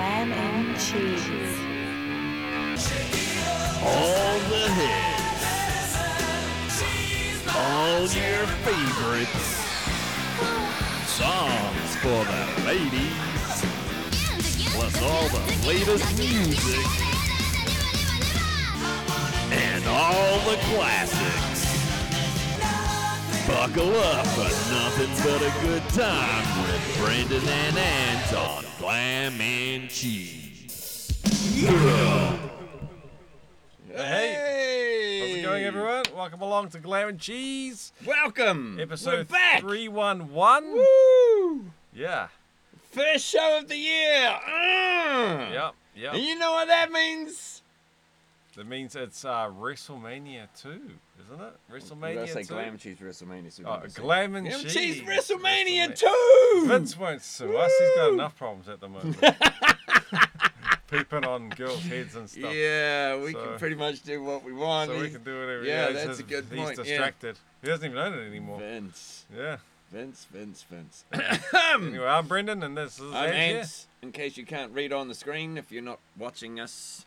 Glam 0.00 0.32
and 0.32 0.80
Cheese. 0.80 1.58
All 3.84 4.38
the 4.48 4.64
hits. 4.78 5.92
All 7.54 8.00
your 8.08 8.46
favorites. 8.64 9.48
Songs 11.06 11.90
for 11.96 12.20
the 12.32 12.42
ladies. 12.64 13.56
Plus 14.72 14.96
all 15.02 15.28
the 15.28 15.42
latest 15.68 16.08
music. 16.16 16.86
And 19.52 19.84
all 19.86 20.38
the 20.50 20.56
classics. 20.72 21.49
Buckle 23.50 23.94
up 23.96 24.26
for 24.28 24.72
nothing 24.72 25.10
but 25.24 25.42
a 25.42 25.66
good 25.66 25.82
time 25.90 26.62
with 26.62 26.98
Brandon 26.98 27.42
and 27.48 27.76
Ant 27.78 28.32
on 28.34 28.64
Glam 28.78 29.40
and 29.40 29.90
Cheese. 29.90 31.20
Yeah. 31.54 32.36
Hey, 33.92 35.18
how's 35.20 35.36
it 35.38 35.42
going, 35.42 35.64
everyone? 35.64 36.04
Welcome 36.14 36.40
along 36.42 36.68
to 36.70 36.78
Glam 36.78 37.08
and 37.08 37.18
Cheese, 37.18 37.92
Welcome. 38.06 38.78
episode 38.80 39.18
We're 39.18 39.24
back. 39.24 39.60
three 39.60 39.88
one 39.88 40.32
one. 40.32 40.72
Woo! 40.72 41.64
Yeah, 41.92 42.28
First 42.92 43.26
show 43.26 43.58
of 43.58 43.68
the 43.68 43.76
year. 43.76 44.38
Mm. 44.48 45.52
yep, 45.52 45.74
yep. 45.96 46.14
And 46.14 46.22
you 46.22 46.38
know 46.38 46.52
what 46.52 46.68
that 46.68 46.90
means? 46.92 47.59
That 48.56 48.66
means 48.66 48.96
it's 48.96 49.24
uh, 49.24 49.48
WrestleMania 49.48 50.48
two, 50.60 50.90
isn't 51.24 51.40
it? 51.40 51.52
WrestleMania 51.72 52.14
Did 52.14 52.18
I 52.22 52.26
say. 52.26 52.42
Glam 52.42 52.78
Cheese 52.78 52.96
WrestleMania? 52.98 53.52
So 53.52 53.62
Oh, 53.64 53.74
we 53.76 53.80
can 53.82 53.90
say- 53.90 54.02
Glam 54.02 54.34
and 54.34 54.50
Cheese. 54.50 54.74
Cheese 54.74 55.02
WrestleMania 55.02 55.92
WrestleMania. 55.92 55.98
2! 56.64 56.64
Vince 56.66 56.98
won't 56.98 57.22
sue 57.22 57.56
us. 57.56 57.72
He's 57.78 57.94
got 57.96 58.12
enough 58.12 58.36
problems 58.36 58.68
at 58.68 58.80
the 58.80 58.88
moment. 58.88 59.16
Peeping 60.90 61.24
on 61.24 61.50
girls' 61.50 61.82
heads 61.84 62.16
and 62.16 62.28
stuff. 62.28 62.52
Yeah, 62.52 63.16
we 63.22 63.32
So- 63.32 63.44
can 63.44 63.58
pretty 63.58 63.76
much 63.76 64.02
do 64.02 64.22
what 64.24 64.42
we 64.42 64.52
want. 64.52 64.90
So 64.90 64.98
we 65.00 65.10
can 65.10 65.22
do 65.22 65.38
whatever. 65.38 65.62
Yeah, 65.64 65.92
he's 65.92 66.04
that's 66.04 66.18
a 66.18 66.22
good 66.24 66.46
He's 66.50 66.58
point, 66.58 66.76
yeah. 66.78 66.82
distracted. 66.84 67.38
He 67.62 67.68
doesn't 67.68 67.84
even 67.88 67.98
own 67.98 68.14
it 68.18 68.26
anymore. 68.26 68.58
Vince. 68.58 69.26
Yeah. 69.36 69.58
Vince, 69.92 70.26
Vince, 70.32 70.64
Vince. 70.68 71.04
Anyway, 71.74 72.04
I'm 72.06 72.26
Brendan, 72.26 72.62
and 72.64 72.76
this 72.76 72.98
is 72.98 73.12
I'm 73.14 73.26
Ant 73.26 73.34
here. 73.36 73.58
Ants, 73.58 73.86
in 74.02 74.10
case 74.12 74.36
you 74.36 74.44
can't 74.44 74.72
read 74.72 74.92
on 74.92 75.06
the 75.08 75.14
screen 75.14 75.56
if 75.56 75.70
you're 75.70 75.82
not 75.82 76.00
watching 76.18 76.58
us 76.58 77.06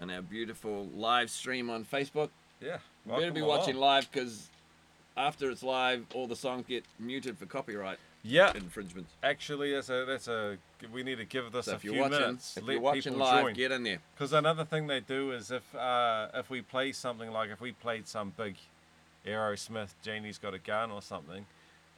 on 0.00 0.10
our 0.10 0.22
beautiful 0.22 0.88
live 0.96 1.30
stream 1.30 1.70
on 1.70 1.84
Facebook. 1.84 2.30
Yeah. 2.60 2.78
You 3.06 3.12
better 3.12 3.30
be 3.32 3.42
watching 3.42 3.76
along. 3.76 3.88
live 3.96 4.10
because 4.10 4.48
after 5.16 5.50
it's 5.50 5.62
live, 5.62 6.04
all 6.14 6.26
the 6.26 6.36
songs 6.36 6.64
get 6.68 6.84
muted 6.98 7.36
for 7.38 7.46
copyright 7.46 7.98
Yeah. 8.22 8.52
infringements. 8.54 9.12
Actually, 9.22 9.72
that's 9.72 9.88
a 9.90 10.04
that's 10.06 10.28
a. 10.28 10.56
We 10.92 11.02
need 11.02 11.16
to 11.18 11.24
give 11.24 11.50
this 11.52 11.66
So 11.66 11.72
a 11.72 11.74
if 11.76 11.80
few 11.82 11.94
watching, 11.94 12.18
minutes. 12.20 12.56
if 12.56 12.64
let 12.64 12.72
you're 12.74 12.80
watching 12.82 13.18
live, 13.18 13.44
join. 13.44 13.54
get 13.54 13.72
in 13.72 13.82
there. 13.82 13.98
Because 14.14 14.32
another 14.32 14.64
thing 14.64 14.86
they 14.86 15.00
do 15.00 15.32
is 15.32 15.50
if 15.50 15.74
uh, 15.74 16.28
if 16.34 16.50
we 16.50 16.62
play 16.62 16.92
something 16.92 17.30
like 17.30 17.50
if 17.50 17.60
we 17.60 17.72
played 17.72 18.06
some 18.08 18.32
big 18.36 18.56
Aerosmith, 19.26 19.90
Janie's 20.02 20.38
got 20.38 20.54
a 20.54 20.58
gun 20.58 20.90
or 20.90 21.02
something, 21.02 21.44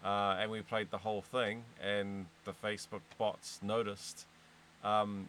uh, 0.05 0.37
and 0.41 0.51
we 0.51 0.61
played 0.63 0.91
the 0.91 0.99
whole 0.99 1.23
thing, 1.23 1.65
and 1.81 2.27
the 2.45 2.53
Facebook 2.53 3.03
bots 3.19 3.61
noticed. 3.63 4.27
Um, 4.83 5.29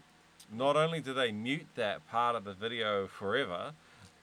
not 0.54 0.76
only 0.76 1.00
do 1.00 1.14
they 1.14 1.32
mute 1.32 1.68
that 1.76 2.08
part 2.08 2.36
of 2.36 2.44
the 2.44 2.54
video 2.54 3.08
forever, 3.08 3.72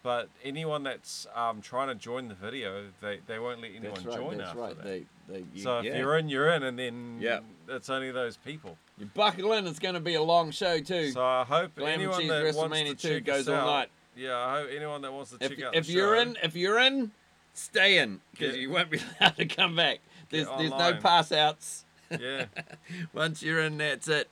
but 0.02 0.28
anyone 0.42 0.82
that's 0.82 1.26
um, 1.34 1.60
trying 1.60 1.88
to 1.88 1.94
join 1.94 2.28
the 2.28 2.34
video, 2.34 2.84
they, 3.02 3.20
they 3.26 3.38
won't 3.38 3.60
let 3.60 3.70
anyone 3.70 3.94
That's 3.94 4.06
right. 4.06 4.16
join 4.16 4.38
That's 4.38 4.48
after 4.50 4.60
right. 4.60 4.76
that. 4.76 4.84
They, 4.84 5.04
they, 5.28 5.44
you, 5.54 5.62
so 5.62 5.78
if 5.78 5.84
yeah. 5.84 5.98
you're 5.98 6.16
in, 6.16 6.28
you're 6.28 6.50
in, 6.52 6.62
and 6.62 6.78
then 6.78 7.18
Yeah. 7.20 7.40
it's 7.68 7.90
only 7.90 8.10
those 8.10 8.36
people. 8.38 8.78
you 8.98 9.06
buckle 9.06 9.52
in. 9.52 9.66
It's 9.66 9.78
going 9.78 9.94
to 9.94 10.00
be 10.00 10.14
a 10.14 10.22
long 10.22 10.52
show 10.52 10.78
too. 10.80 11.10
So 11.10 11.22
I 11.22 11.44
hope 11.44 11.74
Glam 11.74 12.00
anyone 12.00 12.26
that 12.28 12.54
wants 12.54 12.80
to 12.80 12.94
check 12.94 13.24
goes 13.24 13.40
us 13.46 13.48
all 13.48 13.54
out, 13.56 13.66
night. 13.66 13.88
Yeah, 14.16 14.36
I 14.38 14.60
hope 14.60 14.70
anyone 14.74 15.02
that 15.02 15.12
wants 15.12 15.30
to 15.30 15.36
if 15.40 15.50
check 15.50 15.62
out 15.64 15.74
if 15.74 15.86
the 15.86 15.92
you're 15.92 16.16
show, 16.16 16.22
in, 16.22 16.36
if 16.42 16.56
you're 16.56 16.78
in, 16.78 17.10
stay 17.52 17.98
in 17.98 18.20
because 18.32 18.56
you 18.56 18.70
won't 18.70 18.90
be 18.90 19.00
allowed 19.20 19.36
to 19.36 19.46
come 19.46 19.76
back. 19.76 20.00
There's 20.30 20.46
there's 20.58 20.70
no 20.70 20.94
pass 20.94 21.30
outs. 21.30 21.84
yeah. 22.10 22.46
Once 23.12 23.42
you're 23.42 23.60
in, 23.60 23.76
that's 23.78 24.08
it. 24.08 24.28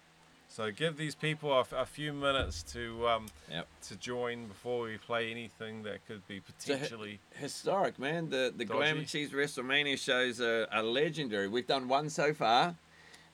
So 0.58 0.72
give 0.72 0.96
these 0.96 1.14
people 1.14 1.52
a, 1.52 1.64
a 1.76 1.86
few 1.86 2.12
minutes 2.12 2.64
to 2.72 3.08
um 3.08 3.26
Yep. 3.48 3.68
to 3.90 3.96
join 3.96 4.48
before 4.48 4.86
we 4.86 4.98
play 4.98 5.30
anything 5.30 5.84
that 5.84 6.04
could 6.08 6.26
be 6.26 6.40
potentially. 6.40 7.20
Historic, 7.36 7.96
man. 7.96 8.28
The 8.28 8.52
the 8.56 8.64
Glam 8.64 8.96
Dodgy. 8.96 9.06
Cheese 9.06 9.30
WrestleMania 9.30 9.96
shows 9.96 10.40
are, 10.40 10.66
are 10.72 10.82
legendary. 10.82 11.46
We've 11.46 11.68
done 11.68 11.86
one 11.86 12.10
so 12.10 12.34
far, 12.34 12.74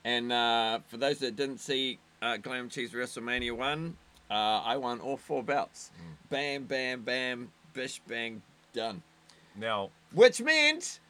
and 0.04 0.30
uh, 0.32 0.80
for 0.86 0.98
those 0.98 1.18
that 1.20 1.34
didn't 1.34 1.60
see 1.60 1.98
uh, 2.20 2.36
Glam 2.36 2.68
Cheese 2.68 2.92
WrestleMania 2.92 3.56
one, 3.56 3.96
uh, 4.30 4.34
I 4.34 4.76
won 4.76 5.00
all 5.00 5.16
four 5.16 5.42
belts. 5.42 5.92
Mm. 5.96 6.28
Bam, 6.28 6.64
bam, 6.64 7.02
bam, 7.04 7.50
bish, 7.72 8.02
bang, 8.06 8.42
done. 8.74 9.00
Now, 9.56 9.88
Which 10.12 10.42
meant 10.42 11.00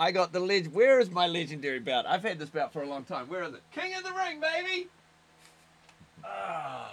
I 0.00 0.10
got 0.10 0.32
the 0.32 0.40
leg. 0.40 0.72
Where 0.72 0.98
is 0.98 1.12
my 1.12 1.28
legendary 1.28 1.78
belt? 1.78 2.06
I've 2.08 2.24
had 2.24 2.40
this 2.40 2.50
belt 2.50 2.72
for 2.72 2.82
a 2.82 2.88
long 2.88 3.04
time. 3.04 3.28
Where 3.28 3.44
is 3.44 3.54
it? 3.54 3.62
King 3.70 3.94
of 3.94 4.02
the 4.02 4.12
Ring, 4.12 4.40
baby. 4.40 4.88
Ah, 6.24 6.92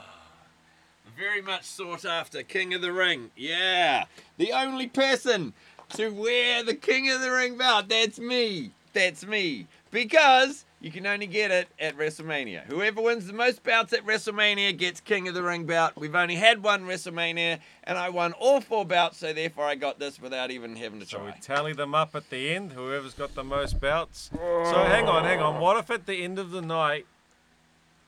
very 1.18 1.42
much 1.42 1.64
sought 1.64 2.06
after 2.06 2.44
King 2.44 2.74
of 2.74 2.82
the 2.82 2.92
Ring. 2.92 3.32
Yeah, 3.36 4.06
the 4.38 4.52
only 4.54 4.88
person 4.88 5.54
to 5.90 6.10
wear 6.10 6.64
the 6.64 6.76
King 6.76 7.10
of 7.10 7.22
the 7.22 7.32
Ring 7.32 7.58
belt. 7.58 7.90
That's 7.90 8.20
me. 8.20 8.72
That's 8.94 9.26
me. 9.26 9.68
Because 9.92 10.66
you 10.82 10.92
can 10.92 11.08
only 11.08 11.28
get 11.28 11.50
it 11.50 11.68
at 11.80 11.98
WrestleMania. 11.98 12.64
Whoever 12.66 13.02
wins 13.02 13.26
the 13.26 13.34
most 13.34 13.64
bouts 13.64 13.94
at 13.94 14.06
WrestleMania 14.06 14.78
gets 14.78 15.00
King 15.00 15.28
of 15.28 15.34
the 15.34 15.42
Ring 15.42 15.66
belt. 15.66 15.94
We've 15.96 16.14
only 16.14 16.36
had 16.36 16.62
one 16.62 16.84
WrestleMania, 16.84 17.60
and 17.86 17.98
I 17.98 18.10
won 18.10 18.34
all 18.34 18.62
four 18.62 18.86
bouts, 18.86 19.18
so 19.18 19.34
therefore 19.34 19.66
I 19.66 19.76
got 19.76 19.98
this 19.98 20.22
without 20.22 20.52
even 20.52 20.76
having 20.76 21.00
to 21.00 21.06
try. 21.06 21.20
so 21.20 21.26
we 21.26 21.32
tally 21.42 21.74
them 21.74 21.96
up 21.96 22.16
at 22.16 22.30
the 22.30 22.50
end. 22.50 22.74
Whoever's 22.74 23.14
got 23.14 23.34
the 23.34 23.44
most 23.44 23.80
bouts. 23.80 24.30
So 24.34 24.84
hang 24.88 25.08
on, 25.08 25.24
hang 25.24 25.40
on. 25.40 25.60
What 25.60 25.78
if 25.78 25.90
at 25.90 26.06
the 26.06 26.24
end 26.24 26.38
of 26.38 26.52
the 26.52 26.62
night? 26.62 27.06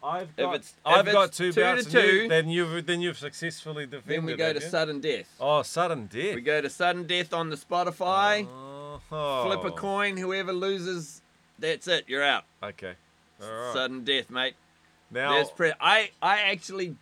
I've 0.02 0.34
got, 0.38 0.56
it's- 0.56 0.74
I've 0.86 1.08
if 1.08 1.14
got 1.14 1.34
two 1.34 1.52
two 1.52 1.60
belts. 1.62 1.86
to 1.88 2.00
and 2.00 2.08
you- 2.08 2.30
then 2.30 2.50
you've 2.50 2.86
then 2.86 3.02
you've 3.02 3.18
successfully 3.18 3.86
defended. 3.86 4.18
Then 4.18 4.26
we 4.26 4.36
go 4.36 4.54
to 4.54 4.60
you? 4.62 4.70
sudden 4.70 5.02
death. 5.02 5.28
Oh, 5.40 5.62
sudden 5.62 6.06
death. 6.08 6.36
We 6.36 6.42
go 6.42 6.62
to 6.62 6.70
sudden 6.70 7.06
death 7.06 7.34
on 7.34 7.50
the 7.50 7.58
Spotify. 7.58 8.48
Oh. 8.50 9.44
Flip 9.46 9.64
a 9.66 9.72
coin. 9.76 10.18
Whoever 10.18 10.54
loses, 10.54 11.22
that's 11.58 11.88
it. 11.88 12.06
You're 12.08 12.24
out. 12.24 12.46
Okay. 12.64 12.94
All 13.42 13.50
right. 13.50 13.74
Sudden 13.74 14.04
death, 14.04 14.30
mate. 14.30 14.56
now, 15.12 15.34
There's 15.34 15.50
pre- 15.52 15.74
I 15.82 16.12
I 16.22 16.40
actually 16.52 16.96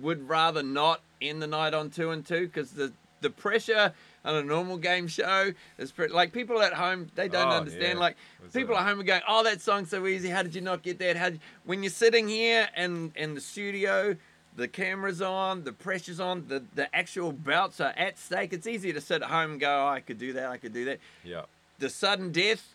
would 0.00 0.28
rather 0.28 0.62
not 0.62 1.00
end 1.20 1.42
the 1.42 1.46
night 1.46 1.74
on 1.74 1.90
two 1.90 2.10
and 2.10 2.24
two 2.24 2.46
because 2.46 2.70
the 2.72 2.92
the 3.20 3.30
pressure 3.30 3.92
on 4.28 4.34
a 4.36 4.42
normal 4.42 4.76
game 4.76 5.08
show 5.08 5.52
is 5.78 5.90
pretty, 5.90 6.12
like 6.12 6.32
people 6.32 6.60
at 6.62 6.74
home 6.74 7.08
they 7.14 7.28
don't 7.28 7.48
Oh, 7.48 7.56
understand. 7.56 7.94
yeah. 7.94 7.98
Like 7.98 8.16
Was 8.42 8.52
people 8.52 8.74
it- 8.74 8.78
at 8.78 8.86
home 8.86 9.00
are 9.00 9.04
going, 9.04 9.22
"Oh, 9.26 9.42
that 9.44 9.60
song's 9.60 9.90
so 9.90 10.06
easy. 10.06 10.28
How 10.28 10.42
did 10.42 10.54
you 10.54 10.60
not 10.60 10.82
get 10.82 10.98
that? 10.98 11.16
How 11.16 11.30
did 11.30 11.40
when 11.64 11.82
you're 11.82 11.90
sitting 11.90 12.28
here 12.28 12.68
and 12.76 13.12
in 13.16 13.34
the 13.34 13.40
studio." 13.40 14.16
The 14.56 14.66
camera's 14.66 15.22
on, 15.22 15.62
the 15.62 15.72
pressure's 15.72 16.18
on, 16.18 16.48
the, 16.48 16.64
the 16.74 16.92
actual 16.92 17.30
belts 17.30 17.80
are 17.80 17.94
at 17.96 18.18
stake. 18.18 18.52
It's 18.52 18.66
easy 18.66 18.92
to 18.92 19.00
sit 19.00 19.22
at 19.22 19.28
home 19.28 19.52
and 19.52 19.60
go, 19.60 19.84
oh, 19.84 19.86
I 19.88 20.00
could 20.00 20.18
do 20.18 20.32
that, 20.32 20.46
I 20.46 20.56
could 20.56 20.72
do 20.72 20.84
that 20.86 20.98
yeah. 21.22 21.42
the 21.78 21.88
sudden 21.88 22.32
death, 22.32 22.74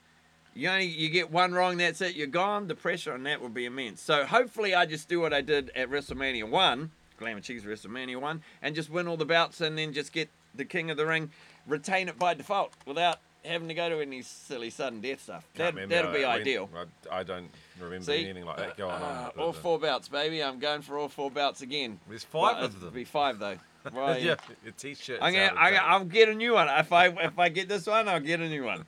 you 0.54 0.70
only 0.70 0.86
you 0.86 1.10
get 1.10 1.30
one 1.30 1.52
wrong, 1.52 1.76
that's 1.76 2.00
it, 2.00 2.16
you're 2.16 2.28
gone. 2.28 2.68
The 2.70 2.76
pressure 2.76 3.12
on 3.12 3.24
that 3.24 3.42
will 3.42 3.50
be 3.50 3.66
immense. 3.66 4.02
So 4.02 4.24
hopefully 4.24 4.74
I 4.74 4.86
just 4.86 5.10
do 5.10 5.20
what 5.20 5.34
I 5.34 5.42
did 5.42 5.72
at 5.76 5.90
WrestleMania 5.90 6.50
one, 6.50 6.92
Glam 7.18 7.36
and 7.36 7.44
Cheese 7.46 7.64
WrestleMania 7.64 8.16
one, 8.22 8.44
and 8.62 8.76
just 8.76 8.90
win 8.90 9.06
all 9.06 9.18
the 9.18 9.26
bouts, 9.26 9.60
and 9.60 9.78
then 9.78 9.92
just 9.92 10.14
get 10.14 10.30
the 10.56 10.66
King 10.66 10.90
of 10.92 10.98
the 10.98 11.06
Ring, 11.06 11.32
retain 11.68 12.10
it 12.10 12.18
by 12.20 12.34
default 12.34 12.74
without 12.86 13.20
having 13.46 13.68
to 13.68 13.74
go 13.74 13.90
to 13.90 14.00
any 14.02 14.22
silly 14.22 14.70
sudden 14.70 15.02
death 15.02 15.24
stuff. 15.24 15.46
That, 15.56 15.76
that'll 15.90 16.12
be 16.14 16.20
when- 16.22 16.30
ideal. 16.30 16.70
I, 17.12 17.20
I 17.20 17.24
don't 17.24 17.50
remember 17.80 18.06
See, 18.06 18.24
anything 18.24 18.46
like 18.46 18.58
that 18.58 18.78
going 18.78 18.92
Uh, 18.92 19.32
on. 19.36 19.40
all 19.40 19.50
uh, 19.50 19.54
four 19.54 19.80
bouts, 19.80 20.08
baby. 20.08 20.42
I'm 20.44 20.60
going 20.60 20.82
for 20.82 20.98
all 20.98 21.10
four 21.10 21.30
bouts 21.30 21.62
again. 21.62 22.00
There's 22.08 22.24
five 22.24 22.56
Well, 22.56 22.66
of 22.66 22.76
it'll 22.76 22.86
them. 22.86 22.94
Be 22.94 23.04
five 23.04 23.40
though. 23.40 23.58
Right. 23.92 24.22
yeah, 24.22 24.36
your 24.64 24.72
t-shirt. 24.78 25.20
I'm 25.22 25.34
gonna, 25.34 25.60
I, 25.60 25.74
I'll 25.76 26.06
get 26.06 26.30
a 26.30 26.34
new 26.34 26.54
one. 26.54 26.70
If 26.70 26.94
I 26.94 27.08
if 27.08 27.38
I 27.38 27.50
get 27.50 27.68
this 27.68 27.86
one, 27.86 28.08
I'll 28.08 28.22
get 28.22 28.40
a 28.40 28.48
new 28.48 28.64
one. 28.64 28.86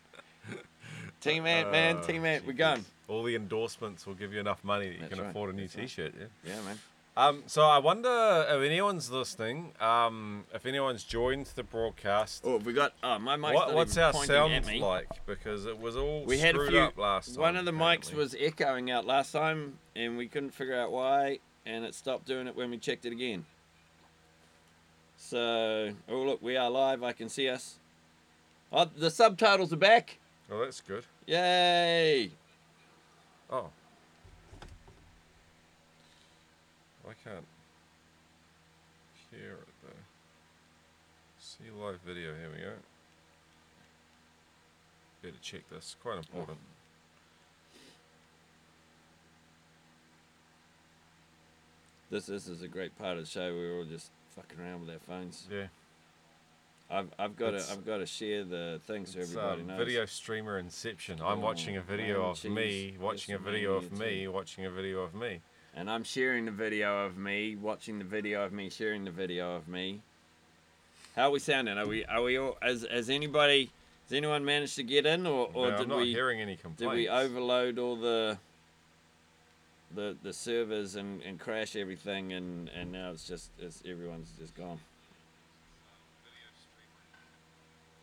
Team 1.22 1.46
Ant, 1.46 1.70
man, 1.70 1.98
Uh, 1.98 2.04
Team 2.04 2.24
Ant, 2.24 2.48
we're 2.48 2.54
going. 2.54 2.86
All 3.10 3.22
the 3.24 3.36
endorsements 3.36 4.08
will 4.08 4.14
give 4.14 4.32
you 4.34 4.40
enough 4.40 4.64
money 4.64 4.88
that 4.88 4.94
you 4.94 5.00
That's 5.02 5.14
can 5.14 5.22
right, 5.22 5.30
afford 5.32 5.50
a 5.54 5.54
new 5.54 5.64
that's 5.64 5.76
t-shirt. 5.76 6.14
Yeah. 6.18 6.28
Yeah, 6.48 6.62
man. 6.62 6.80
Um, 7.18 7.44
so 7.46 7.64
I 7.64 7.78
wonder 7.78 8.46
if 8.50 8.62
anyone's 8.62 9.10
listening, 9.10 9.72
um, 9.80 10.44
if 10.54 10.66
anyone's 10.66 11.04
joined 11.06 11.46
the 11.56 11.64
broadcast, 11.64 12.42
Oh, 12.46 12.58
we 12.58 12.74
got. 12.74 12.94
Oh, 13.02 13.18
my 13.20 13.38
mic's 13.38 13.54
what, 13.54 13.74
what's 13.74 13.98
our 13.98 14.12
sound 14.14 14.66
like? 14.82 15.08
Because 15.26 15.66
it 15.66 15.80
was 15.80 15.96
all 15.96 16.26
We 16.26 16.40
had 16.40 16.56
a 16.56 16.58
screwed 16.58 16.72
few. 16.72 16.80
up 16.82 16.98
last 16.98 17.34
time. 17.36 17.42
One 17.42 17.56
of 17.56 17.64
the 17.64 17.72
mics 17.72 18.14
was 18.14 18.36
echoing 18.38 18.92
out 18.92 19.06
last 19.06 19.32
time, 19.32 19.80
and 19.96 20.18
we 20.18 20.28
couldn't 20.28 20.52
figure 20.52 20.76
out 20.78 20.92
why, 20.92 21.40
and 21.66 21.86
it 21.86 21.96
stopped 21.96 22.26
doing 22.26 22.48
it 22.48 22.56
when 22.56 22.70
we 22.70 22.78
checked 22.78 23.06
it 23.06 23.14
again. 23.14 23.46
So, 25.18 25.94
oh 26.10 26.22
look, 26.22 26.42
we 26.42 26.58
are 26.58 26.70
live. 26.70 27.02
I 27.02 27.14
can 27.14 27.30
see 27.30 27.48
us. 27.48 27.76
Oh, 28.74 28.90
the 28.94 29.10
subtitles 29.10 29.72
are 29.72 29.78
back. 29.78 30.18
Oh, 30.52 30.60
that's 30.60 30.82
good. 30.82 31.06
Yay! 31.28 32.32
Oh. 33.50 33.70
Okay. 37.08 37.14
can't 37.24 37.46
hear 39.32 39.54
it 39.54 39.68
though. 39.84 39.90
See 41.40 41.65
live 41.80 42.00
video. 42.06 42.34
Here 42.36 42.50
we 42.56 42.62
go. 42.62 42.72
Better 45.22 45.36
check 45.42 45.68
this. 45.70 45.96
Quite 46.02 46.18
important. 46.18 46.58
This 52.10 52.28
this 52.28 52.48
is 52.48 52.62
a 52.62 52.68
great 52.68 52.98
part 52.98 53.18
of 53.18 53.24
the 53.26 53.30
show. 53.30 53.54
We're 53.54 53.78
all 53.78 53.84
just 53.86 54.12
fucking 54.36 54.60
around 54.60 54.82
with 54.82 54.92
our 54.92 55.00
phones. 55.00 55.48
Yeah. 55.52 55.68
I've 56.90 57.10
I've 57.18 57.36
got 57.36 57.50
It's- 57.56 57.68
to 57.68 57.74
I've 57.74 57.86
got 57.86 57.98
to 57.98 58.06
share 58.06 58.44
the 58.44 58.80
thing 58.86 59.06
so 59.08 59.20
everybody 59.22 59.62
um, 59.62 59.68
knows. 59.68 59.78
video 59.80 60.06
streamer 60.06 60.60
Inception. 60.60 61.20
I'm 61.24 61.42
watching 61.42 61.78
a 61.78 61.80
Oh, 61.80 61.84
video 61.84 62.24
oh, 62.24 62.30
of 62.30 62.44
me, 62.46 62.92
jeez. 62.96 63.00
watching 63.00 63.34
a 63.36 63.40
video 63.40 63.74
of 63.74 63.92
me, 63.92 64.24
too. 64.26 64.32
watching 64.32 64.66
a 64.66 64.70
video 64.70 65.02
of 65.02 65.16
me. 65.16 65.42
And 65.74 65.90
I'm 65.90 66.04
sharing 66.04 66.46
the 66.46 66.52
video 66.52 67.06
of 67.06 67.18
me, 67.18 67.56
watching 67.56 67.98
the 67.98 68.06
video 68.06 68.46
of 68.46 68.54
me, 68.54 68.70
sharing 68.70 69.04
the 69.04 69.12
video 69.12 69.56
of 69.56 69.68
me. 69.68 70.02
How 71.16 71.30
are 71.30 71.32
we 71.32 71.40
sounding? 71.40 71.78
Are 71.78 71.88
we 71.88 72.04
are 72.06 72.22
we 72.22 72.38
all 72.38 72.58
has 72.62 72.86
has 72.92 73.10
anybody 73.10 73.72
has 74.04 74.14
anyone 74.16 74.44
managed 74.44 74.76
to 74.76 74.84
get 74.84 75.06
in 75.06 75.26
or, 75.26 75.50
or 75.54 75.68
No, 75.68 75.72
did 75.72 75.82
I'm 75.82 75.88
not 75.90 75.98
we 76.00 76.12
hearing 76.12 76.42
any 76.42 76.56
complaints. 76.58 76.92
did 76.92 76.98
we 76.98 77.08
overload 77.08 77.80
all 77.80 77.96
the 77.96 78.38
the 79.94 80.18
the 80.22 80.34
servers 80.34 80.96
and, 80.96 81.22
and 81.22 81.40
crash 81.40 81.76
everything 81.76 82.34
and, 82.34 82.70
and 82.70 82.92
now 82.92 83.12
it's 83.12 83.28
just 83.28 83.50
it's 83.60 83.82
everyone's 83.88 84.30
just 84.38 84.56
gone. 84.56 84.80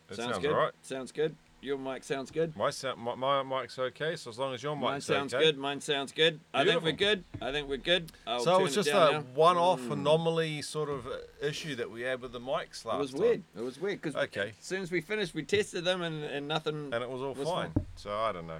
That 0.07 0.15
sounds, 0.17 0.33
sounds 0.33 0.45
good. 0.45 0.55
right. 0.55 0.71
Sounds 0.81 1.11
good. 1.11 1.35
Your 1.63 1.77
mic 1.77 2.03
sounds 2.03 2.29
good. 2.29 2.57
My, 2.57 2.71
sound, 2.71 2.99
my 2.99 3.15
my 3.15 3.41
mic's 3.61 3.79
okay, 3.79 4.17
so 4.17 4.29
as 4.29 4.37
long 4.37 4.53
as 4.53 4.61
your 4.61 4.75
Mine 4.75 4.99
sounds 4.99 5.33
okay. 5.33 5.45
good. 5.45 5.57
Mine 5.57 5.79
sounds 5.79 6.11
good. 6.11 6.41
I 6.53 6.65
think 6.65 6.83
we're 6.83 6.91
good. 6.91 7.23
I 7.41 7.53
think 7.53 7.69
we're 7.69 7.77
good. 7.77 8.11
I'll 8.27 8.41
So 8.41 8.57
turn 8.59 8.67
it 8.67 8.71
just 8.71 8.89
down 8.89 9.07
a 9.07 9.11
now. 9.13 9.21
Hmm. 9.21 9.33
one-off 9.35 9.89
anomaly 9.89 10.61
sort 10.61 10.89
of 10.89 11.07
uh, 11.07 11.11
issue 11.41 11.75
that 11.75 11.89
we 11.89 12.01
had 12.01 12.21
with 12.21 12.33
the 12.33 12.41
mics 12.41 12.83
last 12.83 12.85
week. 12.85 12.93
It 12.95 12.99
was 12.99 13.11
time. 13.11 13.21
weird. 13.21 13.43
It 13.57 13.61
was 13.61 13.79
weird 13.79 14.01
because 14.01 14.15
Okay. 14.25 14.49
as 14.59 14.65
soon 14.65 14.81
as 14.81 14.91
we 14.91 14.99
finished, 14.99 15.33
we 15.33 15.43
tested 15.43 15.85
them 15.85 16.01
and, 16.01 16.21
and 16.25 16.49
nothing. 16.49 16.89
and 16.93 17.01
it 17.01 17.09
was 17.09 17.21
all 17.21 17.33
was 17.33 17.47
fine. 17.47 17.71
fine. 17.71 17.85
So 17.95 18.11
I 18.13 18.33
don't 18.33 18.47
know. 18.47 18.59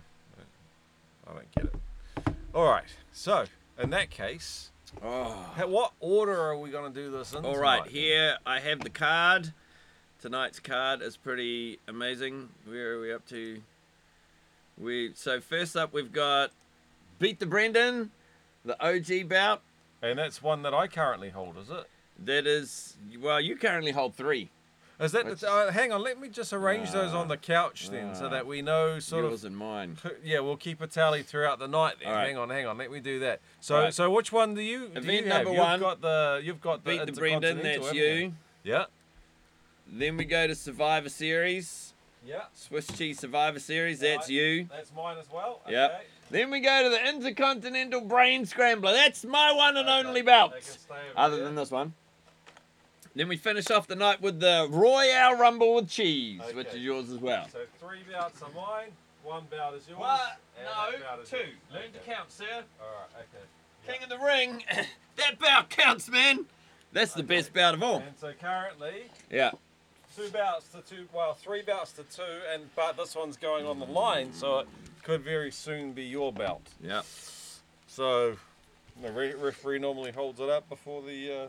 I 1.27 1.33
don't 1.33 1.51
get 1.55 1.65
it. 1.65 2.33
All 2.55 2.65
right. 2.69 2.85
So 3.11 3.43
in 3.81 3.89
that 3.89 4.11
case, 4.11 4.69
Oh. 5.03 5.23
ha- 5.57 5.65
what 5.65 5.91
order 5.99 6.39
are 6.39 6.57
we 6.57 6.69
going 6.69 6.93
to 6.93 6.97
do 6.97 7.11
this 7.11 7.33
in? 7.33 7.43
All 7.43 7.57
right, 7.57 7.79
tonight 7.79 7.91
here 7.91 8.37
I 8.45 8.59
have 8.61 8.79
the 8.79 8.89
card. 8.91 9.51
Tonight's 10.23 10.61
card 10.61 11.01
is 11.01 11.17
pretty 11.17 11.79
amazing. 11.85 12.47
Where 12.65 12.93
are 12.93 13.01
we 13.01 13.11
up 13.11 13.27
to? 13.27 13.61
We 14.77 15.11
so 15.15 15.41
first 15.41 15.75
up 15.75 15.91
we've 15.91 16.13
got 16.13 16.51
beat 17.19 17.41
the 17.41 17.45
Brendan, 17.45 18.09
the 18.63 18.81
OG 18.81 19.27
bout. 19.27 19.59
And 20.01 20.17
that's 20.17 20.41
one 20.41 20.61
that 20.61 20.73
I 20.73 20.87
currently 20.87 21.31
hold, 21.31 21.57
is 21.57 21.69
it? 21.69 21.89
That 22.23 22.47
is 22.47 22.95
well, 23.19 23.41
you 23.41 23.57
currently 23.57 23.91
hold 23.91 24.15
three. 24.15 24.49
Is 24.97 25.11
that? 25.11 25.25
Let's- 25.25 25.41
The, 25.41 25.51
uh, 25.51 25.71
hang 25.71 25.91
on. 25.91 26.01
Let 26.01 26.17
me 26.21 26.29
just 26.29 26.53
arrange 26.53 26.91
those 26.91 27.13
on 27.13 27.27
the 27.27 27.35
couch 27.35 27.89
then, 27.89 28.15
so 28.15 28.27
ah, 28.27 28.29
that 28.29 28.47
we 28.47 28.61
know 28.61 28.99
sort 28.99 29.25
Yours 29.25 29.43
of. 29.43 29.49
and 29.49 29.57
mine. 29.57 29.97
Yeah, 30.23 30.39
we'll 30.39 30.55
keep 30.55 30.79
a 30.79 30.87
tally 30.87 31.23
throughout 31.23 31.59
the 31.59 31.67
night. 31.67 31.95
Then 32.01 32.13
right. 32.13 32.27
hang 32.27 32.37
on, 32.37 32.49
hang 32.49 32.65
on. 32.65 32.77
Let 32.77 32.93
me 32.93 33.01
do 33.01 33.19
that. 33.19 33.41
So, 33.59 33.75
right. 33.75 33.93
so 33.93 34.09
which 34.09 34.31
one 34.31 34.53
do 34.53 34.61
you? 34.61 34.87
do 34.87 34.99
Event 34.99 35.25
you 35.25 35.31
have? 35.33 35.43
number 35.43 35.49
You've 35.49 35.81
got 35.81 36.01
the. 36.01 36.41
You've 36.41 36.61
got 36.61 36.85
the. 36.85 36.91
Beat 36.91 37.05
the 37.07 37.11
Brendan, 37.11 37.61
that's 37.61 37.91
you. 37.91 38.35
Yeah. 38.63 38.85
Then 39.87 40.17
we 40.17 40.25
go 40.25 40.47
to 40.47 40.55
Survivor 40.55 41.09
Series, 41.09 41.93
Yeah. 42.25 42.43
Swiss 42.53 42.87
Cheese 42.87 43.19
Survivor 43.19 43.59
Series, 43.59 43.99
that's 43.99 44.29
you. 44.29 44.67
That's 44.71 44.91
mine 44.93 45.17
as 45.19 45.29
well. 45.31 45.61
Yep. 45.69 45.91
Okay. 45.91 46.03
Then 46.31 46.49
we 46.51 46.61
go 46.61 46.83
to 46.83 46.89
the 46.89 47.07
Intercontinental 47.09 48.01
Brain 48.01 48.45
Scrambler. 48.45 48.93
That's 48.93 49.23
my 49.23 49.51
one 49.51 49.77
and 49.77 49.87
Okay, 49.87 50.07
only 50.07 50.21
belt. 50.21 50.53
can 50.53 50.61
stay 50.63 50.93
over 50.95 51.13
Other 51.19 51.35
there. 51.35 51.45
than 51.45 51.55
this 51.55 51.69
one. 51.69 51.93
Then 53.15 53.27
we 53.27 53.37
finish 53.37 53.69
off 53.69 53.85
the 53.85 53.95
night 53.95 54.21
with 54.21 54.39
the 54.39 54.67
Royale 54.71 55.35
Rumble 55.35 55.75
with 55.75 55.89
cheese, 55.89 56.41
which 56.53 56.69
is 56.69 56.77
yours 56.77 57.11
as 57.11 57.19
well. 57.19 57.47
So 57.51 57.59
three 57.79 57.99
bouts 58.11 58.41
are 58.41 58.49
mine. 58.55 58.87
One 59.21 59.45
bout 59.51 59.75
is 59.75 59.87
yours. 59.87 59.99
What? 59.99 60.39
No, 60.57 60.91
that 60.91 61.01
bout 61.03 61.19
is 61.21 61.29
two. 61.29 61.37
yours. 61.37 61.47
Learn 61.71 61.91
to 61.93 61.99
count, 61.99 62.31
sir. 62.31 62.45
All 62.81 62.87
right. 62.87 63.25
Okay. 63.35 63.45
King 63.99 64.03
of 64.03 64.09
the 64.09 64.17
Ring. 64.25 64.63
that 65.17 65.37
bout 65.37 65.69
counts, 65.69 66.09
man. 66.09 66.45
That's 66.93 67.13
the 67.13 67.19
Okay. 67.19 67.35
best 67.37 67.53
bout 67.53 67.75
of 67.75 67.83
all. 67.83 67.97
And 67.97 68.17
so 68.19 68.33
currently, 68.41 69.03
Yeah. 69.29 69.51
Two 70.15 70.29
bouts 70.29 70.67
to 70.69 70.81
two. 70.81 71.07
Well, 71.13 71.33
three 71.33 71.61
bouts 71.61 71.91
to 71.93 72.03
two, 72.03 72.21
and 72.53 72.63
but 72.75 72.97
this 72.97 73.15
one's 73.15 73.37
going 73.37 73.65
on 73.65 73.79
the 73.79 73.85
line, 73.85 74.33
so 74.33 74.59
it 74.59 74.67
could 75.03 75.21
very 75.21 75.51
soon 75.51 75.91
be 75.93 76.03
your 76.03 76.31
belt. 76.31 76.61
Yeah. 76.81 77.01
So 77.87 78.35
the 79.01 79.11
re- 79.11 79.33
referee 79.33 79.79
normally 79.79 80.11
holds 80.11 80.39
it 80.39 80.49
up 80.49 80.67
before 80.69 81.01
the 81.01 81.31
uh, 81.43 81.47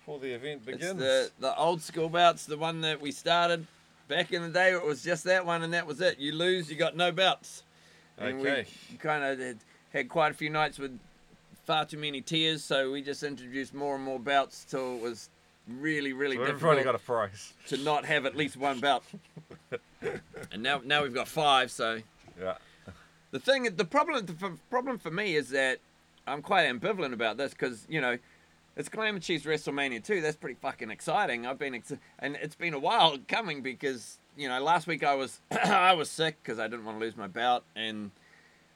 before 0.00 0.18
the 0.18 0.32
event 0.32 0.64
begins. 0.64 0.84
It's 0.84 0.98
the, 0.98 1.30
the 1.40 1.56
old 1.56 1.82
school 1.82 2.08
bouts, 2.08 2.46
the 2.46 2.56
one 2.56 2.80
that 2.82 3.00
we 3.00 3.12
started 3.12 3.66
back 4.08 4.32
in 4.32 4.42
the 4.42 4.48
day. 4.48 4.72
It 4.72 4.84
was 4.84 5.02
just 5.02 5.24
that 5.24 5.44
one, 5.44 5.62
and 5.62 5.72
that 5.74 5.86
was 5.86 6.00
it. 6.00 6.18
You 6.18 6.32
lose, 6.32 6.70
you 6.70 6.76
got 6.76 6.96
no 6.96 7.12
belts. 7.12 7.62
And 8.18 8.40
Okay. 8.40 8.66
we 8.90 8.96
kind 8.98 9.22
of 9.24 9.38
had, 9.38 9.58
had 9.92 10.08
quite 10.08 10.30
a 10.30 10.34
few 10.34 10.48
nights 10.48 10.78
with 10.78 10.98
far 11.66 11.84
too 11.84 11.98
many 11.98 12.20
tears, 12.20 12.62
so 12.64 12.92
we 12.92 13.02
just 13.02 13.22
introduced 13.22 13.74
more 13.74 13.96
and 13.96 14.04
more 14.04 14.18
bouts 14.20 14.64
till 14.64 14.94
it 14.94 15.02
was 15.02 15.28
really, 15.68 16.12
really 16.12 16.36
So 16.36 16.44
difficult 16.44 16.64
already 16.64 16.84
got 16.84 16.94
a 16.94 16.98
price. 16.98 17.52
to 17.68 17.76
not 17.78 18.04
have 18.04 18.26
at 18.26 18.36
least 18.36 18.56
one 18.56 18.80
belt. 18.80 19.04
and 20.52 20.62
now, 20.62 20.80
now 20.84 21.02
we've 21.02 21.14
got 21.14 21.28
five. 21.28 21.70
So 21.70 22.00
Yeah. 22.40 22.56
the 23.30 23.40
thing, 23.40 23.68
the 23.76 23.84
problem, 23.84 24.24
the 24.26 24.34
f- 24.46 24.58
problem 24.70 24.98
for 24.98 25.10
me 25.10 25.36
is 25.36 25.50
that 25.50 25.78
I'm 26.26 26.42
quite 26.42 26.68
ambivalent 26.68 27.12
about 27.12 27.36
this 27.36 27.52
because 27.52 27.86
you 27.88 28.00
know. 28.00 28.18
It's 28.78 28.90
Glam 28.90 29.14
and 29.14 29.24
Cheese 29.24 29.44
WrestleMania 29.44 30.04
2. 30.04 30.20
That's 30.20 30.36
pretty 30.36 30.58
fucking 30.60 30.90
exciting. 30.90 31.46
I've 31.46 31.58
been 31.58 31.74
ex- 31.74 31.94
and 32.18 32.36
it's 32.42 32.54
been 32.54 32.74
a 32.74 32.78
while 32.78 33.16
coming 33.26 33.62
because 33.62 34.18
you 34.36 34.50
know 34.50 34.62
last 34.62 34.86
week 34.86 35.02
I 35.02 35.14
was 35.14 35.40
I 35.50 35.94
was 35.94 36.10
sick 36.10 36.36
because 36.42 36.58
I 36.58 36.68
didn't 36.68 36.84
want 36.84 36.98
to 36.98 37.02
lose 37.02 37.16
my 37.16 37.26
bout 37.26 37.64
and 37.74 38.10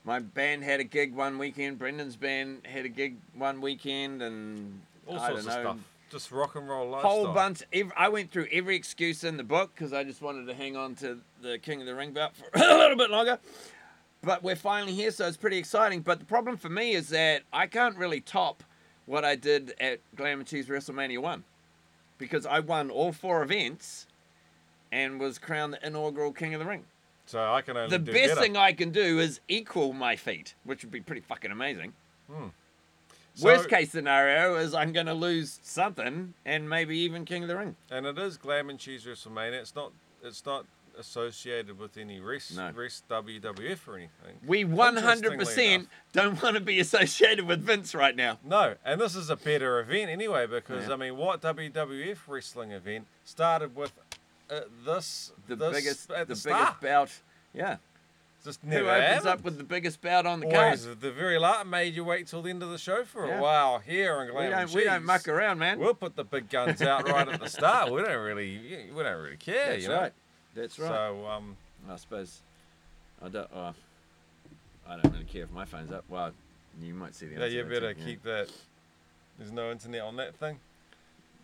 my 0.07 0.19
band 0.19 0.65
had 0.65 0.81
a 0.81 0.85
gig 0.85 1.15
one 1.15 1.37
weekend. 1.37 1.79
Brendan's 1.79 2.17
band 2.17 2.63
had 2.65 2.87
a 2.87 2.89
gig 2.89 3.17
one 3.35 3.61
weekend 3.61 4.23
and 4.23 4.81
All 5.07 5.19
I 5.21 5.29
sorts 5.33 5.41
of 5.41 5.47
know 5.49 5.61
stuff. 5.61 5.77
Just 6.11 6.33
rock 6.33 6.57
and 6.57 6.69
roll 6.69 6.89
lifestyle. 6.91 7.11
whole 7.11 7.33
bunch. 7.33 7.63
I 7.97 8.09
went 8.09 8.33
through 8.33 8.49
every 8.51 8.75
excuse 8.75 9.23
in 9.23 9.37
the 9.37 9.45
book 9.45 9.71
because 9.75 9.93
I 9.93 10.03
just 10.03 10.21
wanted 10.21 10.47
to 10.47 10.55
hang 10.55 10.77
on 10.77 10.97
to 10.97 11.19
the 11.41 11.59
King 11.59 11.81
of 11.81 11.87
the 11.87 11.95
Ring 11.95 12.13
belt 12.13 12.33
for 12.35 12.47
a 12.55 12.77
little 12.77 12.97
bit 12.97 13.11
longer. 13.11 13.39
But 14.23 14.43
we're 14.43 14.57
finally 14.57 14.93
here, 14.93 15.13
so 15.13 15.27
it's 15.27 15.37
pretty 15.37 15.57
exciting. 15.57 16.01
But 16.01 16.19
the 16.19 16.25
problem 16.27 16.57
for 16.57 16.69
me 16.69 16.93
is 16.93 17.09
that 17.11 17.43
I 17.53 17.67
can't 17.67 17.97
really 17.97 18.21
top 18.21 18.63
what 19.07 19.25
I 19.25 19.37
did 19.37 19.75
at 19.81 20.01
Glam 20.17 20.41
and 20.41 20.49
Cheese 20.49 20.67
WrestleMania 20.67 21.19
1 21.21 21.45
because 22.19 22.45
I 22.45 22.59
won 22.61 22.91
all 22.91 23.13
four 23.13 23.43
events 23.43 24.07
and 24.93 25.19
was 25.21 25.39
crowned 25.39 25.73
the 25.75 25.87
inaugural 25.87 26.33
King 26.33 26.55
of 26.55 26.61
the 26.61 26.67
Ring. 26.67 26.85
So 27.27 27.41
I 27.41 27.63
can 27.63 27.77
only 27.77 27.97
The 27.97 28.03
best 28.13 28.31
better. 28.31 28.41
thing 28.41 28.57
I 28.57 28.73
can 28.73 28.91
do 28.91 29.21
is 29.21 29.41
equal 29.49 29.93
my 29.93 30.17
feat, 30.17 30.55
which 30.65 30.83
would 30.83 30.91
be 30.91 31.01
pretty 31.01 31.21
fucking 31.23 31.53
amazing. 31.53 31.93
Hmm. 32.31 32.49
So- 33.35 33.47
Worst 33.47 33.69
case 33.69 33.91
scenario 33.91 34.57
is 34.57 34.75
I'm 34.75 34.93
going 34.93 35.07
to 35.07 35.15
lose 35.15 35.61
something 35.63 36.35
and 36.45 36.69
maybe 36.69 36.97
even 36.99 37.25
King 37.25 37.43
of 37.45 37.49
the 37.49 37.57
Ring. 37.57 37.77
And 37.91 38.07
it 38.07 38.19
is 38.19 38.37
Glam 38.37 38.71
and 38.71 38.79
Cheese 38.79 39.05
WrestleMania. 39.05 39.61
It's 39.61 39.75
not. 39.75 39.93
It's 40.23 40.45
not 40.45 40.67
associated 40.99 41.79
with 41.79 41.97
any 41.97 42.21
rest, 42.21 42.55
No. 42.55 42.71
rest 42.73 43.09
WWF 43.09 43.89
or 43.89 43.97
anything. 43.97 44.37
We 44.47 44.65
100% 44.65 45.75
enough. 45.75 45.87
don't 46.13 46.43
want 46.43 46.57
to 46.57 46.61
be 46.61 46.79
associated 46.79 47.47
with 47.47 47.63
Vince 47.63 47.95
right 47.95 48.15
now. 48.15 48.39
No, 48.45 48.75
and 48.85 49.01
this 49.01 49.17
is 49.17 49.31
a 49.31 49.37
better 49.37 49.81
event 49.81 50.11
anyway 50.11 50.47
because 50.47 50.89
Yeah. 50.89 50.93
I 50.95 50.97
mean, 50.97 51.17
what 51.17 51.41
WWF 51.41 52.19
wrestling 52.29 52.73
event 52.73 53.07
started 53.25 53.75
with 53.75 53.93
uh, 54.51 54.61
this 54.85 55.33
The 55.49 55.57
this 55.57 55.73
biggest, 55.73 56.09
the, 56.09 56.15
the, 56.15 56.25
biggest 56.27 56.81
bout. 56.83 57.11
Yeah. 57.55 57.77
Just 58.45 58.61
Who 58.63 58.69
opens 58.71 58.89
happened. 58.89 59.27
up 59.29 59.45
with 59.45 59.59
the 59.59 59.65
biggest 59.65 60.01
bout 60.01 60.25
on 60.25 60.41
the 60.41 60.47
Always 60.47 60.87
card? 60.87 61.01
the 61.01 61.13
very 61.13 61.39
last 61.39 61.67
made 61.67 61.95
you 61.95 62.05
wait 62.05 62.27
till 62.27 62.41
the 62.41 62.49
end 62.51 62.63
of 62.63 62.71
the 62.71 62.79
show 62.79 63.05
for 63.05 63.27
Yeah. 63.27 63.39
a 63.39 63.43
while 63.43 63.79
here 63.81 64.25
We 64.25 64.31
Glam 64.31 64.53
and 64.53 64.67
don't, 64.69 64.75
we 64.75 64.85
don't 64.85 65.05
muck 65.05 65.29
around, 65.29 65.59
man. 65.59 65.79
We'll 65.79 65.93
put 65.95 66.17
the 66.17 66.25
big 66.25 66.49
guns 66.49 66.81
out 66.93 67.07
right 67.09 67.29
at 67.29 67.39
the 67.41 67.49
start. 67.49 67.93
We 67.93 68.03
don't 68.03 68.23
really, 68.25 68.89
we 68.95 69.03
don't 69.03 69.23
really 69.23 69.37
care. 69.37 69.73
That's 69.73 69.83
you 69.83 69.89
know? 69.91 70.01
right. 70.01 70.13
That's 70.55 70.79
right. 70.79 70.89
So 70.89 71.27
um, 71.27 71.57
I 71.89 71.97
suppose 71.97 72.41
I 73.23 73.29
don't. 73.29 73.49
Oh, 73.55 73.75
I 74.89 74.97
don't 74.97 75.13
really 75.13 75.25
care 75.25 75.43
if 75.45 75.51
my 75.53 75.65
phone's 75.67 75.93
up. 75.93 76.05
Well, 76.09 76.33
you 76.81 76.95
might 76.95 77.15
see 77.15 77.27
the 77.27 77.39
yeah, 77.39 77.47
you 77.47 77.63
better 77.65 77.81
that, 77.89 77.99
yeah. 77.99 78.05
keep 78.05 78.23
that. 78.25 78.51
There's 79.39 79.53
no 79.53 79.71
internet 79.71 80.01
on 80.03 80.17
that 80.17 80.35
thing. 80.37 80.59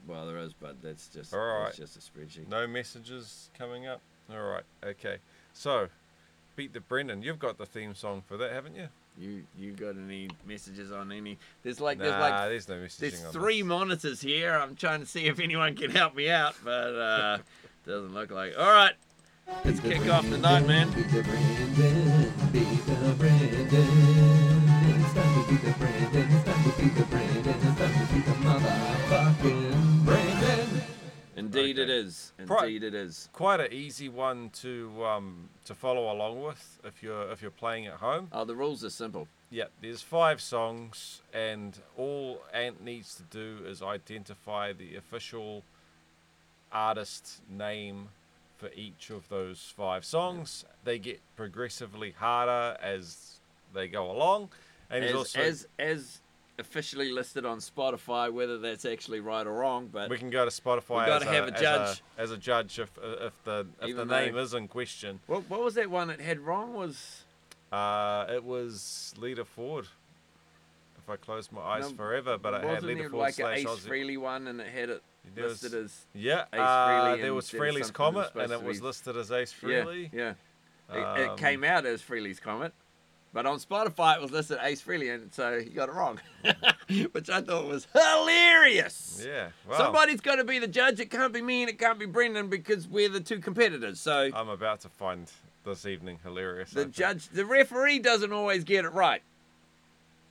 Well, 0.09 0.27
there 0.27 0.39
is, 0.39 0.53
but 0.53 0.81
that's 0.83 1.09
just 1.09 1.35
All 1.35 1.65
that's 1.65 1.77
just 1.77 1.97
a 1.97 2.01
spreadsheet. 2.01 2.49
No 2.49 2.67
messages 2.67 3.51
coming 3.59 3.87
up. 3.87 4.01
All 4.33 4.41
right. 4.43 4.65
Okay. 4.85 5.19
So, 5.53 5.89
beat 6.57 6.73
the 6.73 6.81
Brendan. 6.81 7.23
You've 7.23 7.39
got 7.39 7.59
the 7.59 7.67
theme 7.67 7.95
song 7.95 8.23
for 8.27 8.37
that, 8.39 8.51
haven't 8.53 8.75
you? 8.75 8.89
You 9.19 9.45
you 9.57 9.73
got 9.73 9.97
any 9.97 10.29
messages 10.47 10.91
on 10.93 11.13
any? 11.13 11.39
There's 11.63 11.81
like 11.81 11.99
nah, 11.99 12.05
there's 12.05 12.21
like 12.21 12.49
there's 12.49 12.69
no 12.69 12.75
messaging 12.77 12.99
There's 12.99 13.25
on 13.25 13.33
three 13.33 13.63
this. 13.63 13.69
monitors 13.69 14.21
here. 14.21 14.53
I'm 14.53 14.75
trying 14.75 15.01
to 15.01 15.07
see 15.07 15.27
if 15.27 15.39
anyone 15.41 15.75
can 15.75 15.91
help 15.91 16.15
me 16.15 16.29
out, 16.29 16.55
but 16.65 16.95
uh, 16.95 17.39
doesn't 17.87 18.13
look 18.13 18.31
like. 18.31 18.59
All 18.59 18.71
right, 18.71 18.93
let's 19.65 19.81
kick 19.81 20.07
off 20.09 20.29
the 20.29 20.39
night, 20.39 20.67
man. 20.67 20.91
Beat 20.91 21.09
the 21.11 21.23
Brandon, 21.23 22.33
beat 22.53 22.87
the 22.87 23.15
Brandon. 23.19 23.71
It's 25.01 25.15
time 25.15 25.43
to 25.43 25.49
beat 25.51 25.63
the 25.63 25.73
Brandon. 25.79 26.29
It's 26.33 26.45
time 26.45 26.65
to 26.65 26.83
beat 26.83 26.95
the 26.95 27.05
Brandon. 27.05 27.55
It's 27.55 27.79
time 27.79 28.07
to 28.07 28.15
beat 28.15 28.27
the 28.27 28.33
fucking 29.09 29.43
Brandon. 29.43 29.86
Indeed, 31.37 31.79
it 31.79 31.83
Okay. 31.91 31.93
is. 31.99 32.33
Pri- 32.47 32.65
Indeed, 32.67 32.83
it 32.85 32.95
is. 32.95 33.29
Quite 33.33 33.61
an 33.61 33.73
easy 33.73 34.09
one 34.09 34.51
to 34.63 35.05
um, 35.05 35.49
to 35.67 35.75
follow 35.75 36.11
along 36.13 36.43
with 36.43 36.79
if 36.85 37.03
you're 37.03 37.31
if 37.31 37.43
you're 37.43 37.51
playing 37.51 37.87
at 37.87 37.95
home. 37.95 38.29
Oh, 38.33 38.45
the 38.45 38.57
rules 38.57 38.83
are 38.85 38.91
simple. 38.91 39.29
Yeah, 39.51 39.67
there's 39.81 40.03
five 40.03 40.41
songs, 40.41 41.21
and 41.33 41.79
all 41.97 42.43
Ant 42.53 42.83
needs 42.83 43.15
to 43.15 43.23
do 43.23 43.65
is 43.65 43.81
identify 43.83 44.73
the 44.73 44.97
official 44.97 45.63
artist 46.73 47.41
name 47.49 48.09
for 48.57 48.71
each 48.75 49.11
of 49.11 49.29
those 49.29 49.73
five 49.77 50.05
songs. 50.05 50.65
They 50.85 50.99
get 50.99 51.21
progressively 51.37 52.13
harder 52.13 52.77
as 52.83 53.39
they 53.75 53.87
go 53.89 54.11
along, 54.11 54.49
and 54.91 55.05
As, 55.05 55.15
also 55.15 55.41
as 55.41 55.69
as 55.79 56.21
officially 56.59 57.11
listed 57.13 57.45
on 57.45 57.59
Spotify, 57.59 58.33
whether 58.33 58.59
that's 58.59 58.85
actually 58.85 59.21
right 59.21 59.47
or 59.47 59.53
wrong, 59.53 59.89
but 59.93 60.09
we 60.09 60.19
can 60.19 60.31
go 60.31 60.45
to 60.45 60.51
Spotify. 60.51 60.99
We've 60.99 61.07
gotta 61.07 61.27
as 61.29 61.35
have 61.35 61.49
a 61.49 61.53
as 61.55 61.61
judge. 61.61 62.03
as 62.19 62.31
a 62.31 62.37
judge 62.39 62.79
if 62.79 62.91
if 63.03 63.45
the 63.45 63.67
if 63.83 63.89
Even 63.89 64.09
the 64.09 64.21
name 64.21 64.35
though- 64.35 64.41
is 64.41 64.55
in 64.55 64.69
question. 64.69 65.21
what, 65.27 65.49
what 65.51 65.63
was 65.63 65.75
that 65.75 65.91
one 65.91 66.09
that 66.09 66.21
had 66.21 66.41
wrong? 66.41 66.75
Was 66.75 67.25
Uh, 67.73 68.27
it 68.31 68.45
was 68.45 69.13
Lita 69.19 69.45
Ford. 69.45 69.87
If 70.99 71.11
I 71.11 71.17
closed 71.17 71.53
my 71.53 71.61
eyes 71.61 71.91
No, 71.91 71.97
forever, 71.97 72.39
but 72.39 72.55
it 72.55 72.65
had 72.65 72.83
Lita 72.83 73.03
Ford 73.11 73.13
like 73.13 73.39
an 73.39 73.45
slash 73.45 73.59
Ace 73.59 73.67
Aussie. 73.67 73.89
Frehley 73.89 74.19
one, 74.19 74.47
and 74.49 74.61
it 74.61 74.69
had 74.69 74.91
it 74.91 75.03
There 75.35 75.45
was- 75.45 75.63
listed 75.63 75.85
as 75.85 76.07
Yeah, 76.15 76.45
Ace 76.53 76.61
uh, 76.61 77.17
there 77.21 77.35
was 77.35 77.51
Frehley's 77.51 77.75
was 77.75 77.81
was 77.81 77.91
Comet, 77.91 78.31
and 78.35 78.51
it 78.53 78.63
was 78.63 78.81
listed 78.83 79.17
as 79.17 79.31
Ace 79.31 79.53
Frehley. 79.53 80.09
yeah, 80.13 80.35
yeah. 80.93 81.17
It, 81.19 81.21
it 81.25 81.29
Um, 81.31 81.37
came 81.37 81.65
out 81.65 81.85
as 81.85 82.01
Frehley's 82.01 82.39
Comet, 82.41 82.73
but 83.37 83.45
on 83.45 83.59
Spotify 83.59 84.17
it 84.17 84.23
was 84.23 84.31
listed 84.31 84.57
Ace 84.63 84.81
Frehley, 84.81 85.15
and 85.15 85.31
so 85.31 85.61
he 85.61 85.69
got 85.69 85.91
it 85.91 85.95
wrong, 85.95 86.19
which 87.13 87.29
I 87.29 87.43
thought 87.43 87.67
was 87.67 87.87
hilarious. 87.93 89.23
Yeah, 89.23 89.49
well, 89.69 89.77
Somebody's 89.77 90.23
got 90.23 90.37
to 90.37 90.45
be 90.45 90.59
the 90.59 90.67
judge. 90.67 91.01
It 91.01 91.11
can't 91.11 91.35
be 91.35 91.43
me 91.43 91.61
and 91.61 91.69
it 91.69 91.79
can't 91.79 91.99
be 91.99 92.07
Brendan 92.07 92.49
because 92.49 92.89
we're 92.89 93.11
the 93.11 93.21
two 93.21 93.39
competitors. 93.41 94.01
So 94.01 94.31
I'm 94.35 94.49
about 94.49 94.81
to 94.81 94.89
find 94.89 95.31
this 95.67 95.85
evening 95.85 96.19
hilarious. 96.23 96.71
The 96.71 96.87
judge, 96.87 97.29
the 97.29 97.45
referee 97.45 97.99
doesn't 97.99 98.33
always 98.33 98.65
get 98.65 98.87
it 98.87 98.95
right. 98.95 99.21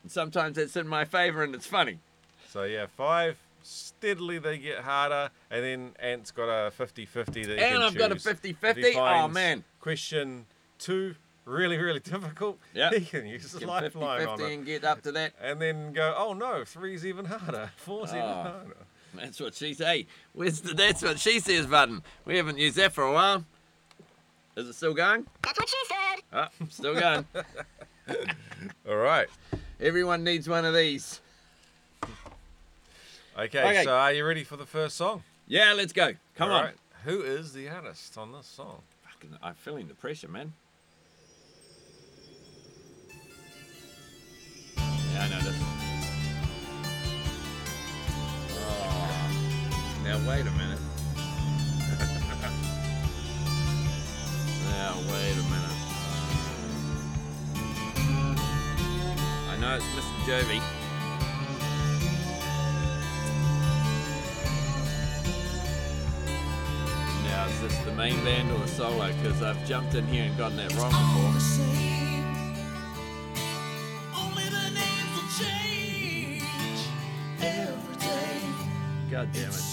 And 0.01 0.11
sometimes 0.11 0.57
it's 0.57 0.75
in 0.75 0.87
my 0.87 1.05
favor 1.05 1.43
and 1.43 1.53
it's 1.53 1.67
funny. 1.67 1.99
So 2.49 2.63
yeah, 2.63 2.87
five. 2.97 3.37
Steadily 3.61 4.39
they 4.39 4.57
get 4.57 4.79
harder, 4.79 5.29
and 5.51 5.63
then 5.63 5.91
Ant's 5.99 6.31
got 6.31 6.49
a 6.49 6.71
50-50 6.71 7.47
that 7.47 7.59
And 7.59 7.83
I've 7.83 7.95
got 7.95 8.11
a 8.11 8.15
choose. 8.15 8.23
50-50. 8.23 8.95
Oh, 8.95 9.27
man. 9.27 9.63
Question 9.79 10.45
two, 10.77 11.15
really, 11.45 11.77
really 11.77 11.99
difficult. 11.99 12.59
Yeah. 12.73 12.89
He 12.91 13.01
can 13.05 13.25
use 13.25 13.43
his 13.43 13.55
Get 13.55 13.67
lifeline 13.67 14.27
on 14.27 14.39
50-50 14.39 14.41
it. 14.49 14.53
and 14.53 14.65
get 14.65 14.83
up 14.83 15.01
to 15.03 15.11
that. 15.13 15.33
And 15.41 15.61
then 15.61 15.93
go, 15.93 16.13
oh 16.17 16.33
no, 16.33 16.63
three's 16.65 17.05
even 17.05 17.25
harder. 17.25 17.71
Four's 17.77 18.09
even 18.11 18.21
Oh. 18.23 18.43
harder. 18.43 18.77
That's 19.13 19.39
what 19.39 19.55
she 19.55 19.73
say. 19.73 20.07
Where's 20.33 20.59
the 20.59 20.73
that's 20.73 21.01
what 21.01 21.19
she 21.19 21.39
says 21.39 21.65
button? 21.67 22.03
We 22.25 22.35
haven't 22.35 22.57
used 22.57 22.75
that 22.75 22.91
for 22.91 23.03
a 23.05 23.13
while. 23.13 23.45
Is 24.57 24.67
it 24.67 24.73
still 24.73 24.93
going? 24.93 25.25
That's 25.41 25.57
what 25.57 25.69
she 25.69 25.77
said. 25.87 26.23
Oh, 26.33 26.65
still 26.69 26.93
going. 26.99 27.25
All 28.89 28.95
right. 28.97 29.27
Everyone 29.79 30.23
needs 30.25 30.49
one 30.49 30.65
of 30.65 30.73
these. 30.75 31.21
Okay, 33.37 33.59
Okay. 33.61 33.83
so 33.83 33.93
are 33.95 34.13
you 34.13 34.25
ready 34.25 34.43
for 34.43 34.55
the 34.57 34.65
first 34.65 34.95
song? 34.95 35.23
Yeah, 35.47 35.73
let's 35.73 35.91
go. 35.93 36.11
Come 36.35 36.49
All 36.51 36.57
on. 36.57 36.63
right. 36.65 36.75
Who 37.03 37.21
is 37.21 37.53
the 37.53 37.67
artist 37.69 38.17
on 38.17 38.31
this 38.31 38.47
song? 38.47 38.81
Fucking, 39.11 39.37
I'm 39.43 39.55
feeling 39.55 39.87
the 39.87 39.93
pressure, 39.93 40.27
man. 40.29 40.53
Yeah, 45.15 45.27
I. 45.29 45.55
Oh, 48.51 49.07
now 50.03 50.17
wait 50.29 50.41
a 50.41 50.51
minute. 50.51 50.79
now 54.71 54.93
wait 55.09 55.37
a 55.37 55.43
minute. 55.53 55.77
I 59.49 59.55
know 59.57 59.75
it's 59.75 59.85
Mr. 59.85 60.19
Jovi. 60.25 60.59
Now, 67.23 67.45
is 67.45 67.61
this 67.61 67.77
the 67.85 67.93
main 67.93 68.21
band 68.25 68.51
or 68.51 68.57
the 68.59 68.67
solo? 68.67 69.07
Because 69.13 69.41
I've 69.41 69.65
jumped 69.65 69.95
in 69.95 70.05
here 70.07 70.25
and 70.25 70.37
gotten 70.37 70.57
that 70.57 70.73
wrong 70.75 70.91
before. 70.91 72.04
God 79.15 79.31
damn 79.31 79.49
it. 79.49 79.63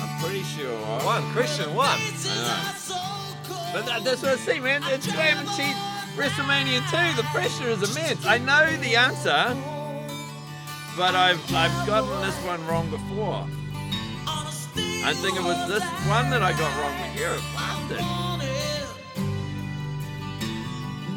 I'm 0.00 0.20
pretty 0.22 0.44
sure. 0.44 0.76
One, 1.04 1.24
Christian, 1.32 1.74
one. 1.74 1.98
But 3.72 3.86
that, 3.86 4.04
that's 4.04 4.22
what 4.22 4.30
I 4.30 4.36
see, 4.36 4.60
man. 4.60 4.84
It's 4.84 5.10
Glam 5.10 5.38
and 5.38 5.48
Cheese 5.56 5.74
WrestleMania 6.14 6.78
2. 6.92 7.16
The 7.20 7.26
pressure 7.32 7.70
is 7.70 7.90
immense. 7.90 8.24
I 8.24 8.38
know 8.38 8.70
the 8.76 8.94
answer, 8.94 9.56
but 10.96 11.16
I've 11.16 11.42
I've 11.52 11.84
gotten 11.84 12.20
this 12.24 12.36
one 12.44 12.64
wrong 12.68 12.88
before. 12.88 13.48
I 15.04 15.12
think 15.12 15.36
it 15.36 15.42
was 15.42 15.58
this 15.66 15.82
one 16.06 16.30
that 16.30 16.40
I 16.40 16.52
got 16.52 16.70
wrong, 16.80 16.94
but 17.00 17.18
you're 17.18 17.34
a 17.34 17.40
bastard. 17.56 17.98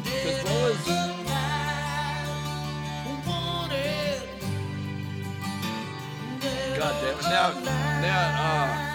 Because 0.02 0.42
what 0.42 0.62
was. 0.62 1.15
Now, 7.22 7.52
now, 8.00 8.24
oh. 8.42 8.86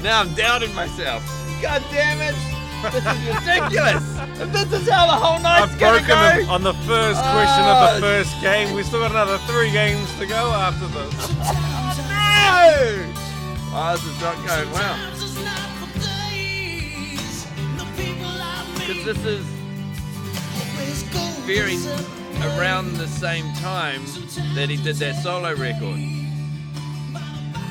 now 0.02 0.20
I'm 0.20 0.34
doubting 0.34 0.74
myself. 0.74 1.22
God 1.62 1.82
damn 1.90 2.20
it. 2.20 2.34
This 2.92 3.06
is 3.06 3.26
ridiculous. 3.26 4.18
if 4.40 4.52
this 4.52 4.82
is 4.82 4.88
how 4.90 5.06
the 5.06 5.12
whole 5.12 5.40
night's 5.40 5.72
I've 5.72 5.78
gonna 5.78 5.98
broken 5.98 6.08
go. 6.08 6.40
them 6.42 6.50
on 6.50 6.62
the 6.62 6.74
first 6.84 7.20
question 7.20 7.64
of 7.64 7.78
the 7.80 7.96
uh, 7.96 8.00
first 8.00 8.40
game. 8.42 8.74
We've 8.74 8.84
still 8.84 9.00
got 9.00 9.10
another 9.12 9.38
three 9.46 9.70
games 9.70 10.12
to 10.18 10.26
go 10.26 10.52
after 10.52 10.86
this. 10.88 11.14
No! 12.08 13.10
Oh, 13.76 13.96
this 13.96 14.04
is 14.04 14.20
not 14.20 14.36
going 14.46 14.70
well. 14.70 14.96
Because 18.78 19.04
this 19.04 19.24
is 19.24 19.44
very 21.44 21.76
around 22.44 22.94
the 22.94 23.08
same 23.08 23.52
time 23.54 24.02
that 24.54 24.68
he 24.68 24.76
did 24.76 24.96
that 24.96 25.22
solo 25.22 25.54
record. 25.54 25.98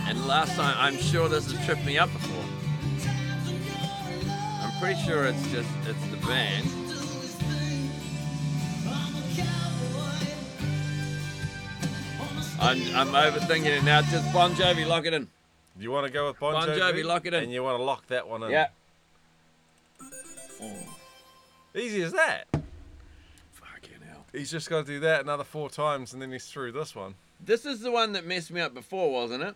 And 0.08 0.28
last 0.28 0.56
time, 0.56 0.76
I'm 0.78 0.98
sure 0.98 1.30
this 1.30 1.52
has 1.52 1.66
tripped 1.66 1.86
me 1.86 1.98
up 1.98 2.12
before. 2.12 2.44
I'm 4.62 4.72
pretty 4.82 5.00
sure 5.02 5.26
it's 5.26 5.48
just, 5.52 5.70
it's 5.88 6.08
the 6.08 6.18
band. 6.26 6.68
I'm, 12.60 12.80
I'm 12.96 13.08
overthinking 13.10 13.66
it 13.66 13.84
now. 13.84 14.02
Just 14.04 14.32
Bon 14.32 14.54
Jovi, 14.54 14.88
lock 14.88 15.06
it 15.06 15.14
in. 15.14 15.28
You 15.80 15.92
want 15.92 16.08
to 16.08 16.14
go 16.14 16.28
with 16.28 16.40
Bon 16.40 16.54
Bon 16.54 16.68
Jovi? 16.68 16.80
Jovi, 16.80 17.04
lock 17.04 17.26
it 17.26 17.34
in. 17.34 17.44
And 17.44 17.52
you 17.52 17.62
want 17.64 17.78
to 17.78 17.84
lock 17.84 18.08
that 18.08 18.28
one 18.28 18.44
in. 18.44 18.52
Yeah. 18.52 18.68
Easy 21.76 22.04
as 22.04 22.14
that. 22.14 22.46
He's 24.34 24.52
just 24.52 24.70
got 24.70 24.86
to 24.86 24.92
do 24.92 25.00
that 25.02 25.22
another 25.22 25.44
four 25.44 25.70
times 25.70 26.12
and 26.14 26.22
then 26.22 26.32
he's 26.32 26.46
through 26.48 26.72
this 26.74 26.96
one. 26.96 27.16
This 27.40 27.66
is 27.66 27.80
the 27.82 27.92
one 27.92 28.14
that 28.14 28.26
messed 28.26 28.52
me 28.52 28.60
up 28.62 28.74
before, 28.74 29.12
wasn't 29.12 29.44
it? 29.44 29.56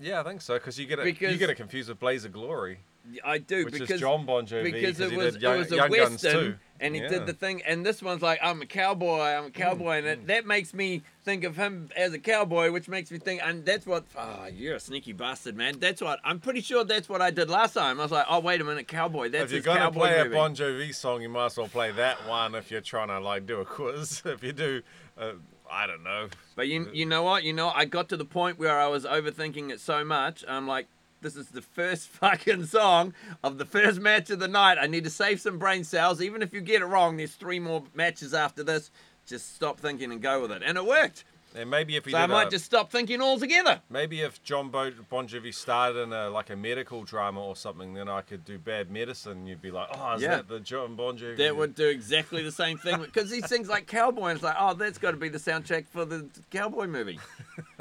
Yeah, 0.00 0.20
I 0.20 0.24
think 0.24 0.40
so 0.42 0.54
because 0.54 0.78
you 0.78 0.86
get 0.86 0.98
it. 0.98 1.04
Because- 1.04 1.32
you 1.32 1.38
get 1.38 1.50
it 1.50 1.54
confused 1.54 1.88
with 1.88 2.00
Blaze 2.00 2.24
of 2.24 2.32
Glory, 2.32 2.78
I 3.24 3.38
do 3.38 3.64
which 3.64 3.74
because 3.74 3.90
is 3.90 4.00
Jon 4.00 4.26
Bon 4.26 4.46
Jovi 4.46 4.72
because 4.72 5.00
it 5.00 5.12
was 5.16 5.36
Young, 5.36 5.54
it 5.54 5.58
was 5.58 5.72
a 5.72 5.88
western 5.88 6.60
and 6.78 6.94
he 6.94 7.00
Yeah. 7.02 7.08
did 7.08 7.26
the 7.26 7.32
thing 7.34 7.62
and 7.62 7.84
this 7.84 8.02
one's 8.02 8.22
like 8.22 8.38
I'm 8.42 8.62
a 8.62 8.66
cowboy 8.66 9.20
I'm 9.20 9.46
a 9.46 9.50
cowboy 9.50 9.98
and 9.98 10.06
Mm. 10.06 10.12
it, 10.12 10.26
that 10.28 10.46
makes 10.46 10.72
me 10.72 11.02
think 11.24 11.44
of 11.44 11.56
him 11.56 11.90
as 11.96 12.12
a 12.12 12.18
cowboy 12.18 12.70
which 12.70 12.88
makes 12.88 13.10
me 13.10 13.18
think 13.18 13.40
and 13.44 13.64
that's 13.66 13.86
what 13.86 14.04
oh 14.16 14.46
you're 14.52 14.76
a 14.76 14.80
sneaky 14.80 15.12
bastard 15.12 15.56
man 15.56 15.78
that's 15.78 16.00
what 16.00 16.18
I'm 16.24 16.40
pretty 16.40 16.60
sure 16.62 16.84
that's 16.84 17.08
what 17.08 17.20
I 17.22 17.30
did 17.30 17.50
last 17.50 17.74
time 17.74 18.00
I 18.00 18.02
was 18.02 18.12
like 18.12 18.26
oh 18.28 18.40
wait 18.40 18.60
a 18.60 18.64
minute 18.64 18.88
cowboy 18.88 19.28
that's 19.28 19.44
if 19.44 19.52
you're 19.52 19.60
gonna 19.62 19.80
cowboy 19.80 20.00
play 20.00 20.16
movie 20.18 20.30
a 20.30 20.32
Bon 20.34 20.54
Jovi 20.54 20.94
song, 20.94 21.22
you 21.22 21.28
might 21.28 21.46
as 21.46 21.56
well 21.56 21.68
play 21.68 21.90
that 21.92 22.26
one. 22.26 22.54
If 22.54 22.70
you're 22.70 22.80
trying 22.80 23.08
to 23.08 23.20
like 23.20 23.46
do 23.46 23.60
a 23.60 23.64
quiz, 23.64 24.22
if 24.26 24.42
you 24.42 24.52
do, 24.52 24.82
uh, 25.18 25.32
I 25.70 25.86
don't 25.86 26.02
know. 26.02 26.28
but 26.56 26.66
you 26.68 26.88
you 26.92 27.06
know 27.06 27.22
what 27.22 27.44
you 27.44 27.52
know 27.52 27.70
I 27.74 27.84
got 27.84 28.08
to 28.08 28.16
the 28.16 28.24
point 28.24 28.58
where 28.58 28.78
I 28.78 28.86
was 28.88 29.04
overthinking 29.04 29.70
it 29.70 29.80
so 29.80 30.04
much 30.04 30.44
I'm 30.48 30.66
like 30.66 30.88
this 31.20 31.36
is 31.36 31.48
the 31.48 31.62
first 31.62 32.08
fucking 32.20 32.66
song 32.66 33.14
of 33.42 33.58
the 33.58 33.64
first 33.64 34.00
match 34.00 34.30
of 34.30 34.38
the 34.38 34.48
night. 34.48 34.78
I 34.80 34.86
need 34.86 35.04
to 35.04 35.10
save 35.10 35.40
some 35.40 35.58
brain 35.58 35.84
cells. 35.84 36.20
Even 36.20 36.42
if 36.42 36.52
you 36.52 36.60
get 36.60 36.82
it 36.82 36.86
wrong, 36.86 37.16
there's 37.16 37.34
three 37.34 37.60
more 37.60 37.84
matches 37.94 38.34
after 38.34 38.62
this. 38.62 38.90
Just 39.26 39.54
stop 39.54 39.78
thinking 39.78 40.12
and 40.12 40.20
go 40.20 40.42
with 40.42 40.52
it. 40.52 40.62
And 40.64 40.76
it 40.76 40.84
worked. 40.84 41.24
And 41.54 41.68
maybe 41.68 41.96
if 41.96 42.04
he 42.04 42.12
So 42.12 42.18
I 42.18 42.26
might 42.26 42.46
a- 42.46 42.50
just 42.50 42.64
stop 42.64 42.92
thinking 42.92 43.20
altogether. 43.20 43.80
maybe 43.90 44.20
if 44.20 44.40
Jon 44.44 44.68
Bo- 44.70 44.92
Bon 45.08 45.26
Jovi 45.26 45.52
started 45.52 45.98
in 45.98 46.12
a 46.12 46.30
like 46.30 46.48
a 46.50 46.54
medical 46.56 47.02
drama 47.02 47.42
or 47.44 47.56
something, 47.56 47.94
then 47.94 48.08
I 48.08 48.20
could 48.20 48.44
do 48.44 48.56
bad 48.58 48.88
medicine. 48.90 49.46
You'd 49.46 49.60
be 49.60 49.72
like, 49.72 49.88
oh, 49.92 50.14
is 50.14 50.22
Yeah. 50.22 50.36
that 50.36 50.48
the 50.48 50.60
Jon 50.60 50.94
Bon 50.94 51.18
Jovi? 51.18 51.36
That 51.38 51.56
would 51.56 51.74
do 51.74 51.88
exactly 51.88 52.42
the 52.44 52.52
same 52.52 52.78
thing 52.78 53.00
because 53.00 53.30
he 53.32 53.40
sings 53.40 53.68
like 53.68 53.86
cowboy, 53.88 54.26
and 54.28 54.36
it's 54.36 54.44
like, 54.44 54.54
oh, 54.58 54.74
that's 54.74 54.98
got 54.98 55.10
to 55.10 55.16
be 55.16 55.28
the 55.28 55.38
soundtrack 55.38 55.86
for 55.88 56.04
the 56.04 56.28
cowboy 56.50 56.86
movie. 56.86 57.18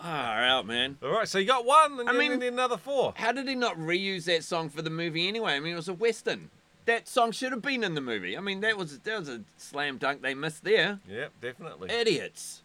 Far 0.00 0.44
out, 0.44 0.66
man. 0.66 0.96
All 1.02 1.10
right, 1.10 1.26
so 1.28 1.38
you 1.38 1.46
got 1.46 1.64
one, 1.66 1.98
and 2.00 2.08
I 2.08 2.12
mean- 2.12 2.40
another 2.42 2.76
four. 2.76 3.14
How 3.16 3.32
did 3.32 3.48
he 3.48 3.54
not 3.54 3.76
reuse 3.76 4.24
that 4.26 4.44
song 4.44 4.68
for 4.70 4.82
the 4.82 4.90
movie 4.90 5.26
anyway? 5.26 5.54
I 5.54 5.60
mean, 5.60 5.72
it 5.72 5.76
was 5.76 5.88
a 5.88 5.92
western. 5.94 6.50
That 6.86 7.06
song 7.08 7.32
should 7.32 7.52
have 7.52 7.60
been 7.62 7.84
in 7.84 7.94
the 7.94 8.00
movie. 8.00 8.36
I 8.36 8.40
mean, 8.40 8.60
that 8.60 8.78
was 8.78 8.98
that 9.00 9.18
was 9.18 9.28
a 9.28 9.42
slam 9.58 9.98
dunk 9.98 10.22
they 10.22 10.34
missed 10.34 10.64
there. 10.64 11.00
Yep, 11.06 11.32
definitely. 11.42 11.90
Idiots. 11.90 12.62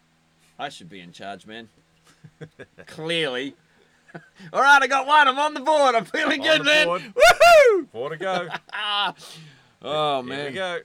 I 0.60 0.70
should 0.70 0.90
be 0.90 1.00
in 1.00 1.12
charge, 1.12 1.46
man. 1.46 1.70
Clearly. 2.86 3.56
All 4.54 4.62
right, 4.62 4.82
I 4.82 4.88
got 4.88 5.08
one. 5.08 5.28
I'm 5.28 5.40
on 5.40 5.54
the 5.54 5.60
board. 5.60 5.96
I'm 5.96 6.06
feeling 6.06 6.42
On 6.42 6.48
good, 6.48 6.60
the 6.62 6.66
man. 6.66 6.86
board. 6.88 7.02
Woohoo! 7.02 7.88
Four 7.92 8.10
to 8.10 8.18
go. 8.18 8.48
Ah. 8.72 9.14
Oh 9.86 10.22
Here 10.22 10.30
man. 10.30 10.46
we 10.46 10.52
go. 10.54 10.80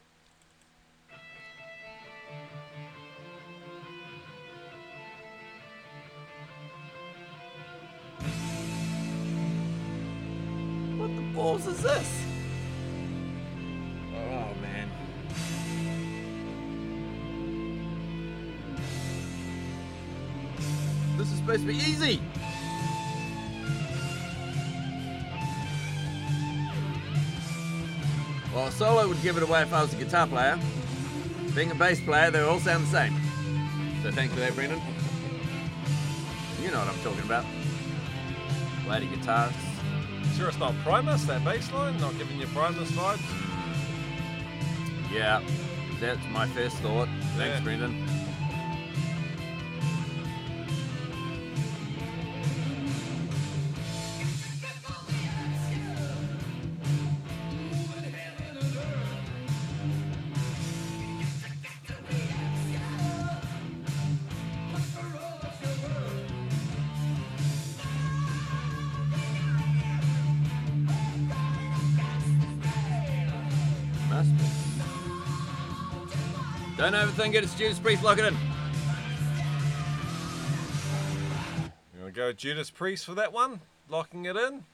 What 10.96 11.14
the 11.14 11.22
balls 11.34 11.66
is 11.66 11.82
this? 11.82 12.27
This 21.28 21.34
is 21.34 21.40
supposed 21.40 21.60
to 21.60 21.66
be 21.66 21.74
easy. 21.74 22.22
Well, 28.54 28.68
a 28.68 28.72
solo 28.72 29.06
would 29.06 29.20
give 29.20 29.36
it 29.36 29.42
away 29.42 29.60
if 29.60 29.74
I 29.74 29.82
was 29.82 29.92
a 29.92 29.96
guitar 29.96 30.26
player. 30.26 30.58
Being 31.54 31.70
a 31.70 31.74
bass 31.74 32.00
player, 32.00 32.30
they 32.30 32.40
all 32.40 32.58
sound 32.60 32.86
the 32.86 32.90
same. 32.90 33.14
So 34.02 34.10
thanks 34.10 34.32
for 34.32 34.40
that, 34.40 34.54
Brendan. 34.54 34.80
You 36.62 36.70
know 36.70 36.78
what 36.78 36.88
I'm 36.88 36.98
talking 37.00 37.24
about. 37.24 37.44
Lady 38.88 39.06
guitars. 39.14 39.52
Sure, 40.34 40.48
it's 40.48 40.58
not 40.58 40.74
Primus, 40.82 41.24
that 41.24 41.44
bass 41.44 41.70
line? 41.72 42.00
Not 42.00 42.16
giving 42.16 42.40
you 42.40 42.46
Primus 42.46 42.90
vibes? 42.92 43.20
Yeah, 45.12 45.42
that's 46.00 46.26
my 46.32 46.46
first 46.46 46.76
thought. 46.76 47.08
Thanks, 47.36 47.58
Yeah. 47.58 47.60
Brendan. 47.60 48.27
Don't 76.90 77.06
overthink 77.06 77.34
it. 77.34 77.44
It's 77.44 77.54
Judas 77.54 77.78
Priest. 77.78 78.02
Lock 78.02 78.18
it 78.18 78.24
in. 78.24 78.34
You 81.94 82.00
want 82.00 82.14
to 82.14 82.18
go 82.18 82.32
Judas 82.32 82.70
Priest 82.70 83.04
for 83.04 83.14
that 83.16 83.30
one? 83.30 83.60
Locking 83.90 84.24
it 84.24 84.36
in? 84.36 84.64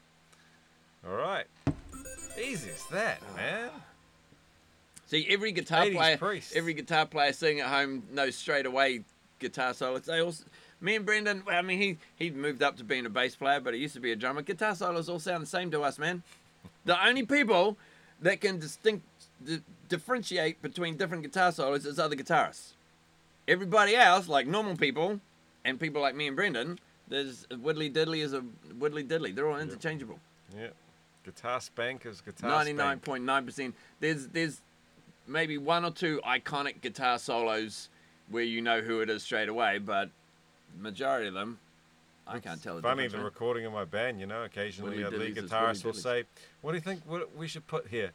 All 1.05 1.17
right. 1.17 1.43
Easy 2.41 2.69
as 2.69 2.85
that, 2.85 3.19
man. 3.35 3.69
See, 5.07 5.27
every 5.29 5.51
guitar 5.51 5.89
player, 5.89 6.15
Priest. 6.15 6.55
every 6.55 6.73
guitar 6.73 7.05
player 7.05 7.33
sitting 7.33 7.59
at 7.59 7.67
home 7.67 8.03
knows 8.13 8.37
straight 8.37 8.65
away 8.65 9.03
guitar 9.39 9.73
solos. 9.73 10.03
They 10.03 10.21
also, 10.21 10.45
me 10.79 10.95
and 10.95 11.05
Brendan. 11.05 11.43
well, 11.45 11.57
I 11.57 11.63
mean, 11.63 11.79
he 11.79 11.97
he 12.15 12.31
moved 12.31 12.63
up 12.63 12.77
to 12.77 12.85
being 12.85 13.05
a 13.05 13.09
bass 13.09 13.35
player, 13.35 13.59
but 13.59 13.73
he 13.73 13.81
used 13.81 13.95
to 13.95 13.99
be 13.99 14.13
a 14.13 14.15
drummer. 14.15 14.41
Guitar 14.41 14.73
solos 14.73 15.09
all 15.09 15.19
sound 15.19 15.43
the 15.43 15.47
same 15.47 15.69
to 15.71 15.81
us, 15.81 15.99
man. 15.99 16.23
The 16.85 17.05
only 17.05 17.25
people 17.25 17.75
that 18.21 18.39
can 18.39 18.57
distinct 18.57 19.03
di- 19.43 19.61
differentiate 19.89 20.61
between 20.61 20.97
different 20.97 21.23
guitar 21.23 21.51
solos 21.51 21.85
is 21.85 21.99
other 21.99 22.15
guitarists. 22.15 22.73
Everybody 23.47 23.95
else, 23.95 24.27
like 24.27 24.47
normal 24.47 24.75
people, 24.75 25.19
and 25.63 25.79
people 25.79 26.01
like 26.01 26.15
me 26.15 26.27
and 26.27 26.35
Brendan, 26.35 26.79
there's 27.07 27.45
widdly 27.59 27.89
diddly 27.89 28.19
is 28.23 28.33
a 28.33 28.43
widdly 28.79 29.03
diddly. 29.03 29.33
They're 29.35 29.47
all 29.49 29.59
interchangeable. 29.59 30.19
Yeah. 30.57 30.67
Guitar 31.23 31.59
spankers, 31.61 32.21
guitar 32.21 32.49
Ninety-nine 32.49 32.97
spank. 32.97 33.03
point 33.03 33.23
nine 33.23 33.45
percent. 33.45 33.75
There's 33.99 34.27
there's 34.27 34.61
maybe 35.27 35.57
one 35.57 35.83
or 35.85 35.91
two 35.91 36.21
iconic 36.25 36.81
guitar 36.81 37.17
solos 37.19 37.89
where 38.29 38.43
you 38.43 38.61
know 38.61 38.81
who 38.81 39.01
it 39.01 39.09
is 39.09 39.23
straight 39.23 39.49
away, 39.49 39.77
but 39.79 40.09
majority 40.79 41.27
of 41.27 41.33
them, 41.35 41.59
I 42.27 42.39
can't 42.39 42.61
tell 42.61 42.75
the 42.75 42.81
Funny, 42.81 43.03
difference. 43.03 43.11
the 43.13 43.17
man. 43.17 43.25
recording 43.25 43.65
of 43.65 43.73
my 43.73 43.85
band, 43.85 44.19
you 44.19 44.25
know, 44.27 44.43
occasionally 44.43 45.01
the 45.03 45.11
lead 45.11 45.35
guitarist 45.35 45.83
will 45.83 45.93
say, 45.93 46.23
What 46.61 46.71
do 46.71 46.77
you 46.77 46.81
think 46.81 47.01
what 47.07 47.35
we 47.35 47.47
should 47.47 47.65
put 47.67 47.87
here? 47.87 48.11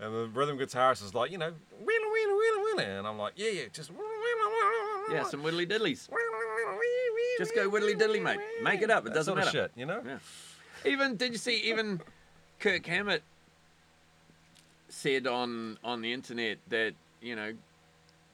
And 0.00 0.12
the 0.14 0.28
rhythm 0.32 0.58
guitarist 0.58 1.04
is 1.04 1.14
like, 1.14 1.30
you 1.30 1.38
know, 1.38 1.52
wheeler, 1.78 2.12
wheeler, 2.12 2.36
wheeler, 2.36 2.64
wheeler. 2.64 2.98
And 2.98 3.06
I'm 3.06 3.18
like, 3.18 3.34
yeah, 3.36 3.50
yeah, 3.50 3.62
just. 3.72 3.90
Yeah, 5.10 5.22
some 5.24 5.42
widdly 5.42 5.66
diddlies. 5.66 6.08
Just 7.38 7.54
go 7.54 7.68
widdly 7.68 7.94
diddly, 7.94 8.22
mate. 8.22 8.38
Make 8.62 8.82
it 8.82 8.90
up. 8.90 9.04
It 9.04 9.10
That 9.10 9.14
doesn't 9.14 9.34
sort 9.34 9.46
of 9.46 9.52
matter. 9.54 9.68
shit, 9.68 9.72
you 9.76 9.86
know? 9.86 10.02
Yeah. 10.04 10.18
Even 10.90 11.16
did 11.16 11.32
you 11.32 11.38
see 11.38 11.56
even 11.70 12.00
Kirk 12.60 12.84
Hammett 12.86 13.22
said 14.88 15.26
on 15.26 15.78
on 15.82 16.02
the 16.02 16.12
internet 16.12 16.58
that 16.68 16.92
you 17.20 17.34
know 17.34 17.52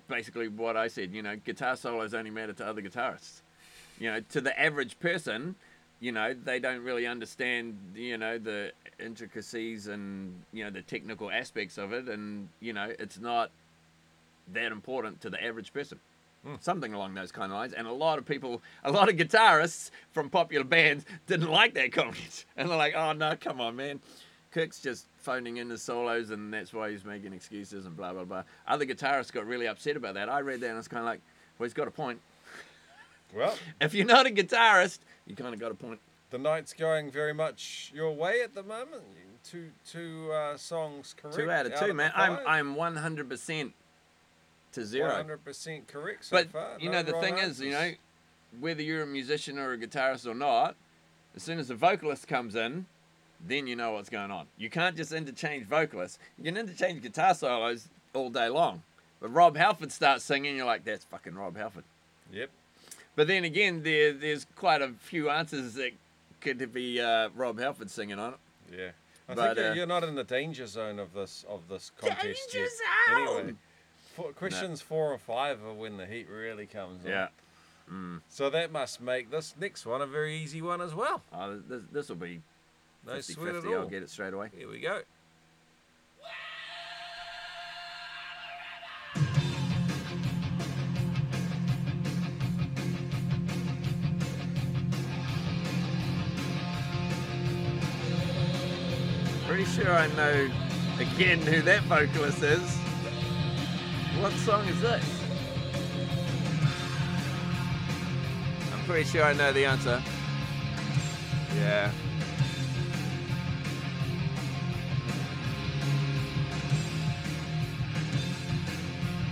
basically 0.08 0.48
what 0.48 0.76
I 0.76 0.88
said. 0.88 1.12
You 1.12 1.22
know, 1.22 1.36
guitar 1.36 1.76
solos 1.76 2.12
only 2.14 2.30
matter 2.30 2.52
to 2.54 2.66
other 2.66 2.82
guitarists. 2.82 3.40
You 3.98 4.10
know, 4.12 4.20
to 4.30 4.40
the 4.40 4.58
average 4.60 4.98
person, 5.00 5.54
you 6.00 6.12
know, 6.12 6.34
they 6.34 6.58
don't 6.58 6.82
really 6.82 7.06
understand 7.06 7.78
you 7.94 8.16
know 8.16 8.38
the 8.38 8.72
intricacies 8.98 9.86
and 9.86 10.34
you 10.52 10.64
know 10.64 10.70
the 10.70 10.82
technical 10.82 11.30
aspects 11.30 11.78
of 11.78 11.92
it, 11.92 12.08
and 12.08 12.48
you 12.60 12.72
know 12.72 12.92
it's 12.98 13.18
not 13.18 13.50
that 14.52 14.72
important 14.72 15.20
to 15.20 15.30
the 15.30 15.42
average 15.42 15.72
person. 15.72 16.00
Hmm. 16.44 16.54
Something 16.60 16.94
along 16.94 17.14
those 17.14 17.30
kind 17.30 17.52
of 17.52 17.58
lines, 17.58 17.74
and 17.74 17.86
a 17.86 17.92
lot 17.92 18.18
of 18.18 18.24
people, 18.24 18.62
a 18.82 18.90
lot 18.90 19.10
of 19.10 19.16
guitarists 19.16 19.90
from 20.12 20.30
popular 20.30 20.64
bands 20.64 21.04
didn't 21.26 21.50
like 21.50 21.74
that 21.74 21.92
comment, 21.92 22.46
and 22.56 22.68
they're 22.70 22.78
like, 22.78 22.94
"Oh 22.94 23.12
no, 23.12 23.36
come 23.38 23.60
on, 23.60 23.76
man, 23.76 24.00
Kirk's 24.50 24.80
just 24.80 25.06
phoning 25.18 25.58
in 25.58 25.68
the 25.68 25.76
solos, 25.76 26.30
and 26.30 26.52
that's 26.52 26.72
why 26.72 26.90
he's 26.90 27.04
making 27.04 27.34
excuses 27.34 27.84
and 27.84 27.94
blah 27.94 28.14
blah 28.14 28.24
blah." 28.24 28.44
Other 28.66 28.86
guitarists 28.86 29.32
got 29.32 29.46
really 29.46 29.68
upset 29.68 29.96
about 29.96 30.14
that. 30.14 30.30
I 30.30 30.40
read 30.40 30.60
that 30.60 30.70
and 30.70 30.78
it's 30.78 30.88
kind 30.88 31.00
of 31.00 31.06
like, 31.06 31.20
"Well, 31.58 31.66
he's 31.66 31.74
got 31.74 31.88
a 31.88 31.90
point. 31.90 32.20
Well, 33.34 33.54
If 33.80 33.94
you're 33.94 34.06
not 34.06 34.26
a 34.26 34.30
guitarist, 34.30 35.00
you 35.26 35.36
kind 35.36 35.54
of 35.54 35.60
got 35.60 35.70
a 35.70 35.74
point." 35.74 36.00
the 36.30 36.38
night's 36.38 36.72
going 36.72 37.10
very 37.10 37.34
much 37.34 37.90
your 37.94 38.12
way 38.12 38.40
at 38.42 38.54
the 38.54 38.62
moment. 38.62 39.02
Two 39.42 39.70
two 39.86 40.30
uh, 40.32 40.56
songs 40.56 41.14
correct. 41.16 41.36
Two 41.36 41.50
out 41.50 41.66
of 41.66 41.74
two, 41.78 41.88
the 41.88 41.94
man. 41.94 42.12
I'm. 42.14 42.38
I'm 42.46 42.74
100 42.76 43.28
percent 43.28 43.72
to 44.72 44.84
zero. 44.84 45.10
100% 45.10 45.86
correct 45.88 46.26
so 46.26 46.36
But 46.36 46.50
far. 46.50 46.76
you 46.78 46.90
No 46.90 46.98
know 46.98 47.02
the 47.02 47.20
thing 47.20 47.38
is, 47.38 47.60
you 47.60 47.72
know, 47.72 47.92
whether 48.60 48.82
you're 48.82 49.02
a 49.02 49.06
musician 49.06 49.58
or 49.58 49.72
a 49.72 49.78
guitarist 49.78 50.26
or 50.26 50.34
not, 50.34 50.76
as 51.34 51.42
soon 51.42 51.58
as 51.58 51.68
the 51.68 51.74
vocalist 51.74 52.28
comes 52.28 52.54
in, 52.54 52.86
then 53.44 53.66
you 53.66 53.76
know 53.76 53.92
what's 53.92 54.10
going 54.10 54.30
on. 54.30 54.46
You 54.58 54.70
can't 54.70 54.96
just 54.96 55.12
interchange 55.12 55.66
vocalists. 55.66 56.18
You 56.38 56.44
can 56.44 56.56
interchange 56.56 57.02
guitar 57.02 57.34
solos 57.34 57.88
all 58.14 58.30
day 58.30 58.48
long. 58.48 58.82
But 59.20 59.32
Rob 59.32 59.56
Halford 59.56 59.92
starts 59.92 60.24
singing, 60.24 60.56
you're 60.56 60.66
like, 60.66 60.84
that's 60.84 61.04
fucking 61.04 61.34
Rob 61.34 61.56
Halford. 61.56 61.84
Yep. 62.32 62.50
But 63.16 63.26
then 63.26 63.44
again, 63.44 63.82
there 63.82 64.12
there's 64.12 64.46
quite 64.56 64.82
a 64.82 64.88
few 65.00 65.30
answers 65.30 65.74
that 65.74 65.90
could 66.40 66.72
be 66.72 67.00
uh, 67.00 67.28
Rob 67.34 67.58
Halford 67.58 67.90
singing 67.90 68.18
on 68.18 68.34
it. 68.34 68.38
Yeah. 68.78 68.90
I 69.28 69.34
But, 69.34 69.44
think 69.44 69.56
you're- 69.58 69.68
uh, 69.70 69.74
you're 69.74 69.86
not 69.86 70.04
in 70.04 70.14
the 70.14 70.24
danger 70.24 70.66
zone 70.66 70.98
of 70.98 71.12
this 71.12 71.44
of 71.48 71.68
this 71.68 71.90
contest 72.00 72.22
Danger 72.52 72.58
yet. 72.66 72.70
zone! 73.08 73.28
Anyway, 73.38 73.54
for, 74.16 74.32
questions 74.32 74.80
four 74.80 75.12
or 75.12 75.18
five 75.18 75.62
are 75.64 75.72
when 75.72 75.96
the 75.96 76.06
heat 76.06 76.28
really 76.28 76.66
comes 76.66 77.04
on. 77.04 77.10
Yeah. 77.10 77.28
So 78.28 78.50
that 78.50 78.70
must 78.70 79.00
make 79.00 79.30
this 79.32 79.54
next 79.58 79.84
one 79.84 80.00
a 80.00 80.06
very 80.06 80.36
easy 80.38 80.62
one 80.62 80.80
as 80.80 80.94
well. 80.94 81.22
Oh, 81.32 81.58
this, 81.68 81.82
this 81.90 82.08
will 82.08 82.14
be 82.16 82.40
No 83.04 83.14
50 83.16 83.32
sweat 83.32 83.48
at 83.48 83.62
50. 83.62 83.74
I'll 83.74 83.88
get 83.88 84.02
it 84.04 84.10
straight 84.10 84.32
away. 84.32 84.48
Here 84.56 84.68
we 84.68 84.78
go. 84.78 85.00
Sure 99.80 99.94
I 99.94 100.08
know 100.08 100.50
again 100.98 101.40
who 101.40 101.62
that 101.62 101.82
vocalist 101.84 102.42
is. 102.42 102.76
What 104.20 104.32
song 104.32 104.66
is 104.68 104.80
this? 104.80 105.04
I'm 108.72 108.84
pretty 108.84 109.08
sure 109.08 109.24
I 109.24 109.32
know 109.32 109.52
the 109.52 109.64
answer. 109.64 110.02
Yeah. 111.56 111.90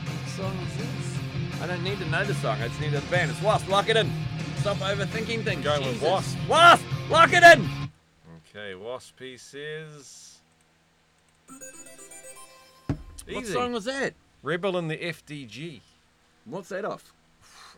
What 0.07 0.29
song 0.31 0.57
is 0.67 0.77
this? 0.79 1.63
I 1.63 1.67
don't 1.67 1.83
need 1.83 1.99
to 1.99 2.07
know 2.07 2.25
the 2.25 2.35
song. 2.35 2.59
I 2.63 2.69
just 2.69 2.81
need 2.81 2.93
the 2.93 3.03
band. 3.11 3.31
It's 3.31 3.43
Wasp. 3.43 3.69
Lock 3.69 3.91
it 3.91 3.99
in. 3.99 4.11
Stop 4.61 4.79
overthinking 4.79 5.45
things. 5.45 5.63
Going 5.63 5.85
with 5.87 6.01
Wasp. 6.01 6.39
Wasp. 6.49 6.85
Lock 7.11 7.33
it 7.35 7.43
in. 7.43 7.69
Okay, 8.49 8.75
Wasp 8.75 9.15
piece 9.17 9.55
is. 13.27 13.35
What 13.35 13.47
song 13.47 13.73
was 13.73 13.85
that? 13.85 14.15
Rebel 14.43 14.79
in 14.79 14.89
the 14.89 14.97
FDG. 14.97 15.81
What's 16.45 16.69
that 16.71 16.85
off? 16.85 17.13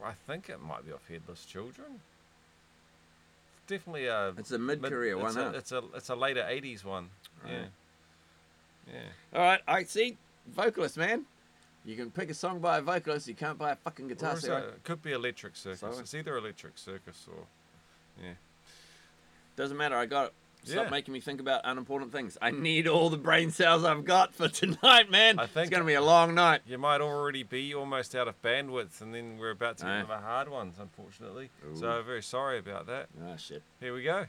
I 0.05 0.13
think 0.27 0.49
it 0.49 0.61
might 0.61 0.87
be 0.87 0.93
off 0.93 1.07
Headless 1.09 1.45
Children. 1.45 2.01
It's 3.57 3.67
definitely 3.67 4.07
a. 4.07 4.29
It's 4.39 4.53
a 4.53 4.59
mid-career 4.59 5.15
it's 5.15 5.23
one, 5.23 5.37
a, 5.37 5.51
huh? 5.51 5.53
It's 5.57 5.73
a 5.73 5.83
it's 5.95 6.09
a 6.09 6.15
later 6.15 6.47
'80s 6.49 6.85
one. 6.85 7.09
Yeah. 7.47 7.53
Right. 7.53 7.69
Yeah. 8.93 9.39
All 9.39 9.43
right, 9.43 9.61
I 9.69 9.85
see. 9.85 10.17
Vocalist, 10.47 10.97
man. 10.97 11.27
You 11.85 11.97
can 11.97 12.11
pick 12.11 12.31
a 12.31 12.35
song 12.35 12.61
by 12.61 12.79
a 12.79 12.83
vocalist. 12.83 13.27
You 13.29 13.35
can't 13.35 13.59
buy 13.59 13.73
a 13.73 13.77
fucking 13.77 14.09
guitar 14.09 14.37
it, 14.37 14.85
could 14.85 15.03
be 15.03 15.13
Electric 15.13 15.57
Circus. 15.57 15.81
So- 15.81 15.99
It's 15.99 16.15
either 16.15 16.37
Electric 16.37 16.77
Circus 16.77 17.27
or. 17.29 17.45
Yeah. 18.23 18.35
Doesn't 19.57 19.77
matter. 19.77 19.97
I 19.97 20.07
got 20.07 20.27
it. 20.27 20.35
Stop 20.65 20.85
Yeah. 20.85 20.91
making 20.91 21.15
me 21.15 21.21
think 21.21 21.41
about 21.41 21.63
unimportant 21.65 22.13
things. 22.13 22.37
I 22.43 22.51
need 22.51 22.87
all 22.87 23.09
the 23.09 23.17
brain 23.17 23.51
cells 23.51 23.83
I've 23.85 24.05
got 24.05 24.35
for 24.35 24.49
tonight, 24.63 25.11
man. 25.11 25.39
I 25.39 25.47
think 25.47 25.69
it's 25.69 25.71
gonna 25.71 25.85
be 25.87 25.95
a 25.95 26.03
long 26.03 26.35
night. 26.35 26.61
You 26.67 26.77
might 26.79 27.01
already 27.01 27.43
be 27.43 27.75
almost 27.75 28.15
out 28.15 28.29
of 28.29 28.41
bandwidth, 28.43 29.01
and 29.01 29.15
then 29.15 29.39
we're 29.39 29.51
about 29.51 29.79
to 29.79 29.85
get 29.85 29.91
Aye. 29.91 30.03
one 30.03 30.03
of 30.03 30.09
the 30.09 30.27
hard 30.27 30.49
ones, 30.49 30.77
unfortunately. 30.79 31.51
Ooh. 31.67 31.77
So 31.79 32.03
very 32.03 32.23
sorry 32.23 32.59
about 32.59 32.87
that. 32.89 33.09
Ah, 33.25 33.37
shit. 33.37 33.63
Here 33.81 33.95
we 33.95 34.03
go. 34.03 34.27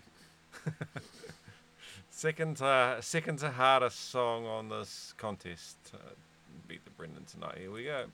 second, 2.10 2.58
to, 2.58 2.98
second 3.02 3.40
to 3.40 3.52
hardest 3.52 4.10
song 4.10 4.46
on 4.46 4.70
this 4.70 5.14
contest. 5.18 5.78
Uh, 5.94 5.98
beat 6.68 6.84
the 6.86 6.92
Brendan 6.92 7.26
tonight. 7.26 7.58
Here 7.60 7.72
we 7.72 7.84
go. 7.84 8.06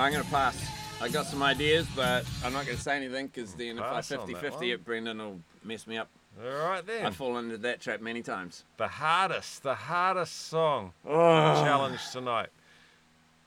I'm 0.00 0.12
gonna 0.12 0.24
pass. 0.24 0.56
I 1.00 1.08
got 1.08 1.26
some 1.26 1.42
ideas, 1.42 1.86
but 1.94 2.24
I'm 2.44 2.52
not 2.52 2.66
gonna 2.66 2.78
say 2.78 2.96
anything 2.96 3.26
because 3.28 3.54
then 3.54 3.78
if 3.78 3.84
I 3.84 3.94
Pass 3.94 4.12
on 4.12 4.18
50 4.26 4.32
that 4.34 4.40
50 4.42 4.56
one. 4.56 4.64
it, 4.68 4.84
Brendan 4.84 5.18
will 5.18 5.40
mess 5.64 5.86
me 5.86 5.96
up. 5.98 6.08
All 6.42 6.48
right 6.68 6.86
then. 6.86 7.04
I've 7.06 7.16
fallen 7.16 7.46
into 7.46 7.58
that 7.58 7.80
trap 7.80 8.00
many 8.00 8.22
times. 8.22 8.64
the 8.76 8.88
hardest, 8.88 9.62
the 9.62 9.74
hardest 9.74 10.48
song 10.48 10.92
challenge 11.04 12.00
tonight. 12.12 12.48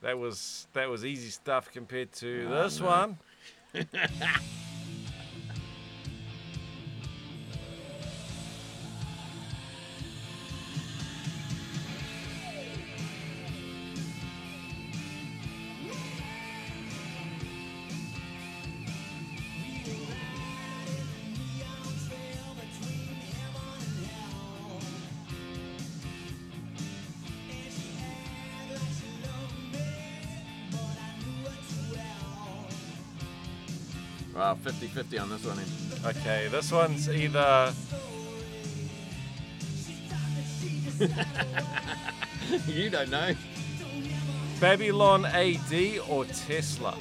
That 0.02 0.18
was 0.18 0.66
that 0.74 0.88
was 0.88 1.04
easy 1.04 1.30
stuff 1.30 1.70
compared 1.72 2.12
to 2.14 2.46
Oh, 2.50 2.62
this 2.62 2.80
one. 2.80 3.18
50 34.94 35.16
50 35.16 35.18
on 35.18 35.28
this 35.30 35.44
one. 35.44 35.56
Then. 35.56 36.16
Okay, 36.16 36.48
this 36.48 36.70
one's 36.70 37.08
either 37.08 37.72
you 42.68 42.88
don't 42.90 43.10
know. 43.10 43.34
Babylon 44.60 45.24
AD 45.26 45.98
or 46.08 46.24
Tesla. 46.26 46.96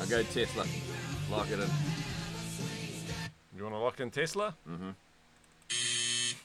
I'll 0.00 0.06
go 0.06 0.22
Tesla. 0.22 0.64
Lock 1.30 1.50
it 1.50 1.60
in. 1.60 1.68
You 3.54 3.64
want 3.64 3.74
to 3.74 3.78
lock 3.78 4.00
in 4.00 4.10
Tesla? 4.10 4.54
Mm-hmm. 4.66 4.90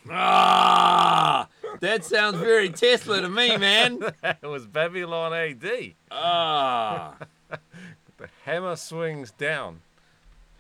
Ah, 0.10 1.48
that 1.80 2.04
sounds 2.06 2.38
very 2.38 2.70
Tesla 2.70 3.22
to 3.22 3.30
me, 3.30 3.58
man. 3.58 4.00
it 4.24 4.46
was 4.46 4.66
Babylon 4.66 5.34
AD. 5.34 5.94
Ah, 6.12 7.16
The 8.18 8.30
hammer 8.46 8.76
swings 8.76 9.32
down. 9.32 9.82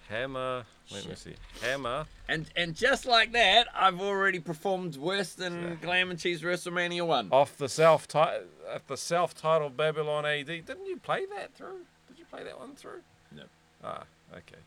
Hammer. 0.09 0.65
Let 0.91 1.07
me 1.07 1.15
see. 1.15 1.33
Hammer. 1.61 2.05
and 2.27 2.45
and 2.55 2.75
just 2.75 3.05
like 3.07 3.31
that, 3.31 3.67
I've 3.75 3.99
already 4.01 4.39
performed 4.39 4.97
worse 4.97 5.33
than 5.33 5.79
Glam 5.81 6.11
and 6.11 6.19
Cheese 6.19 6.41
WrestleMania 6.43 7.05
one. 7.07 7.29
off 7.31 7.57
the 7.57 7.67
self 7.69 8.07
at 8.15 8.87
the 8.87 8.97
self-titled 8.97 9.75
Babylon 9.75 10.25
AD. 10.25 10.45
Didn't 10.45 10.85
you 10.85 10.97
play 10.97 11.25
that 11.35 11.55
through? 11.55 11.79
Did 12.07 12.19
you 12.19 12.25
play 12.25 12.43
that 12.43 12.59
one 12.59 12.75
through? 12.75 13.01
No. 13.35 13.43
Ah, 13.83 14.03
okay. 14.33 14.59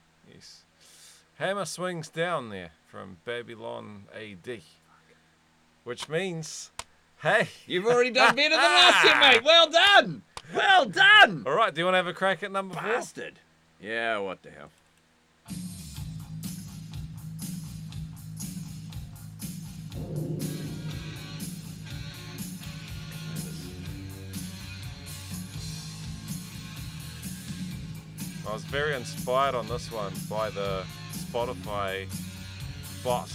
Hammer 1.38 1.66
swings 1.66 2.08
down 2.08 2.50
there 2.50 2.70
from 2.88 3.18
Babylon 3.24 4.06
AD, 4.12 4.60
which 5.84 6.08
means, 6.08 6.72
hey. 7.22 7.48
You've 7.64 7.86
already 7.86 8.10
done 8.10 8.34
better 8.34 8.56
than 8.56 8.58
last 8.58 9.04
year, 9.04 9.20
mate. 9.20 9.44
Well 9.44 9.70
done. 9.70 10.22
Well 10.52 10.86
done. 10.86 11.44
All 11.46 11.52
right. 11.54 11.72
Do 11.72 11.80
you 11.80 11.84
want 11.84 11.92
to 11.92 11.98
have 11.98 12.08
a 12.08 12.12
crack 12.12 12.42
at 12.42 12.50
number 12.50 12.74
four? 12.74 12.82
Bastard. 12.82 13.38
Yeah, 13.80 14.18
what 14.18 14.42
the 14.42 14.50
hell. 14.50 14.70
I 28.44 28.52
was 28.52 28.64
very 28.64 28.96
inspired 28.96 29.54
on 29.54 29.68
this 29.68 29.92
one 29.92 30.12
by 30.28 30.50
the 30.50 30.82
Spotify 31.30 32.06
bot. 33.04 33.28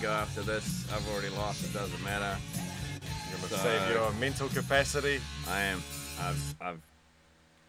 Go 0.00 0.10
after 0.12 0.42
this. 0.42 0.86
I've 0.92 1.06
already 1.12 1.28
lost. 1.30 1.64
It 1.64 1.72
doesn't 1.74 2.02
matter. 2.04 2.36
You're 3.30 3.38
gonna 3.38 3.48
So- 3.48 3.56
save 3.56 3.90
your 3.90 4.12
mental 4.12 4.48
capacity. 4.48 5.20
I 5.48 5.60
am. 5.62 5.82
I've. 6.20 6.54
I've. 6.60 6.80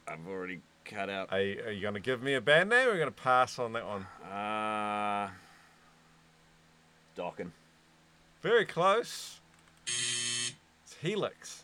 I've 0.07 0.27
already 0.27 0.61
cut 0.85 1.09
out. 1.09 1.29
Are 1.31 1.41
you, 1.41 1.61
are 1.65 1.71
you 1.71 1.81
gonna 1.81 1.99
give 1.99 2.21
me 2.21 2.35
a 2.35 2.41
band 2.41 2.69
name 2.69 2.87
or 2.87 2.91
are 2.91 2.93
you 2.93 2.99
gonna 2.99 3.11
pass 3.11 3.57
on 3.57 3.73
that 3.73 3.85
one? 3.85 4.05
Uh. 4.31 5.29
Dokken. 7.17 7.49
Very 8.41 8.65
close. 8.65 9.39
It's 9.87 10.53
Helix. 11.01 11.63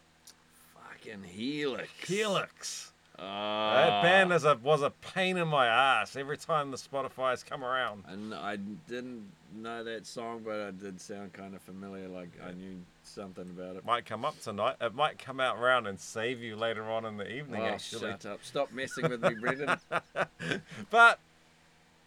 Fucking 0.74 1.24
Helix. 1.24 1.90
Helix. 2.08 2.92
Uh, 3.18 3.76
that 3.76 4.04
band 4.04 4.34
is 4.34 4.44
a, 4.44 4.56
was 4.62 4.82
a 4.82 4.90
pain 5.14 5.38
in 5.38 5.48
my 5.48 5.68
ass 5.68 6.16
every 6.18 6.38
time 6.38 6.72
the 6.72 6.78
Spotify's 6.78 7.44
come 7.44 7.64
around. 7.64 8.04
And 8.10 8.34
I 8.34 8.58
didn't 8.90 9.24
know 9.56 9.84
that 9.86 10.06
song, 10.06 10.42
but 10.44 10.56
it 10.56 10.80
did 10.82 11.00
sound 11.00 11.32
kind 11.32 11.56
of 11.56 11.62
familiar. 11.62 12.10
Like 12.10 12.30
I 12.46 12.52
knew 12.52 12.76
something 13.04 13.44
about 13.58 13.78
it. 13.78 13.86
Might 13.86 14.06
come 14.06 14.26
up 14.26 14.40
tonight. 14.42 14.76
It 14.82 14.94
might 14.96 15.18
come 15.18 15.40
out 15.40 15.60
round 15.62 15.88
and 15.88 15.98
save 15.98 16.42
you 16.42 16.58
later 16.58 16.84
on 16.92 17.06
in 17.06 17.16
the 17.16 17.32
evening, 17.32 17.62
Oh, 17.62 17.66
actually. 17.68 18.02
shut 18.12 18.26
up! 18.26 18.40
Stop 18.44 18.74
messing 18.74 19.10
with 19.10 19.22
me, 19.24 19.34
Brendan. 19.40 19.78
But 20.90 21.20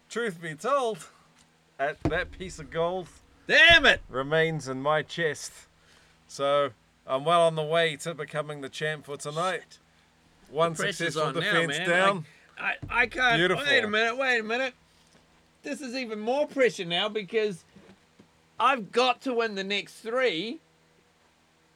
truth 0.09 0.39
be 0.41 0.53
told, 0.53 1.07
that, 1.79 1.99
that 2.03 2.31
piece 2.31 2.59
of 2.59 2.69
gold 2.69 3.07
Damn 3.47 3.85
it! 3.87 4.01
remains 4.09 4.67
in 4.67 4.81
my 4.81 5.01
chest. 5.01 5.51
So 6.27 6.69
I'm 7.07 7.25
well 7.25 7.41
on 7.41 7.55
the 7.55 7.63
way 7.63 7.95
to 7.97 8.13
becoming 8.13 8.61
the 8.61 8.69
champ 8.69 9.05
for 9.05 9.17
tonight. 9.17 9.79
One 10.51 10.75
successful 10.75 11.23
on 11.23 11.33
now, 11.35 11.39
defense 11.39 11.77
man. 11.79 11.89
down. 11.89 12.25
I, 12.59 12.73
I 12.89 13.05
can't. 13.07 13.37
Beautiful. 13.37 13.63
Wait 13.65 13.83
a 13.83 13.87
minute. 13.87 14.17
Wait 14.17 14.39
a 14.39 14.43
minute. 14.43 14.73
This 15.63 15.81
is 15.81 15.95
even 15.95 16.19
more 16.19 16.47
pressure 16.47 16.85
now 16.85 17.09
because 17.09 17.63
I've 18.59 18.91
got 18.91 19.21
to 19.21 19.33
win 19.33 19.55
the 19.55 19.63
next 19.63 19.95
three. 19.95 20.59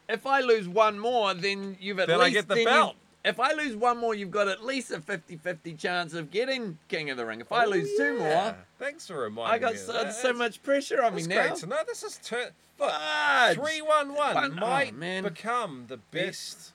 If 0.10 0.26
I 0.26 0.42
lose 0.42 0.68
one 0.68 1.00
more, 1.00 1.34
then 1.34 1.78
you've 1.80 2.00
at 2.00 2.08
Then 2.08 2.20
I 2.20 2.26
least 2.26 2.34
get 2.34 2.48
the 2.48 2.56
then 2.56 2.64
you- 2.64 2.70
belt. 2.70 2.96
If 3.26 3.40
I 3.40 3.54
lose 3.54 3.74
one 3.78 3.98
more, 4.00 4.14
you've 4.14 4.32
got 4.32 4.50
at 4.50 4.66
least 4.66 4.92
a 4.92 5.00
50-50 5.00 5.80
chance 5.80 6.14
of 6.14 6.30
getting 6.30 6.78
King 6.90 7.10
of 7.10 7.16
the 7.16 7.26
Ring. 7.26 7.40
If 7.40 7.54
I 7.54 7.64
Oh, 7.64 7.70
lose 7.70 7.90
two 7.98 8.20
more, 8.20 8.54
Thanks 8.80 9.08
for 9.08 9.18
reminding 9.22 9.52
me. 9.52 9.56
I 9.56 9.60
got 9.60 9.74
me. 9.76 9.80
so, 9.80 9.94
that. 9.94 10.14
so 10.14 10.34
much 10.34 10.62
pressure 10.62 11.02
on 11.02 11.16
me 11.16 11.22
That's 11.22 11.30
now. 11.30 11.48
great 11.48 11.56
to 11.62 11.66
know. 11.68 11.78
This 11.88 12.04
is 12.04 12.18
tur- 12.22 12.52
Fudge. 12.78 13.56
three 13.56 13.80
one 13.82 14.14
one 14.14 14.36
oh, 14.38 14.50
might 14.60 14.94
man. 14.94 15.24
become 15.24 15.86
the 15.88 15.96
best 16.12 16.74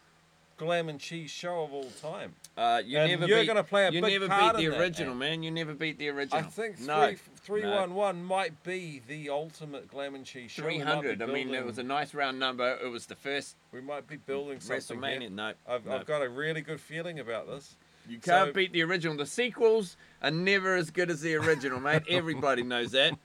glam 0.58 0.88
and 0.88 1.00
cheese 1.00 1.30
show 1.30 1.62
of 1.62 1.72
all 1.72 1.90
time. 2.02 2.34
Uh, 2.56 2.82
you 2.84 2.98
And 2.98 3.10
never 3.12 3.26
you're 3.26 3.44
gonna 3.46 3.64
play 3.64 3.86
a 3.86 3.90
you 3.90 4.02
big 4.02 4.12
never 4.20 4.28
part 4.28 4.56
beat 4.56 4.68
the 4.68 4.76
original, 4.78 5.12
Ant. 5.12 5.20
man. 5.20 5.42
You 5.42 5.50
never 5.50 5.72
beat 5.72 5.96
the 5.98 6.08
original. 6.08 6.40
I 6.40 6.42
think 6.42 6.80
no, 6.80 7.06
three 7.06 7.16
three 7.36 7.62
no. 7.62 7.76
one 7.76 7.94
one 7.94 8.24
might 8.24 8.62
be 8.64 9.00
the 9.06 9.30
ultimate 9.30 9.88
glam 9.88 10.14
and 10.14 10.24
cheese 10.26 10.50
show. 10.50 10.64
Be 10.66 10.74
300. 10.76 11.22
I 11.22 11.26
mean, 11.26 11.54
it 11.54 11.64
was 11.64 11.78
a 11.78 11.82
nice 11.82 12.12
round 12.12 12.38
number. 12.38 12.76
It 12.82 12.88
was 12.88 13.06
the 13.06 13.14
first 13.14 13.56
We 13.72 13.80
might 13.80 14.06
be 14.06 14.16
building 14.16 14.60
something. 14.60 14.98
WrestleMania. 14.98 15.20
here. 15.20 15.30
No, 15.30 15.52
I've, 15.68 15.86
no. 15.86 15.92
I've 15.96 16.06
got 16.06 16.22
a 16.22 16.28
really 16.28 16.60
good 16.60 16.80
feeling 16.80 17.20
about 17.20 17.46
this. 17.46 17.76
you 18.08 18.18
can't 18.18 18.48
so- 18.48 18.52
beat 18.52 18.72
the 18.72 18.82
original. 18.82 19.16
The 19.16 19.26
sequels 19.26 19.96
are 20.22 20.30
never 20.32 20.74
as 20.74 20.90
good 20.90 21.10
as 21.10 21.20
the 21.20 21.36
original, 21.36 21.78
mate. 21.80 22.02
Everybody 22.10 22.62
knows 22.64 22.90
that. 22.92 23.16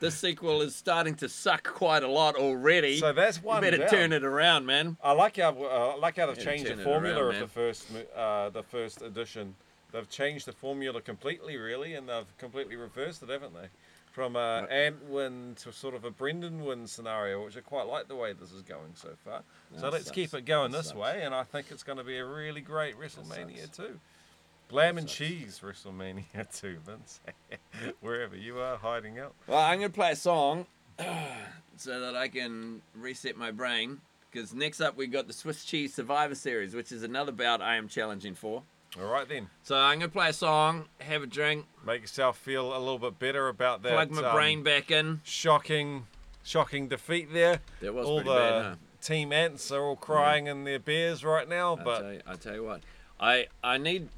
This 0.00 0.14
sequel 0.16 0.62
is 0.62 0.74
starting 0.74 1.14
to 1.16 1.28
suck 1.28 1.62
quite 1.62 2.02
a 2.02 2.08
lot 2.08 2.34
already. 2.34 2.98
So 2.98 3.12
that's 3.12 3.36
you 3.38 3.44
one 3.44 3.60
better 3.60 3.76
down. 3.76 3.88
turn 3.88 4.12
it 4.12 4.24
around, 4.24 4.64
man. 4.66 4.96
I 5.04 5.12
like 5.12 5.36
how 5.36 5.50
uh, 5.62 5.92
I 5.94 5.98
like 5.98 6.16
how 6.16 6.26
they've 6.26 6.38
Yeah, 6.38 6.44
changed 6.44 6.66
the 6.66 6.76
formula 6.82 7.22
around, 7.22 7.34
of 7.34 7.40
the 7.40 7.46
first 7.48 7.86
uh, 8.16 8.48
the 8.48 8.62
first 8.62 9.02
edition. 9.02 9.54
They've 9.92 10.08
changed 10.08 10.46
the 10.46 10.52
formula 10.52 11.00
completely, 11.02 11.56
really, 11.58 11.94
and 11.94 12.08
they've 12.08 12.38
completely 12.38 12.76
reversed 12.76 13.22
it, 13.22 13.28
haven't 13.28 13.54
they? 13.54 13.68
From 14.12 14.36
a 14.36 14.62
Right. 14.68 14.70
Ant 14.86 15.04
win 15.08 15.54
to 15.62 15.72
sort 15.72 15.94
of 15.94 16.04
a 16.04 16.10
Brendan 16.10 16.64
win 16.64 16.86
scenario, 16.86 17.44
which 17.44 17.56
I 17.56 17.60
quite 17.60 17.86
like 17.86 18.08
the 18.08 18.16
way 18.16 18.32
this 18.32 18.52
is 18.52 18.62
going 18.62 18.92
so 18.94 19.10
far. 19.24 19.42
so 19.74 19.82
That 19.82 19.92
let's 19.92 20.04
sucks. 20.06 20.14
keep 20.14 20.32
it 20.34 20.44
going 20.46 20.70
That 20.72 20.78
this 20.78 20.86
sucks. 20.88 20.98
way, 20.98 21.22
and 21.22 21.34
I 21.34 21.42
think 21.44 21.66
it's 21.70 21.82
going 21.82 21.98
to 21.98 22.04
be 22.04 22.16
a 22.18 22.24
really 22.24 22.60
great 22.60 22.98
WrestleMania 22.98 23.70
too. 23.76 24.00
That 24.72 24.96
and 24.98 25.08
cheese 25.08 25.60
WrestleMania 25.64 26.24
too, 26.60 26.78
Vince. 26.86 27.20
Wherever 28.00 28.36
you 28.36 28.58
are 28.60 28.76
hiding 28.76 29.18
out. 29.18 29.34
Well, 29.46 29.58
I'm 29.58 29.78
going 29.78 29.90
to 29.90 29.94
play 29.94 30.12
a 30.12 30.16
song 30.16 30.66
so 31.76 32.00
that 32.00 32.16
I 32.16 32.28
can 32.28 32.82
reset 32.94 33.36
my 33.36 33.50
brain. 33.50 34.00
Because 34.30 34.54
next 34.54 34.80
up, 34.80 34.96
we've 34.96 35.10
got 35.10 35.26
the 35.26 35.32
Swiss 35.32 35.64
Cheese 35.64 35.92
Survivor 35.94 36.34
Series, 36.36 36.74
which 36.74 36.92
is 36.92 37.02
another 37.02 37.32
bout 37.32 37.60
I 37.60 37.76
am 37.76 37.88
challenging 37.88 38.34
for. 38.34 38.62
All 39.00 39.06
right 39.06 39.28
then, 39.28 39.48
So 39.62 39.76
I'm 39.76 40.00
going 40.00 40.10
to 40.10 40.12
play 40.12 40.30
a 40.30 40.32
song, 40.32 40.86
have 41.00 41.22
a 41.22 41.26
drink, 41.26 41.64
make 41.86 42.00
yourself 42.00 42.36
feel 42.36 42.76
a 42.76 42.78
little 42.78 42.98
bit 42.98 43.20
better 43.20 43.46
about 43.48 43.82
that. 43.82 43.92
plug 43.92 44.10
my 44.10 44.28
um, 44.28 44.34
brain 44.34 44.62
back 44.64 44.90
in. 44.90 45.20
shocking, 45.22 46.06
shocking 46.42 46.88
defeat 46.88 47.32
there. 47.32 47.60
That 47.80 47.94
was 47.94 48.04
all 48.04 48.16
pretty 48.22 48.30
the 48.30 48.36
bad, 48.36 48.62
huh? 48.62 48.74
team 49.00 49.32
ants 49.32 49.70
are 49.70 49.82
all 49.82 49.94
crying 49.94 50.48
in 50.48 50.64
their 50.64 50.80
beers 50.80 51.24
right 51.24 51.48
now, 51.48 51.76
but 51.76 52.00
tell 52.00 52.12
you, 52.12 52.20
I 52.26 52.34
tell 52.34 52.54
you 52.54 52.64
what, 52.64 52.80
I 53.20 53.46
I 53.62 53.78
need 53.78 54.08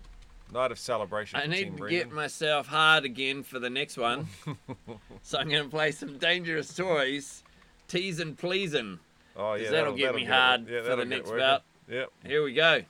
night 0.53 0.73
of 0.73 0.79
celebration. 0.79 1.39
I 1.41 1.47
need 1.47 1.77
to 1.77 1.89
get 1.89 2.13
myself 2.13 2.67
hard 2.67 3.05
again 3.05 3.43
for 3.43 3.59
the 3.59 3.71
next 3.71 3.97
one. 3.97 4.29
so 5.23 5.39
I'm 5.39 5.49
going 5.49 5.65
to 5.65 5.71
play 5.71 5.93
some 5.93 6.19
Dangerous 6.19 6.75
Toys, 6.75 7.43
teasing 7.89 8.29
and 8.29 8.39
pleasing. 8.39 8.99
Oh 9.37 9.55
yeah, 9.55 9.71
that'll 9.71 9.95
get 9.95 10.15
me 10.15 10.23
it- 10.23 10.29
hard 10.29 10.69
yeah, 10.69 10.83
for 10.83 10.97
the 10.97 11.05
next 11.05 11.31
bout. 11.31 11.63
Yep. 11.89 12.13
Here 12.25 12.43
we 12.43 12.53
go. 12.53 12.83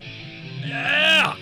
Yeah. 0.00 1.36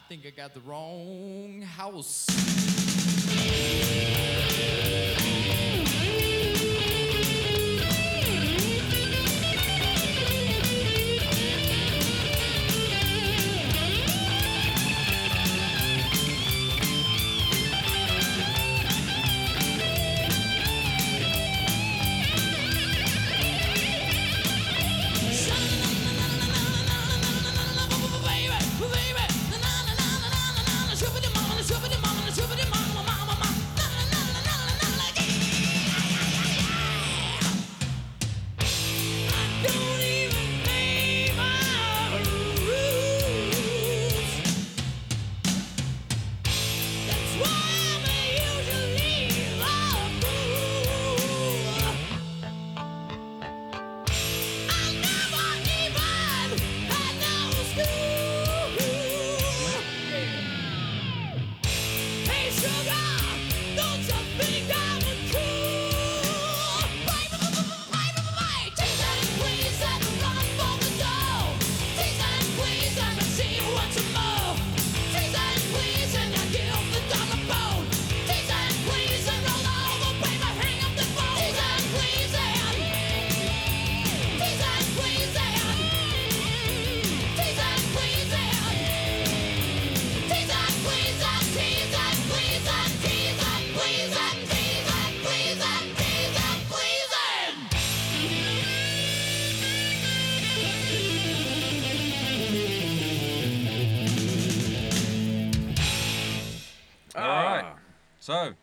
I 0.00 0.02
think 0.08 0.24
I 0.24 0.30
got 0.30 0.54
the 0.54 0.60
wrong 0.60 1.60
house. 1.60 2.26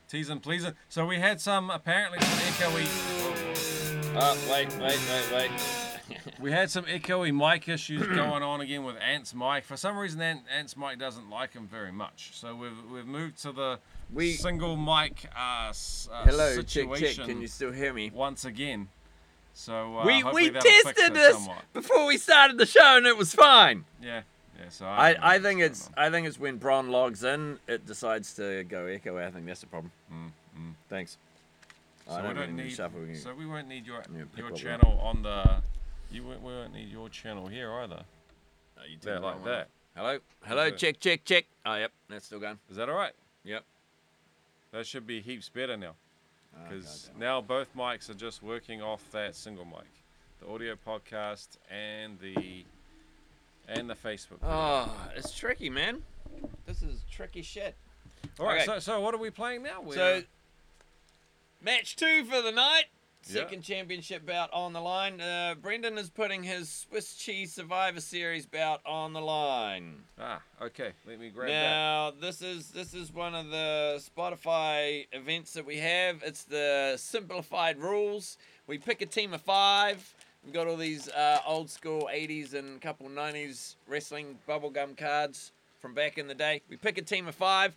Teasing, 0.08 0.40
pleasing. 0.40 0.74
So 0.90 1.06
we 1.06 1.20
had 1.20 1.40
some 1.42 1.70
apparently 1.70 2.20
some 2.20 2.40
echoey. 2.40 4.14
Oh, 4.20 4.38
wait, 4.52 4.70
wait, 4.80 5.00
wait, 5.10 5.32
wait. 5.34 5.52
We 6.40 6.52
had 6.52 6.70
some 6.70 6.86
echoey 6.86 7.36
mic 7.36 7.68
issues 7.68 8.06
going 8.16 8.42
on 8.44 8.62
again 8.62 8.84
with 8.86 8.96
Ant's 8.98 9.34
mic. 9.34 9.66
For 9.66 9.76
some 9.76 9.98
reason, 9.98 10.22
Ant, 10.22 10.42
Ant's 10.56 10.78
mic 10.78 11.00
doesn't 11.00 11.30
like 11.30 11.52
him 11.54 11.68
very 11.68 11.92
much. 11.92 12.30
So 12.34 12.56
we've 12.56 12.78
we've 12.92 13.06
moved 13.06 13.42
to 13.42 13.52
the 13.52 13.80
We- 14.14 14.34
single 14.34 14.78
mic 14.78 15.26
uh, 15.36 15.40
uh, 15.72 15.74
Hello, 16.24 16.56
check, 16.58 16.66
situation 16.70 17.14
check. 17.16 17.26
Can 17.26 17.42
you 17.42 17.48
still 17.48 17.72
hear 17.72 17.92
me? 17.94 18.12
once 18.14 18.46
again. 18.46 18.88
So 19.54 19.98
uh, 19.98 20.06
we 20.06 20.24
we 20.24 20.50
tested 20.52 21.14
this 21.14 21.34
somewhat. 21.36 21.64
before 21.74 22.06
we 22.06 22.18
started 22.18 22.58
the 22.58 22.66
show 22.66 22.98
and 22.98 23.06
it 23.06 23.18
was 23.18 23.34
fine. 23.34 23.84
Yeah, 24.02 24.22
yeah. 24.58 24.70
So 24.70 24.86
I, 24.88 25.14
don't 25.14 25.24
I 25.24 25.40
think 25.40 25.62
it's 25.62 25.88
on. 25.88 25.94
I 25.98 26.10
think 26.10 26.28
it's 26.28 26.40
when 26.40 26.58
Bron 26.58 26.90
logs 26.90 27.24
in, 27.24 27.60
it 27.68 27.86
decides 27.86 28.34
to 28.36 28.64
go 28.64 28.86
echo. 28.86 29.18
I 29.18 29.32
think 29.32 29.46
that's 29.46 29.62
the 29.62 29.68
problem. 29.68 29.92
Mm, 30.12 30.32
mm. 30.60 30.74
Thanks. 30.90 31.18
So 32.08 32.14
I 32.14 32.18
we 32.22 32.28
don't 32.28 32.36
don't 32.36 32.56
need 32.56 32.64
need. 32.64 32.72
shuffle. 32.72 33.02
We 33.02 33.08
can- 33.08 33.16
So 33.18 33.34
we 33.34 33.46
won't 33.46 33.68
need 33.68 33.86
your 33.86 33.98
Yeah, 34.12 34.24
your 34.36 34.46
what 34.46 34.54
we 34.54 34.60
channel 34.60 35.00
on 35.02 35.24
the. 35.24 35.62
You 36.10 36.24
won't, 36.24 36.42
we 36.42 36.54
won't 36.54 36.74
need 36.74 36.90
your 36.90 37.10
channel 37.10 37.48
here 37.48 37.72
either. 37.74 38.04
Oh, 38.78 38.82
you 38.90 38.98
Yeah, 39.06 39.20
like 39.20 39.36
on 39.36 39.44
that. 39.46 39.68
Hello, 39.96 40.20
hello, 40.46 40.62
Okay. 40.68 40.76
check, 40.78 41.00
check, 41.00 41.26
check. 41.26 41.46
Oh, 41.66 41.76
yep, 41.76 41.92
that's 42.08 42.26
still 42.28 42.40
going. 42.40 42.60
Is 42.70 42.78
that 42.78 42.88
all 42.88 42.96
right? 42.96 43.14
Yep. 43.44 43.64
That 44.72 44.86
should 44.86 45.06
be 45.08 45.20
heaps 45.22 45.50
better 45.50 45.76
now. 45.76 45.96
Oh, 46.56 46.60
Because 46.70 47.06
goddamn. 47.08 47.20
now 47.20 47.42
both 47.42 47.76
mics 47.76 48.10
are 48.10 48.14
just 48.14 48.42
working 48.44 48.82
off 48.82 49.04
that 49.12 49.36
single 49.36 49.66
mic, 49.66 49.88
the 50.40 50.48
audio 50.48 50.76
podcast 50.76 51.58
and 51.70 52.20
the 52.20 52.64
and 53.68 53.90
the 53.90 53.96
Facebook. 53.96 54.40
video. 54.40 54.50
Oh, 54.50 54.92
it's 55.16 55.32
tricky, 55.34 55.70
man. 55.70 56.02
This 56.66 56.82
is 56.82 57.04
tricky 57.12 57.42
shit. 57.42 57.76
All 58.40 58.46
right. 58.46 58.58
okay. 58.58 58.66
So, 58.66 58.80
so 58.80 59.02
what 59.02 59.14
are 59.14 59.20
we 59.20 59.30
playing 59.30 59.64
now? 59.64 59.82
We're, 59.82 59.96
So, 59.96 60.24
match 61.62 61.96
two 61.96 62.24
for 62.26 62.42
the 62.42 62.52
night. 62.52 62.86
Yeah. 63.26 63.42
Second 63.42 63.64
championship 63.64 64.26
bout 64.26 64.54
on 64.54 64.72
the 64.72 64.80
line. 64.80 65.20
Uh, 65.20 65.56
Brendan 65.62 65.98
is 65.98 66.10
putting 66.10 66.44
his 66.44 66.70
Swiss 66.70 67.16
Cheese 67.16 67.52
Survivor 67.52 68.00
Series 68.00 68.46
bout 68.46 68.80
on 68.86 69.12
the 69.12 69.20
line. 69.20 70.04
ah, 70.18 70.42
okay. 70.62 70.92
Let 71.06 71.20
me 71.20 71.30
grab 71.30 71.50
that. 71.50 71.54
Now 71.54 72.12
this 72.22 72.42
is 72.42 72.70
this 72.70 72.94
is 72.94 73.12
one 73.12 73.36
of 73.36 73.50
the 73.50 74.02
Spotify 74.02 75.08
events 75.12 75.54
that 75.54 75.66
we 75.66 75.78
have. 75.78 76.24
It's 76.24 76.44
the 76.44 76.94
simplified 76.96 77.80
rules. 77.80 78.38
We 78.66 78.78
pick 78.78 79.02
a 79.02 79.06
team 79.06 79.34
of 79.34 79.42
five. 79.42 80.14
We've 80.48 80.54
got 80.54 80.68
all 80.68 80.78
these 80.78 81.10
uh, 81.10 81.42
old 81.46 81.70
school 81.70 82.10
80s 82.10 82.54
and 82.54 82.78
a 82.78 82.80
couple 82.80 83.10
90s 83.10 83.76
wrestling 83.86 84.38
bubblegum 84.48 84.96
cards 84.96 85.52
from 85.82 85.94
back 85.94 86.18
in 86.18 86.26
the 86.30 86.34
day. 86.34 86.62
We 86.70 86.78
pick 86.78 86.98
a 86.98 87.02
team 87.02 87.28
of 87.28 87.36
five. 87.36 87.76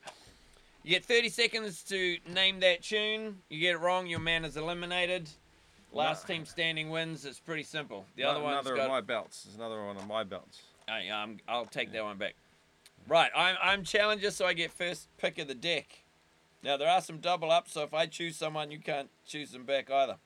You 0.85 0.91
get 0.91 1.05
30 1.05 1.31
seconds 1.31 1.83
to 1.89 2.19
name 2.33 2.61
that 2.61 2.85
tune. 2.85 3.39
You 3.49 3.59
get 3.59 3.75
it 3.75 3.79
wrong, 3.79 4.07
your 4.07 4.21
man 4.21 4.45
is 4.45 4.57
eliminated. 4.57 5.29
Last 5.93 6.29
team 6.29 6.45
standing 6.45 6.91
wins. 6.91 7.25
It's 7.25 7.41
pretty 7.41 7.65
simple. 7.65 8.05
The 8.15 8.23
other 8.23 8.39
No- 8.39 8.45
one's 8.45 8.61
another 8.61 8.77
got 8.77 8.85
of 8.85 8.91
my 8.93 9.01
belts. 9.01 9.43
There's 9.43 9.57
another 9.57 9.85
one 9.85 9.97
of 9.97 10.07
my 10.07 10.23
belts. 10.23 10.63
I, 10.87 11.09
um, 11.09 11.39
I'll 11.49 11.67
take 11.67 11.91
that 11.91 12.05
one 12.05 12.19
back. 12.19 12.37
Right, 13.09 13.33
I'm, 13.35 13.57
I'm 13.61 13.83
challenger, 13.83 14.31
so 14.31 14.47
I 14.47 14.53
get 14.53 14.71
first 14.71 15.09
pick 15.19 15.39
of 15.39 15.49
the 15.49 15.57
deck. 15.57 16.05
Now, 16.63 16.77
there 16.77 16.89
are 16.89 17.01
some 17.01 17.19
double 17.19 17.51
ups, 17.51 17.73
so 17.73 17.83
if 17.83 17.93
I 17.93 18.07
choose 18.07 18.37
someone, 18.37 18.71
you 18.71 18.79
can't 18.79 19.11
choose 19.27 19.51
them 19.51 19.65
back 19.65 19.91
either. 19.91 20.19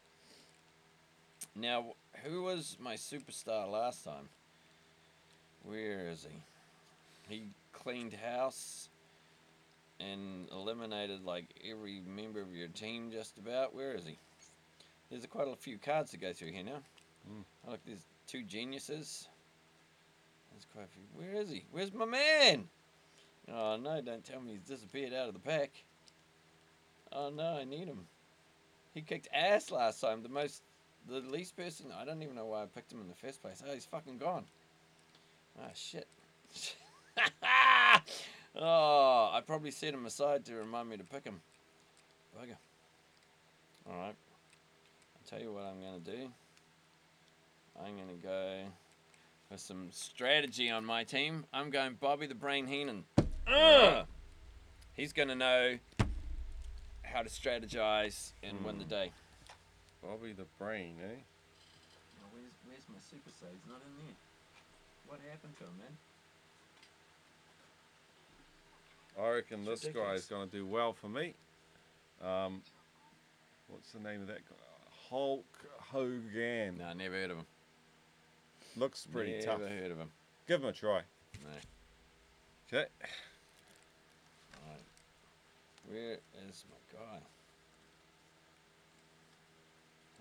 Now, 1.56 1.94
who 2.24 2.42
was 2.42 2.76
my 2.80 2.94
superstar 2.94 3.70
last 3.70 4.04
time? 4.04 4.28
Where 5.62 6.08
is 6.08 6.26
he? 6.28 7.34
He 7.34 7.46
cleaned 7.72 8.14
house 8.14 8.88
and 10.00 10.48
eliminated 10.50 11.24
like 11.24 11.46
every 11.68 12.00
member 12.06 12.40
of 12.40 12.54
your 12.54 12.68
team 12.68 13.10
just 13.12 13.38
about. 13.38 13.74
Where 13.74 13.92
is 13.92 14.04
he? 14.06 14.18
There's 15.10 15.26
quite 15.26 15.48
a 15.48 15.56
few 15.56 15.78
cards 15.78 16.10
to 16.12 16.16
go 16.16 16.32
through 16.32 16.52
here 16.52 16.64
now. 16.64 16.82
Hmm. 17.28 17.42
Oh, 17.66 17.72
look, 17.72 17.80
there's 17.86 18.04
two 18.26 18.42
geniuses. 18.42 19.28
There's 20.50 20.66
quite 20.72 20.84
a 20.84 20.88
few. 20.88 21.02
Where 21.14 21.40
is 21.40 21.50
he? 21.50 21.64
Where's 21.70 21.92
my 21.92 22.04
man? 22.04 22.68
Oh 23.52 23.76
no! 23.76 24.00
Don't 24.00 24.24
tell 24.24 24.40
me 24.40 24.52
he's 24.52 24.60
disappeared 24.62 25.12
out 25.12 25.28
of 25.28 25.34
the 25.34 25.40
pack. 25.40 25.70
Oh 27.12 27.30
no! 27.30 27.58
I 27.60 27.64
need 27.64 27.86
him. 27.86 28.06
He 28.94 29.02
kicked 29.02 29.28
ass 29.34 29.70
last 29.70 30.00
time. 30.00 30.22
The 30.22 30.28
most, 30.28 30.62
the 31.08 31.20
least 31.20 31.56
person. 31.56 31.86
I 31.96 32.04
don't 32.04 32.22
even 32.22 32.34
know 32.34 32.46
why 32.46 32.62
I 32.62 32.66
picked 32.66 32.92
him 32.92 33.00
in 33.00 33.08
the 33.08 33.14
first 33.14 33.42
place. 33.42 33.62
Oh, 33.66 33.72
he's 33.72 33.84
fucking 33.84 34.18
gone. 34.18 34.44
Ah 35.60 35.68
shit. 35.74 36.06
oh, 38.56 39.30
I 39.32 39.40
probably 39.46 39.70
set 39.70 39.94
him 39.94 40.06
aside 40.06 40.44
to 40.46 40.54
remind 40.54 40.88
me 40.88 40.96
to 40.96 41.04
pick 41.04 41.24
him. 41.24 41.40
Bugger. 42.36 42.56
All 43.88 43.96
right. 43.98 44.14
I'll 44.16 45.28
tell 45.28 45.40
you 45.40 45.52
what 45.52 45.64
I'm 45.64 45.80
gonna 45.80 46.00
do. 46.00 46.30
I'm 47.78 47.96
gonna 47.96 48.18
go 48.22 48.62
with 49.50 49.60
some 49.60 49.88
strategy 49.90 50.70
on 50.70 50.84
my 50.84 51.04
team. 51.04 51.44
I'm 51.52 51.70
going 51.70 51.96
Bobby 52.00 52.26
the 52.26 52.34
Brain 52.34 52.66
Heenan. 52.66 53.04
Ugh. 53.46 54.06
He's 54.94 55.12
gonna 55.12 55.34
know 55.34 55.78
how 57.02 57.22
to 57.22 57.28
strategize 57.28 58.32
and 58.42 58.64
win 58.64 58.78
the 58.78 58.84
day. 58.84 59.12
Bobby 60.06 60.32
the 60.32 60.44
brain, 60.58 60.96
eh? 61.02 61.16
where's, 62.32 62.52
where's 62.66 62.84
my 62.92 63.00
super 63.10 63.30
save? 63.40 63.48
He's 63.52 63.68
not 63.68 63.80
in 63.80 64.04
there. 64.04 64.14
What 65.06 65.20
happened 65.30 65.56
to 65.58 65.64
him, 65.64 65.76
man? 65.78 65.96
I 69.24 69.30
reckon 69.30 69.60
It's 69.60 69.82
this 69.82 69.88
ridiculous. 69.88 70.22
is 70.22 70.26
going 70.26 70.48
to 70.48 70.56
do 70.56 70.66
well 70.66 70.92
for 70.92 71.08
me. 71.08 71.34
Um, 72.22 72.62
what's 73.68 73.92
the 73.92 74.00
name 74.00 74.20
of 74.22 74.26
that 74.26 74.46
guy? 74.48 74.56
Hulk 75.08 75.44
Hogan. 75.78 76.78
No, 76.78 76.92
never 76.92 77.14
heard 77.14 77.30
of 77.30 77.38
him. 77.38 77.46
Looks 78.76 79.06
pretty 79.06 79.32
never 79.32 79.44
tough. 79.44 79.60
Never 79.60 79.74
heard 79.74 79.90
of 79.92 79.98
him. 79.98 80.10
Give 80.48 80.60
him 80.62 80.68
a 80.68 80.72
try. 80.72 81.00
No. 81.42 81.50
Okay. 82.68 82.86
Alright. 84.66 84.82
Where 85.88 86.18
is 86.48 86.64
my 86.68 86.98
guy? 86.98 87.18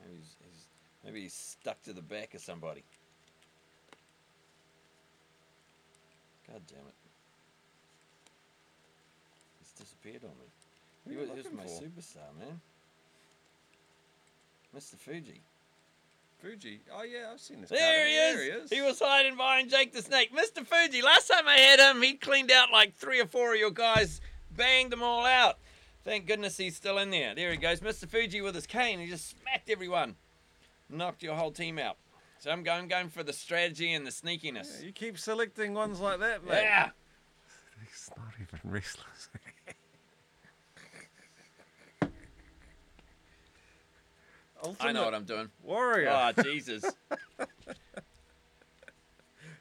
Maybe 0.03 0.17
he's, 0.19 0.35
he's 0.43 0.65
maybe 1.03 1.21
he's 1.21 1.33
stuck 1.33 1.81
to 1.83 1.93
the 1.93 2.01
back 2.01 2.33
of 2.33 2.41
somebody. 2.41 2.83
God 6.47 6.61
damn 6.67 6.79
it. 6.79 6.93
He's 9.59 9.71
disappeared 9.71 10.23
on 10.23 10.31
me. 10.39 10.45
Who 11.05 11.11
He 11.11 11.17
was, 11.17 11.29
he 11.29 11.35
was 11.37 11.51
my 11.57 11.63
for? 11.63 11.81
superstar, 11.83 12.37
man. 12.39 12.59
Mr. 14.75 14.95
Fuji. 14.97 15.41
Fuji. 16.41 16.81
Oh 16.93 17.03
yeah, 17.03 17.29
I've 17.31 17.39
seen 17.39 17.61
this. 17.61 17.69
There 17.69 18.07
he, 18.07 18.13
There 18.15 18.63
is. 18.63 18.69
he 18.69 18.77
is. 18.77 18.83
was 18.83 18.99
hiding 18.99 19.37
behind 19.37 19.69
Jake 19.69 19.93
the 19.93 20.01
Snake. 20.01 20.31
Mr. 20.35 20.65
Fuji, 20.65 21.01
last 21.01 21.27
time 21.27 21.47
I 21.47 21.55
had 21.57 21.79
him, 21.79 22.01
he 22.01 22.15
cleaned 22.15 22.51
out 22.51 22.71
like 22.71 22.95
three 22.95 23.21
or 23.21 23.25
four 23.27 23.53
of 23.53 23.59
your 23.59 23.71
guys, 23.71 24.19
banged 24.55 24.91
them 24.91 25.01
all 25.03 25.25
out. 25.25 25.57
Thank 26.03 26.25
goodness 26.27 26.57
he's 26.57 26.75
still 26.75 26.97
in 26.97 27.11
there. 27.11 27.33
There 27.33 27.51
he 27.51 27.57
goes. 27.57 27.79
Mr. 27.79 28.09
Fuji 28.09 28.41
with 28.41 28.55
his 28.55 28.67
cane. 28.67 28.99
He 28.99 29.07
just 29.07 29.29
smacked 29.39 29.69
everyone. 29.69 30.15
Knocked 30.93 31.23
your 31.23 31.35
whole 31.35 31.51
team 31.51 31.79
out. 31.79 31.97
So 32.39 32.51
I'm 32.51 32.63
going, 32.63 32.87
going 32.87 33.09
for 33.09 33.23
the 33.23 33.33
strategy 33.33 33.93
and 33.93 34.05
the 34.05 34.11
sneakiness. 34.11 34.79
Yeah, 34.79 34.87
you 34.87 34.91
keep 34.91 35.17
selecting 35.17 35.73
ones 35.73 35.99
like 35.99 36.19
that, 36.19 36.45
mate. 36.45 36.61
Yeah. 36.61 36.89
He's 37.85 38.09
not 38.17 38.33
even 38.39 38.59
restless. 38.71 39.29
I 44.79 44.91
know 44.91 45.03
what 45.03 45.13
I'm 45.13 45.25
doing. 45.25 45.49
Warrior. 45.61 46.09
Oh, 46.09 46.43
Jesus. 46.43 46.83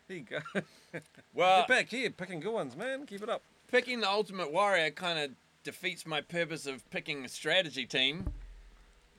Here 0.09 0.17
you 0.17 0.21
go. 0.21 0.39
Well, 1.35 1.61
Get 1.61 1.69
back 1.69 1.89
here, 1.89 2.11
picking 2.11 2.41
good 2.41 2.53
ones, 2.53 2.77
man. 2.77 3.07
Keep 3.07 3.23
it 3.23 3.31
up. 3.31 3.41
picking 3.69 4.01
the 4.01 4.11
Ultimate 4.11 4.53
Warrior 4.53 4.91
kind 4.91 5.19
of 5.19 5.31
defeats 5.65 6.05
my 6.05 6.21
purpose 6.21 6.67
of 6.67 6.89
picking 6.91 7.25
a 7.25 7.29
strategy 7.29 7.87
team. 7.87 8.31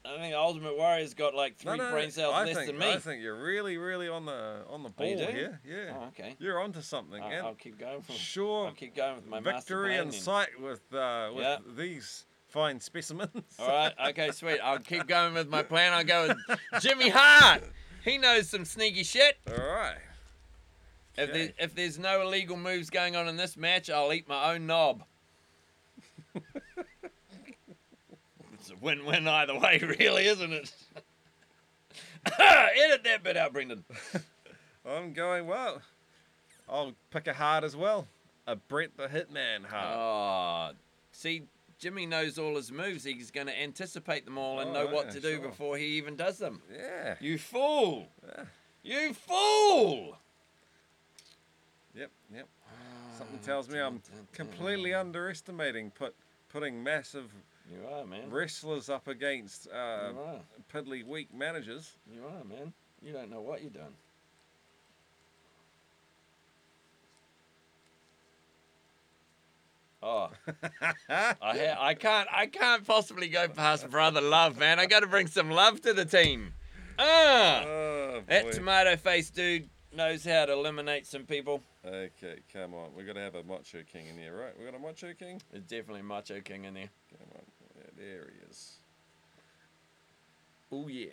I 0.06 0.18
think 0.18 0.36
Ultimate 0.36 0.78
Warrior's 0.78 1.14
got 1.14 1.34
like 1.34 1.56
three 1.56 1.78
brain 1.78 2.12
cells 2.12 2.34
I 2.36 2.44
less 2.46 2.56
think, 2.56 2.68
than 2.68 2.78
me. 2.78 2.92
I 2.92 2.98
think 2.98 3.22
you're 3.22 3.42
really, 3.42 3.78
really 3.78 4.10
on 4.10 4.26
the 4.26 4.64
on 4.70 4.84
the 4.84 4.90
Oh, 4.90 4.94
ball 4.98 5.08
here. 5.18 5.62
Yeah. 5.66 5.94
Oh, 5.98 6.08
okay. 6.08 6.36
You're 6.40 6.60
onto 6.60 6.82
something, 6.82 7.22
I-. 7.24 7.38
I'll 7.38 7.54
keep 7.56 7.80
going. 7.80 8.02
For, 8.02 8.12
Sure. 8.12 8.68
I'll 8.68 8.74
keep 8.74 8.96
going 8.96 9.16
with 9.16 9.28
my 9.28 9.40
Victory 9.40 9.96
in 9.96 10.12
sight 10.12 10.60
with 10.60 10.82
uh, 10.94 11.30
with 11.34 11.44
Yeah. 11.44 11.58
these 11.78 12.26
fine 12.50 12.80
specimens. 12.82 13.32
All 13.60 13.68
right. 13.68 13.94
Okay. 14.10 14.32
Sweet. 14.32 14.60
I'll 14.62 14.80
keep 14.80 15.08
going 15.08 15.34
with 15.36 15.48
my 15.48 15.64
plan. 15.64 15.94
I'll 15.94 16.04
go 16.04 16.36
with 16.50 16.60
Jimmy 16.82 17.10
Hart. 17.10 17.64
He 18.04 18.18
knows 18.18 18.50
some 18.50 18.66
sneaky 18.66 19.04
shit. 19.04 19.38
All 19.48 19.54
right. 19.56 19.96
If, 21.18 21.32
there, 21.32 21.44
Okay. 21.44 21.54
if 21.60 21.76
there's 21.76 21.98
no 21.98 22.24
illegal 22.24 22.58
moves 22.58 22.90
going 22.90 23.16
on 23.16 23.28
in 23.30 23.38
this 23.38 23.56
match, 23.56 23.90
I'll 23.90 24.12
eat 24.12 24.28
my 24.28 24.54
own 24.54 24.68
knob. 24.68 25.04
it's 28.84 29.02
a 29.02 29.06
win-win 29.06 29.28
either 29.28 29.58
way, 29.58 29.80
really, 30.00 30.26
isn't 30.26 30.54
it? 30.54 30.72
Edit 32.26 33.04
that 33.04 33.24
bit 33.24 33.38
out, 33.38 33.54
Brendan. 33.54 33.84
I'm 34.86 35.14
going 35.14 35.48
well. 35.48 35.82
I'll 36.70 36.94
pick 37.12 37.28
a 37.28 37.34
heart 37.34 37.64
as 37.64 37.76
well. 37.76 38.08
A 38.48 38.56
Bret 38.56 38.96
the 38.98 39.08
Hitman 39.08 39.66
Hart. 39.66 39.96
Oh, 39.96 40.00
ah, 40.00 40.72
see, 41.12 41.44
Jimmy 41.80 42.06
knows 42.06 42.38
all 42.38 42.56
his 42.56 42.72
moves, 42.72 43.04
he's 43.04 43.32
going 43.32 43.48
to 43.48 43.62
anticipate 43.62 44.26
them 44.26 44.38
all 44.38 44.60
and 44.60 44.70
Oh, 44.72 44.74
know 44.74 44.88
what 44.88 45.08
yeah, 45.08 45.12
to 45.12 45.20
do 45.20 45.36
sure. 45.36 45.48
before 45.48 45.78
he 45.78 45.86
even 45.86 46.16
does 46.16 46.38
them. 46.38 46.62
Yeah. 46.74 47.16
You 47.20 47.38
fool! 47.38 48.08
Yeah. 48.26 48.44
You 48.84 49.14
fool! 49.14 50.18
Yep. 51.96 52.12
Yep. 52.34 52.48
Something 53.18 53.40
tells 53.40 53.70
me 53.70 53.80
I'm 53.80 54.02
ah, 54.12 54.18
completely 54.34 54.94
underestimating 54.94 55.92
put 55.92 56.16
putting 56.50 56.84
massive 56.84 57.32
You 57.74 57.88
are, 57.92 58.06
man. 58.06 58.30
wrestlers 58.30 58.90
up 58.90 59.08
against 59.08 59.68
uh, 59.68 60.12
piddly 60.72 61.06
weak 61.06 61.34
managers. 61.34 61.94
You 62.14 62.22
are, 62.26 62.44
man. 62.44 62.74
You 63.02 63.14
don't 63.14 63.32
know 63.32 63.42
what 63.42 63.62
you're 63.62 63.72
doing. 63.72 63.96
Oh, 70.02 70.30
I 71.10 71.34
ha- 71.40 71.78
I 71.80 71.94
can't 71.94 72.28
I 72.30 72.46
can't 72.48 72.86
possibly 72.86 73.30
go 73.30 73.48
past 73.48 73.90
brother 73.90 74.20
love, 74.20 74.58
man. 74.58 74.78
I 74.78 74.86
got 74.86 75.00
to 75.00 75.08
bring 75.08 75.28
some 75.28 75.50
love 75.50 75.82
to 75.82 75.94
the 75.94 76.04
team. 76.04 76.54
Ah, 77.00 77.64
Oh 77.66 78.22
that 78.28 78.52
tomato 78.52 78.98
face 78.98 79.30
dude 79.30 79.70
knows 79.96 80.26
how 80.26 80.46
to 80.46 80.52
eliminate 80.54 81.08
some 81.08 81.24
people. 81.24 81.62
Okay, 81.86 82.40
come 82.52 82.74
on. 82.74 82.90
We're 82.96 83.06
gonna 83.06 83.22
have 83.22 83.36
a 83.36 83.44
Macho 83.44 83.82
King 83.92 84.08
in 84.08 84.18
here, 84.18 84.38
right? 84.38 84.58
We 84.60 84.66
got 84.66 84.76
a 84.76 84.80
Macho 84.80 85.14
King. 85.14 85.42
There's 85.52 85.64
definitely 85.64 86.02
Macho 86.02 86.42
King 86.42 86.66
in 86.66 86.74
there. 86.74 86.90
Come 87.10 87.28
on. 87.36 87.42
There 87.98 88.32
he 88.34 88.50
is. 88.50 88.78
Oh 90.72 90.88
yeah. 90.88 91.10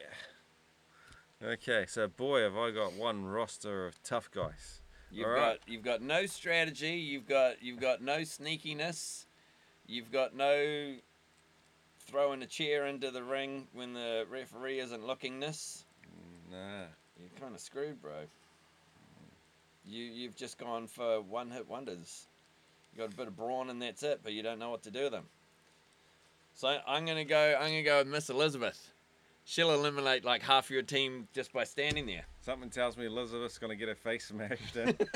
Okay, 1.43 1.85
so 1.87 2.09
boy, 2.09 2.43
have 2.43 2.57
I 2.57 2.71
got 2.71 2.95
one 2.95 3.25
roster 3.25 3.87
of 3.87 4.03
tough 4.03 4.31
guys. 4.31 4.81
You've 5.11 5.29
All 5.29 5.35
got 5.35 5.43
right. 5.43 5.61
you've 5.67 5.83
got 5.83 6.03
no 6.03 6.27
strategy. 6.27 6.93
You've 6.93 7.27
got 7.27 7.63
you've 7.63 7.81
got 7.81 8.03
no 8.03 8.19
sneakiness. 8.19 9.27
You've 9.87 10.13
got 10.13 10.35
no 10.37 10.95
throwing 12.07 12.43
a 12.43 12.47
chair 12.47 12.87
into 12.87 13.11
the 13.11 13.23
ring 13.23 13.67
when 13.73 13.93
the 13.93 14.27
referee 14.31 14.81
isn't 14.81 15.03
lookingness. 15.03 15.85
Mm, 16.07 16.53
nah. 16.53 16.85
You're 17.19 17.41
kind 17.41 17.55
of 17.55 17.61
screwed, 17.61 18.01
bro. 18.01 18.13
You 19.85 20.05
you've 20.05 20.37
just 20.37 20.59
gone 20.59 20.87
for 20.87 21.21
one 21.21 21.51
hit 21.51 21.69
wonders. 21.69 22.27
You 22.93 23.03
got 23.03 23.13
a 23.13 23.17
bit 23.17 23.29
of 23.29 23.37
brawn 23.37 23.71
and 23.71 23.81
that's 23.81 24.03
it, 24.03 24.21
but 24.23 24.33
you 24.33 24.43
don't 24.43 24.59
know 24.59 24.71
what 24.71 24.83
to 24.85 24.91
do 24.91 25.05
with 25.05 25.13
them. 25.13 25.27
So 26.61 26.77
I'm 26.87 27.07
gonna 27.07 27.25
go. 27.25 27.57
I'm 27.59 27.69
gonna 27.69 27.83
go 27.83 27.99
with 28.01 28.09
Miss 28.09 28.29
Elizabeth. 28.29 28.93
She'll 29.47 29.73
eliminate 29.73 30.27
like 30.27 30.43
half 30.43 30.71
your 30.71 30.83
team 30.83 31.27
just 31.33 31.55
by 31.55 31.65
standing 31.65 32.05
there. 32.05 32.27
Something 32.43 32.69
tells 32.69 32.99
me 32.99 33.07
Elizabeth's 33.07 33.57
gonna 33.57 33.77
get 33.77 33.89
her 33.89 33.95
face 33.95 34.27
smashed 34.27 34.77
in. 34.77 34.95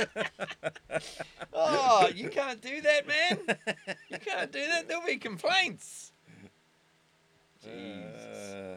Oh, 1.52 2.08
you 2.14 2.30
can't 2.30 2.60
do 2.62 2.80
that, 2.80 3.06
man. 3.06 3.38
You 4.08 4.18
can't 4.18 4.50
do 4.50 4.66
that. 4.66 4.88
There'll 4.88 5.04
be 5.04 5.18
complaints. 5.18 6.12
Jesus. 7.62 8.54
Uh, 8.54 8.76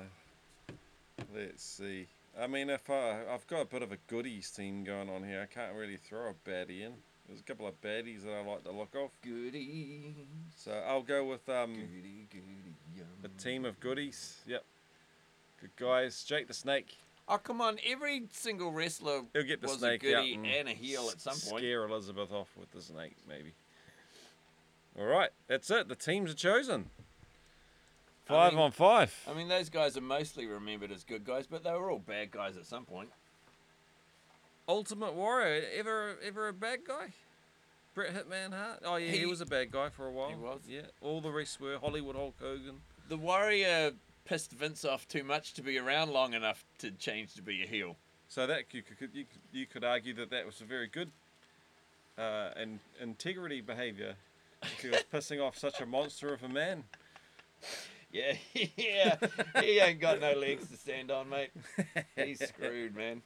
let's 1.33 1.63
see. 1.63 2.07
I 2.39 2.47
mean, 2.47 2.69
if 2.69 2.89
I, 2.89 3.21
I've 3.33 3.47
got 3.47 3.61
a 3.61 3.65
bit 3.65 3.81
of 3.81 3.91
a 3.91 3.97
goodies 4.07 4.51
team 4.51 4.83
going 4.83 5.09
on 5.09 5.23
here, 5.23 5.41
I 5.41 5.45
can't 5.45 5.73
really 5.73 5.97
throw 5.97 6.29
a 6.29 6.49
baddie 6.49 6.81
in. 6.81 6.93
There's 7.27 7.41
a 7.41 7.43
couple 7.43 7.67
of 7.67 7.79
baddies 7.81 8.23
that 8.23 8.31
I 8.33 8.41
like 8.49 8.63
the 8.63 8.71
look 8.71 8.95
of, 8.95 9.09
Goody, 9.21 10.15
so 10.55 10.71
I'll 10.87 11.01
go 11.01 11.25
with 11.25 11.47
um, 11.49 11.73
goody, 11.73 12.27
goody, 12.31 13.03
a 13.23 13.41
team 13.41 13.65
of 13.65 13.79
goodies. 13.81 14.37
Yep, 14.47 14.63
good 15.59 15.75
guys. 15.75 16.23
Jake 16.23 16.47
the 16.47 16.53
Snake. 16.53 16.97
Oh 17.27 17.37
come 17.37 17.59
on! 17.59 17.77
Every 17.85 18.23
single 18.31 18.71
wrestler 18.71 19.23
He'll 19.33 19.43
get 19.43 19.59
the 19.61 19.67
was 19.67 19.79
snake 19.79 20.01
a 20.05 20.15
out 20.15 20.21
goody 20.21 20.39
and, 20.57 20.69
a 20.69 20.71
heel 20.71 21.09
at 21.11 21.19
some 21.19 21.33
point. 21.33 21.61
Scare 21.61 21.83
Elizabeth 21.85 22.31
off 22.31 22.47
with 22.57 22.71
the 22.71 22.81
snake, 22.81 23.17
maybe. 23.27 23.51
All 24.97 25.05
right, 25.05 25.29
that's 25.47 25.69
it. 25.69 25.89
The 25.89 25.95
teams 25.95 26.31
are 26.31 26.35
chosen. 26.35 26.89
I 28.29 28.33
Five 28.33 28.53
mean- 28.53 28.61
on 28.61 28.71
five. 28.71 29.13
I 29.29 29.33
mean, 29.33 29.49
those 29.49 29.69
guys 29.69 29.97
are 29.97 30.01
mostly 30.01 30.45
remembered 30.47 30.91
as 30.91 31.03
good 31.03 31.25
guys, 31.25 31.45
but 31.47 31.63
they 31.65 31.71
were 31.71 31.91
all 31.91 31.99
bad 31.99 32.31
guys 32.31 32.55
at 32.55 32.65
some 32.65 32.85
point. 32.85 33.09
Ultimate 34.67 35.13
Warrior, 35.13 35.63
ever 35.75 36.15
ever 36.23 36.47
a 36.49 36.53
bad 36.53 36.79
guy? 36.85 37.13
Bret 37.93 38.13
Hitman 38.13 38.53
Hart? 38.53 38.79
Oh 38.85 38.95
yeah, 38.97 39.11
he, 39.11 39.19
He- 39.19 39.25
was 39.25 39.41
a 39.41 39.45
bad 39.45 39.71
guy 39.71 39.89
for 39.89 40.05
a 40.05 40.11
while. 40.11 40.29
He 40.29 40.35
was. 40.35 40.59
Yeah, 40.67 40.81
all 41.01 41.21
the 41.21 41.31
rest 41.31 41.59
were 41.59 41.77
Hollywood 41.79 42.15
Hulk 42.15 42.35
Hogan. 42.41 42.81
The 43.09 43.17
Warrior 43.17 43.91
pissed 44.25 44.51
Vince 44.51 44.83
off 44.83 45.07
too 45.07 45.23
much 45.23 45.53
to 45.53 45.61
be 45.61 45.77
around 45.77 46.11
long 46.11 46.33
enough 46.33 46.65
to 46.79 46.91
change 46.91 47.33
to 47.35 47.41
be 47.41 47.63
a 47.63 47.67
heel. 47.67 47.95
So 48.27 48.45
that 48.45 48.65
you 48.71 48.83
could 48.83 49.09
you 49.13 49.25
you 49.53 49.65
could 49.65 49.83
argue 49.83 50.13
that 50.15 50.29
that 50.31 50.45
was 50.45 50.59
a 50.61 50.65
very 50.65 50.87
good 50.87 51.11
uh, 52.17 52.49
and 52.57 52.79
integrity 53.01 53.61
behavior. 53.61 54.15
He 54.81 54.89
was 54.89 55.03
pissing 55.13 55.41
off 55.41 55.57
such 55.57 55.79
a 55.79 55.85
monster 55.85 56.33
of 56.33 56.43
a 56.43 56.49
man. 56.49 56.83
Yeah, 58.11 58.33
yeah. 58.77 59.15
he 59.61 59.79
ain't 59.79 59.99
got 60.01 60.19
no 60.19 60.33
legs 60.33 60.67
to 60.69 60.77
stand 60.77 61.09
on, 61.09 61.29
mate. 61.29 61.51
He's 62.15 62.39
screwed, 62.49 62.95
man. 62.95 63.21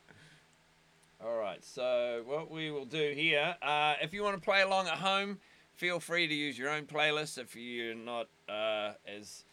All 1.24 1.38
right, 1.38 1.64
so 1.64 2.24
what 2.26 2.50
we 2.50 2.72
will 2.72 2.86
do 2.86 3.14
here, 3.16 3.56
uh, 3.62 3.94
if 4.02 4.12
you 4.12 4.24
want 4.24 4.36
to 4.38 4.42
play 4.42 4.64
along 4.64 4.88
at 4.88 4.96
home, 4.96 5.38
feel 5.76 6.00
free 6.00 6.28
to 6.28 6.34
use 6.34 6.58
your 6.58 6.72
own 6.72 6.86
playlist 6.86 7.38
if 7.38 7.56
you're 7.56 7.94
not 7.94 8.28
uh, 8.50 8.94
as 9.08 9.44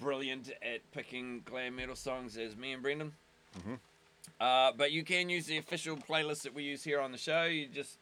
brilliant 0.00 0.52
at 0.62 0.88
picking 0.92 1.42
glam 1.46 1.74
metal 1.74 1.96
songs 1.96 2.36
as 2.36 2.56
me 2.56 2.74
and 2.74 2.82
Brendan. 2.82 3.12
Uh, 4.40 4.70
but 4.76 4.92
you 4.92 5.02
can 5.02 5.28
use 5.28 5.46
the 5.46 5.58
official 5.58 5.96
playlist 5.96 6.42
that 6.42 6.54
we 6.54 6.62
use 6.62 6.84
here 6.84 7.00
on 7.00 7.10
the 7.10 7.18
show. 7.18 7.42
You 7.42 7.66
just 7.66 7.98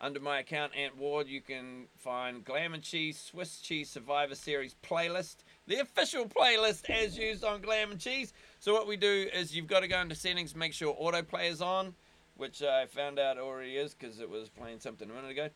under 0.00 0.18
my 0.18 0.40
account, 0.40 0.72
Ant 0.76 0.98
Ward, 0.98 1.28
you 1.28 1.40
can 1.40 1.84
find 1.96 2.44
Glam 2.44 2.74
and 2.74 2.82
Cheese 2.82 3.16
Swiss 3.16 3.60
Cheese 3.60 3.90
Survivor 3.90 4.34
Series 4.34 4.74
playlist, 4.82 5.36
the 5.68 5.78
official 5.78 6.26
playlist 6.26 6.90
as 6.90 7.16
used 7.16 7.44
on 7.44 7.60
Glam 7.60 7.92
and 7.92 8.00
Cheese. 8.00 8.32
So 8.58 8.72
what 8.72 8.88
we 8.88 8.96
do 8.96 9.28
is 9.32 9.54
you've 9.54 9.68
got 9.68 9.80
to 9.80 9.88
go 9.88 10.00
into 10.00 10.16
settings, 10.16 10.56
make 10.56 10.72
sure 10.72 10.96
autoplay 11.00 11.48
is 11.48 11.62
on, 11.62 11.94
which 12.36 12.62
I 12.62 12.86
found 12.86 13.18
out 13.18 13.38
already 13.38 13.76
is 13.76 13.94
because 13.94 14.20
it 14.20 14.28
was 14.28 14.48
playing 14.48 14.80
something 14.80 15.08
a 15.08 15.12
minute 15.12 15.30
ago. 15.30 15.48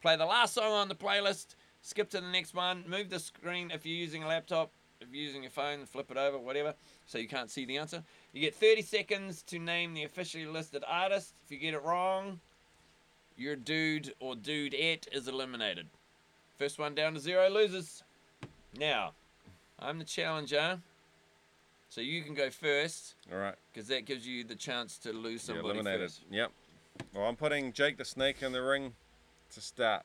Play 0.00 0.16
the 0.16 0.26
last 0.26 0.54
song 0.54 0.72
on 0.72 0.88
the 0.88 0.94
playlist, 0.94 1.56
skip 1.82 2.10
to 2.10 2.20
the 2.20 2.28
next 2.28 2.54
one, 2.54 2.84
move 2.88 3.10
the 3.10 3.18
screen 3.18 3.70
if 3.72 3.84
you're 3.84 3.96
using 3.96 4.22
a 4.22 4.28
laptop, 4.28 4.70
if 5.00 5.08
you're 5.12 5.24
using 5.24 5.42
your 5.42 5.50
phone, 5.50 5.86
flip 5.86 6.10
it 6.10 6.16
over, 6.16 6.38
whatever, 6.38 6.74
so 7.06 7.18
you 7.18 7.28
can't 7.28 7.50
see 7.50 7.64
the 7.64 7.76
answer. 7.78 8.02
You 8.32 8.40
get 8.40 8.54
30 8.54 8.82
seconds 8.82 9.42
to 9.42 9.58
name 9.58 9.94
the 9.94 10.04
officially 10.04 10.46
listed 10.46 10.84
artist. 10.86 11.34
If 11.44 11.52
you 11.52 11.58
get 11.58 11.74
it 11.74 11.82
wrong, 11.82 12.40
your 13.36 13.56
dude 13.56 14.14
or 14.20 14.34
dudette 14.34 15.06
is 15.12 15.28
eliminated. 15.28 15.86
First 16.58 16.78
one 16.78 16.94
down 16.94 17.14
to 17.14 17.20
zero 17.20 17.48
loses. 17.48 18.02
Now, 18.78 19.12
I'm 19.78 19.98
the 19.98 20.04
challenger, 20.04 20.80
so 21.88 22.00
you 22.00 22.22
can 22.22 22.34
go 22.34 22.50
first 22.50 23.14
All 23.32 23.38
right, 23.38 23.54
because 23.72 23.88
that 23.88 24.04
gives 24.04 24.26
you 24.26 24.44
the 24.44 24.54
chance 24.54 24.98
to 24.98 25.12
lose 25.12 25.46
you're 25.48 25.56
somebody 25.56 25.68
eliminated. 25.80 26.10
first. 26.10 26.22
Yep. 26.30 26.50
Well, 27.14 27.24
I'm 27.24 27.36
putting 27.36 27.72
Jake 27.72 27.96
the 27.96 28.04
Snake 28.04 28.42
in 28.42 28.52
the 28.52 28.62
ring 28.62 28.92
to 29.54 29.60
start. 29.60 30.02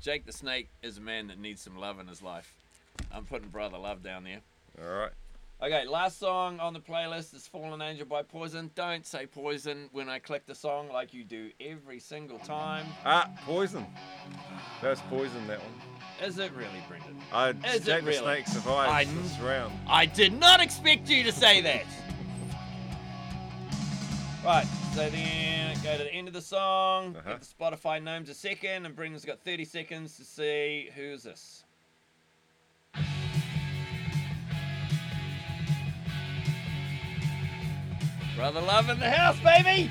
Jake 0.00 0.26
the 0.26 0.32
Snake 0.32 0.68
is 0.82 0.98
a 0.98 1.00
man 1.00 1.26
that 1.28 1.38
needs 1.38 1.60
some 1.60 1.76
love 1.76 1.98
in 1.98 2.06
his 2.06 2.22
life. 2.22 2.52
I'm 3.12 3.24
putting 3.24 3.48
Brother 3.48 3.78
Love 3.78 4.02
down 4.02 4.24
there. 4.24 4.40
All 4.80 4.98
right. 5.00 5.12
Okay, 5.60 5.84
last 5.88 6.20
song 6.20 6.60
on 6.60 6.72
the 6.72 6.78
playlist 6.78 7.34
is 7.34 7.48
Fallen 7.48 7.82
Angel 7.82 8.06
by 8.06 8.22
Poison. 8.22 8.70
Don't 8.76 9.04
say 9.04 9.26
Poison 9.26 9.88
when 9.90 10.08
I 10.08 10.20
click 10.20 10.46
the 10.46 10.54
song 10.54 10.88
like 10.92 11.12
you 11.12 11.24
do 11.24 11.50
every 11.60 11.98
single 11.98 12.38
time. 12.38 12.86
Ah, 13.04 13.28
Poison. 13.44 13.84
That's 14.80 15.00
Poison, 15.10 15.44
that 15.48 15.58
one. 15.60 16.28
Is 16.28 16.38
it 16.38 16.52
really, 16.52 16.80
Brendan? 16.88 17.16
I, 17.32 17.50
Is 17.50 17.56
it 17.74 17.82
Jake 17.84 18.04
the? 18.04 18.12
Snake 18.12 18.46
survived 18.46 18.92
I- 18.92 19.04
this 19.20 19.38
round. 19.40 19.72
I 19.88 20.06
did 20.06 20.32
not 20.38 20.60
expect 20.60 21.08
you 21.10 21.24
to 21.24 21.32
say 21.32 21.60
that. 21.62 21.84
Right, 24.44 24.66
so 24.94 25.10
then 25.10 25.76
go 25.82 25.98
to 25.98 26.04
the 26.04 26.12
end 26.12 26.28
of 26.28 26.34
the 26.34 26.40
song, 26.40 27.16
Uh-huh. 27.16 27.30
give 27.32 27.40
the 27.40 27.46
Spotify 27.46 28.00
names 28.00 28.28
a 28.30 28.34
second, 28.34 28.86
and 28.86 28.94
Brendan's 28.94 29.24
got 29.24 29.40
30 29.40 29.64
seconds 29.64 30.16
to 30.18 30.24
see 30.24 30.90
who's 30.94 31.24
this. 31.24 31.64
Brother 38.38 38.60
Love 38.60 38.88
in 38.88 39.00
the 39.00 39.10
house, 39.10 39.36
baby! 39.40 39.90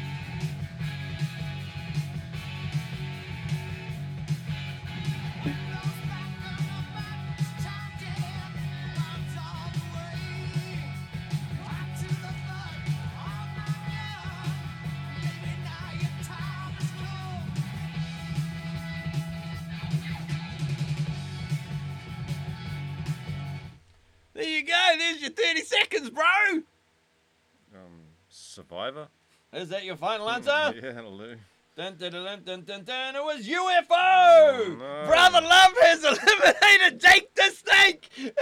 There 24.34 24.48
you 24.48 24.66
go, 24.66 24.94
there's 24.98 25.20
your 25.20 25.32
30 25.32 25.60
seconds, 25.64 26.10
bro! 26.12 26.24
Survivor. 28.58 29.08
Is 29.54 29.70
that 29.70 29.86
your 29.86 29.96
final 29.96 30.28
hmm, 30.28 30.36
answer? 30.36 30.74
Yeah, 30.82 30.94
that'll 30.94 31.16
do. 31.16 31.36
Dun, 31.76 31.96
dun, 31.96 32.12
dun, 32.12 32.42
dun, 32.44 32.62
dun, 32.64 32.84
dun. 32.84 33.16
It 33.16 33.24
was 33.24 33.48
UFO! 33.48 33.86
Oh, 33.92 34.76
no. 34.80 35.08
Brother 35.08 35.42
Love 35.42 35.74
has 35.84 36.04
eliminated 36.04 37.00
Jake 37.00 37.36
the 37.36 37.52
Snake! 37.52 38.10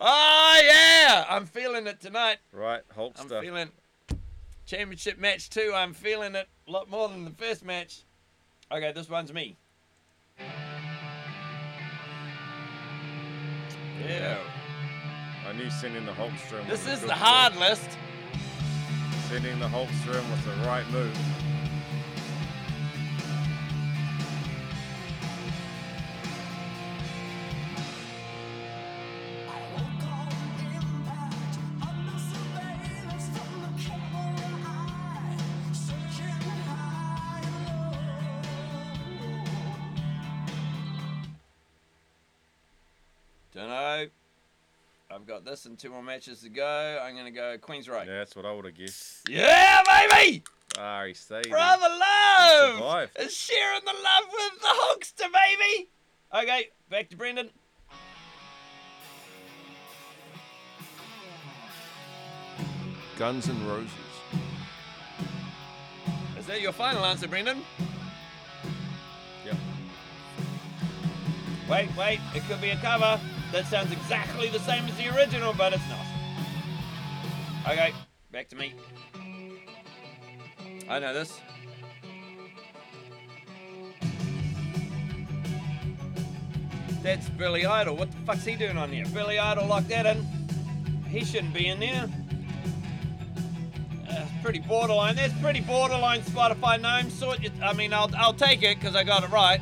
oh, 0.00 0.62
yeah! 0.64 1.26
I'm 1.28 1.44
feeling 1.44 1.86
it 1.86 2.00
tonight. 2.00 2.38
Right, 2.54 2.80
Hulkster. 2.96 3.36
I'm 3.36 3.42
feeling 3.42 3.68
championship 4.64 5.18
match 5.18 5.50
two. 5.50 5.72
I'm 5.74 5.92
feeling 5.92 6.34
it 6.34 6.48
a 6.66 6.70
lot 6.70 6.88
more 6.88 7.10
than 7.10 7.26
the 7.26 7.32
first 7.32 7.66
match. 7.66 8.00
Okay, 8.72 8.92
this 8.92 9.10
one's 9.10 9.30
me. 9.30 9.58
Yeah. 14.08 14.38
I 15.46 15.52
knew 15.52 15.68
sending 15.68 16.06
the 16.06 16.12
Hulkstrom. 16.12 16.66
This 16.66 16.88
is 16.88 17.02
the 17.02 17.12
hard 17.12 17.54
list. 17.56 17.98
Sending 19.34 19.58
the 19.58 19.66
Hulkstrom 19.66 20.30
was 20.30 20.44
the 20.44 20.52
right 20.64 20.88
move. 20.92 21.53
This 45.54 45.66
and 45.66 45.78
two 45.78 45.90
more 45.90 46.02
matches 46.02 46.40
to 46.40 46.48
go. 46.48 47.00
I'm 47.00 47.14
gonna 47.14 47.30
go 47.30 47.56
Queensrÿche. 47.56 48.06
Yeah, 48.06 48.16
that's 48.18 48.34
what 48.34 48.44
I 48.44 48.50
would 48.50 48.64
have 48.64 48.74
guessed. 48.76 49.28
Yeah, 49.28 49.82
baby! 49.86 50.42
Ah, 50.76 51.04
he 51.06 51.14
stayed. 51.14 51.48
Brother 51.48 51.86
Love 51.90 52.74
survived. 52.74 53.16
is 53.20 53.32
sharing 53.36 53.84
the 53.84 53.92
love 53.92 54.24
with 54.32 54.60
the 54.60 54.66
Hulkster, 54.66 55.28
baby. 55.32 55.90
Okay, 56.34 56.70
back 56.90 57.08
to 57.10 57.16
Brendan. 57.16 57.50
Guns 63.16 63.48
N' 63.48 63.64
Roses. 63.64 63.92
Is 66.36 66.46
that 66.46 66.62
your 66.62 66.72
final 66.72 67.04
answer, 67.04 67.28
Brendan? 67.28 67.62
Yep. 69.46 69.56
Wait, 71.70 71.96
wait, 71.96 72.18
it 72.34 72.42
could 72.48 72.60
be 72.60 72.70
a 72.70 72.76
cover. 72.78 73.20
That 73.54 73.66
sounds 73.66 73.92
exactly 73.92 74.48
the 74.48 74.58
same 74.58 74.84
as 74.86 74.96
the 74.96 75.14
original, 75.14 75.54
but 75.56 75.72
it's 75.72 75.88
not. 75.88 77.72
Okay, 77.72 77.92
back 78.32 78.48
to 78.48 78.56
me. 78.56 78.74
I 80.88 80.98
know 80.98 81.14
this. 81.14 81.40
That's 87.00 87.28
Billy 87.28 87.64
Idol. 87.64 87.94
What 87.94 88.10
the 88.10 88.16
fuck's 88.26 88.44
he 88.44 88.56
doing 88.56 88.76
on 88.76 88.90
here? 88.90 89.04
Billy 89.14 89.38
Idol 89.38 89.68
locked 89.68 89.86
that 89.90 90.04
in. 90.04 90.26
He 91.08 91.24
shouldn't 91.24 91.54
be 91.54 91.68
in 91.68 91.78
there. 91.78 92.08
Uh, 94.02 94.14
That's 94.14 94.32
pretty 94.42 94.58
borderline. 94.58 95.14
That's 95.14 95.32
pretty 95.34 95.60
borderline 95.60 96.22
Spotify 96.22 96.82
name. 96.82 97.08
Sort 97.08 97.38
I 97.62 97.72
mean, 97.72 97.92
I'll, 97.92 98.10
I'll 98.16 98.34
take 98.34 98.64
it 98.64 98.80
because 98.80 98.96
I 98.96 99.04
got 99.04 99.22
it 99.22 99.30
right. 99.30 99.60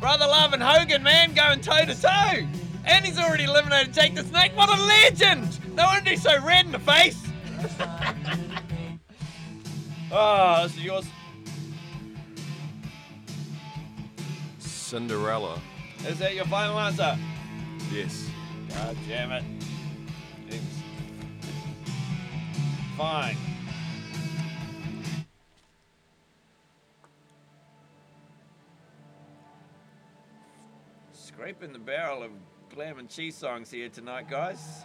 Brother 0.00 0.26
Love 0.26 0.52
and 0.52 0.62
Hogan, 0.62 1.02
man, 1.02 1.32
going 1.32 1.62
toe 1.62 1.86
to 1.86 1.98
toe. 1.98 2.61
And 2.84 3.04
he's 3.04 3.18
already 3.18 3.44
eliminated 3.44 3.94
Jake 3.94 4.14
the 4.14 4.24
Snake. 4.24 4.52
What 4.56 4.68
a 4.68 4.82
legend! 4.82 5.58
No 5.74 5.86
wonder 5.86 6.10
he's 6.10 6.22
so 6.22 6.42
red 6.44 6.66
in 6.66 6.72
the 6.72 6.78
face. 6.78 7.22
oh, 10.10 10.62
this 10.64 10.76
is 10.76 10.84
yours. 10.84 11.06
Cinderella. 14.58 15.60
Is 16.06 16.18
that 16.18 16.34
your 16.34 16.44
final 16.46 16.78
answer? 16.78 17.16
Yes. 17.92 18.28
God 18.68 18.96
damn 19.08 19.32
it. 19.32 19.44
It's 20.48 20.62
fine. 22.96 23.36
Scraping 31.12 31.72
the 31.72 31.78
barrel 31.78 32.22
of 32.22 32.30
glam 32.74 32.98
and 32.98 33.08
cheese 33.08 33.36
songs 33.36 33.70
here 33.70 33.88
tonight, 33.88 34.28
guys. 34.28 34.84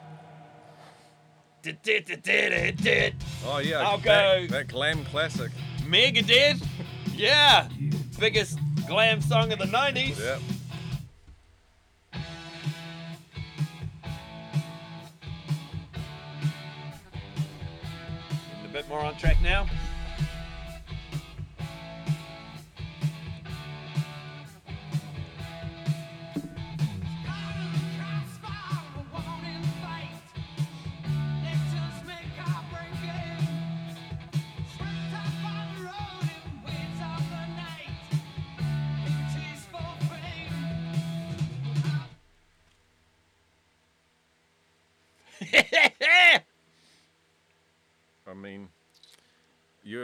Oh 3.45 3.57
yeah. 3.59 3.79
I'll 3.79 3.97
that, 3.99 4.03
go- 4.03 4.47
That 4.47 4.67
glam 4.67 5.03
classic. 5.05 5.51
Megadeth. 5.83 6.65
Yeah. 7.13 7.67
Biggest 8.19 8.59
glam 8.88 9.21
song 9.21 9.51
of 9.51 9.59
the 9.59 9.65
90s. 9.65 10.19
Yep. 10.19 10.41
A 18.65 18.67
bit 18.73 18.88
more 18.89 18.99
on 18.99 19.15
track 19.17 19.38
now. 19.41 19.65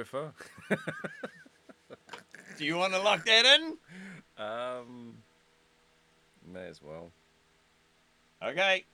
UFO. 0.03 0.31
Do 2.57 2.65
you 2.65 2.77
want 2.77 2.93
to 2.93 2.99
lock 3.01 3.25
that 3.25 3.45
in? 3.45 3.77
um, 4.37 5.15
may 6.45 6.67
as 6.67 6.81
well. 6.81 7.11
Okay. 8.43 8.85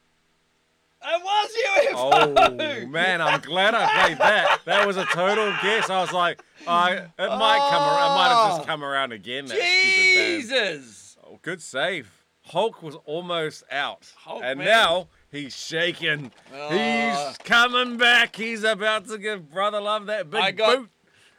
It 1.02 1.24
was 1.24 1.50
UFO! 1.96 2.82
Oh 2.84 2.86
man, 2.88 3.22
I'm 3.22 3.40
glad 3.40 3.74
I 3.74 3.88
played 4.06 4.18
that. 4.18 4.60
That 4.66 4.86
was 4.86 4.98
a 4.98 5.06
total 5.06 5.54
guess. 5.62 5.90
I 5.90 6.02
was 6.02 6.12
like, 6.12 6.44
I 6.68 6.92
it 6.96 7.10
might 7.18 7.68
come 7.70 7.82
around. 7.84 8.12
It 8.12 8.16
might 8.16 8.30
have 8.36 8.50
just 8.50 8.62
Oh. 8.62 8.66
come 8.66 8.84
around 8.84 9.14
again. 9.14 9.46
That 9.46 9.56
stupid 9.58 10.16
band. 10.16 10.42
Jesus! 10.42 11.18
Oh, 11.26 11.40
good 11.42 11.62
save. 11.62 12.12
Hulk 12.44 12.84
was 12.84 12.96
almost 13.06 13.64
out, 13.72 14.12
Hulk, 14.18 14.42
and 14.44 14.60
man. 14.60 14.68
now 14.68 15.08
he's 15.32 15.56
shaking. 15.56 16.32
Oh. 16.54 16.70
He's 16.70 17.38
coming 17.40 17.98
back. 17.98 18.36
He's 18.36 18.64
about 18.64 19.08
to 19.08 19.18
give 19.18 19.52
Brother 19.52 19.80
Love 19.82 20.06
that 20.08 20.30
big 20.30 20.42
I 20.42 20.52
got- 20.52 20.78
boot. 20.78 20.90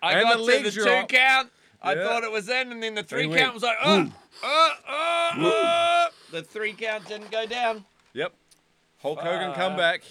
I 0.02 0.12
And 0.14 0.22
got 0.22 0.36
the 0.38 0.42
leg 0.42 0.64
the 0.64 0.70
two 0.70 0.82
drop. 0.82 1.08
count. 1.08 1.50
I 1.82 1.94
Yeah. 1.94 2.04
thought 2.08 2.24
it 2.24 2.30
was 2.32 2.48
in, 2.48 2.72
and 2.72 2.82
then 2.82 2.94
the 2.94 3.02
three 3.02 3.28
count 3.34 3.54
was 3.54 3.62
like, 3.62 3.76
uh, 3.82 4.06
uh, 4.42 4.70
uh, 4.88 5.46
uh. 5.46 6.08
The 6.30 6.42
three 6.42 6.72
count 6.72 7.06
didn't 7.08 7.30
go 7.30 7.44
down. 7.46 7.84
Yep. 8.14 8.32
Hulk 9.02 9.20
Hogan 9.20 9.52
come 9.54 9.76
back. 9.76 10.02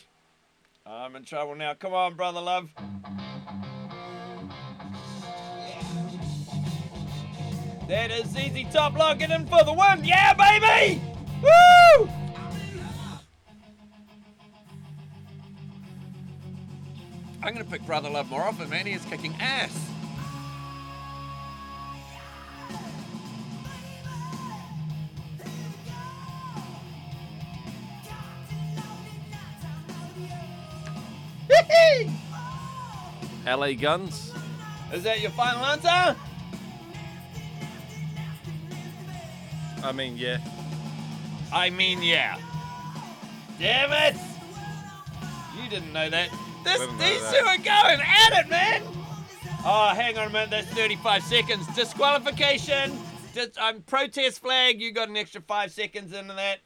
I'm 0.86 1.16
in 1.16 1.24
trouble 1.26 1.56
now. 1.56 1.74
Come 1.76 1.94
on, 1.94 2.16
brother 2.16 2.42
love. 2.42 2.70
That 7.88 8.12
is 8.12 8.36
easy 8.38 8.68
top 8.72 8.96
locking 8.98 9.32
in 9.32 9.48
for 9.48 9.64
the 9.64 9.74
win. 9.74 10.04
Yeah, 10.04 10.34
baby! 10.34 11.02
Woo! 11.42 12.10
I'm 17.42 17.54
gonna 17.54 17.64
pick 17.66 17.86
Brother 17.86 18.10
Love 18.10 18.30
more 18.30 18.42
often, 18.42 18.70
man. 18.70 18.86
He 18.86 18.94
is 18.94 19.06
kicking 19.06 19.34
ass. 19.40 19.90
LA 33.48 33.74
Guns. 33.74 34.32
Is 34.94 35.04
that 35.04 35.22
your 35.22 35.32
final 35.32 35.66
answer? 35.66 36.16
I 39.84 39.92
mean, 39.92 40.18
yeah. 40.18 40.38
I 41.52 41.70
mean, 41.72 42.04
yeah. 42.04 42.38
Damn 43.58 43.92
it! 43.92 44.20
You 45.62 45.70
didn't 45.70 45.94
know 45.94 46.10
that. 46.10 46.30
This, 46.78 46.82
these 47.00 47.32
two 47.32 47.46
are 47.46 47.58
going 47.58 48.00
at 48.02 48.46
it, 48.46 48.50
man. 48.50 48.82
Oh, 49.66 49.90
hang 49.96 50.18
on 50.18 50.28
a 50.28 50.30
minute. 50.30 50.50
That's 50.52 50.68
35 50.68 51.24
seconds. 51.24 51.68
Disqualification. 51.76 52.98
Dis- 53.34 53.58
um, 53.58 53.82
protest 53.82 54.42
flag. 54.42 54.80
You 54.80 54.92
got 54.94 55.10
an 55.10 55.18
extra 55.18 55.42
five 55.42 55.72
seconds 55.72 56.14
into 56.14 56.34
that. 56.34 56.60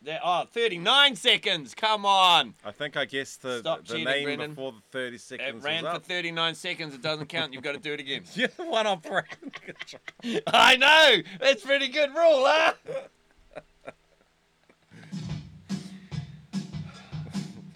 There, 0.00 0.20
oh, 0.24 0.44
39 0.52 1.16
seconds. 1.16 1.74
Come 1.74 2.06
on. 2.06 2.54
I 2.64 2.70
think 2.70 2.96
I 2.96 3.04
guessed 3.04 3.42
the, 3.42 3.58
Stop 3.58 3.80
the 3.84 3.94
cheating, 3.94 4.04
name 4.04 4.24
Brendan. 4.24 4.50
before 4.50 4.72
the 4.72 4.80
30 4.92 5.16
It 5.16 5.20
seconds 5.20 5.64
ran 5.64 5.82
was 5.82 5.90
for 5.90 5.96
up. 5.96 6.04
39 6.04 6.54
seconds. 6.54 6.94
It 6.94 7.02
doesn't 7.02 7.26
count. 7.28 7.52
You've 7.52 7.64
got 7.64 7.72
to 7.72 7.80
do 7.80 7.92
it 7.94 8.00
again. 8.00 8.22
You're 8.34 8.48
the 8.48 8.64
one 8.64 8.86
on 8.86 9.00
Brandon. 9.00 10.40
I 10.46 10.76
know. 10.76 11.16
That's 11.40 11.64
pretty 11.64 11.88
good 11.88 12.10
rule, 12.14 12.44
huh? 12.46 12.72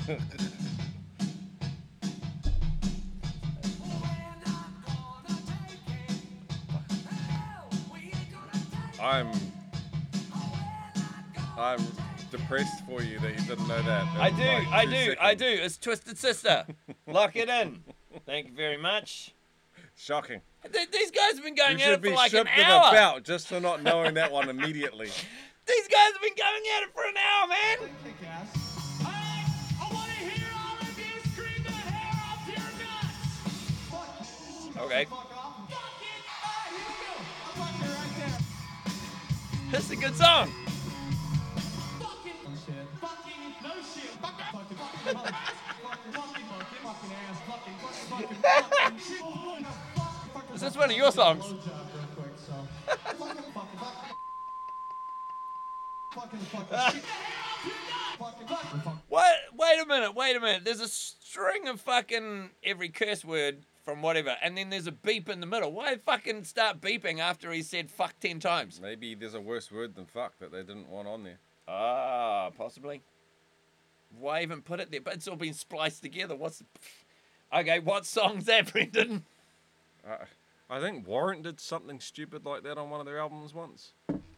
I'm 9.02 9.30
I'm 11.58 11.80
depressed 12.30 12.84
for 12.86 13.02
you 13.02 13.18
that 13.20 13.30
you 13.32 13.40
didn't 13.46 13.68
know 13.68 13.82
that. 13.82 14.06
I 14.18 14.30
do. 14.30 14.42
like 14.42 14.68
I 14.68 14.84
two 14.84 14.90
do. 14.90 15.14
I 15.20 15.34
do. 15.34 15.44
It's 15.46 15.76
Twisted 15.76 16.16
Sister. 16.18 16.64
Lock 17.06 17.36
it 17.36 17.48
in. 17.48 17.82
Thank 18.24 18.48
you 18.48 18.54
very 18.54 18.76
much. 18.76 19.34
Shocking. 19.96 20.40
Th- 20.72 20.88
These 20.90 21.10
guys 21.10 21.34
have 21.34 21.42
been 21.44 21.56
You 21.56 21.62
going 21.62 21.74
at 21.74 21.80
should 21.80 22.04
it 22.04 22.08
for 22.10 22.14
like 22.16 22.32
an 22.32 22.46
shipped 22.46 22.56
with 22.56 22.66
hour. 22.66 22.88
a 22.88 22.92
belt 22.92 23.24
just 23.24 23.48
for 23.48 23.60
not 23.60 23.82
knowing 23.82 24.14
that 24.14 24.30
one 24.32 24.48
immediately. 24.48 25.06
These 25.66 25.88
guys 25.88 26.12
have 26.12 26.22
been 26.22 26.34
going 26.36 26.62
at 26.76 26.82
it 26.84 26.94
for 26.94 27.04
an 27.04 27.14
hour, 27.16 27.48
man. 27.48 27.90
Okay. 34.78 35.06
This 39.72 39.86
is 39.86 39.90
a 39.92 39.96
good 39.96 40.14
song. 40.14 40.52
Is 50.52 50.60
this 50.60 50.76
one 50.76 50.90
of 50.90 50.96
your 50.96 51.10
songs? 51.10 51.54
What? 59.08 59.34
Wait 59.56 59.80
a 59.82 59.86
minute. 59.86 60.14
Wait 60.14 60.36
a 60.36 60.40
minute. 60.40 60.64
There's 60.64 60.80
a 60.80 60.88
string 60.88 61.66
of 61.66 61.80
fucking 61.80 62.50
every 62.62 62.90
curse 62.90 63.24
word 63.24 63.64
from 63.84 64.02
whatever, 64.02 64.36
and 64.42 64.56
then 64.56 64.70
there's 64.70 64.86
a 64.86 64.92
beep 64.92 65.28
in 65.28 65.40
the 65.40 65.46
middle. 65.46 65.72
Why 65.72 65.96
fucking 65.96 66.44
start 66.44 66.80
beeping 66.80 67.18
after 67.18 67.50
he 67.52 67.62
said 67.62 67.90
fuck 67.90 68.14
ten 68.20 68.40
times? 68.40 68.80
Maybe 68.80 69.14
there's 69.14 69.34
a 69.34 69.40
worse 69.40 69.70
word 69.72 69.94
than 69.94 70.06
fuck 70.06 70.38
that 70.38 70.52
they 70.52 70.62
didn't 70.62 70.88
want 70.88 71.08
on 71.08 71.24
there. 71.24 71.38
Ah, 71.66 72.50
possibly. 72.56 73.02
Why 74.18 74.42
even 74.42 74.62
put 74.62 74.80
it 74.80 74.90
there? 74.90 75.00
But 75.00 75.14
it's 75.14 75.26
all 75.26 75.36
been 75.36 75.54
spliced 75.54 76.02
together. 76.02 76.36
What's 76.36 76.58
the... 76.58 76.64
Okay, 77.52 77.78
what 77.78 78.06
song's 78.06 78.44
that, 78.46 78.72
Brendan? 78.72 79.24
Uh, 80.06 80.24
I 80.68 80.80
think 80.80 81.06
Warrant 81.06 81.42
did 81.42 81.60
something 81.60 81.98
stupid 82.00 82.44
like 82.44 82.62
that 82.62 82.78
on 82.78 82.90
one 82.90 83.00
of 83.00 83.06
their 83.06 83.18
albums 83.18 83.54
once. 83.54 83.92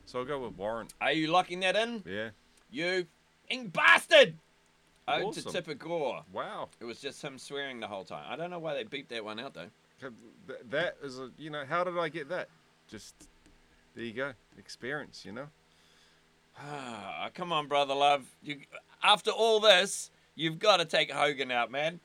So 0.05 0.21
I'll 0.21 0.25
go 0.25 0.39
with 0.39 0.57
Warrant. 0.57 0.95
Are 1.01 1.13
you 1.13 1.29
locking 1.29 1.61
that 1.61 1.77
in? 1.77 2.03
Yeah. 2.07 2.31
You 2.71 3.07
ing 3.49 3.69
bastard! 3.69 4.37
Ode 5.07 5.21
to 5.35 5.41
Awesome. 5.41 5.53
Tipper 5.53 5.75
Gore. 5.75 6.23
Wow. 6.33 6.69
It 6.81 6.85
was 6.85 7.01
just 7.01 7.23
him 7.23 7.39
swearing 7.39 7.81
the 7.81 7.87
whole 7.87 8.05
time. 8.05 8.25
I 8.29 8.37
don't 8.37 8.51
know 8.51 8.59
why 8.59 8.75
they 8.75 8.85
beeped 8.85 9.09
that 9.09 9.25
one 9.25 9.39
out 9.39 9.55
though. 9.55 9.69
That 10.71 10.97
is 11.03 11.19
a, 11.19 11.31
you 11.39 11.51
know, 11.51 11.65
how 11.69 11.85
did 11.85 11.99
I 11.99 12.09
get 12.09 12.29
that? 12.31 12.49
Just, 12.89 13.15
there 13.95 14.05
you 14.05 14.13
go. 14.13 14.33
Experience, 14.59 15.25
you 15.25 15.33
know? 15.33 15.47
Ah, 16.57 17.31
come 17.35 17.53
on, 17.53 17.67
brother 17.67 17.95
love. 17.95 18.25
You, 18.43 18.59
after 19.03 19.33
all 19.33 19.59
this, 19.59 20.11
you've 20.37 20.61
got 20.61 20.77
to 20.77 20.85
take 20.85 21.11
Hogan 21.11 21.51
out, 21.51 21.69
man. 21.71 21.99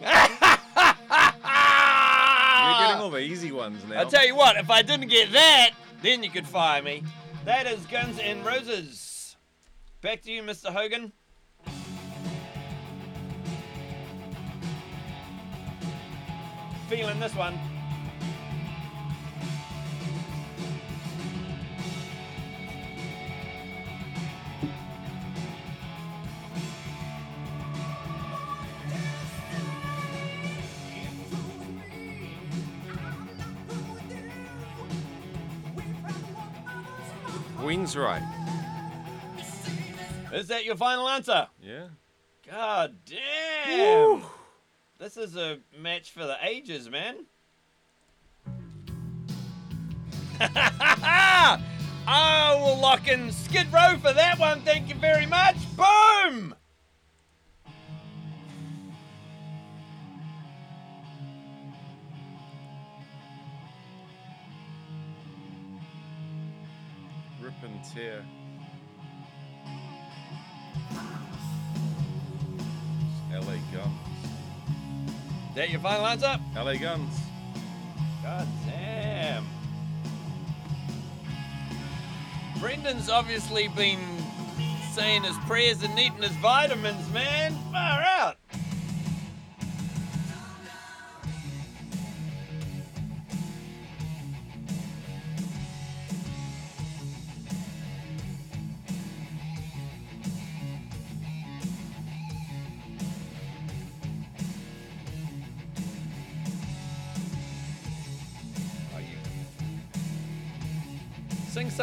You're 0.00 0.08
getting 2.78 3.00
all 3.00 3.10
the 3.10 3.18
easy 3.18 3.52
ones 3.52 3.82
now. 3.86 3.98
I'll 3.98 4.08
tell 4.08 4.26
you 4.26 4.34
what, 4.34 4.56
if 4.56 4.70
I 4.70 4.80
didn't 4.80 5.08
get 5.08 5.32
that, 5.32 5.72
then 6.00 6.22
you 6.22 6.30
could 6.30 6.46
fire 6.46 6.82
me. 6.82 7.02
That 7.44 7.66
is 7.66 7.84
Guns 7.86 8.18
N' 8.18 8.42
Roses. 8.42 9.05
Back 10.02 10.22
to 10.22 10.30
you, 10.30 10.42
Mr. 10.42 10.66
Hogan. 10.66 11.12
Feeling 16.88 17.18
this 17.18 17.34
one. 17.34 17.58
Queensrÿche. 37.58 38.35
Is 40.36 40.48
that 40.48 40.66
your 40.66 40.76
final 40.76 41.08
answer? 41.08 41.48
Yeah. 41.62 41.86
God 42.46 42.96
damn. 43.06 44.22
This 44.98 45.16
is 45.16 45.34
a 45.34 45.60
match 45.78 46.10
for 46.10 46.26
the 46.26 46.36
ages, 46.42 46.90
man. 46.90 47.24
I 50.38 51.58
will 52.60 52.78
lock 52.78 53.08
in 53.08 53.32
Skid 53.32 53.72
Row 53.72 53.96
for 53.96 54.12
that 54.12 54.38
one. 54.38 54.60
Thank 54.60 54.90
you 54.90 54.94
very 54.96 55.24
much. 55.24 55.56
Boom. 55.74 56.54
Rip 67.40 67.54
and 67.62 67.82
tear. 67.94 68.22
That 75.56 75.70
your 75.70 75.80
final 75.80 76.06
answer? 76.06 76.38
LA 76.54 76.74
Guns. 76.74 77.18
God 78.22 78.46
damn. 78.66 79.46
Brendan's 82.60 83.08
obviously 83.08 83.68
been 83.68 83.98
saying 84.92 85.22
his 85.22 85.36
prayers 85.46 85.82
and 85.82 85.98
eating 85.98 86.22
his 86.22 86.36
vitamins, 86.42 87.10
man. 87.10 87.54
Far 87.72 88.02
out. 88.02 88.36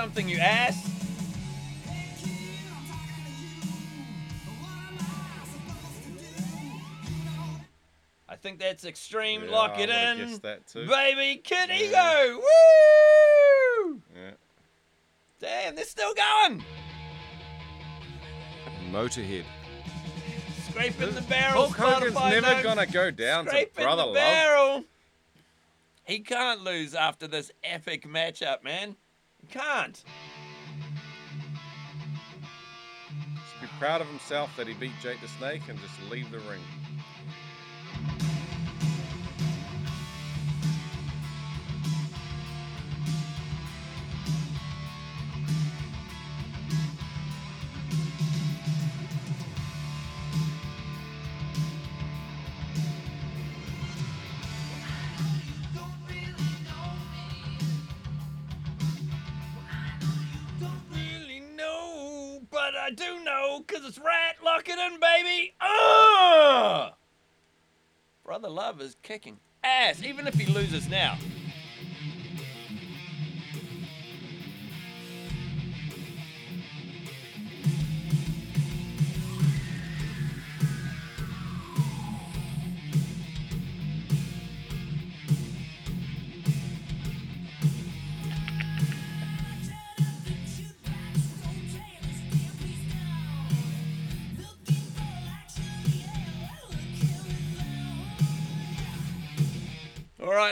Something, 0.04 0.28
you 0.28 0.38
ass. 0.38 0.90
I 8.28 8.36
think 8.36 8.60
that's 8.60 8.86
extreme. 8.86 9.44
Yeah, 9.46 9.52
Lock 9.52 9.80
it 9.80 9.90
in. 9.90 10.18
guessed 10.18 10.42
that 10.44 10.68
too. 10.68 10.88
Baby 10.88 11.42
Kid 11.44 11.70
Yeah. 11.70 12.26
Ego. 12.26 12.38
Woo! 13.86 14.02
Yeah. 14.16 14.32
Damn, 15.40 15.76
they're 15.76 15.86
still 15.86 16.14
going. 16.14 16.64
Motorhead. 18.92 19.44
Scraping 20.70 21.14
the 21.14 21.22
barrel. 21.22 21.68
Hulk 21.68 21.76
Hogan's 21.78 22.16
never 22.16 22.42
notes. 22.42 22.64
gonna 22.64 22.86
go 22.88 23.12
down 23.12 23.46
to 23.46 23.70
Brother 23.76 24.02
the 24.04 24.06
Love. 24.08 24.14
barrel. 24.16 24.84
He 26.06 26.20
can't 26.20 26.62
lose 26.62 26.96
after 26.96 27.28
this 27.28 27.52
epic 27.64 28.08
matchup, 28.08 28.64
man. 28.64 28.96
He 29.48 29.60
can't. 29.60 30.04
Should 33.52 33.62
be 33.62 33.68
proud 33.78 34.02
of 34.02 34.08
himself 34.08 34.50
that 34.58 34.68
he 34.68 34.74
beat 34.74 34.94
Jake 35.02 35.20
the 35.22 35.28
Snake 35.28 35.64
and 35.68 35.78
just 35.80 36.10
leave 36.10 36.32
the 36.32 36.40
ring. 36.40 36.62
I 62.84 62.90
do 62.90 63.24
know, 63.24 63.64
because 63.66 63.86
it's 63.86 63.98
Ratt. 63.98 64.36
In, 64.68 65.00
baby. 65.00 65.54
Oh! 65.62 66.90
Brother 68.26 68.50
Love 68.50 68.82
is 68.82 68.98
kicking 69.02 69.40
ass, 69.64 70.04
even 70.04 70.28
if 70.28 70.34
he 70.34 70.52
loses 70.52 70.90
now. 70.90 71.18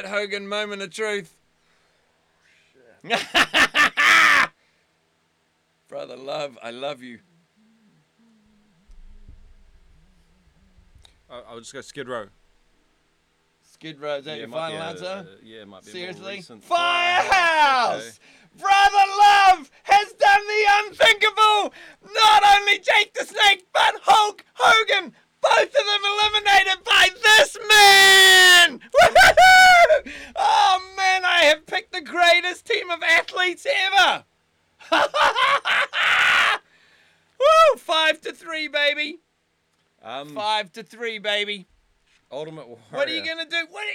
All 0.04 0.10
right, 0.10 0.20
Hogan, 0.20 0.48
moment 0.48 0.82
of 0.82 0.90
truth. 0.90 1.36
Brother 5.88 6.16
Love, 6.16 6.58
I 6.64 6.72
love 6.72 7.04
you. 7.04 7.20
I- 11.30 11.44
I'll 11.50 11.60
just 11.60 11.72
go 11.74 11.82
Skid 11.82 12.08
Row. 12.10 12.28
Skid 13.74 14.00
Row, 14.02 14.16
is 14.18 14.26
that 14.26 14.32
Yeah, 14.32 14.38
your 14.38 14.44
it 14.46 14.50
might 14.50 14.72
be 14.72 14.74
final 14.78 14.88
a- 14.88 14.90
answer? 14.92 15.06
uh, 15.06 15.36
yeah, 15.44 15.62
it 15.62 15.68
might 15.68 15.84
be 15.84 15.90
a 15.90 15.94
Seriously? 15.94 16.36
recent- 16.38 16.64
Firehouse! 16.64 18.02
Okay. 18.02 18.12
Brother 18.60 19.06
Love 19.20 19.70
has 19.84 20.14
done 20.14 20.48
the 20.48 20.66
unthinkable! 20.88 21.74
Not 22.14 22.44
only 22.58 22.80
Jake 22.80 23.14
the 23.14 23.26
Snake, 23.26 23.66
but 23.72 23.96
Hulk 24.04 24.44
Hogan! 24.56 25.14
Both 25.42 25.64
of 25.64 25.74
them 25.74 26.02
eliminated 26.06 26.84
by 26.86 27.10
this 27.24 27.58
man! 27.68 28.74
Woo-hoo-hoo! 28.74 29.31
Oh 30.36 30.94
man, 30.98 31.24
I 31.26 31.44
have 31.46 31.66
picked 31.66 31.92
the 31.92 32.02
greatest 32.02 32.66
team 32.66 32.90
of 32.90 33.04
athletes 33.04 33.68
ever! 33.70 34.24
Woo! 37.40 37.78
Five 37.78 38.22
to 38.22 38.34
three, 38.34 38.68
baby. 38.68 39.20
Um, 40.02 40.30
Five 40.30 40.72
to 40.74 40.84
three, 40.84 41.20
baby. 41.20 41.68
Ultimate 42.32 42.68
Warrior. 42.68 42.84
What 42.92 43.08
are 43.08 43.14
you 43.14 43.24
gonna 43.24 43.46
do? 43.46 43.68
What? 43.70 43.86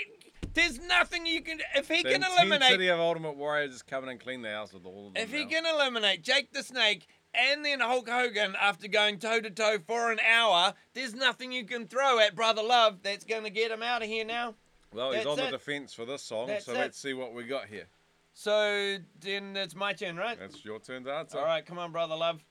There's 0.55 0.81
nothing 0.81 1.27
you 1.27 1.43
can. 1.43 1.61
If 1.75 1.89
he 1.89 2.03
The 2.03 2.11
can 2.11 2.23
eliminate 2.23 2.55
intensity 2.55 2.89
of 2.89 3.01
Ultimate 3.01 3.37
Warrior 3.37 3.69
just 3.69 3.87
coming 3.87 4.11
and 4.11 4.21
clean 4.21 4.43
the 4.43 4.51
house 4.51 4.73
with 4.73 4.87
all 4.87 5.09
of 5.09 5.15
them. 5.15 5.23
If 5.23 5.33
he 5.33 5.45
can 5.45 5.67
eliminate 5.67 6.23
Jake 6.23 6.53
the 6.53 6.63
Snake 6.63 7.07
and 7.35 7.65
then 7.65 7.81
Hulk 7.81 8.09
Hogan 8.09 8.55
after 8.61 8.89
going 8.89 9.19
toe 9.19 9.41
to 9.41 9.51
toe 9.51 9.79
for 9.87 10.11
an 10.11 10.19
hour, 10.21 10.73
there's 10.95 11.15
nothing 11.15 11.53
you 11.53 11.65
can 11.65 11.87
throw 11.87 12.19
at 12.21 12.35
Brother 12.35 12.63
Love 12.63 13.03
that's 13.03 13.25
going 13.25 13.45
to 13.45 13.51
get 13.51 13.71
him 13.71 13.83
out 13.83 14.03
of 14.03 14.09
here 14.09 14.25
now. 14.25 14.55
Well, 14.97 15.13
he's 15.13 15.25
That's 15.25 15.39
on 15.39 15.45
the 15.45 15.51
defense 15.51 15.93
for 15.93 16.07
this 16.07 16.23
song, 16.23 16.47
That's 16.47 16.65
so 16.65 16.73
it. 16.73 16.79
let's 16.79 16.99
see 16.99 17.13
what 17.13 17.35
we 17.35 17.45
got 17.45 17.67
here. 17.67 17.85
So 18.33 18.97
then 19.21 19.55
it's 19.55 19.75
my 19.75 19.93
turn, 19.93 20.17
right? 20.17 20.39
That's 20.39 20.65
your 20.65 20.79
turn 20.79 21.05
to 21.05 21.13
answer. 21.13 21.39
All 21.39 21.45
right, 21.45 21.65
come 21.65 21.79
on, 21.79 21.93
Brother 21.93 22.17
Love. 22.17 22.43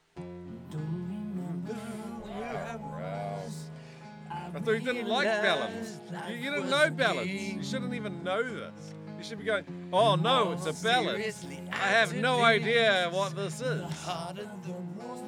I 4.53 4.59
thought 4.59 4.71
you 4.71 4.79
didn't 4.79 5.07
like 5.07 5.25
ballads. 5.25 5.99
You, 6.29 6.35
you 6.35 6.51
didn't 6.51 6.69
know 6.69 6.89
ballads. 6.91 7.29
You 7.29 7.63
shouldn't 7.63 7.95
even 7.95 8.23
know 8.23 8.43
this. 8.43 8.93
You 9.17 9.23
should 9.23 9.39
be 9.39 9.45
going, 9.45 9.65
oh 9.91 10.15
no, 10.15 10.51
it's 10.51 10.67
a 10.67 10.83
ballad. 10.83 11.33
I 11.71 11.75
have 11.77 12.13
no 12.13 12.43
idea 12.43 13.09
what 13.11 13.35
this 13.35 13.59
is. 13.59 13.83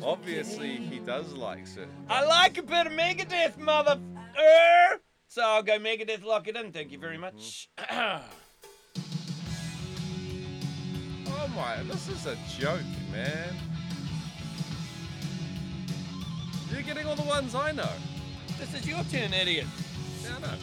Obviously, 0.04 0.78
he 0.78 1.00
does 1.00 1.34
like 1.34 1.66
it. 1.78 1.90
I 2.10 2.24
like 2.26 2.60
a 2.60 2.64
bit 2.64 2.86
of 2.86 2.94
Megadeth, 2.94 3.58
mother. 3.58 4.00
er. 4.38 5.00
So 5.38 5.44
I'll 5.44 5.62
go 5.62 5.78
Megadeth, 5.78 6.24
lock 6.24 6.48
it 6.48 6.56
in. 6.56 6.72
Thank 6.72 6.92
you 6.92 6.98
very 6.98 7.20
much. 7.20 7.70
Mm-hmm. 7.78 8.24
Oh 11.30 11.48
my, 11.56 11.84
this 11.84 12.10
is 12.10 12.26
a 12.26 12.36
joke, 12.58 12.82
man. 13.12 13.54
You're 16.72 16.82
getting 16.82 17.06
all 17.06 17.16
the 17.16 17.22
ones 17.22 17.54
I 17.54 17.72
know. 17.72 17.88
this 18.58 18.74
is 18.74 18.88
your 18.88 19.04
turn, 19.12 19.32
idiot. 19.34 19.68
Yeah, 20.24 20.36
I 20.36 20.40
know. 20.42 20.54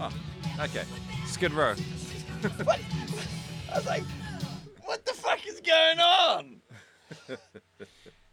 Oh, 0.00 0.12
okay. 0.64 0.84
Skid 1.26 1.52
Row. 1.52 1.74
What? 2.62 2.80
I 3.72 3.76
was 3.76 3.86
like, 3.86 4.04
what 4.84 5.04
the 5.04 5.12
fuck 5.12 5.44
is 5.46 5.60
going 5.60 5.98
on? 5.98 6.60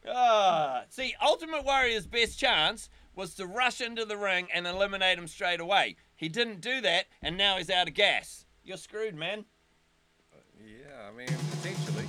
Ah, 0.07 0.83
see, 0.89 1.15
Ultimate 1.21 1.63
Warrior's 1.65 2.07
best 2.07 2.39
chance 2.39 2.89
was 3.15 3.33
to 3.35 3.45
rush 3.47 3.81
into 3.81 4.05
the 4.05 4.17
ring 4.17 4.47
and 4.53 4.67
eliminate 4.67 5.17
him 5.17 5.27
straight 5.27 5.59
away. 5.59 5.95
He 6.15 6.29
didn't 6.29 6.61
do 6.61 6.81
that, 6.81 7.05
and 7.21 7.37
now 7.37 7.57
he's 7.57 7.69
out 7.69 7.87
of 7.87 7.93
gas. 7.93 8.45
You're 8.63 8.77
screwed, 8.77 9.15
man. 9.15 9.45
Yeah, 10.65 11.07
I 11.07 11.11
mean, 11.15 11.27
potentially. 11.51 12.05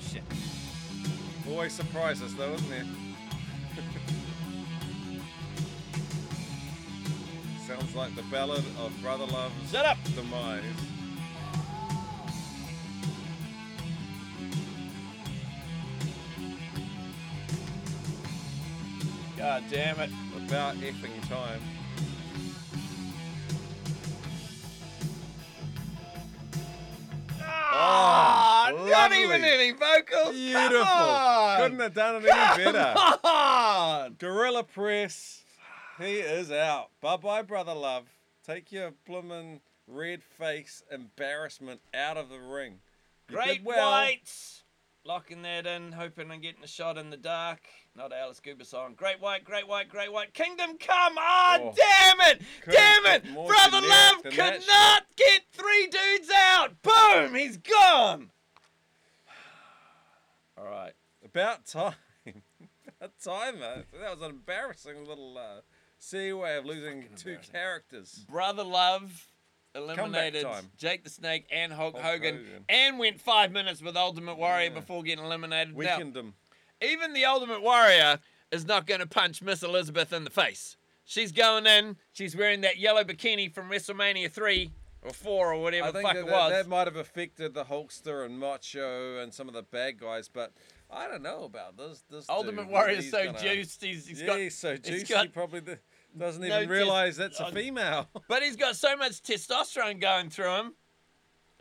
Shit. 0.00 0.22
Always 1.50 1.72
surprises 1.72 2.34
though, 2.34 2.52
isn't 2.54 2.72
it? 2.72 2.86
Sounds 7.66 7.94
like 7.96 8.14
the 8.14 8.22
ballad 8.24 8.64
of 8.78 8.92
Brother 9.02 9.24
Love's 9.26 9.70
Shut 9.70 9.84
up. 9.84 9.98
demise. 10.14 10.62
God 19.36 19.64
damn 19.70 20.00
it. 20.00 20.10
About 20.36 20.76
effing 20.76 21.28
time. 21.28 21.60
Ah, 27.78 28.70
not 28.72 28.86
lovely. 28.90 29.22
even 29.22 29.44
any 29.44 29.72
vocals. 29.72 30.34
Beautiful. 30.34 30.78
Come 30.78 31.08
on. 31.08 31.60
Couldn't 31.60 31.80
have 31.80 31.94
done 31.94 32.16
it 32.16 32.28
any 32.28 32.64
better. 32.64 32.94
Come 32.96 33.18
on. 33.24 34.16
Gorilla 34.18 34.62
Press. 34.62 35.42
He 35.98 36.14
is 36.14 36.50
out. 36.50 36.88
Bye 37.00 37.16
bye, 37.16 37.42
Brother 37.42 37.74
Love. 37.74 38.06
Take 38.46 38.72
your 38.72 38.92
bloomin' 39.06 39.60
red 39.86 40.22
face 40.22 40.82
embarrassment 40.90 41.80
out 41.92 42.16
of 42.16 42.28
the 42.28 42.38
ring. 42.38 42.78
You 43.28 43.36
Great 43.36 43.64
well. 43.64 43.90
Whites. 43.90 44.55
Locking 45.06 45.42
that 45.42 45.66
in, 45.68 45.92
hoping 45.92 46.32
I'm 46.32 46.40
getting 46.40 46.64
a 46.64 46.66
shot 46.66 46.98
in 46.98 47.10
the 47.10 47.16
dark. 47.16 47.60
Not 47.94 48.12
Alice 48.12 48.40
Cooper 48.40 48.64
song. 48.64 48.94
Great 48.96 49.20
White, 49.20 49.44
Great 49.44 49.68
White, 49.68 49.88
Great 49.88 50.12
White. 50.12 50.34
Kingdom 50.34 50.76
Come. 50.78 51.14
Ah, 51.16 51.58
Oh. 51.62 51.72
damn 51.76 52.20
it. 52.32 52.42
Damn 52.68 53.06
it. 53.06 53.22
Brother 53.32 53.86
Love 53.86 54.22
could 54.24 54.32
shit. 54.32 54.64
not 54.66 55.04
get 55.16 55.42
three 55.52 55.86
dudes 55.86 56.28
out. 56.34 56.82
Boom. 56.82 57.34
He's 57.36 57.56
gone. 57.56 58.30
All 60.58 60.64
right. 60.66 60.94
About 61.24 61.66
time. 61.66 61.94
About 63.00 63.12
time, 63.22 63.60
man. 63.60 63.84
That 64.00 64.10
was 64.10 64.22
an 64.22 64.30
embarrassing 64.30 65.06
little 65.06 65.38
uh, 65.38 65.60
segue 66.00 66.58
of 66.58 66.64
losing 66.66 67.04
two 67.16 67.38
characters. 67.52 68.24
Brother 68.28 68.64
Love 68.64 69.28
eliminated 69.76 70.42
time. 70.44 70.70
Jake 70.76 71.04
the 71.04 71.10
Snake 71.10 71.46
and 71.50 71.72
Hulk, 71.72 71.94
Hulk 71.94 72.04
Hogan, 72.04 72.36
Hogan. 72.36 72.64
and 72.68 72.98
went 72.98 73.20
five 73.20 73.52
minutes 73.52 73.82
with 73.82 73.96
Ultimate 73.96 74.36
Warrior 74.36 74.68
Yeah. 74.70 74.80
before 74.80 75.02
getting 75.02 75.24
eliminated. 75.24 75.76
Now, 75.76 75.78
Weakened 75.96 76.14
them. 76.14 76.34
even 76.80 77.12
the 77.12 77.24
Ultimate 77.24 77.62
Warrior 77.62 78.18
is 78.50 78.64
not 78.64 78.86
going 78.86 79.00
to 79.00 79.06
punch 79.06 79.42
Miss 79.42 79.62
Elizabeth 79.62 80.12
in 80.12 80.24
the 80.24 80.30
face. 80.30 80.76
She's 81.04 81.32
going 81.32 81.66
in. 81.66 81.96
She's 82.12 82.34
wearing 82.36 82.62
that 82.62 82.78
yellow 82.78 83.04
bikini 83.04 83.52
from 83.52 83.70
WrestleMania 83.70 84.30
3 84.30 84.70
or 85.02 85.12
4 85.12 85.52
or 85.54 85.62
whatever 85.62 85.86
I 85.88 85.90
the 85.92 85.98
think 85.98 86.06
fuck 86.08 86.16
that, 86.16 86.26
was. 86.26 86.50
that 86.52 86.68
might 86.68 86.86
have 86.86 86.96
affected 86.96 87.54
the 87.54 87.64
Hulkster 87.64 88.24
and 88.26 88.38
Macho 88.40 89.18
and 89.18 89.32
some 89.32 89.46
of 89.46 89.54
the 89.54 89.62
bad 89.62 90.00
guys, 90.00 90.28
but 90.28 90.52
I 90.90 91.06
don't 91.06 91.22
know 91.22 91.44
about 91.44 91.76
this. 91.76 92.02
This 92.10 92.28
Ultimate 92.28 92.62
dude, 92.62 92.70
Warrior's 92.72 93.10
so 93.10 93.24
gonna- 93.26 93.40
juiced. 93.40 93.82
He's, 93.84 94.06
he's 94.08 94.20
yeah, 94.20 94.26
got, 94.26 94.38
he's 94.38 94.56
so 94.58 94.70
he's 94.72 94.80
juicy. 94.80 95.04
got- 95.14 95.26
he 95.26 95.28
probably 95.28 95.60
d- 95.60 95.74
doesn't 96.18 96.42
no 96.42 96.56
even 96.56 96.68
realize 96.68 97.16
that's 97.16 97.40
a 97.40 97.50
female. 97.50 98.08
but 98.28 98.42
he's 98.42 98.56
got 98.56 98.76
so 98.76 98.96
much 98.96 99.22
testosterone 99.22 100.00
going 100.00 100.30
through 100.30 100.54
him, 100.54 100.74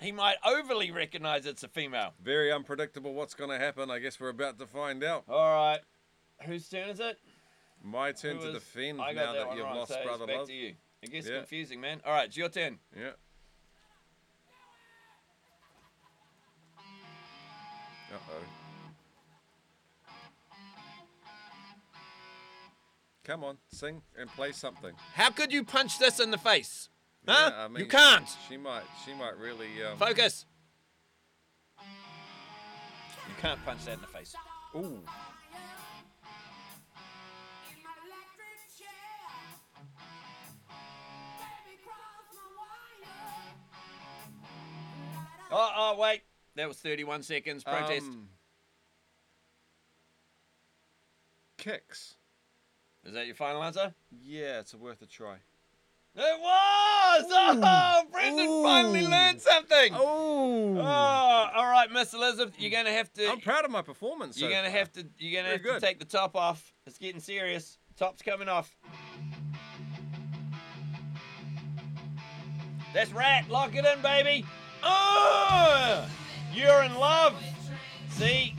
he 0.02 0.12
might 0.12 0.36
overly 0.46 0.92
recognize 0.92 1.46
it's 1.46 1.64
a 1.64 1.68
female. 1.68 2.14
Very 2.24 2.52
unpredictable. 2.52 3.14
What's 3.14 3.34
going 3.34 3.50
to 3.50 3.58
happen? 3.58 3.90
I 3.90 4.00
guess 4.00 4.20
we're 4.20 4.30
about 4.30 4.60
to 4.60 4.66
find 4.68 5.04
out. 5.04 5.24
All 5.30 5.54
right. 5.54 5.80
Whose 6.46 6.68
turn 6.68 6.90
is 6.90 7.00
it? 7.00 7.18
My 7.84 8.12
turn 8.12 8.38
Who 8.38 8.48
to 8.48 8.54
defend 8.54 9.00
I 9.02 9.12
now 9.14 9.26
got 9.26 9.34
that, 9.36 9.48
one 9.48 9.58
you've 9.58 9.66
right, 9.66 9.76
lost 9.76 9.92
so 9.92 9.98
it's 9.98 10.06
Brother 10.06 10.26
back 10.28 10.38
Love. 10.38 10.48
to 10.48 10.54
you. 10.54 10.74
It 11.02 11.12
gets 11.12 11.28
Yeah. 11.28 11.38
confusing, 11.38 11.80
man. 11.80 12.02
All 12.06 12.12
right, 12.14 12.26
it's 12.26 12.36
your 12.36 12.50
turn. 12.50 12.80
Yeah. 12.98 13.12
Come 23.26 23.44
on, 23.44 23.58
sing 23.72 24.04
and 24.20 24.30
play 24.30 24.52
something. 24.52 24.94
How 25.16 25.32
could 25.32 25.52
you 25.52 25.64
punch 25.64 25.98
this 25.98 26.20
in 26.20 26.30
the 26.30 26.38
face? 26.38 26.90
Huh? 27.28 27.52
Yeah, 27.52 27.66
I 27.66 27.68
mean, 27.68 27.80
you 27.80 27.88
can't. 27.88 28.30
She 28.48 28.56
might. 28.56 28.84
She 29.04 29.16
might 29.16 29.36
really. 29.40 29.84
Um, 29.84 29.98
Focus. 29.98 30.46
You 31.80 33.34
can't 33.42 33.64
punch 33.66 33.86
that 33.86 33.96
in 33.96 34.02
the 34.02 34.08
face. 34.08 34.36
Ooh. 34.76 35.00
Oh, 45.52 45.72
oh, 45.78 45.98
wait. 45.98 46.22
That 46.56 46.68
was 46.68 46.78
31 46.78 47.24
seconds. 47.24 47.64
Protest. 47.64 48.06
Um, 48.06 48.28
Kix. 51.58 52.16
Is 53.06 53.14
that 53.14 53.28
your 53.28 53.36
final 53.36 53.64
answer? 53.64 53.94
Yeah, 54.24 54.60
it's 54.60 54.74
worth 54.74 55.02
a 55.02 55.06
try. 55.06 55.36
It 56.18 56.42
was! 56.42 57.26
Oh, 57.30 58.04
Brendan 58.12 58.64
finally 58.64 59.06
learned 59.06 59.42
something. 59.42 59.94
Oh. 59.94 60.78
Oh, 60.78 60.82
all 60.82 61.70
right, 61.70 61.92
Miss 61.92 62.14
Elizabeth, 62.14 62.56
you're 62.58 62.72
gonna 62.72 62.92
have 62.92 63.12
to. 63.14 63.30
I'm 63.30 63.42
proud 63.42 63.66
of 63.66 63.72
my 63.72 63.82
performance. 63.82 64.40
You're 64.40 64.50
so 64.50 64.56
gonna 64.56 64.70
far. 64.70 64.80
have 64.80 64.92
to. 64.94 65.06
You're 65.20 65.42
gonna 65.42 65.58
Very 65.58 65.74
have 65.74 65.82
to 65.82 65.86
take 65.86 66.00
the 66.00 66.06
top 66.06 66.36
off. 66.36 66.74
It's 66.88 66.98
getting 66.98 67.20
serious. 67.20 67.78
Top's 67.98 68.22
coming 68.22 68.48
off. 68.48 68.76
That's 72.94 73.12
Ratt. 73.12 73.50
Lock 73.50 73.76
it 73.76 73.86
in, 73.86 74.02
baby. 74.02 74.46
Oh, 74.84 76.08
you're 76.54 76.84
in 76.84 76.96
love. 76.96 77.36
See, 78.10 78.56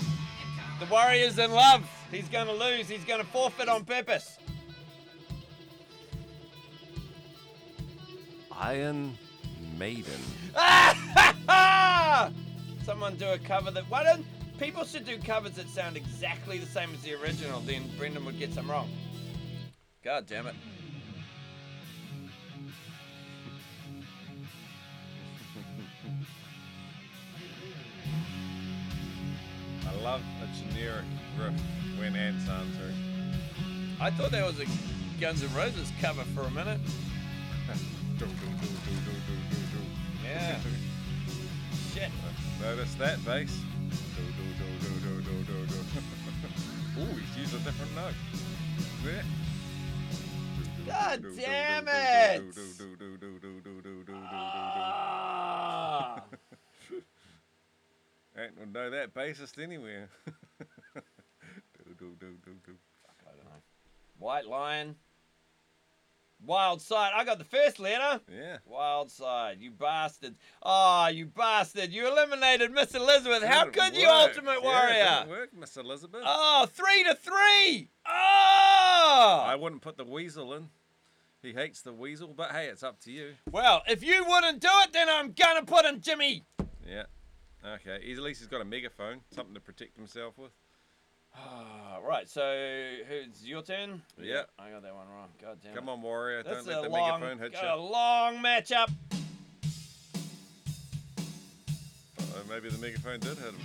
the 0.79 0.87
warrior's 0.87 1.39
in 1.39 1.51
love. 1.51 1.89
He's 2.11 2.29
gonna 2.29 2.53
lose. 2.53 2.89
He's 2.89 3.05
gonna 3.05 3.25
forfeit 3.25 3.69
on 3.69 3.85
purpose. 3.85 4.39
Iron 8.53 9.19
Maiden. 9.77 10.21
Someone 12.85 13.17
do 13.17 13.29
a 13.29 13.39
cover 13.39 13.71
that. 13.73 13.85
Why 13.91 14.05
don't 14.05 14.25
people 14.59 14.85
should 14.85 15.05
do 15.05 15.19
covers 15.19 15.53
that 15.53 15.69
sound 15.69 15.97
exactly 15.97 16.59
the 16.59 16.67
same 16.67 16.95
as 16.95 17.03
the 17.03 17.15
original? 17.15 17.61
Then 17.61 17.91
Brendan 17.99 18.25
would 18.25 18.39
get 18.39 18.55
some 18.55 18.71
wrong. 18.71 18.89
God 20.03 20.27
damn 20.27 20.47
it. 20.47 20.55
I 29.89 29.95
love 30.03 30.23
a 30.43 30.47
generic 30.57 31.05
riff 31.39 31.55
when 32.11 32.17
ad 32.17 32.41
sound 32.43 32.73
through. 32.75 32.93
I 34.01 34.11
thought 34.11 34.31
that 34.31 34.47
was 34.47 34.61
a 34.61 34.67
Guns 35.21 35.43
N' 35.43 35.53
Roses 35.55 35.91
cover 36.01 36.23
for 36.35 36.43
a 36.43 36.51
minute. 36.51 36.79
do, 38.19 38.27
do, 38.27 38.27
do, 38.27 38.33
yeah. 40.25 40.61
Shit. 41.93 42.11
Notice 42.61 42.95
that 42.95 43.25
bass. 43.25 43.51
Ooh, 46.99 47.05
he's 47.05 47.37
used 47.37 47.55
a 47.55 47.59
different 47.59 47.95
note. 47.97 48.15
There. 49.05 49.23
God 50.87 51.25
damn 51.37 51.89
it! 51.89 52.43
Ah. 54.23 56.23
Ain't 58.39 58.73
know 58.73 58.91
that 58.91 59.15
bassist 59.15 59.59
anywhere 59.61 60.09
do, 62.07 62.27
do, 62.27 62.27
do, 62.45 62.53
do, 62.65 62.73
do. 62.73 62.79
White 64.19 64.47
Lion. 64.47 64.97
Wild 66.45 66.81
Side. 66.81 67.13
I 67.15 67.25
got 67.25 67.39
the 67.39 67.45
first 67.45 67.79
letter. 67.79 68.21
Yeah. 68.33 68.59
Wild 68.65 69.11
Side. 69.11 69.59
You 69.61 69.71
bastard. 69.71 70.35
Oh, 70.63 71.09
you 71.09 71.27
bastard. 71.27 71.93
You 71.93 72.09
eliminated 72.09 72.73
Miss 72.73 72.95
Elizabeth. 72.95 73.43
How 73.43 73.67
could 73.67 73.97
you, 73.97 74.07
work. 74.07 74.31
Ultimate 74.37 74.61
Yeah, 74.63 74.85
it 74.85 74.93
didn't 74.93 75.29
Warrior? 75.29 75.41
work, 75.41 75.51
Miss 75.59 75.77
Elizabeth. 75.77 76.23
Oh, 76.25 76.67
three 76.71 77.05
to 77.05 77.15
three. 77.15 77.89
Oh. 78.07 79.45
I 79.47 79.57
wouldn't 79.59 79.83
put 79.83 79.97
the 79.97 80.05
weasel 80.05 80.53
in. 80.55 80.69
He 81.43 81.53
hates 81.53 81.83
the 81.83 81.93
weasel, 81.93 82.35
but 82.35 82.51
hey, 82.53 82.67
it's 82.67 82.83
up 82.83 83.01
to 83.01 83.13
you. 83.13 83.35
Well, 83.51 83.83
if 83.87 84.03
you 84.03 84.25
wouldn't 84.27 84.61
do 84.61 84.69
it, 84.85 84.93
then 84.93 85.09
I'm 85.09 85.33
gonna 85.33 85.65
put 85.65 85.85
in 85.85 86.01
Jimmy. 86.01 86.45
Yeah. 86.87 87.05
Okay. 87.65 88.01
He's, 88.03 88.19
at 88.19 88.25
least 88.25 88.41
he's 88.41 88.49
got 88.49 88.61
a 88.61 88.65
megaphone, 88.65 89.21
something 89.35 89.55
to 89.55 89.61
protect 89.61 89.97
himself 89.97 90.39
with. 90.39 90.51
Ah, 91.39 91.99
right. 92.07 92.29
So, 92.29 92.43
who's 93.09 93.45
your 93.45 93.63
turn? 93.63 94.03
Yeah. 94.21 94.43
I 94.59 94.71
got 94.71 94.83
that 94.83 94.95
one 94.95 95.07
wrong. 95.09 95.29
God 95.41 95.59
damn. 95.63 95.75
Come 95.75 95.89
it. 95.89 95.93
on, 95.93 96.03
warrior. 96.03 96.43
That's 96.43 96.65
Don't 96.65 96.67
let 96.69 96.79
a 96.79 96.83
the 96.83 96.89
long, 96.89 97.21
megaphone 97.21 97.39
hit 97.39 97.53
got 97.53 97.63
you. 97.65 97.81
a 97.81 97.83
long 97.83 98.37
matchup. 98.43 98.91
Uh, 102.19 102.23
maybe 102.49 102.69
the 102.69 102.79
megaphone 102.79 103.21
did 103.21 103.37
hit 103.39 103.47
him. 103.47 103.57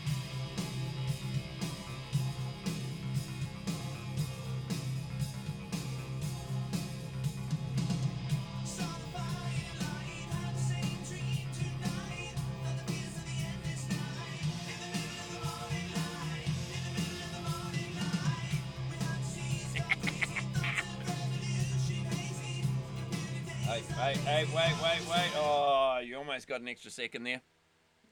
Hey, 24.12 24.18
hey, 24.26 24.45
wait, 24.53 24.74
wait, 24.84 25.09
wait. 25.09 25.32
Oh, 25.38 26.01
you 26.03 26.18
almost 26.18 26.45
got 26.45 26.59
an 26.59 26.68
extra 26.68 26.91
second 26.91 27.24
there. 27.24 27.39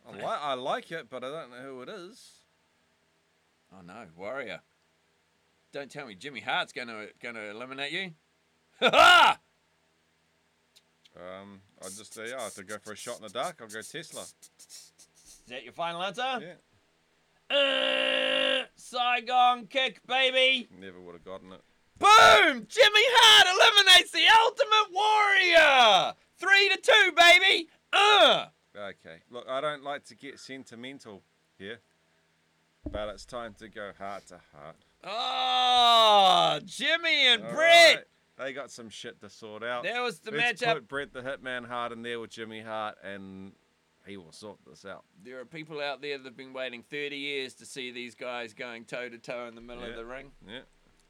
I, 0.07 0.15
li- 0.15 0.23
I 0.23 0.53
like 0.53 0.93
it, 0.93 1.09
but 1.09 1.25
I 1.25 1.29
don't 1.29 1.51
know 1.51 1.57
who 1.57 1.81
it 1.81 1.89
is. 1.89 2.31
Oh 3.73 3.81
no, 3.85 4.05
Warrior. 4.15 4.61
Don't 5.73 5.91
tell 5.91 6.07
me 6.07 6.15
Jimmy 6.15 6.39
Hart's 6.39 6.71
gonna 6.71 7.07
gonna 7.21 7.41
eliminate 7.41 7.91
you. 7.91 8.11
Ha 8.79 8.89
ha! 8.93 9.39
Um, 11.17 11.59
I'll 11.81 11.89
just 11.89 12.13
say, 12.13 12.29
yeah, 12.29 12.37
I 12.39 12.43
have 12.43 12.53
to 12.53 12.63
go 12.63 12.77
for 12.81 12.93
a 12.93 12.95
shot 12.95 13.17
in 13.17 13.23
the 13.23 13.29
dark. 13.29 13.57
I'll 13.61 13.67
go 13.67 13.81
Tesla. 13.81 14.21
Is 14.21 15.41
that 15.49 15.65
your 15.65 15.73
final 15.73 16.01
answer? 16.01 16.55
Yeah. 17.51 17.53
Uh, 17.53 18.65
Saigon 18.77 19.67
kick, 19.67 19.99
baby. 20.07 20.69
Never 20.79 21.01
would 21.01 21.15
have 21.15 21.25
gotten 21.25 21.51
it. 21.51 21.61
Boom! 21.99 22.65
Jimmy 22.67 23.05
Hart 23.11 23.47
eliminates 23.55 24.11
the 24.11 24.23
Ultimate 24.41 24.93
Warrior. 24.93 26.13
Three 26.37 26.69
to 26.69 26.77
two, 26.81 27.11
baby. 27.15 27.67
Uh. 27.91 28.45
Okay. 28.75 29.17
Look, 29.29 29.45
I 29.49 29.59
don't 29.61 29.83
like 29.83 30.05
to 30.05 30.15
get 30.15 30.39
sentimental 30.39 31.23
here, 31.57 31.79
but 32.89 33.09
it's 33.09 33.25
time 33.25 33.53
to 33.59 33.67
go 33.67 33.91
heart 33.97 34.27
to 34.27 34.39
heart. 34.55 34.75
Oh, 35.03 36.59
Jimmy 36.65 37.27
and 37.27 37.43
All 37.43 37.51
Bret. 37.53 37.95
right. 37.95 38.03
They 38.37 38.53
got 38.53 38.71
some 38.71 38.89
shit 38.89 39.19
to 39.21 39.29
sort 39.29 39.63
out. 39.63 39.83
That 39.83 40.01
was 40.01 40.19
the 40.19 40.31
Let's 40.31 40.61
matchup. 40.61 40.73
put 40.75 40.87
Bret 40.87 41.13
the 41.13 41.21
Hitman 41.21 41.67
Hart 41.67 41.91
in 41.91 42.01
there 42.03 42.19
with 42.21 42.29
Jimmy 42.29 42.61
Hart, 42.61 42.95
and 43.03 43.51
he 44.05 44.15
will 44.15 44.31
sort 44.31 44.59
this 44.65 44.85
out. 44.85 45.03
There 45.23 45.41
are 45.41 45.45
people 45.45 45.81
out 45.81 46.01
there 46.01 46.17
that 46.17 46.23
have 46.23 46.37
been 46.37 46.53
waiting 46.53 46.83
30 46.89 47.17
years 47.17 47.53
to 47.55 47.65
see 47.65 47.91
these 47.91 48.15
guys 48.15 48.53
going 48.53 48.85
toe 48.85 49.09
to 49.09 49.17
toe 49.17 49.47
in 49.47 49.55
the 49.55 49.61
middle 49.61 49.83
of 49.83 49.95
the 49.97 50.05
ring. 50.05 50.31
Yeah. 50.47 50.59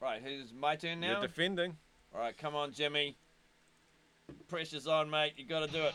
Right, 0.01 0.21
who's 0.23 0.53
my 0.53 0.77
turn 0.77 1.01
now? 1.01 1.11
You're 1.11 1.21
defending. 1.27 1.75
All 2.13 2.21
right, 2.21 2.37
come 2.37 2.55
on, 2.55 2.71
Jimmy. 2.71 3.17
Pressure's 4.47 4.87
on, 4.87 5.09
mate. 5.09 5.33
You 5.35 5.45
got 5.45 5.65
to 5.65 5.71
do 5.71 5.81
it. 5.81 5.93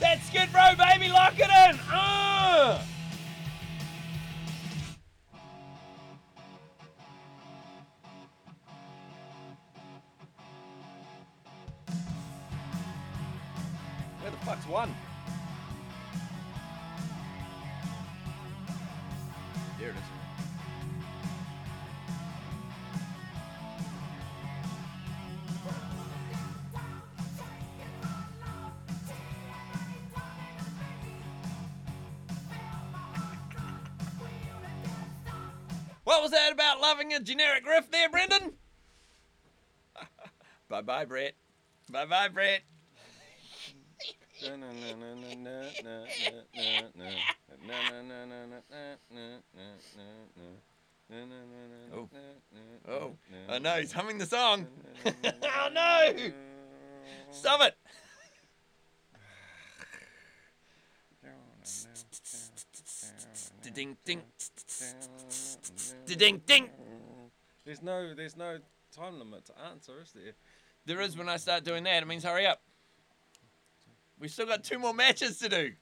That's 0.00 0.26
Skid 0.26 0.52
Row, 0.54 0.74
baby. 0.76 1.08
Lock 1.08 1.34
it 1.36 1.50
in. 1.50 1.80
Uh! 1.90 2.80
That 36.94 36.98
loving 36.98 37.12
a 37.14 37.20
generic 37.20 37.66
riff 37.66 37.90
there, 37.90 38.08
Brendan? 38.08 38.52
bye 40.68 40.80
bye, 40.80 41.04
Bret. 41.04 41.34
Bye 41.90 42.04
bye, 42.04 42.28
Bret. 42.28 42.62
Oh, 51.92 52.08
oh, 52.88 53.12
I 53.48 53.58
know 53.58 53.74
he's 53.74 53.92
humming 53.92 54.18
the 54.18 54.26
song. 54.26 54.66
oh 55.06 55.68
no! 55.72 56.12
Stop 57.30 57.60
it. 57.62 57.76
Ding 63.74 63.96
ding. 64.04 64.22
Ding 66.06 66.42
ding. 66.46 66.70
There's 67.64 67.82
no, 67.82 68.14
there's 68.14 68.36
no 68.36 68.58
time 68.94 69.18
limit 69.18 69.46
to 69.46 69.52
answer, 69.70 69.92
is 70.02 70.12
there? 70.12 70.34
There 70.86 71.00
is 71.00 71.16
when 71.16 71.28
I 71.28 71.38
start 71.38 71.64
doing 71.64 71.84
that. 71.84 72.02
It 72.02 72.06
means 72.06 72.24
hurry 72.24 72.46
up. 72.46 72.60
We've 74.18 74.30
still 74.30 74.46
got 74.46 74.62
two 74.62 74.78
more 74.78 74.92
matches 74.92 75.38
to 75.38 75.48
do. 75.48 75.72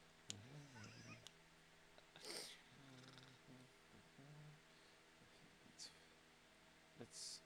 It's 7.01 7.41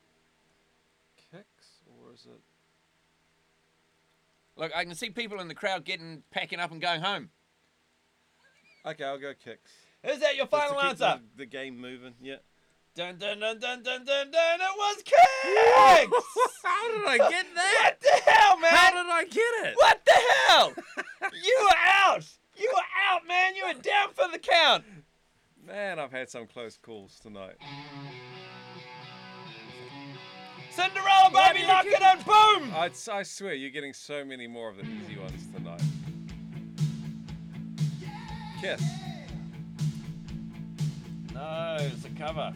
Kix, 1.32 1.44
or 1.86 2.12
is 2.12 2.26
it? 2.26 2.40
Look, 4.56 4.72
I 4.74 4.84
can 4.84 4.94
see 4.94 5.10
people 5.10 5.40
in 5.40 5.48
the 5.48 5.54
crowd 5.54 5.84
getting 5.84 6.22
packing 6.30 6.60
up 6.60 6.70
and 6.72 6.80
going 6.80 7.00
home. 7.00 7.30
Okay, 8.86 9.04
I'll 9.04 9.18
go 9.18 9.32
Kix. 9.32 9.56
Is 10.04 10.20
that 10.20 10.36
your 10.36 10.46
Just 10.46 10.50
to 10.52 10.58
final 10.58 10.76
keep 10.76 10.90
answer? 10.90 11.20
The, 11.36 11.44
the 11.44 11.46
game 11.46 11.80
moving. 11.80 12.14
Yeah. 12.22 12.36
Dun 12.96 13.18
dun 13.18 13.38
dun 13.38 13.60
dun 13.60 13.82
dun 13.82 14.04
dun 14.06 14.30
dun. 14.30 14.58
It 14.58 14.76
was 14.78 15.02
Kix. 15.04 15.20
How 16.64 16.90
did 16.90 17.06
I 17.06 17.18
get 17.28 17.44
that? 17.54 17.82
what 17.82 18.00
the 18.00 18.30
hell, 18.30 18.58
man? 18.58 18.70
How 18.72 18.90
did 18.90 19.12
I 19.12 19.24
get 19.24 19.66
it? 19.66 19.74
What 19.76 20.00
the 20.06 20.18
hell? 20.48 20.72
you 21.44 21.58
were 21.60 21.76
out. 21.76 22.26
You 22.56 22.72
were 22.74 23.12
out, 23.12 23.28
man. 23.28 23.54
You 23.54 23.66
were 23.66 23.74
down 23.74 24.14
for 24.14 24.32
the 24.32 24.38
count. 24.38 24.84
Man, 25.66 25.98
I've 25.98 26.10
had 26.10 26.30
some 26.30 26.46
close 26.46 26.78
calls 26.78 27.20
tonight. 27.20 27.56
Cinderella, 30.70 31.30
baby, 31.34 31.66
lock 31.66 31.84
it 31.84 32.00
and 32.00 32.24
boom. 32.24 32.72
I, 32.74 32.90
I 33.12 33.22
swear, 33.24 33.52
you're 33.52 33.68
getting 33.68 33.92
so 33.92 34.24
many 34.24 34.46
more 34.46 34.70
of 34.70 34.76
the 34.78 34.84
easy 34.84 35.18
ones 35.18 35.46
tonight. 35.54 35.82
Kiss. 38.62 38.82
No, 41.34 41.76
it's 41.78 42.06
a 42.06 42.10
cover. 42.18 42.54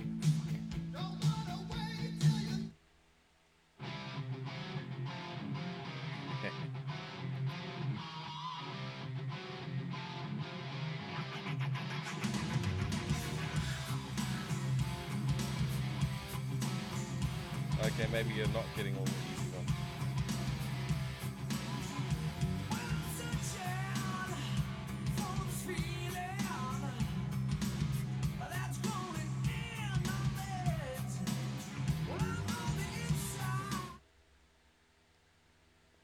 Okay, 18.01 18.09
maybe 18.12 18.32
you're 18.32 18.48
not 18.48 18.64
getting 18.74 18.96
all 18.96 19.05
the 19.05 19.11
easy 19.11 19.51
ones. 19.55 19.70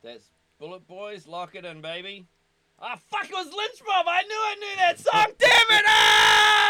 That's 0.03 0.25
Bulletboys, 0.61 1.27
lock 1.27 1.55
it 1.55 1.65
in, 1.65 1.81
baby. 1.81 2.27
Ah, 2.79 3.01
fuck, 3.11 3.25
it 3.25 3.33
was 3.33 3.47
Lynch 3.47 3.81
Mob. 3.87 4.05
I 4.07 4.23
knew 4.23 4.35
I 4.35 4.55
knew 4.61 4.77
that 4.77 5.01
song. 5.01 5.33
Damn 5.39 5.79
it! 5.79 5.85
Ah! 5.87 6.66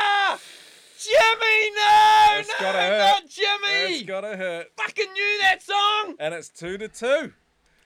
Jimmy, 0.99 1.71
no! 1.75 2.27
It's 2.39 2.49
no, 2.49 2.55
gotta 2.61 2.79
hurt. 2.79 2.99
not 2.99 3.29
Jimmy! 3.29 3.95
It's 3.95 4.03
gotta 4.05 4.37
hurt. 4.37 4.67
Fucking 4.77 5.13
knew 5.13 5.39
that 5.43 5.63
song! 5.63 6.15
And 6.19 6.35
it's 6.35 6.49
two 6.49 6.79
to 6.79 6.89
two. 6.89 7.33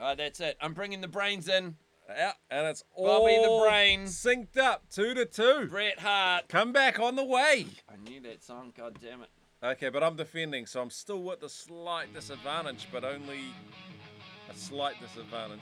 Alright, 0.01 0.19
that's 0.19 0.41
it. 0.41 0.57
I'm 0.61 0.73
bringing 0.75 1.01
the 1.01 1.09
brains 1.09 1.49
in. 1.49 1.77
Yeah, 2.09 2.33
and 2.51 2.67
it's 2.67 2.83
Bobby 2.97 3.37
the 3.37 3.49
all 3.49 3.63
Brain. 3.63 4.05
synced 4.05 4.57
up. 4.59 4.83
Two 4.91 5.15
to 5.15 5.25
two. 5.25 5.67
Bret 5.71 6.01
Hart. 6.01 6.49
Come 6.49 6.73
back 6.73 6.99
on 6.99 7.15
the 7.17 7.25
way. 7.25 7.67
I 7.89 7.97
knew 8.09 8.21
that 8.23 8.43
song, 8.43 8.73
god 8.77 8.99
damn 9.01 9.23
it. 9.23 9.29
Okay, 9.63 9.91
but 9.91 10.03
I'm 10.03 10.17
defending, 10.17 10.67
so 10.67 10.81
I'm 10.81 10.91
still 10.91 11.23
with 11.23 11.41
the 11.41 11.49
slight 11.49 12.13
disadvantage, 12.15 12.89
but 12.91 13.05
only 13.05 13.41
a 14.51 14.55
slight 14.55 14.95
disadvantage. 15.01 15.61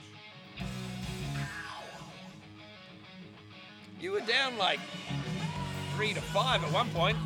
You 3.99 4.11
were 4.13 4.21
down 4.21 4.57
like 4.57 4.79
three 5.95 6.13
to 6.13 6.21
five 6.21 6.63
at 6.63 6.71
one 6.71 6.89
point. 6.91 7.17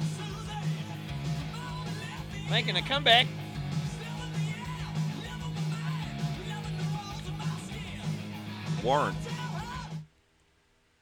Making 2.50 2.78
a 2.78 2.82
comeback. 2.82 3.28
Warrant. 8.84 9.16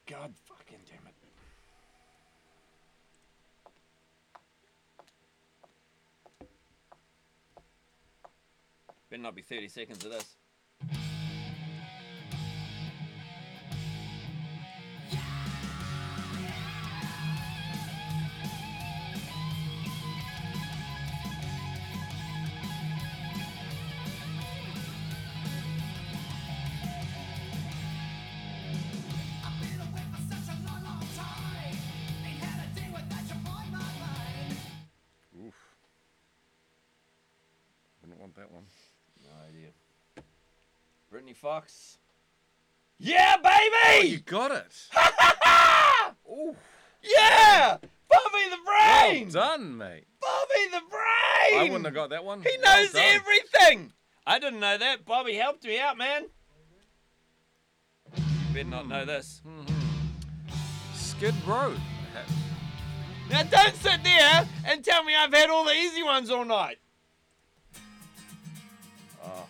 God 0.06 0.34
fucking 0.46 0.78
damn 0.88 1.08
it. 1.08 1.16
Better 9.10 9.22
not 9.22 9.36
be 9.36 9.42
30 9.42 9.68
seconds 9.68 10.06
of 10.06 10.12
this. 10.12 10.36
Britny 41.22 41.34
Fox. 41.34 41.99
Yeah, 42.97 43.38
baby! 43.38 43.76
Oh, 43.86 44.01
you 44.01 44.17
got 44.22 44.49
it. 44.49 44.74
Ooh. 46.28 46.55
Yeah! 47.03 47.78
Bobby 48.09 48.49
the 48.49 48.57
Well 48.65 49.09
Brain! 49.11 49.30
done, 49.30 49.78
mate. 49.78 50.05
Bobby 50.19 50.72
the 50.72 50.82
Brain! 50.89 51.59
I 51.59 51.63
wouldn't 51.65 51.86
have 51.86 51.93
got 51.93 52.09
that 52.09 52.26
one. 52.26 52.41
He 52.41 52.57
Well 52.63 52.76
knows 52.80 52.93
done. 52.93 53.03
everything! 53.05 53.93
I 54.26 54.39
didn't 54.39 54.61
know 54.61 54.80
that. 54.80 55.05
Bobby 55.05 55.36
helped 55.36 55.63
me 55.63 55.80
out, 55.80 55.95
man. 55.95 56.26
You 58.15 58.24
better 58.51 58.67
not 58.67 58.88
know 58.88 59.05
this. 59.05 59.43
Mm-hmm. 59.47 60.55
Skid 60.95 61.36
Row. 61.45 61.76
Now 63.30 63.43
don't 63.43 63.76
sit 63.76 64.03
there 64.03 64.47
and 64.65 64.84
tell 64.84 65.03
me 65.03 65.13
I've 65.15 65.32
had 65.32 65.51
all 65.51 65.65
the 65.65 65.76
easy 65.76 66.01
ones 66.01 66.32
all 66.32 66.45
night. 66.45 66.80
Oh. 69.24 69.45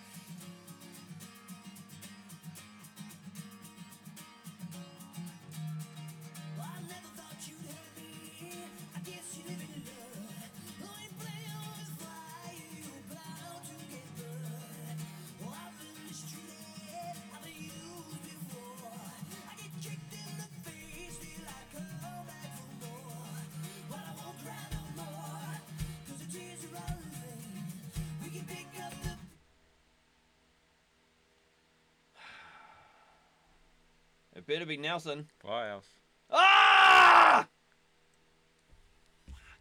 Be 34.60 34.78
Nelson. 34.78 35.28
Why 35.44 35.70
else? 35.70 35.88
Ah! 36.30 37.48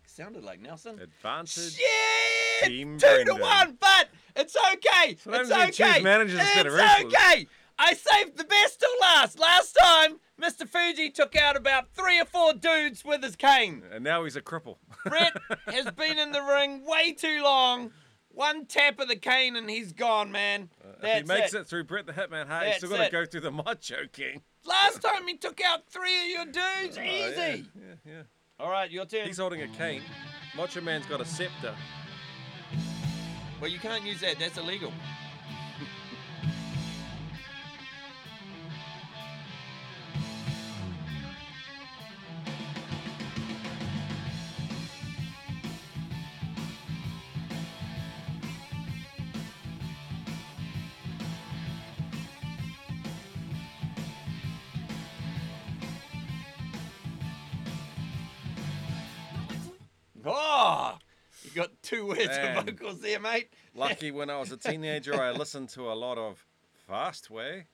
Sounded 0.05 0.45
like 0.45 0.61
Nelson. 0.61 0.99
Advantage. 1.01 1.77
Shit! 1.77 2.69
Team 2.69 2.99
Two 2.99 3.07
Brendan. 3.07 3.37
to 3.37 3.41
one, 3.43 3.79
but 3.81 4.09
it's 4.37 4.57
okay. 4.75 5.17
Sometimes 5.17 5.49
it's 5.51 5.81
okay. 5.81 6.03
managers 6.03 6.41
it's 6.43 7.05
okay. 7.15 7.47
I 7.79 7.95
saved 7.95 8.37
the 8.37 8.45
best 8.45 8.81
till 8.81 8.91
last. 9.01 9.39
Last 9.39 9.73
time, 9.81 10.19
Mr. 10.43 10.69
Fuji 10.69 11.09
took 11.09 11.35
out 11.37 11.57
about 11.57 11.89
three 11.95 12.21
or 12.21 12.27
four 12.27 12.53
dudes 12.53 13.03
with 13.05 13.23
his 13.23 13.37
cane. 13.37 13.83
And 13.91 14.05
now 14.05 14.25
he's 14.25 14.37
a 14.37 14.43
cripple. 14.43 14.77
Bret 15.07 15.33
has 15.69 15.91
been 15.93 16.19
in 16.19 16.33
the 16.33 16.43
ring 16.43 16.85
way 16.85 17.13
too 17.13 17.43
long. 17.43 17.93
One 18.33 18.67
tap 18.67 19.01
of 19.01 19.09
the 19.09 19.17
cane 19.17 19.57
and 19.57 19.71
he's 19.71 19.93
gone, 19.93 20.31
man. 20.31 20.69
if 20.97 21.01
That's 21.01 21.21
he 21.21 21.27
makes 21.39 21.55
it. 21.55 21.61
it. 21.61 21.67
through 21.69 21.85
Bret 21.85 22.07
the 22.07 22.13
Hitman 22.13 22.49
That's 22.49 22.79
still 22.79 22.91
got 22.91 23.07
to 23.07 23.11
go 23.11 23.25
through 23.25 23.41
the 23.41 23.51
Macho 23.53 24.07
King. 24.13 24.43
Last 24.71 25.03
time 25.03 25.27
he 25.27 25.37
took 25.37 25.61
out 25.61 25.81
three 25.91 26.23
of 26.23 26.29
your 26.29 26.45
dudes. 26.47 26.97
Oh, 26.97 27.03
Easy. 27.03 27.05
yeah, 27.05 27.57
yeah, 27.75 27.95
yeah. 28.07 28.23
All 28.61 28.71
right, 28.71 28.91
your 28.91 29.05
turn. 29.05 29.27
He's 29.27 29.39
holding 29.39 29.63
a 29.63 29.69
cane. 29.69 30.03
Macho 30.57 30.81
Man's 30.81 31.07
got 31.07 31.21
a 31.21 31.25
scepter. 31.25 31.75
Well, 33.61 33.71
you 33.71 33.79
can't 33.79 34.05
use 34.05 34.21
that. 34.21 34.39
That's 34.39 34.59
illegal. 34.59 34.93
Two 61.91 62.07
words 62.07 62.29
Man. 62.29 62.57
of 62.59 62.67
vocals 62.67 63.01
there, 63.01 63.19
mate. 63.19 63.53
Lucky 63.75 64.13
when 64.13 64.31
I 64.31 64.39
was 64.39 64.53
a 64.53 64.57
teenager, 64.57 65.21
I 65.21 65.33
listened 65.33 65.71
to 65.71 65.91
a 65.91 65.95
lot 65.95 66.19
of 66.19 66.47
Fastway. 66.89 67.65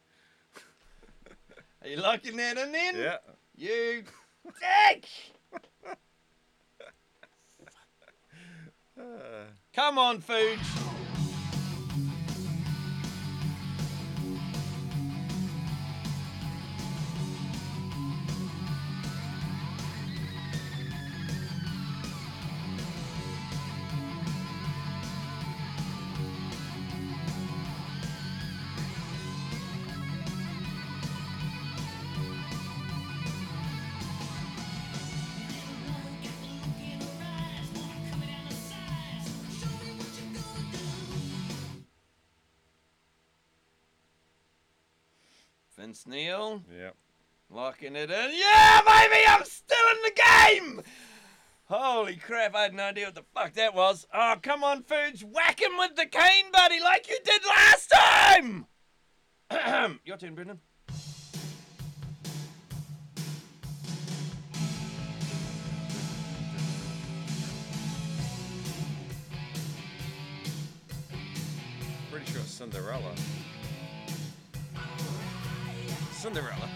Are 1.82 1.88
you 1.88 1.98
locking 1.98 2.38
that 2.38 2.56
in 2.56 2.72
then? 2.72 2.96
Yeah. 2.96 3.18
You 3.54 4.04
dick! 4.44 5.06
Come 9.74 9.98
on, 9.98 10.22
Fuge. 10.22 10.58
Neil 46.06 46.62
Yeah. 46.70 46.90
locking 47.50 47.96
it 47.96 48.10
in. 48.10 48.30
Yeah, 48.32 48.80
baby, 48.82 49.24
I'm 49.28 49.44
still 49.44 49.86
in 49.96 50.02
the 50.02 50.22
game. 50.22 50.82
Holy 51.64 52.16
crap, 52.16 52.54
I 52.54 52.62
had 52.62 52.74
no 52.74 52.84
idea 52.84 53.06
what 53.06 53.14
the 53.16 53.24
fuck 53.34 53.52
that 53.54 53.74
was. 53.74 54.06
Oh, 54.14 54.36
come 54.40 54.62
on, 54.62 54.82
Fuge. 54.84 55.24
Whack 55.24 55.60
him 55.60 55.76
with 55.78 55.96
the 55.96 56.06
cane, 56.06 56.52
buddy, 56.52 56.80
like 56.80 57.08
you 57.08 57.18
did 57.24 57.42
last 57.44 57.88
time. 57.92 58.66
Your 60.04 60.16
turn, 60.16 60.34
Brendan. 60.34 60.60
Pretty 72.10 72.30
sure 72.32 72.40
it's 72.40 72.50
Cinderella. 72.52 73.12
Cinderella. 76.16 76.68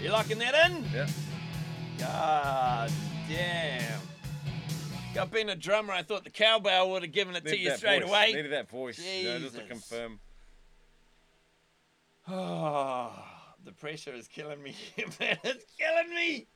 You 0.00 0.10
locking 0.10 0.38
that 0.38 0.70
in? 0.70 0.84
Yeah. 0.92 1.06
God 1.98 2.90
damn. 3.28 4.00
Got 5.14 5.30
being 5.30 5.50
a 5.50 5.54
drummer, 5.54 5.92
I 5.92 6.02
thought 6.02 6.24
the 6.24 6.30
cowbell 6.30 6.90
would 6.90 7.02
have 7.02 7.12
given 7.12 7.36
it 7.36 7.44
to 7.46 7.56
you 7.56 7.68
that 7.70 7.78
straight 7.78 8.02
voice. 8.02 8.10
away. 8.10 8.32
Needed 8.32 8.52
that 8.52 8.68
voice. 8.68 8.98
Yeah, 8.98 9.38
just 9.38 9.54
to 9.54 9.62
Jesus. 9.62 9.68
confirm. 9.68 10.18
Oh, 12.26 13.12
the 13.64 13.72
pressure 13.72 14.14
is 14.14 14.26
killing 14.26 14.62
me. 14.62 14.74
Man, 15.20 15.38
it's 15.44 15.64
killing 15.78 16.14
me. 16.14 16.46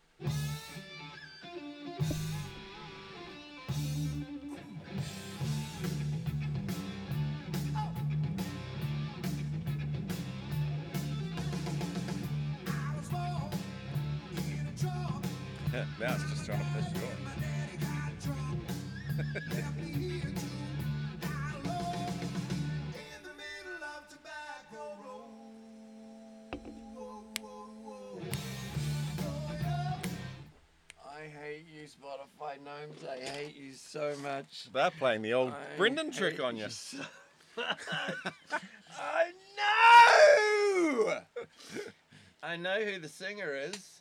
Much. 34.39 34.69
They're 34.73 34.91
playing 34.91 35.23
the 35.23 35.35
old 35.35 35.53
I 35.53 35.77
Brendan 35.77 36.11
trick 36.13 36.43
on 36.43 36.57
you. 36.57 36.69
so 36.69 36.99
I 37.59 39.33
know. 39.57 41.21
I 42.43 42.57
know 42.57 42.85
who 42.85 43.01
the 43.01 43.09
singer 43.09 43.53
is, 43.55 44.01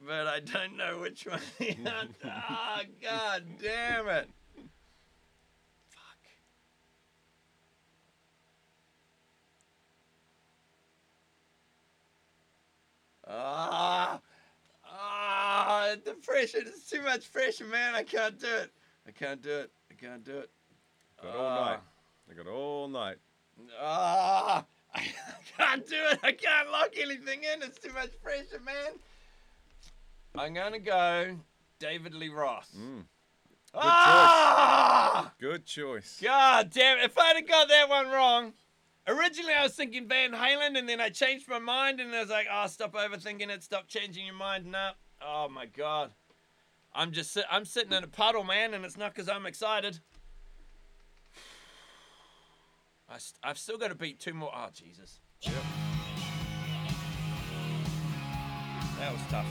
but 0.00 0.26
I 0.26 0.40
don't 0.40 0.76
know 0.76 1.00
which 1.00 1.26
one. 1.26 1.40
Ah, 2.24 2.82
god 3.02 3.44
damn 3.60 4.08
it! 4.08 4.28
Fuck. 5.88 6.22
Ah, 13.26 14.20
ah, 14.88 15.94
the 16.04 16.14
pressure. 16.14 16.58
It's 16.58 16.88
too 16.88 17.02
much 17.02 17.32
pressure, 17.32 17.66
man. 17.66 17.94
I 17.96 18.04
can't 18.04 18.38
do 18.38 18.46
it. 18.46 18.70
I 19.06 19.10
can't 19.12 19.40
do 19.42 19.50
it. 19.50 19.70
I 19.90 19.94
can't 19.94 20.24
do 20.24 20.38
it. 20.38 20.50
Got 21.22 21.36
all 21.36 21.46
Ah. 21.46 21.64
night. 21.70 21.80
I 22.30 22.34
got 22.34 22.46
all 22.48 22.88
night. 22.88 23.16
Ah, 23.80 24.64
I 24.94 25.06
can't 25.56 25.86
do 25.86 25.96
it. 26.10 26.18
I 26.22 26.32
can't 26.32 26.70
lock 26.70 26.90
anything 26.96 27.40
in. 27.44 27.62
It's 27.62 27.78
too 27.78 27.92
much 27.92 28.10
pressure, 28.22 28.60
man. 28.64 28.98
I'm 30.34 30.52
gonna 30.52 30.78
go 30.78 31.38
David 31.78 32.14
Lee 32.14 32.28
Roth. 32.28 32.70
Mm. 32.76 33.04
ah! 33.74 35.32
Good 35.40 35.64
choice. 35.66 36.18
God 36.22 36.70
damn! 36.70 36.98
It. 36.98 37.04
If 37.04 37.18
I'd 37.18 37.36
have 37.36 37.48
got 37.48 37.68
that 37.68 37.88
one 37.88 38.08
wrong, 38.08 38.52
originally 39.06 39.54
I 39.54 39.62
was 39.62 39.74
thinking 39.74 40.08
Van 40.08 40.32
Halen, 40.32 40.76
and 40.78 40.88
then 40.88 41.00
I 41.00 41.08
changed 41.08 41.48
my 41.48 41.58
mind, 41.58 42.00
and 42.00 42.14
I 42.14 42.20
was 42.20 42.28
like, 42.30 42.46
"Oh, 42.52 42.66
stop 42.66 42.92
overthinking 42.94 43.48
it. 43.48 43.62
Stop 43.62 43.88
changing 43.88 44.26
your 44.26 44.34
mind." 44.34 44.66
No. 44.66 44.90
Oh 45.22 45.48
my 45.48 45.66
God. 45.66 46.10
I'm 46.96 47.12
just 47.12 47.32
sit- 47.32 47.44
I'm 47.50 47.66
sitting 47.66 47.92
in 47.92 48.02
a 48.02 48.08
puddle, 48.08 48.42
man, 48.42 48.72
and 48.72 48.84
it's 48.84 48.96
not 48.96 49.14
because 49.14 49.28
I'm 49.28 49.44
excited. 49.44 50.00
I 53.08 53.18
st- 53.18 53.38
I've 53.44 53.58
still 53.58 53.76
got 53.78 53.88
to 53.88 53.94
beat 53.94 54.18
two 54.18 54.32
more. 54.32 54.50
Oh 54.54 54.68
Jesus. 54.72 55.20
Yep. 55.42 55.52
That 58.98 59.12
was 59.12 59.20
tough. 59.28 59.46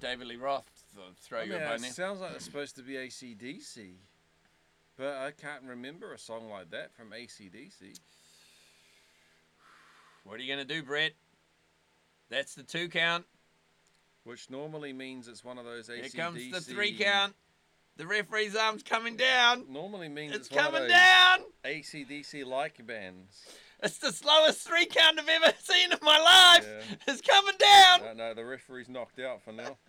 David 0.00 0.26
Lee 0.28 0.36
Roth. 0.36 0.68
Th- 0.94 1.06
Throw 1.20 1.40
I 1.40 1.42
you 1.44 1.52
mean, 1.52 1.62
a 1.62 1.64
it 1.64 1.68
bone 1.68 1.80
there. 1.82 1.90
sounds 1.90 2.20
like 2.20 2.32
it's 2.34 2.44
supposed 2.44 2.76
to 2.76 2.82
be 2.82 2.94
ACDC. 2.94 3.94
But 4.96 5.16
I 5.16 5.30
can't 5.30 5.62
remember 5.66 6.12
a 6.12 6.18
song 6.18 6.48
like 6.50 6.70
that 6.70 6.94
from 6.94 7.10
ACDC. 7.10 7.98
What 10.24 10.40
are 10.40 10.42
you 10.42 10.52
gonna 10.52 10.64
do, 10.64 10.82
Bret? 10.82 11.12
That's 12.30 12.54
the 12.54 12.62
two 12.62 12.88
count. 12.88 13.24
Which 14.24 14.50
normally 14.50 14.92
means 14.92 15.28
it's 15.28 15.44
one 15.44 15.58
of 15.58 15.64
those 15.64 15.88
ACDC. 15.88 16.00
Here 16.00 16.08
comes 16.24 16.50
the 16.50 16.60
three 16.60 16.92
count. 16.96 17.34
The 17.96 18.06
referee's 18.06 18.56
arm's 18.56 18.82
coming 18.82 19.16
down. 19.16 19.64
Normally 19.70 20.08
means 20.08 20.34
It's 20.34 20.48
it's, 20.48 20.56
one 20.56 20.64
of 20.66 20.72
coming 20.72 20.88
those 20.88 20.90
down. 20.98 21.38
ACDC 21.64 22.44
like 22.44 22.84
bands. 22.86 23.46
It's 23.82 23.98
the 23.98 24.10
slowest 24.12 24.66
three 24.66 24.86
count 24.86 25.18
I've 25.20 25.28
ever 25.28 25.52
seen 25.62 25.92
in 25.92 25.98
my 26.02 26.18
life. 26.18 26.66
Yeah. 26.66 26.96
It's 27.12 27.20
coming 27.20 27.54
down. 27.58 28.16
No, 28.16 28.28
no, 28.28 28.34
the 28.34 28.44
referee's 28.44 28.88
knocked 28.88 29.20
out 29.20 29.42
for 29.42 29.52
now. 29.52 29.76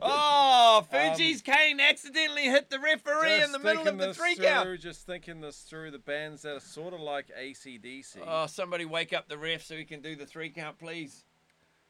Oh, 0.00 0.86
Fuji's 0.92 1.42
um, 1.48 1.54
cane 1.54 1.80
accidentally 1.80 2.42
hit 2.42 2.70
the 2.70 2.78
referee 2.78 3.42
in 3.42 3.50
the 3.50 3.58
middle 3.58 3.88
of 3.88 3.98
the 3.98 4.14
three 4.14 4.36
through, 4.36 4.44
count. 4.44 4.80
Just 4.80 5.06
thinking 5.06 5.40
this 5.40 5.60
through, 5.62 5.90
the 5.90 5.98
bands 5.98 6.42
that 6.42 6.54
are 6.54 6.60
sort 6.60 6.94
of 6.94 7.00
like 7.00 7.30
ACDC. 7.36 8.18
Oh, 8.24 8.46
somebody 8.46 8.84
wake 8.84 9.12
up 9.12 9.28
the 9.28 9.38
ref 9.38 9.64
so 9.64 9.74
he 9.74 9.84
can 9.84 10.00
do 10.00 10.14
the 10.14 10.26
three 10.26 10.50
count, 10.50 10.78
please. 10.78 11.24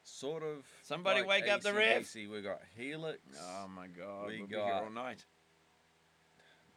sort 0.03 0.41
of. 0.41 0.65
Somebody 0.81 1.19
like 1.19 1.29
wake 1.29 1.49
up 1.49 1.61
the 1.61 1.73
ref. 1.73 2.15
We 2.15 2.41
got 2.41 2.61
Helix, 2.75 3.19
Oh 3.39 3.67
my 3.67 3.85
God, 3.87 4.27
We 4.27 4.39
we'll 4.39 4.47
be 4.47 4.55
here 4.55 4.63
all 4.63 4.89
night. 4.89 5.25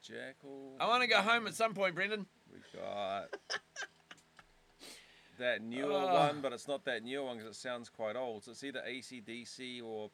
Jackyl. 0.05 0.73
I 0.79 0.87
want 0.87 1.03
to 1.03 1.09
go 1.09 1.21
home 1.21 1.47
at 1.47 1.55
some 1.55 1.73
point, 1.73 1.95
Brendan. 1.95 2.27
We 2.53 2.59
got 2.79 3.29
that 5.39 5.63
newer 5.63 5.93
Oh. 5.93 6.15
one, 6.15 6.41
but 6.41 6.53
it's 6.53 6.69
not 6.69 6.85
that 6.85 7.03
newer 7.05 7.25
one 7.25 7.39
because 7.39 7.57
it 7.57 7.59
sounds 7.59 7.89
quite 7.89 8.17
old. 8.17 8.45
So 8.45 8.51
it's 8.53 8.65
either 8.65 8.83
ACDC 8.87 9.83
or 9.83 10.11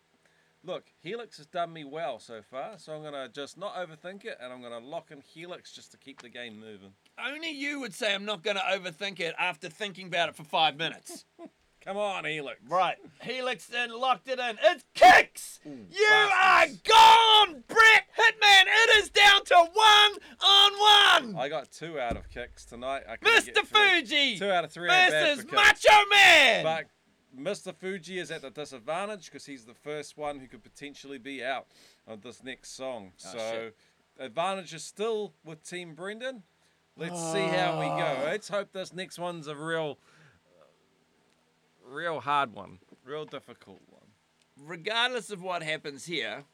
look, 0.64 0.92
Helix 1.02 1.38
has 1.38 1.46
done 1.46 1.72
me 1.72 1.84
well 1.84 2.18
so 2.20 2.40
far, 2.42 2.78
so 2.78 2.94
I'm 2.94 3.02
gonna 3.02 3.28
just 3.28 3.56
not 3.58 3.74
overthink 3.74 4.24
it, 4.24 4.38
and 4.40 4.52
I'm 4.52 4.62
gonna 4.62 4.78
lock 4.78 5.10
in 5.10 5.20
Helix 5.20 5.72
just 5.72 5.90
to 5.92 5.96
keep 5.98 6.22
the 6.22 6.28
game 6.28 6.58
moving. 6.60 6.94
Only 7.18 7.50
you 7.50 7.80
would 7.80 7.94
say 7.94 8.14
I'm 8.14 8.24
not 8.24 8.42
going 8.42 8.56
to 8.56 8.62
overthink 8.62 9.20
it 9.20 9.34
after 9.38 9.68
thinking 9.68 10.06
about 10.06 10.28
it 10.30 10.34
for 10.36 10.44
five 10.44 10.76
minutes. 10.76 11.24
Come 11.84 11.96
on, 11.96 12.24
Helix. 12.24 12.60
right. 12.68 12.96
Helix 13.22 13.66
then 13.66 13.90
locked 13.90 14.28
it 14.28 14.38
in. 14.38 14.56
It's 14.62 14.84
Kix! 14.94 15.58
you 15.64 16.06
bastards. 16.08 16.80
are 16.88 17.46
gone, 17.46 17.64
Bret 17.66 18.04
Hitman! 18.16 18.64
It 18.66 19.02
is 19.02 19.08
down 19.10 19.44
to 19.46 19.54
one 19.56 20.12
on 20.40 20.72
one! 21.32 21.36
I 21.36 21.48
got 21.48 21.70
two 21.72 21.98
out 21.98 22.16
of 22.16 22.28
kicks 22.30 22.64
tonight. 22.64 23.02
I 23.08 23.16
Mr. 23.16 23.64
Fuji 23.64 24.38
Two 24.38 24.50
out 24.50 24.64
of 24.64 24.70
three 24.72 24.88
versus. 24.88 25.44
Macho 25.50 25.90
Man! 26.10 26.62
But 26.64 26.84
Mr. 27.36 27.74
Fuji 27.74 28.18
is 28.18 28.30
at 28.30 28.42
the 28.42 28.50
disadvantage 28.50 29.24
because 29.26 29.46
he's 29.46 29.64
the 29.64 29.74
first 29.74 30.16
one 30.16 30.38
who 30.38 30.46
could 30.46 30.62
potentially 30.62 31.18
be 31.18 31.42
out 31.42 31.66
on 32.06 32.20
this 32.22 32.42
next 32.44 32.76
song. 32.76 33.12
Oh, 33.26 33.30
so 33.32 33.38
shit. 33.38 33.76
advantage 34.20 34.72
is 34.74 34.84
still 34.84 35.32
with 35.44 35.66
Team 35.68 35.94
Brendan. 35.94 36.42
Let's 36.96 37.18
see 37.32 37.40
how 37.46 37.80
we 37.80 37.86
Ah. 37.86 38.16
go. 38.16 38.24
Let's 38.26 38.48
hope 38.48 38.72
this 38.72 38.92
next 38.92 39.18
one's 39.18 39.46
a 39.46 39.56
real, 39.56 39.98
real 41.92 42.20
hard 42.20 42.52
one, 42.54 42.78
real 43.04 43.24
difficult 43.24 43.80
one. 43.88 44.02
regardless 44.58 45.30
of 45.30 45.42
what 45.42 45.62
happens 45.62 46.04
here, 46.04 46.44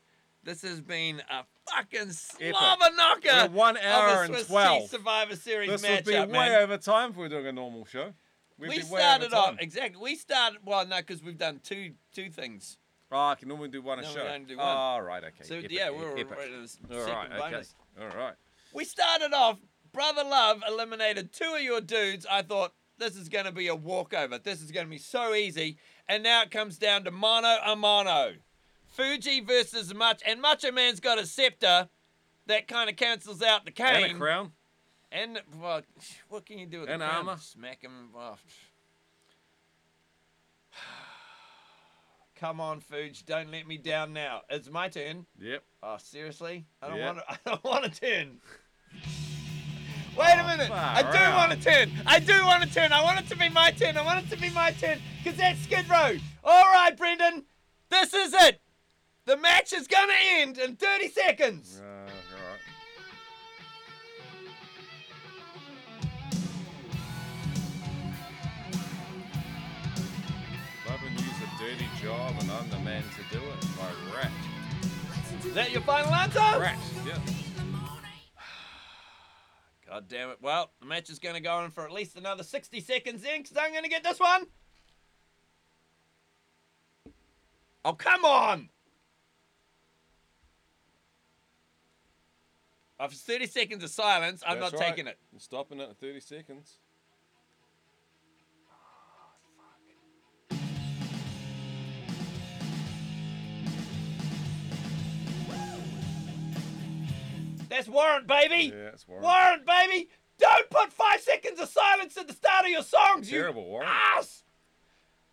this 0.43 0.63
has 0.63 0.81
been 0.81 1.21
a 1.31 1.45
fucking 1.71 2.01
Epic. 2.41 2.55
slobber 2.57 2.87
knocker. 2.97 3.49
We're 3.51 3.57
one 3.57 3.77
of 3.77 3.83
hour 3.85 4.23
a 4.23 4.33
and 4.33 4.47
12. 4.47 4.81
Cheese 4.83 4.91
Survivor 4.91 5.37
Series 5.37 5.71
This 5.71 5.83
matchup, 5.83 5.97
would 5.97 6.05
be 6.07 6.13
man. 6.13 6.31
way 6.31 6.57
over 6.57 6.77
time 6.79 7.11
if 7.11 7.17
we 7.17 7.23
were 7.25 7.29
doing 7.29 7.47
a 7.47 7.53
normal 7.53 7.85
show. 7.85 8.13
We'd 8.59 8.69
we 8.71 8.77
be 8.79 8.83
way 8.85 9.01
started 9.01 9.27
over 9.33 9.37
off 9.37 9.57
exactly. 9.61 10.01
We 10.03 10.17
started 10.17 10.59
well, 10.65 10.87
no, 10.87 10.97
because 10.97 11.23
we've 11.23 11.39
done 11.39 11.61
two 11.63 11.93
two 12.13 12.31
things. 12.31 12.77
Oh, 13.11 13.29
I 13.29 13.35
can 13.37 13.49
normally 13.49 13.69
do 13.69 13.81
one 13.81 13.99
a 14.01 14.03
No, 14.03 14.09
we 14.09 14.15
show. 14.15 14.27
only 14.27 14.47
do 14.47 14.57
one. 14.59 14.67
Oh, 14.69 14.99
right, 15.01 15.23
okay. 15.25 15.43
So 15.43 15.55
Epic, 15.57 15.71
yeah, 15.71 15.89
we're 15.91 16.11
epic. 16.13 16.31
right 16.31 16.41
at 16.51 16.89
the 16.89 16.99
All 16.99 17.07
second 17.07 17.15
right, 17.17 17.31
okay. 17.41 17.51
bonus. 17.53 17.75
All 18.01 18.09
right. 18.09 18.35
We 18.75 18.85
started 18.85 19.33
off. 19.33 19.59
Brother 19.93 20.25
Love 20.25 20.63
eliminated 20.69 21.33
two 21.33 21.55
of 21.57 21.63
your 21.63 21.81
dudes. 21.81 22.27
I 22.31 22.43
thought 22.43 22.75
this 22.99 23.17
is 23.17 23.29
going 23.29 23.45
to 23.45 23.53
be 23.53 23.69
a 23.69 23.75
walkover. 23.75 24.39
This 24.39 24.61
is 24.63 24.71
going 24.73 24.87
to 24.87 24.91
be 24.91 24.99
so 24.99 25.35
easy. 25.35 25.79
And 26.09 26.23
now 26.23 26.43
it 26.43 26.51
comes 26.51 26.79
down 26.79 27.05
to 27.05 27.11
mano 27.11 27.57
a 27.65 27.77
mano. 27.77 28.35
Fuji 28.89 29.41
versus 29.41 29.95
Much, 29.95 30.23
and 30.27 30.41
Macho 30.41 30.73
Man's 30.73 30.99
got 31.01 31.19
a 31.19 31.27
scepter 31.27 31.89
that 32.47 32.67
kind 32.67 32.89
of 32.91 32.97
cancels 32.97 33.43
out 33.43 33.65
the 33.65 33.71
cane. 33.71 34.05
And 34.05 34.13
a 34.13 34.19
crown. 34.19 34.53
And 35.13 35.41
well, 35.61 35.83
what 36.29 36.47
can 36.47 36.59
you 36.59 36.67
do 36.67 36.81
with 36.81 36.89
that? 36.89 36.95
And 36.95 37.03
the 37.03 37.07
crown? 37.07 37.29
armor. 37.29 37.41
Smack 37.41 37.83
him 37.83 38.09
off. 38.17 38.43
Come 42.37 42.61
on, 42.61 42.81
Fuge, 42.81 43.25
don't 43.27 43.51
let 43.51 43.67
me 43.67 43.79
down 43.79 44.13
now. 44.13 44.43
It's 44.49 44.71
my 44.71 44.89
turn. 44.89 45.27
Yep. 45.41 45.63
Oh, 45.83 45.97
seriously? 45.99 46.67
I 46.81 46.89
don't 46.89 46.97
Yeah. 46.99 47.07
want 47.07 47.19
to. 47.19 47.25
I 47.31 47.37
don't 47.45 47.65
want 47.65 47.85
to 47.93 48.01
turn. 48.01 48.41
Wait 50.19 50.35
a 50.35 50.45
minute. 50.45 50.71
I 50.73 51.03
do 51.03 51.19
out. 51.19 51.37
want 51.37 51.53
to 51.53 51.71
turn. 51.71 51.93
I 52.05 52.19
do 52.19 52.45
want 52.45 52.65
to 52.65 52.75
turn. 52.75 52.93
I 52.93 53.03
want 53.03 53.21
it 53.21 53.29
to 53.29 53.37
be 53.37 53.49
my 53.49 53.71
turn. 53.71 53.97
I 53.97 54.05
want 54.05 54.25
it 54.25 54.31
to 54.35 54.41
be 54.41 54.51
my 54.51 54.73
turn 54.73 54.99
because 55.23 55.39
that's 55.39 55.61
Skid 55.61 55.89
Row. 55.89 56.17
All 56.43 56.65
right, 56.65 56.97
Brendan. 56.97 57.45
This 57.89 58.13
is 58.13 58.35
it. 58.35 58.61
The 59.27 59.37
match 59.37 59.73
is 59.73 59.87
gonna 59.87 60.15
end 60.33 60.59
in 60.59 60.75
30 60.75 61.09
seconds. 61.11 61.81
Uh, 61.81 61.85
all 61.85 62.01
right. 70.89 70.99
And 71.07 71.21
use 71.21 71.31
a 71.43 71.63
dirty 71.63 71.87
job, 72.03 72.35
and 72.41 72.51
I'm 72.51 72.69
the 72.71 72.79
man 72.81 73.03
to 73.03 73.39
do 73.39 73.43
it. 73.45 73.61
By 73.79 73.89
Ratt. 74.17 74.33
Is 75.45 75.55
that 75.55 75.71
your 75.71 75.83
final 75.83 76.13
answer? 76.13 76.39
Ratt. 76.39 76.77
Yeah. 77.07 77.19
God 79.99 80.07
damn 80.07 80.31
it. 80.31 80.39
Well, 80.41 80.71
the 80.79 80.87
match 80.87 81.11
is 81.11 81.19
going 81.19 81.35
to 81.35 81.41
go 81.41 81.57
on 81.57 81.73
for 81.73 81.85
at 81.85 81.91
least 81.91 82.17
another 82.17 82.45
60 82.45 82.79
seconds 82.79 83.23
then, 83.23 83.43
because 83.43 83.57
I'm 83.57 83.73
going 83.73 83.83
to 83.83 83.89
get 83.89 84.05
this 84.05 84.21
one. 84.21 84.47
Oh, 87.85 87.95
come 87.95 88.25
on! 88.25 88.69
After 93.01 93.17
30 93.17 93.47
seconds 93.49 93.83
of 93.83 93.91
silence, 93.91 94.41
I'm 94.47 94.61
That's 94.61 94.73
not 94.73 94.81
right. 94.81 94.89
taking 94.91 95.09
it. 95.09 95.19
I'm 95.33 95.41
stopping 95.41 95.81
it 95.81 95.89
in 95.89 95.95
30 95.97 96.21
seconds. 96.21 96.75
That's 107.69 107.89
Warrant, 107.89 108.27
baby! 108.27 108.73
Yeah, 108.75 108.91
it's 108.93 109.07
Warren. 109.07 109.23
Warrant, 109.25 109.67
baby! 109.67 110.09
Don't 110.39 110.71
put 110.71 110.93
five 110.93 111.21
seconds 111.21 111.61
of 111.61 111.69
silence 111.69 112.17
at 112.17 112.29
the 112.29 112.35
start 112.35 112.65
of 112.65 112.71
your 112.71 112.83
songs, 112.83 113.31
you 113.31 113.39
Terrible, 113.39 113.65
Warrant. 113.65 113.91
ass! 114.17 114.45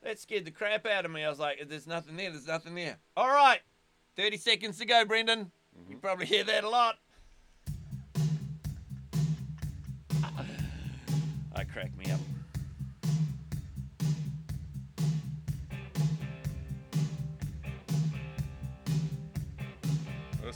That 0.04 0.20
scared 0.20 0.46
the 0.46 0.52
crap 0.52 0.86
out 0.86 1.06
of 1.06 1.12
me. 1.12 1.24
I 1.24 1.30
was 1.30 1.40
like, 1.40 1.68
there's 1.68 1.88
nothing 1.88 2.16
there, 2.16 2.30
there's 2.30 2.48
nothing 2.48 2.76
there. 2.76 2.98
All 3.16 3.30
right, 3.30 3.60
30 4.18 4.38
seconds 4.38 4.78
to 4.80 4.86
go, 4.86 5.06
Brendan. 5.06 5.52
Mm-hmm. 5.80 5.92
You 5.92 5.98
probably 5.98 6.26
hear 6.26 6.44
that 6.44 6.64
a 6.64 6.70
lot. 6.70 6.96
I 11.58 11.64
crack 11.64 11.96
me 11.98 12.12
up. 12.12 12.20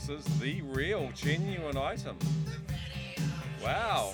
This 0.06 0.26
is 0.26 0.40
the 0.40 0.62
real, 0.62 1.10
genuine 1.14 1.76
item. 1.76 2.16
Wow. 3.62 4.12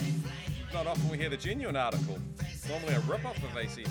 Not 0.75 0.89
often 0.89 1.09
we 1.09 1.17
hear 1.17 1.29
the 1.29 1.37
genuine 1.37 1.77
article. 1.77 2.19
It's 2.41 2.69
normally 2.69 2.95
a 2.95 3.01
rip-off 3.01 3.37
of 3.37 3.51
ACDC. 3.51 3.87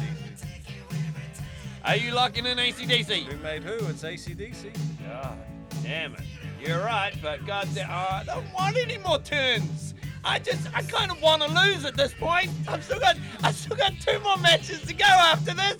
Are 1.86 1.96
you 1.96 2.12
locking 2.12 2.46
in 2.46 2.58
ACDC? 2.58 3.24
Who 3.24 3.38
made 3.38 3.64
who? 3.64 3.86
It's 3.88 4.04
ACDC. 4.04 4.74
God 4.74 5.10
ah, 5.10 5.36
damn 5.84 6.16
it. 6.16 6.22
You're 6.60 6.84
right, 6.84 7.14
but 7.22 7.46
God 7.46 7.68
damn, 7.74 7.90
I 7.90 8.24
don't 8.26 8.54
want 8.54 8.76
any 8.76 8.98
more 8.98 9.20
turns. 9.20 9.94
I 10.26 10.40
just, 10.40 10.68
I 10.76 10.82
kind 10.82 11.12
of 11.12 11.22
want 11.22 11.44
to 11.44 11.48
lose 11.48 11.86
at 11.86 11.96
this 11.96 12.14
point. 12.14 12.50
I've 12.68 12.84
still 12.84 13.00
got, 13.00 13.16
I've 13.42 13.56
still 13.56 13.78
got 13.78 13.94
two 14.02 14.20
more 14.20 14.38
matches 14.38 14.82
to 14.82 14.94
go 14.94 15.06
after 15.06 15.54
this. 15.54 15.78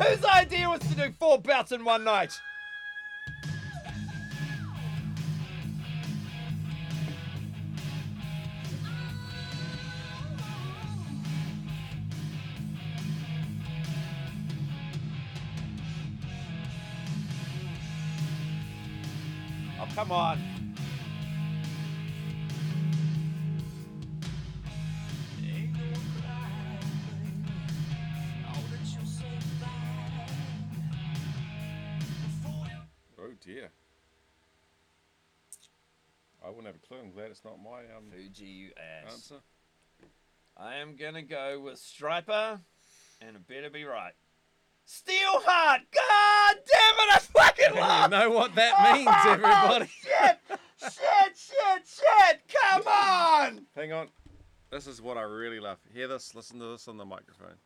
Whose 0.00 0.24
idea 0.24 0.70
was 0.70 0.80
to 0.80 0.94
do 0.94 1.12
four 1.18 1.38
bouts 1.38 1.72
in 1.72 1.84
one 1.84 2.04
night? 2.04 2.40
Come 19.94 20.10
on. 20.10 20.38
Oh 33.18 33.28
dear. 33.44 33.68
I 36.44 36.48
wouldn't 36.48 36.66
have 36.66 36.76
a 36.76 36.78
clue. 36.78 36.96
I'm 36.98 37.12
glad 37.12 37.30
it's 37.30 37.44
not 37.44 37.58
my 37.62 37.80
um, 37.94 38.10
Fuji, 38.10 38.44
you 38.46 38.70
ass. 38.76 39.12
answer. 39.12 39.36
I 40.56 40.76
am 40.76 40.96
gonna 40.96 41.22
go 41.22 41.60
with 41.60 41.74
Stryper, 41.74 42.60
and 43.20 43.36
it 43.36 43.46
better 43.46 43.68
be 43.68 43.84
right. 43.84 44.14
Steelheart! 44.86 45.80
God 45.92 46.54
damn 46.54 46.96
it! 46.98 47.14
I 47.14 47.18
fucking 47.18 47.78
love. 47.80 48.12
you 48.12 48.18
know 48.18 48.30
what 48.30 48.54
that 48.54 48.94
means, 48.94 49.08
oh, 49.12 49.30
everybody. 49.32 49.86
shit! 49.86 50.38
shit! 50.80 51.36
Shit! 51.36 51.86
Shit! 51.86 52.40
Come 52.52 52.82
on! 52.86 53.66
Hang 53.76 53.92
on. 53.92 54.08
This 54.70 54.86
is 54.86 55.02
what 55.02 55.16
I 55.18 55.22
really 55.22 55.60
love. 55.60 55.78
Hear 55.92 56.08
this? 56.08 56.34
Listen 56.34 56.58
to 56.60 56.66
this 56.66 56.88
on 56.88 56.96
the 56.96 57.04
microphone. 57.04 57.56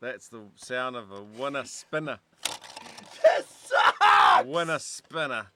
That's 0.00 0.28
the 0.28 0.42
sound 0.56 0.96
of 0.96 1.12
a 1.12 1.22
winner 1.22 1.64
spinner. 1.64 2.18
This 3.22 3.46
sucks! 3.46 4.46
Winner 4.46 4.80
spinner. 4.80 5.46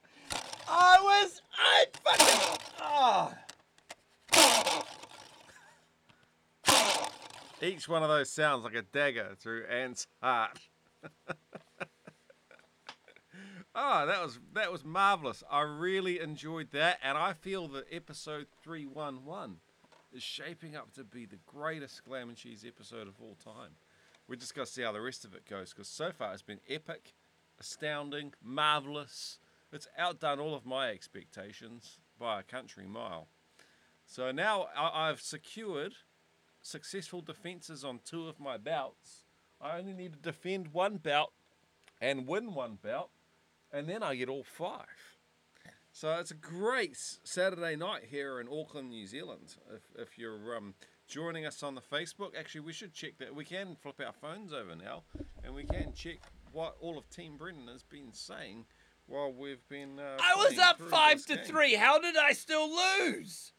I 0.69 0.97
was. 1.01 1.41
I 1.57 1.85
fucking. 2.03 2.59
Oh. 2.81 3.33
Each 7.61 7.89
one 7.89 8.03
of 8.03 8.09
those 8.09 8.29
sounds 8.29 8.63
like 8.63 8.75
a 8.75 8.83
dagger 8.83 9.35
through 9.39 9.65
Ant's 9.65 10.05
heart. 10.21 10.59
oh, 13.73 14.05
that 14.05 14.21
was 14.21 14.39
that 14.53 14.71
was 14.71 14.85
marvelous. 14.85 15.43
I 15.49 15.61
really 15.61 16.19
enjoyed 16.19 16.69
that, 16.73 16.99
and 17.01 17.17
I 17.17 17.33
feel 17.33 17.67
that 17.69 17.85
episode 17.91 18.45
three 18.61 18.85
one 18.85 19.25
one 19.25 19.57
is 20.13 20.21
shaping 20.21 20.75
up 20.75 20.93
to 20.93 21.03
be 21.03 21.25
the 21.25 21.39
greatest 21.47 22.03
Glam 22.05 22.29
and 22.29 22.37
Cheese 22.37 22.63
episode 22.65 23.07
of 23.07 23.15
all 23.19 23.35
time. 23.43 23.71
We're 24.27 24.35
just 24.35 24.53
to 24.53 24.65
see 24.65 24.83
how 24.83 24.91
the 24.91 25.01
rest 25.01 25.25
of 25.25 25.33
it 25.33 25.49
goes, 25.49 25.73
because 25.73 25.87
so 25.87 26.11
far 26.11 26.33
it's 26.33 26.43
been 26.43 26.59
epic, 26.69 27.13
astounding, 27.59 28.33
marvelous. 28.43 29.39
It's 29.71 29.87
outdone 29.97 30.39
all 30.39 30.53
of 30.53 30.65
my 30.65 30.89
expectations 30.89 31.97
by 32.19 32.39
a 32.39 32.43
country 32.43 32.85
mile. 32.85 33.29
So 34.05 34.31
now 34.31 34.67
I've 34.77 35.21
secured 35.21 35.95
successful 36.67 37.21
defenses 37.21 37.83
on 37.83 37.99
two 38.03 38.27
of 38.27 38.39
my 38.39 38.57
bouts. 38.57 39.23
I 39.61 39.77
only 39.77 39.93
need 39.93 40.13
to 40.13 40.19
defend 40.19 40.73
one 40.73 40.97
bout 40.97 41.31
and 41.99 42.27
win 42.27 42.53
one 42.53 42.77
bout, 42.83 43.09
and 43.71 43.87
then 43.87 44.03
I 44.03 44.15
get 44.15 44.29
all 44.29 44.43
five. 44.43 44.85
So 45.91 46.13
it's 46.19 46.29
a 46.29 46.35
great 46.35 46.95
Saturday 47.23 47.75
night 47.75 48.03
here 48.09 48.39
in 48.39 48.47
Auckland, 48.47 48.89
New 48.89 49.07
Zealand. 49.07 49.55
If, 49.73 49.81
if 49.97 50.17
you're 50.19 50.55
um, 50.55 50.75
joining 51.07 51.45
us 51.45 51.63
on 51.63 51.73
the 51.73 51.81
Facebook, 51.81 52.37
actually, 52.37 52.61
we 52.61 52.73
should 52.73 52.93
check 52.93 53.17
that. 53.17 53.33
We 53.33 53.45
can 53.45 53.75
flip 53.81 53.99
our 54.05 54.13
phones 54.13 54.53
over 54.53 54.75
now, 54.75 55.03
and 55.43 55.55
we 55.55 55.63
can 55.63 55.93
check 55.93 56.19
what 56.51 56.75
all 56.79 56.99
of 56.99 57.09
Team 57.09 57.37
Brendan 57.37 57.67
has 57.67 57.81
been 57.81 58.13
saying 58.13 58.65
while 59.07 59.33
we've 59.33 59.67
been. 59.69 59.99
Uh, 59.99 60.17
I 60.21 60.35
was 60.35 60.59
up 60.59 60.79
five 60.79 61.25
to 61.25 61.35
game. 61.35 61.45
three. 61.45 61.75
How 61.75 61.97
did 61.97 62.15
I 62.15 62.33
still 62.33 62.69
lose? 62.69 63.53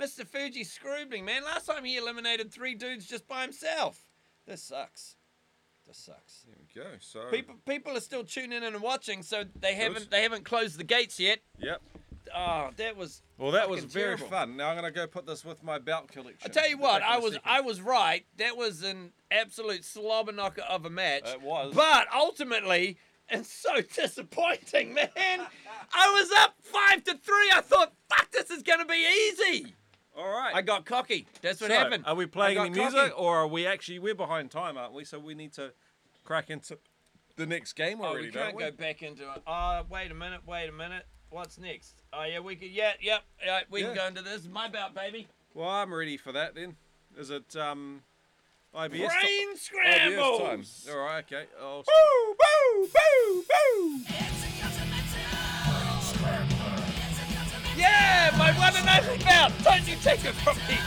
Mr. 0.00 0.26
Fuji 0.26 0.64
screwed 0.64 1.10
me, 1.10 1.20
man. 1.22 1.44
Last 1.44 1.66
time 1.66 1.84
he 1.84 1.96
eliminated 1.96 2.52
three 2.52 2.74
dudes 2.74 3.06
just 3.06 3.26
by 3.28 3.42
himself. 3.42 4.04
This 4.46 4.62
sucks. 4.62 5.16
This 5.86 5.98
sucks. 5.98 6.44
There 6.46 6.56
we 6.58 6.80
go. 6.80 6.96
So 7.00 7.28
People 7.30 7.56
people 7.66 7.96
are 7.96 8.00
still 8.00 8.24
tuning 8.24 8.52
in 8.62 8.62
and 8.64 8.80
watching, 8.80 9.22
so 9.22 9.44
they 9.60 9.74
haven't 9.74 10.10
they 10.10 10.22
haven't 10.22 10.44
closed 10.44 10.78
the 10.78 10.84
gates 10.84 11.18
yet. 11.20 11.40
Yep. 11.58 11.82
Oh, 12.34 12.70
that 12.76 12.96
was 12.96 13.20
Well, 13.36 13.50
that 13.50 13.68
was 13.68 13.84
very 13.84 14.16
terrible. 14.16 14.28
fun. 14.28 14.56
Now 14.56 14.70
I'm 14.70 14.76
gonna 14.76 14.90
go 14.92 15.06
put 15.06 15.26
this 15.26 15.44
with 15.44 15.62
my 15.62 15.78
belt 15.78 16.08
collection. 16.08 16.38
I 16.44 16.48
tell 16.48 16.68
you 16.68 16.78
what, 16.78 17.02
I 17.02 17.18
was. 17.18 17.36
I 17.44 17.60
was 17.60 17.80
right. 17.80 18.24
That 18.38 18.56
was 18.56 18.82
an 18.82 19.12
absolute 19.30 19.84
slobber 19.84 20.32
knocker 20.32 20.62
of 20.62 20.86
a 20.86 20.90
match. 20.90 21.24
It 21.28 21.42
was. 21.42 21.74
But 21.74 22.06
ultimately, 22.14 22.96
and 23.28 23.44
so 23.44 23.80
disappointing, 23.94 24.94
man. 24.94 25.08
I 25.92 26.10
was 26.12 26.30
up 26.38 26.54
five 26.60 27.02
to 27.04 27.14
three. 27.18 27.50
I 27.54 27.60
thought, 27.60 27.92
fuck, 28.08 28.30
this 28.30 28.50
is 28.50 28.62
gonna 28.62 28.86
be 28.86 29.04
easy. 29.28 29.74
All 30.16 30.28
right. 30.28 30.54
I 30.54 30.62
got 30.62 30.84
cocky. 30.84 31.26
That's 31.40 31.60
what 31.60 31.70
So, 31.70 31.76
happened. 31.76 32.04
Are 32.06 32.14
we 32.14 32.26
playing 32.26 32.58
any 32.58 32.70
music, 32.70 32.94
cocky. 32.98 33.12
or 33.16 33.38
are 33.38 33.46
we 33.46 33.66
actually 33.66 33.98
we're 33.98 34.14
behind 34.14 34.50
time, 34.50 34.76
aren't 34.76 34.92
we? 34.92 35.04
So 35.04 35.18
we 35.18 35.34
need 35.34 35.52
to 35.54 35.72
crack 36.24 36.50
into 36.50 36.78
the 37.36 37.46
next 37.46 37.72
game 37.72 38.00
Oh, 38.00 38.04
already, 38.04 38.26
we 38.26 38.30
don't 38.32 38.44
can't 38.44 38.56
we? 38.56 38.62
go 38.64 38.70
back 38.72 39.02
into 39.02 39.22
it. 39.22 39.42
Oh, 39.46 39.82
wait 39.90 40.10
a 40.10 40.14
minute, 40.14 40.40
wait 40.46 40.68
a 40.68 40.72
minute. 40.72 41.06
What's 41.30 41.58
next? 41.58 41.94
Oh 42.12 42.24
yeah, 42.24 42.40
we 42.40 42.56
could. 42.56 42.70
Yeah, 42.70 42.92
yep. 43.00 43.22
Yeah, 43.44 43.60
we 43.70 43.80
Yeah. 43.80 43.86
can 43.88 43.96
go 43.96 44.06
into 44.08 44.22
this. 44.22 44.46
My 44.46 44.68
bout, 44.68 44.94
baby. 44.94 45.28
Well, 45.54 45.68
I'm 45.70 45.92
ready 45.94 46.18
for 46.18 46.30
that 46.32 46.54
then. 46.54 46.76
Is 47.16 47.30
it 47.30 47.56
um, 47.56 48.02
IBS? 48.74 48.90
Brain 48.90 49.54
IBS 49.54 49.58
scrambles. 49.58 50.40
time. 50.84 50.94
All 50.94 51.00
right. 51.04 51.24
Okay. 51.24 51.44
Oh, 51.58 51.82
Boo, 51.86 52.34
boo, 52.38 52.88
boo, 52.92 53.44
boo. 54.04 54.51
Yeah, 57.82 58.30
my 58.38 58.52
one 58.58 58.74
and 58.76 58.88
only 59.06 59.18
bout. 59.24 59.52
Don't 59.64 59.86
you 59.88 59.96
take 59.96 60.24
it 60.24 60.34
from 60.34 60.56
me. 60.68 60.78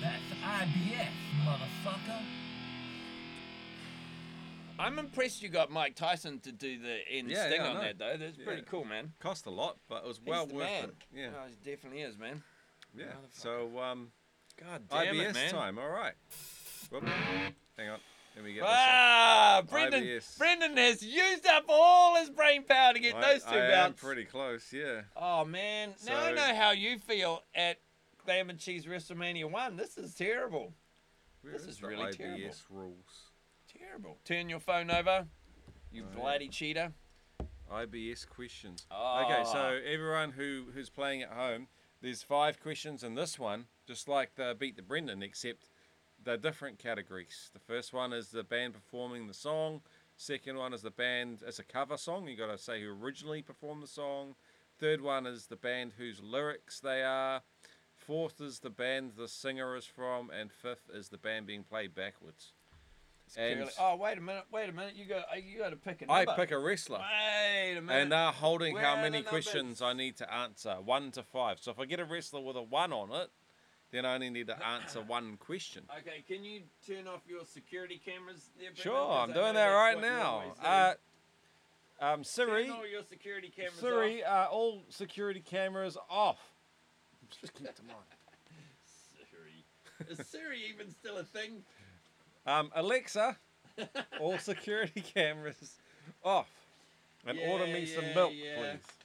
That's 0.00 0.22
IBF, 0.44 1.08
motherfucker. 1.44 2.20
I'm 4.78 4.98
impressed 4.98 5.42
you 5.42 5.48
got 5.48 5.70
Mike 5.70 5.94
Tyson 5.96 6.38
to 6.40 6.52
do 6.52 6.78
the 6.78 6.98
end 7.10 7.30
Yeah, 7.30 7.46
sting 7.46 7.60
yeah, 7.62 7.66
I 7.66 7.68
on 7.70 7.74
know. 7.76 7.80
that 7.82 7.98
though. 7.98 8.16
That's 8.18 8.36
pretty 8.36 8.62
Yeah. 8.62 8.68
cool, 8.68 8.84
man. 8.84 9.14
cost 9.20 9.46
a 9.46 9.50
lot, 9.50 9.78
but 9.88 10.04
it 10.04 10.06
was 10.08 10.18
He's 10.18 10.26
well 10.26 10.46
the 10.46 10.54
worth 10.54 10.64
man. 10.68 10.84
it. 10.84 10.94
Yeah. 11.14 11.30
Oh, 11.34 11.46
he 11.48 11.54
definitely 11.70 12.02
is, 12.02 12.18
man. 12.18 12.42
Yeah. 12.94 13.06
So 13.32 13.78
um, 13.80 14.12
God 14.62 14.82
damn 14.90 15.14
IBS 15.16 15.30
it, 15.30 15.34
man. 15.34 15.50
time. 15.52 15.78
All 15.78 15.88
right. 15.88 16.14
Whoop. 16.90 17.04
Hang 17.76 17.88
on. 17.90 17.98
Let 18.34 18.44
me 18.44 18.52
get 18.52 18.64
Ah, 18.66 19.62
Brendan. 19.68 20.02
IBS. 20.04 20.36
Brendan 20.38 20.76
has 20.76 21.02
used 21.02 21.46
up 21.46 21.64
all 21.68 22.16
his 22.16 22.28
brain 22.28 22.64
power 22.64 22.92
to 22.92 22.98
get 22.98 23.14
I, 23.14 23.32
those 23.32 23.42
two 23.44 23.56
I 23.56 23.84
am 23.84 23.94
pretty 23.94 24.24
close. 24.24 24.72
Yeah. 24.72 25.02
Oh 25.16 25.44
man, 25.46 25.94
now 26.06 26.22
I 26.22 26.32
know 26.32 26.54
how 26.54 26.72
you 26.72 26.98
feel 26.98 27.42
at 27.54 27.78
Glam 28.24 28.50
and 28.50 28.58
Cheese 28.58 28.84
WrestleMania 28.84 29.50
One. 29.50 29.76
This 29.76 29.96
is 29.96 30.14
terrible. 30.14 30.74
This 31.42 31.62
is 31.62 31.68
is 31.76 31.82
really 31.82 32.04
IBS 32.12 32.16
terrible. 32.16 32.38
IBS 32.40 32.62
rules? 32.68 33.30
Terrible. 33.78 34.18
Turn 34.24 34.48
your 34.50 34.60
phone 34.60 34.90
over, 34.90 35.26
you 35.90 36.02
Oh, 36.04 36.06
yeah. 36.14 36.20
bloody 36.20 36.48
cheater. 36.48 36.92
IBS 37.72 38.28
questions. 38.28 38.86
Oh. 38.90 39.24
Okay, 39.24 39.44
so 39.50 39.80
everyone 39.90 40.32
who 40.32 40.66
who's 40.74 40.90
playing 40.90 41.22
at 41.22 41.30
home, 41.30 41.68
there's 42.02 42.22
five 42.22 42.60
questions 42.60 43.02
in 43.02 43.14
this 43.14 43.38
one, 43.38 43.66
just 43.86 44.08
like 44.08 44.34
the 44.34 44.54
Beat 44.58 44.76
the 44.76 44.82
Brendan, 44.82 45.22
except 45.22 45.70
they're 46.26 46.36
different 46.36 46.78
categories. 46.78 47.50
The 47.54 47.60
first 47.60 47.94
one 47.94 48.12
is 48.12 48.28
the 48.28 48.42
band 48.42 48.74
performing 48.74 49.28
the 49.28 49.34
song. 49.34 49.80
Second 50.16 50.58
one 50.58 50.74
is 50.74 50.82
the 50.82 50.90
band 50.90 51.42
as 51.46 51.58
a 51.58 51.62
cover 51.62 51.96
song. 51.96 52.26
You 52.26 52.36
got 52.36 52.50
to 52.50 52.58
say 52.58 52.82
who 52.82 52.90
originally 52.90 53.42
performed 53.42 53.82
the 53.82 53.88
song. 53.88 54.34
Third 54.78 55.00
one 55.00 55.26
is 55.26 55.46
the 55.46 55.56
band 55.56 55.92
whose 55.96 56.20
lyrics 56.20 56.80
they 56.80 57.02
are. 57.02 57.42
Fourth 57.94 58.40
is 58.40 58.58
the 58.58 58.70
band 58.70 59.12
the 59.16 59.28
singer 59.28 59.76
is 59.76 59.86
from, 59.86 60.30
and 60.30 60.52
fifth 60.52 60.90
is 60.92 61.08
the 61.08 61.16
band 61.16 61.46
being 61.46 61.62
played 61.62 61.94
backwards. 61.94 62.52
Oh 63.80 63.96
wait 63.96 64.18
a 64.18 64.20
minute, 64.20 64.44
wait 64.52 64.68
a 64.68 64.72
minute. 64.72 64.94
You 64.94 65.04
got 65.04 65.24
uh, 65.32 65.36
you 65.36 65.58
got 65.58 65.70
to 65.70 65.76
pick 65.76 66.02
a 66.02 66.06
number. 66.06 66.30
I 66.30 66.36
pick 66.36 66.50
a 66.52 66.58
wrestler. 66.58 66.98
Wait 67.00 67.76
a 67.76 67.80
minute. 67.80 68.02
And 68.02 68.12
they're 68.12 68.30
holding 68.30 68.74
Where 68.74 68.84
how 68.84 68.96
many 68.96 69.22
the 69.22 69.28
questions 69.28 69.82
I 69.82 69.94
need 69.94 70.16
to 70.18 70.32
answer. 70.32 70.76
One 70.84 71.10
to 71.12 71.22
five. 71.22 71.58
So 71.60 71.70
if 71.72 71.78
I 71.78 71.86
get 71.86 71.98
a 71.98 72.04
wrestler 72.04 72.40
with 72.40 72.56
a 72.56 72.62
one 72.62 72.92
on 72.92 73.10
it, 73.12 73.30
then 73.92 74.04
I 74.04 74.14
only 74.14 74.30
need 74.30 74.48
to 74.48 74.66
answer 74.66 75.00
one 75.00 75.36
question. 75.36 75.84
Okay, 76.00 76.24
can 76.26 76.44
you 76.44 76.62
turn 76.86 77.06
off 77.06 77.20
your 77.28 77.44
security 77.44 78.00
cameras 78.04 78.50
there, 78.58 78.70
Brendan? 78.70 78.82
Sure, 78.82 79.12
I'm 79.12 79.32
doing 79.32 79.54
that 79.54 79.68
right 79.68 80.00
now. 80.00 80.54
Uh, 80.62 80.94
um, 82.00 82.24
Siri, 82.24 82.64
Turn 82.66 82.72
all 82.72 82.86
your 82.86 83.02
security 83.08 83.48
cameras 83.54 83.74
Siri, 83.80 84.24
off. 84.24 84.48
uh, 84.48 84.52
all 84.52 84.82
security 84.90 85.40
cameras 85.40 85.96
off. 86.10 86.38
Just 87.40 87.54
keep 87.54 87.74
them 87.74 87.86
on. 87.90 88.02
Siri. 89.30 90.10
Is 90.10 90.26
Siri 90.26 90.58
even 90.68 90.90
still 90.90 91.16
a 91.16 91.24
thing? 91.24 91.62
Um, 92.46 92.70
Alexa, 92.74 93.36
all 94.20 94.38
security 94.38 95.00
cameras 95.00 95.76
off. 96.22 96.50
And 97.26 97.38
order 97.48 97.66
me 97.66 97.86
some 97.86 98.04
milk, 98.14 98.32
yeah. 98.36 98.56
please. 98.58 98.95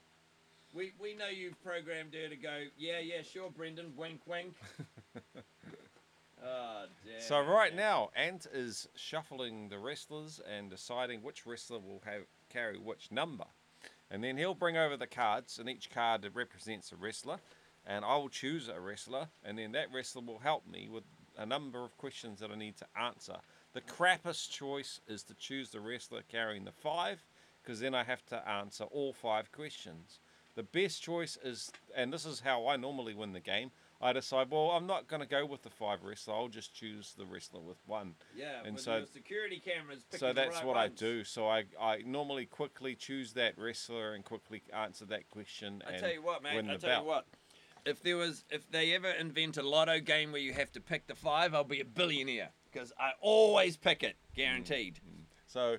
We 0.73 0.93
we 0.99 1.13
know 1.13 1.27
you've 1.27 1.61
programmed 1.63 2.13
her 2.13 2.29
to 2.29 2.35
go. 2.35 2.63
Yeah, 2.77 2.99
yeah, 2.99 3.21
sure, 3.23 3.49
Brendan. 3.49 3.93
Wink, 3.97 4.21
wink. 4.25 4.55
oh, 6.43 6.85
damn. 7.05 7.21
So 7.21 7.41
right 7.41 7.75
now, 7.75 8.09
Ant 8.15 8.47
is 8.53 8.87
shuffling 8.95 9.69
the 9.69 9.79
wrestlers 9.79 10.39
and 10.49 10.69
deciding 10.69 11.23
which 11.23 11.45
wrestler 11.45 11.79
will 11.79 12.01
have 12.05 12.21
carry 12.49 12.77
which 12.77 13.11
number, 13.11 13.45
and 14.09 14.23
then 14.23 14.37
he'll 14.37 14.55
bring 14.55 14.77
over 14.77 14.95
the 14.95 15.07
cards, 15.07 15.59
and 15.59 15.69
each 15.69 15.89
card 15.89 16.29
represents 16.33 16.91
a 16.91 16.95
wrestler, 16.95 17.39
and 17.85 18.05
I 18.05 18.15
will 18.15 18.29
choose 18.29 18.69
a 18.69 18.79
wrestler, 18.79 19.27
and 19.43 19.57
then 19.57 19.73
that 19.73 19.91
wrestler 19.93 20.21
will 20.21 20.39
help 20.39 20.65
me 20.67 20.87
with 20.89 21.03
a 21.37 21.45
number 21.45 21.83
of 21.83 21.97
questions 21.97 22.39
that 22.39 22.51
I 22.51 22.55
need 22.55 22.77
to 22.77 22.87
answer. 22.95 23.37
The 23.73 23.81
crappest 23.81 24.51
choice 24.51 24.99
is 25.07 25.23
to 25.23 25.33
choose 25.33 25.69
the 25.71 25.79
wrestler 25.79 26.21
carrying 26.29 26.65
the 26.65 26.71
five, 26.71 27.23
because 27.61 27.79
then 27.79 27.95
I 27.95 28.03
have 28.03 28.25
to 28.27 28.47
answer 28.47 28.85
all 28.85 29.13
five 29.13 29.51
questions. 29.51 30.19
The 30.55 30.63
best 30.63 31.01
choice 31.01 31.37
is, 31.43 31.71
and 31.95 32.11
this 32.11 32.25
is 32.25 32.41
how 32.41 32.67
I 32.67 32.75
normally 32.75 33.13
win 33.13 33.33
the 33.33 33.39
game. 33.39 33.71
I 34.01 34.13
decide, 34.13 34.49
well, 34.49 34.71
I'm 34.71 34.87
not 34.87 35.07
going 35.07 35.21
to 35.21 35.27
go 35.27 35.45
with 35.45 35.61
the 35.61 35.69
five 35.69 36.03
wrestler. 36.03 36.33
I'll 36.33 36.47
just 36.47 36.73
choose 36.73 37.13
the 37.17 37.25
wrestler 37.25 37.61
with 37.61 37.77
one. 37.85 38.15
Yeah, 38.35 38.63
and 38.65 38.79
so- 38.79 39.05
security 39.05 39.61
cameras. 39.63 40.03
So 40.09 40.33
that's 40.33 40.57
right 40.57 40.65
what 40.65 40.75
ones. 40.75 40.91
I 40.91 40.95
do. 40.95 41.23
So 41.23 41.47
I, 41.47 41.65
I 41.79 41.99
normally 42.05 42.45
quickly 42.45 42.95
choose 42.95 43.33
that 43.33 43.57
wrestler 43.57 44.13
and 44.13 44.25
quickly 44.25 44.63
answer 44.73 45.05
that 45.05 45.29
question. 45.29 45.83
I 45.87 45.97
tell 45.97 46.11
you 46.11 46.23
what, 46.23 46.41
man. 46.41 46.69
I 46.69 46.77
tell 46.77 46.89
bout. 46.89 47.01
you 47.01 47.07
what. 47.07 47.27
If 47.85 48.01
there 48.03 48.17
was, 48.17 48.43
if 48.49 48.69
they 48.69 48.93
ever 48.93 49.09
invent 49.09 49.57
a 49.57 49.63
lotto 49.63 49.99
game 49.99 50.31
where 50.31 50.41
you 50.41 50.53
have 50.53 50.71
to 50.73 50.81
pick 50.81 51.07
the 51.07 51.15
five, 51.15 51.53
I'll 51.53 51.63
be 51.63 51.79
a 51.79 51.85
billionaire 51.85 52.49
because 52.71 52.91
I 52.99 53.11
always 53.21 53.77
pick 53.77 54.03
it, 54.03 54.15
mm, 54.31 54.35
guaranteed. 54.35 54.95
Mm. 54.95 55.23
So, 55.47 55.77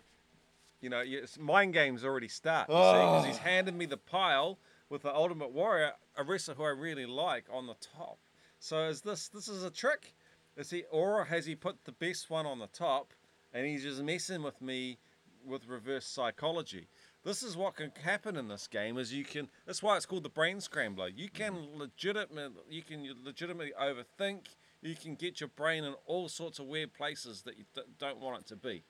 you 0.83 0.91
know, 0.91 1.01
yes, 1.01 1.39
mind 1.39 1.73
games 1.73 2.05
already 2.05 2.29
start. 2.29 2.67
Because 2.67 3.25
Oh. 3.25 3.27
he's 3.27 3.39
handed 3.39 3.75
me 3.75 3.87
the 3.87 3.97
pile 3.97 4.59
with 4.89 5.03
the 5.03 5.15
Ultimate 5.15 5.53
Warrior, 5.53 5.93
a 6.17 6.25
wrestler 6.25 6.55
who 6.55 6.65
I 6.65 6.71
really 6.71 7.07
like, 7.07 7.45
on 7.51 7.67
the 7.67 7.75
top. 7.75 8.19
So 8.59 8.89
is 8.89 9.01
this 9.01 9.29
this 9.29 9.49
is 9.49 9.65
a 9.65 9.71
trick? 9.71 10.15
Is 10.57 10.71
he 10.71 10.85
or 10.91 11.25
has 11.25 11.47
he 11.47 11.55
put 11.55 11.85
the 11.85 11.93
best 11.93 12.29
one 12.29 12.47
on 12.47 12.59
the 12.59 12.67
top, 12.67 13.15
and 13.55 13.65
he's 13.65 13.85
just 13.85 14.03
messing 14.03 14.43
with 14.43 14.61
me 14.61 14.99
with 15.45 15.67
reverse 15.67 16.05
psychology? 16.05 16.89
This 17.25 17.43
is 17.43 17.57
what 17.57 17.77
can 17.77 17.93
happen 18.03 18.37
in 18.37 18.49
this 18.49 18.67
game. 18.67 18.99
Is 18.99 19.13
you 19.13 19.25
can. 19.25 19.49
That's 19.67 19.83
why 19.83 19.97
it's 19.97 20.07
called 20.07 20.25
the 20.25 20.29
brain 20.29 20.61
scrambler. 20.61 21.09
You 21.09 21.29
mm-hmm. 21.31 21.55
can 21.55 21.79
legitimate. 21.79 22.53
You 22.69 22.83
can 22.83 23.09
legitimately 23.25 23.73
overthink. 23.81 24.47
You 24.81 24.97
can 24.97 25.15
get 25.15 25.41
your 25.41 25.49
brain 25.49 25.85
in 25.85 25.95
all 26.07 26.29
sorts 26.29 26.59
of 26.59 26.67
weird 26.67 26.93
places 26.93 27.43
that 27.43 27.57
you 27.57 27.65
don't 27.99 28.19
want 28.19 28.41
it 28.41 28.47
to 28.49 28.57
be. 28.57 28.83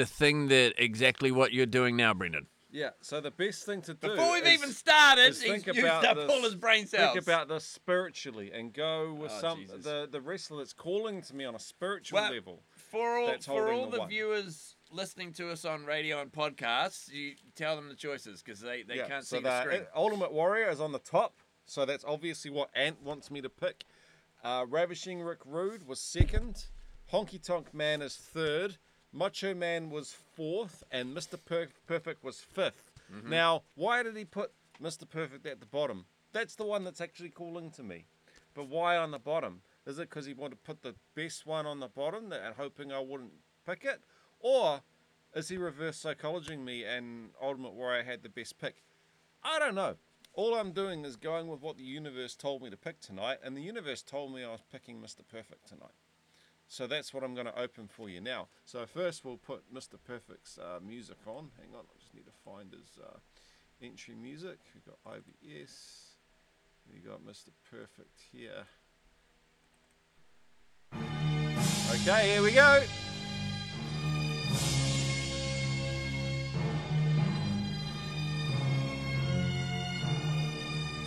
The 0.00 0.06
thing 0.06 0.48
that 0.48 0.72
exactly 0.78 1.30
what 1.30 1.52
you're 1.52 1.66
doing 1.66 1.94
now, 1.94 2.14
Brendan. 2.14 2.46
Yeah. 2.70 2.90
So 3.02 3.20
the 3.20 3.30
best 3.30 3.66
thing 3.66 3.82
to 3.82 3.92
do 3.92 4.08
Before 4.08 4.32
we've 4.32 4.46
is- 4.46 4.52
even 4.54 4.70
started, 4.70 5.26
is 5.28 5.42
he's 5.42 5.62
think 5.62 5.76
used 5.76 5.86
up 5.86 6.16
this- 6.16 6.30
all 6.30 6.40
his 6.42 6.54
brain 6.54 6.86
cells. 6.86 7.12
Think 7.12 7.22
about 7.22 7.48
this 7.48 7.66
spiritually 7.66 8.50
and 8.50 8.72
go 8.72 9.12
with 9.12 9.30
Oh, 9.30 9.40
some 9.40 9.58
Jesus. 9.60 9.84
the 9.84 10.08
the 10.10 10.22
wrestler 10.22 10.56
that's 10.58 10.72
calling 10.72 11.20
to 11.20 11.34
me 11.36 11.44
on 11.44 11.54
a 11.54 11.58
spiritual 11.58 12.16
Well, 12.18 12.32
level. 12.32 12.62
for 12.70 13.18
all 13.18 13.38
for 13.40 13.70
all 13.70 13.90
the 13.90 13.98
the 13.98 14.04
viewers 14.06 14.76
listening 14.90 15.34
to 15.34 15.50
us 15.50 15.66
on 15.66 15.84
radio 15.84 16.22
and 16.22 16.32
podcasts, 16.32 17.10
you 17.12 17.34
tell 17.54 17.76
them 17.76 17.88
the 17.90 17.94
choices 17.94 18.42
because 18.42 18.60
they, 18.60 18.82
they 18.82 18.96
yeah. 18.96 19.06
can't 19.06 19.26
so 19.26 19.36
see 19.36 19.42
the 19.42 19.62
screen. 19.62 19.82
uh, 19.82 19.98
Ultimate 19.98 20.32
Warrior 20.32 20.70
is 20.70 20.80
on 20.80 20.92
the 20.92 20.98
top, 20.98 21.42
so 21.66 21.84
that's 21.84 22.04
obviously 22.06 22.50
what 22.50 22.70
Ant 22.74 23.02
wants 23.02 23.30
me 23.30 23.42
to 23.42 23.50
pick. 23.50 23.84
Uh, 24.42 24.64
Ravishing 24.66 25.20
Rick 25.20 25.40
Rude 25.44 25.86
was 25.86 26.00
second. 26.00 26.64
Honky 27.12 27.42
Tonk 27.42 27.74
Man 27.74 28.00
is 28.00 28.16
third. 28.16 28.78
Macho 29.12 29.54
Man 29.54 29.90
was 29.90 30.12
fourth, 30.34 30.82
and 30.90 31.16
Mr. 31.16 31.38
Per- 31.44 31.68
Perfect 31.86 32.22
was 32.22 32.44
5th 32.56 32.90
Mm-hmm. 33.14 33.30
Now, 33.30 33.62
why 33.74 34.02
did 34.02 34.16
he 34.16 34.24
put 34.24 34.52
Mr. 34.82 35.08
Perfect 35.08 35.46
at 35.46 35.60
the 35.60 35.66
bottom? 35.66 36.04
That's 36.32 36.54
the 36.54 36.64
one 36.64 36.84
that's 36.84 37.00
actually 37.00 37.30
calling 37.30 37.70
to 37.72 37.82
me. 37.82 38.04
But 38.54 38.68
why 38.68 38.96
on 38.96 39.10
the 39.10 39.18
bottom? 39.18 39.62
Is 39.86 39.98
it 39.98 40.08
because 40.08 40.26
he 40.26 40.34
wanted 40.34 40.56
to 40.56 40.62
put 40.62 40.82
the 40.82 40.94
best 41.14 41.46
one 41.46 41.66
on 41.66 41.80
the 41.80 41.88
bottom 41.88 42.28
that, 42.28 42.42
and 42.44 42.54
hoping 42.54 42.92
I 42.92 43.00
wouldn't 43.00 43.32
pick 43.66 43.84
it? 43.84 44.00
Or 44.38 44.80
is 45.34 45.48
he 45.48 45.56
reverse 45.56 46.02
psychologizing 46.02 46.64
me 46.64 46.84
and 46.84 47.30
Ultimate 47.42 47.72
Warrior 47.72 48.04
had 48.04 48.22
the 48.22 48.28
best 48.28 48.58
pick? 48.58 48.76
I 49.42 49.58
don't 49.58 49.74
know. 49.74 49.96
All 50.34 50.54
I'm 50.54 50.70
doing 50.72 51.04
is 51.04 51.16
going 51.16 51.48
with 51.48 51.60
what 51.60 51.76
the 51.76 51.82
universe 51.82 52.36
told 52.36 52.62
me 52.62 52.70
to 52.70 52.76
pick 52.76 53.00
tonight, 53.00 53.38
and 53.42 53.56
the 53.56 53.62
universe 53.62 54.02
told 54.02 54.32
me 54.32 54.44
I 54.44 54.52
was 54.52 54.62
picking 54.70 55.00
Mr. 55.00 55.26
Perfect 55.28 55.66
tonight. 55.68 55.90
So 56.70 56.86
that's 56.86 57.12
what 57.12 57.24
I'm 57.24 57.34
going 57.34 57.48
to 57.48 57.58
open 57.60 57.88
for 57.88 58.08
you 58.08 58.20
now. 58.20 58.46
So 58.64 58.86
first 58.86 59.24
we'll 59.24 59.38
put 59.38 59.74
Mr. 59.74 59.94
Perfect's 60.06 60.56
uh, 60.56 60.78
music 60.80 61.16
on. 61.26 61.50
Hang 61.58 61.74
on, 61.74 61.80
I 61.80 61.98
just 61.98 62.14
need 62.14 62.26
to 62.26 62.32
find 62.44 62.70
his 62.70 62.96
uh, 63.04 63.18
entry 63.82 64.14
music. 64.14 64.58
We've 64.72 64.84
got 64.84 65.16
IBS. 65.16 65.72
We 66.92 67.00
got 67.00 67.26
Mr. 67.26 67.48
Perfect 67.68 68.20
here. 68.30 68.66
Okay, 71.92 72.34
here 72.34 72.42
we 72.42 72.52
go. 72.52 72.84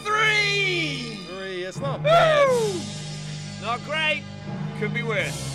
Three! 0.03 1.19
Three. 1.26 1.64
It's 1.64 1.80
not 1.80 2.03
bad. 2.03 2.49
Not 3.61 3.81
great. 3.85 4.23
Could 4.77 4.94
be 4.94 5.03
worse. 5.03 5.52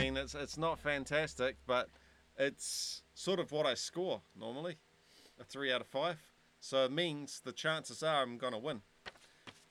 Mean 0.00 0.16
it's 0.16 0.34
it's 0.34 0.56
not 0.56 0.78
fantastic, 0.78 1.56
but 1.66 1.88
it's 2.38 3.02
sort 3.14 3.38
of 3.38 3.52
what 3.52 3.66
I 3.66 3.74
score 3.74 4.22
normally, 4.38 4.76
a 5.40 5.44
three 5.44 5.72
out 5.72 5.80
of 5.80 5.86
five. 5.86 6.18
So 6.60 6.84
it 6.84 6.92
means 6.92 7.40
the 7.44 7.52
chances 7.52 8.02
are 8.02 8.22
I'm 8.22 8.38
gonna 8.38 8.58
win 8.58 8.82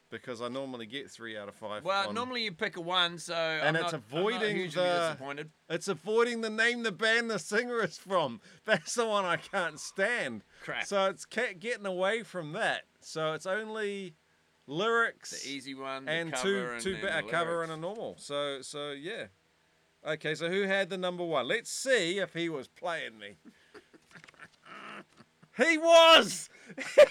because 0.10 0.42
I 0.42 0.48
normally 0.48 0.86
get 0.86 1.10
three 1.10 1.38
out 1.38 1.48
of 1.50 1.56
five. 1.56 1.84
Well, 1.84 2.10
on- 2.10 2.16
normally 2.16 2.44
you 2.44 2.52
pick 2.52 2.78
a 2.78 2.82
one, 2.82 3.18
so 3.20 3.34
And 3.36 3.76
I'm 3.78 3.84
it's 3.84 3.92
not, 3.92 4.02
avoiding 4.02 4.58
the- 4.58 4.68
disappointed. 4.68 5.52
it's 5.70 5.88
avoiding 5.88 6.42
the 6.42 6.50
name 6.50 6.84
the 6.84 6.92
band 6.92 7.30
the 7.30 7.40
singer 7.40 7.84
is 7.84 7.98
from. 7.98 8.42
That's 8.66 8.96
the 8.96 9.06
one 9.08 9.26
I 9.26 9.38
can't 9.38 9.80
stand. 9.80 10.44
Crap. 10.64 10.86
So 10.86 11.06
it's 11.06 11.26
getting 11.26 11.86
away 11.86 12.24
from 12.24 12.54
that. 12.54 12.84
So 13.02 13.34
it's 13.34 13.46
only 13.46 14.16
lyrics 14.68 15.44
The 15.44 15.50
easy 15.50 15.74
one, 15.74 16.08
and 16.08 16.32
cover, 16.34 16.78
two 16.78 16.84
two 16.84 16.92
then 16.94 17.02
bit 17.02 17.12
a 17.12 17.22
the 17.26 17.32
cover 17.32 17.64
and 17.64 17.72
a 17.72 17.78
normal. 17.78 18.16
So 18.20 18.62
so 18.62 18.92
yeah. 18.92 19.28
Okay, 20.08 20.34
so 20.36 20.50
who 20.50 20.64
had 20.64 20.90
the 20.90 20.98
number 20.98 21.24
one? 21.26 21.48
Let's 21.48 21.70
see 21.70 22.20
if 22.20 22.34
he 22.34 22.50
was 22.50 22.68
playing 22.68 23.18
me. 23.20 23.36
he 25.58 25.78
was. 25.78 26.50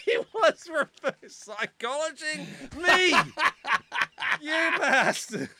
He 0.05 0.16
was 0.32 0.69
reverse 0.70 1.16
psychology 1.35 2.47
me. 2.81 3.09
you 4.40 4.78
bastard. 4.78 5.51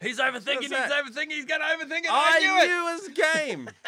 He's 0.00 0.18
overthinking. 0.18 0.60
He's 0.60 0.70
that? 0.70 0.90
overthinking. 0.90 1.32
He's 1.32 1.44
gonna 1.44 1.64
overthink 1.64 2.04
it. 2.04 2.10
I, 2.10 2.36
I 2.36 2.38
knew 2.38 2.58
it. 2.58 2.68
knew 2.68 2.92
his 2.96 3.08
game. 3.08 3.68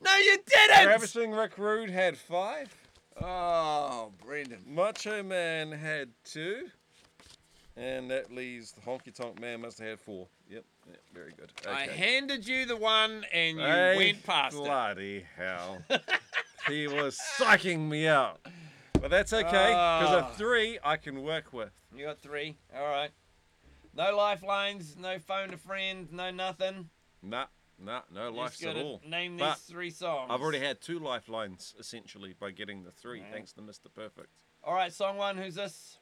No, 0.00 0.14
you 0.16 0.38
didn't. 0.46 0.86
Ravishing 0.86 1.32
Rick 1.32 1.58
Rude 1.58 1.90
had 1.90 2.16
five. 2.16 2.72
Oh, 3.20 4.12
Brendan. 4.24 4.60
Macho 4.66 5.22
Man 5.22 5.72
had 5.72 6.10
two. 6.24 6.68
And 7.76 8.10
that 8.10 8.32
leaves 8.34 8.72
the 8.72 8.80
Honky 8.80 9.14
Tonk 9.14 9.38
Man 9.38 9.60
must 9.60 9.78
have 9.78 9.88
had 9.88 10.00
four. 10.00 10.28
Yep, 10.48 10.64
yep 10.88 11.00
very 11.12 11.32
good. 11.36 11.52
I 11.68 11.82
handed 11.86 12.46
you 12.46 12.64
the 12.64 12.76
one, 12.76 13.24
and 13.32 13.58
you 13.58 13.64
went 13.98 14.24
past 14.24 14.56
it. 14.56 14.60
bloody 14.60 15.24
hell. 15.36 15.82
he 16.68 16.86
was 16.86 17.18
psyching 17.38 17.86
me 17.88 18.06
out. 18.08 18.40
But 18.94 19.10
that's 19.10 19.32
okay, 19.34 19.44
because 19.50 20.22
Ah. 20.22 20.30
a 20.32 20.34
three 20.38 20.78
I 20.82 20.96
can 20.96 21.22
work 21.22 21.52
with. 21.52 21.70
You 21.94 22.06
got 22.06 22.18
three. 22.20 22.56
All 22.74 22.88
right. 22.88 23.10
No 23.94 24.16
lifelines. 24.16 24.96
No 24.96 25.18
phone 25.18 25.52
a 25.52 25.58
friend. 25.58 26.08
No 26.12 26.30
nothing. 26.30 26.88
Nah, 27.22 27.46
nah, 27.78 28.02
no 28.10 28.30
life 28.30 28.62
at 28.64 28.76
all. 28.76 29.02
Name 29.06 29.36
But 29.36 29.56
these 29.56 29.64
three 29.64 29.90
songs. 29.90 30.30
I've 30.32 30.40
already 30.40 30.60
had 30.60 30.80
two 30.80 30.98
lifelines, 30.98 31.74
essentially, 31.78 32.34
by 32.38 32.52
getting 32.52 32.84
the 32.84 32.90
three, 32.90 33.20
Right. 33.20 33.32
thanks 33.32 33.52
to 33.54 33.60
Mr. 33.60 33.92
Perfect. 33.94 34.28
All 34.64 34.74
right, 34.74 34.92
song 34.92 35.18
one. 35.18 35.36
Who's 35.36 35.54
this? 35.56 35.98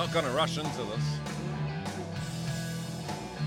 Not 0.00 0.14
going 0.14 0.24
to 0.24 0.30
rush 0.30 0.56
into 0.56 0.82
this. 0.84 1.18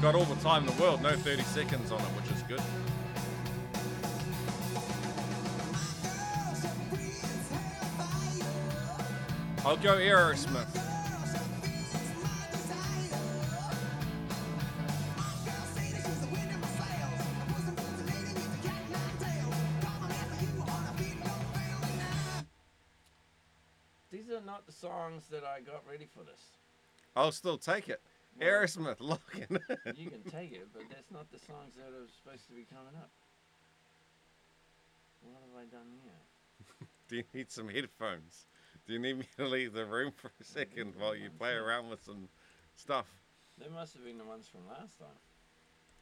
Got 0.03 0.13
all 0.13 0.25
the 0.25 0.35
time 0.35 0.67
in 0.67 0.75
the 0.75 0.79
world, 0.79 1.01
no 1.01 1.15
30 1.15 1.41
seconds 1.41 1.91
on 1.91 1.99
it, 1.99 2.05
which 2.05 2.31
is 2.31 2.43
good. 2.43 2.61
I'll 9.65 9.77
go 9.77 9.95
Aerosmith. 9.97 10.92
The 24.65 24.71
songs 24.71 25.23
that 25.29 25.43
I 25.43 25.61
got 25.61 25.83
ready 25.89 26.07
for 26.13 26.23
this. 26.23 26.39
I'll 27.15 27.31
still 27.31 27.57
take 27.57 27.89
it. 27.89 28.01
Aerosmith, 28.41 28.97
lock 28.99 29.35
in. 29.35 29.59
You 29.95 30.09
can 30.09 30.23
take 30.23 30.53
it, 30.53 30.67
but 30.73 30.83
that's 30.89 31.11
not 31.11 31.31
the 31.31 31.39
songs 31.39 31.75
that 31.75 31.93
are 31.93 32.07
supposed 32.23 32.47
to 32.47 32.53
be 32.53 32.65
coming 32.71 32.95
up. 32.97 33.09
What 35.21 35.41
have 35.41 35.61
I 35.61 35.65
done 35.65 35.87
here? 36.03 36.87
Do 37.07 37.15
you 37.17 37.23
need 37.33 37.51
some 37.51 37.69
headphones? 37.69 38.47
Do 38.87 38.93
you 38.93 38.99
need 38.99 39.19
me 39.19 39.25
to 39.37 39.47
leave 39.47 39.73
the 39.73 39.85
room 39.85 40.11
for 40.15 40.31
a 40.39 40.43
second 40.43 40.93
while 40.97 41.15
you 41.15 41.29
play 41.29 41.53
around 41.53 41.89
with 41.89 42.03
some 42.03 42.27
stuff? 42.75 43.07
They 43.57 43.69
must 43.69 43.93
have 43.93 44.03
been 44.03 44.17
the 44.17 44.25
ones 44.25 44.47
from 44.47 44.67
last 44.67 44.99
time. 44.99 45.19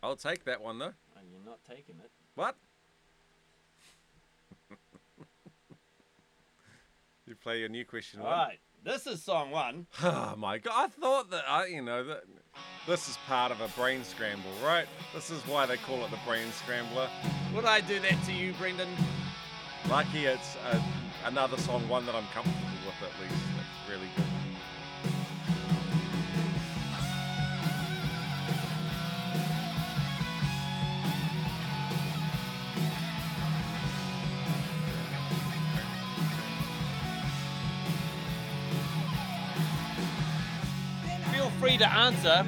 I'll 0.01 0.15
take 0.15 0.45
that 0.45 0.61
one 0.61 0.79
though. 0.79 0.93
And 1.19 1.29
you're 1.31 1.45
not 1.45 1.59
taking 1.67 1.95
it. 2.03 2.09
What? 2.35 2.55
Play 7.41 7.59
your 7.59 7.69
new 7.69 7.85
question 7.85 8.19
All 8.19 8.27
one. 8.27 8.37
right, 8.37 8.59
this 8.83 9.07
is 9.07 9.23
song 9.23 9.51
one. 9.51 9.87
Oh 10.03 10.35
my 10.37 10.57
god! 10.57 10.73
I 10.75 10.87
thought 10.87 11.31
that 11.31 11.43
I, 11.47 11.65
you 11.67 11.81
know, 11.81 12.03
that 12.03 12.23
this 12.87 13.09
is 13.09 13.17
part 13.27 13.51
of 13.51 13.61
a 13.61 13.67
brain 13.69 14.03
scramble, 14.03 14.51
right? 14.63 14.85
This 15.13 15.29
is 15.29 15.41
why 15.47 15.65
they 15.65 15.77
call 15.77 16.03
it 16.05 16.11
the 16.11 16.19
brain 16.25 16.51
scrambler. 16.51 17.09
Would 17.55 17.65
I 17.65 17.81
do 17.81 17.99
that 17.99 18.23
to 18.25 18.31
you, 18.31 18.53
Brendan? 18.53 18.89
Lucky 19.89 20.25
it's 20.25 20.55
a, 20.71 20.81
another 21.25 21.57
song, 21.57 21.87
one 21.89 22.05
that 22.05 22.15
I'm 22.15 22.27
comfortable 22.33 22.59
with 22.85 23.09
at 23.09 23.21
least. 23.21 23.43
That's 23.57 23.89
really 23.89 24.07
good. 24.15 24.40
To 41.81 41.91
answer. 41.91 42.45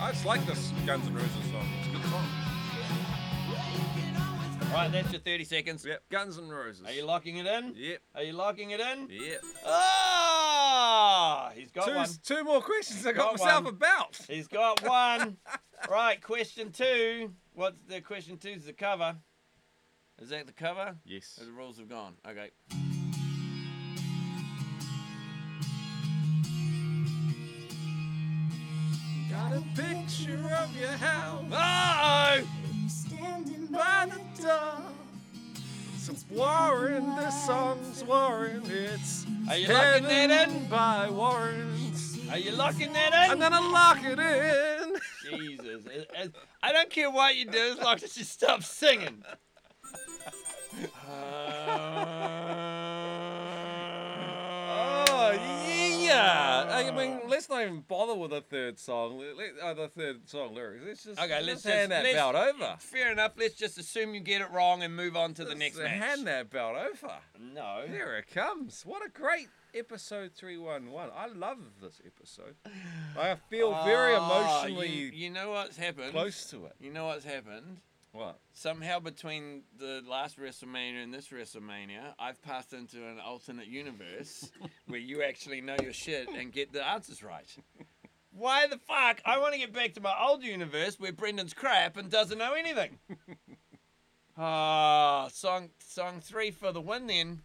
I 0.00 0.10
just 0.10 0.26
like 0.26 0.44
this 0.46 0.72
Guns 0.84 1.06
N' 1.06 1.14
Roses 1.14 1.30
song. 1.52 1.68
It's 1.78 1.86
a 1.88 1.90
good 1.92 2.02
song. 2.10 2.24
Right, 4.72 4.90
that's 4.90 5.12
your 5.12 5.20
30 5.20 5.44
seconds. 5.44 5.84
Yep, 5.86 6.02
Guns 6.10 6.38
N' 6.38 6.48
Roses. 6.48 6.84
Are 6.84 6.90
you 6.92 7.04
locking 7.04 7.36
it 7.36 7.46
in? 7.46 7.72
Yep, 7.76 8.00
Are 8.16 8.22
you 8.24 8.32
locking 8.32 8.70
it 8.70 8.80
in? 8.80 9.08
yep. 9.10 9.42
Ah, 9.64 11.52
he's 11.54 11.70
got 11.70 11.86
Two, 11.86 11.94
one. 11.94 12.08
two 12.24 12.42
more 12.44 12.60
questions 12.60 13.06
I 13.06 13.12
got, 13.12 13.36
Got 13.36 13.38
myself 13.38 13.64
one. 13.64 13.74
about. 13.74 14.20
He's 14.28 14.48
got 14.48 14.82
one. 14.86 15.36
right, 15.90 16.20
question 16.20 16.72
two. 16.72 17.30
What's 17.54 17.78
the 17.88 18.00
question 18.00 18.38
two? 18.38 18.50
Is 18.50 18.64
the 18.64 18.72
cover. 18.72 19.14
Is 20.20 20.30
that 20.30 20.46
the 20.48 20.52
cover? 20.52 20.96
Yes. 21.04 21.38
Or 21.40 21.44
the 21.44 21.52
rules 21.52 21.78
have 21.78 21.88
gone. 21.88 22.14
Okay. 22.28 22.50
Got 29.36 29.52
a 29.52 29.60
picture 29.74 30.56
of 30.62 30.74
your 30.80 30.88
house 30.92 31.44
Oh! 31.52 32.48
Standing 32.88 33.66
by 33.66 34.08
the 34.10 34.42
door. 34.42 34.82
It's 36.08 36.24
Warrant, 36.30 37.16
this 37.18 37.46
song's 37.46 38.02
Warrant. 38.04 38.66
It's 38.70 39.26
Are 39.50 39.56
you 39.58 39.68
locking 39.68 40.04
that 40.04 40.48
in? 40.48 40.66
by 40.68 41.10
Warrant's. 41.10 42.16
Are 42.30 42.38
you 42.38 42.52
locking 42.52 42.92
that 42.94 43.12
in? 43.26 43.30
I'm 43.32 43.38
gonna 43.38 43.60
lock 43.68 43.98
it 44.02 44.18
in. 44.18 44.96
Jesus. 45.38 45.84
It- 45.86 46.10
it- 46.16 46.34
I 46.62 46.72
don't 46.72 46.88
care 46.90 47.10
what 47.10 47.36
you 47.36 47.44
do 47.44 47.58
as 47.72 47.78
long 47.78 47.96
as 48.02 48.16
you 48.16 48.24
stop 48.24 48.62
singing. 48.62 49.22
Oh 54.78 55.32
yeah! 56.16 56.66
I 56.88 56.90
mean, 56.90 57.20
let's 57.28 57.48
not 57.48 57.62
even 57.62 57.80
bother 57.80 58.14
with 58.14 58.30
the 58.30 58.40
third 58.40 58.78
song. 58.78 59.18
Let, 59.18 59.58
uh, 59.62 59.74
the 59.74 59.88
third 59.88 60.28
song 60.28 60.54
lyrics. 60.54 60.84
Let's 60.86 61.04
just 61.04 61.20
Okay, 61.20 61.34
let's 61.42 61.64
let's 61.64 61.64
hand 61.64 61.92
that 61.92 62.02
let's- 62.04 62.16
belt 62.16 62.34
over. 62.36 62.76
Fair 62.78 63.12
enough. 63.12 63.32
Let's 63.36 63.54
just 63.54 63.78
assume 63.78 64.14
you 64.14 64.20
get 64.20 64.40
it 64.40 64.50
wrong 64.50 64.82
and 64.82 64.94
move 64.96 65.16
on 65.16 65.34
to 65.34 65.42
the 65.44 65.50
Let's 65.50 65.60
next 65.60 65.78
match. 65.78 65.88
hand 65.90 66.26
that 66.26 66.50
belt 66.50 66.76
over. 66.76 67.14
No. 67.38 67.84
Here 67.88 68.16
it 68.16 68.32
comes. 68.32 68.82
What 68.84 69.04
a 69.04 69.08
great 69.10 69.48
episode 69.74 70.32
311. 70.34 71.12
I 71.16 71.26
love 71.26 71.58
this 71.82 72.00
episode. 72.06 72.54
I 73.18 73.34
feel 73.50 73.72
very 73.84 74.14
Oh, 74.14 74.24
emotionally 74.24 74.88
You, 74.88 75.10
you 75.12 75.30
know 75.30 75.50
what's 75.50 75.76
happened? 75.76 76.12
close 76.12 76.46
to 76.50 76.66
it. 76.66 76.72
You 76.80 76.92
know 76.92 77.06
what's 77.06 77.24
happened? 77.24 77.78
What? 78.16 78.38
Somehow 78.54 78.98
between 78.98 79.64
the 79.78 80.02
last 80.08 80.40
WrestleMania 80.40 81.04
and 81.04 81.12
this 81.12 81.28
WrestleMania, 81.28 82.14
I've 82.18 82.40
passed 82.40 82.72
into 82.72 83.06
an 83.06 83.20
alternate 83.20 83.66
universe 83.66 84.50
where 84.86 84.98
you 84.98 85.22
actually 85.22 85.60
know 85.60 85.76
your 85.82 85.92
shit 85.92 86.26
and 86.30 86.50
get 86.50 86.72
the 86.72 86.82
answers 86.82 87.22
right. 87.22 87.46
Why 88.30 88.68
the 88.68 88.78
fuck? 88.78 89.20
I 89.26 89.38
want 89.38 89.52
to 89.52 89.60
get 89.60 89.74
back 89.74 89.92
to 89.94 90.00
my 90.00 90.14
old 90.18 90.42
universe 90.42 90.98
where 90.98 91.12
Brendan's 91.12 91.52
crap 91.52 91.98
and 91.98 92.10
doesn't 92.10 92.38
know 92.38 92.54
anything. 92.54 92.98
Ah, 94.38 95.28
song 95.32 95.70
song 95.78 96.20
three 96.20 96.50
for 96.50 96.70
the 96.70 96.80
win 96.80 97.06
then. 97.06 97.40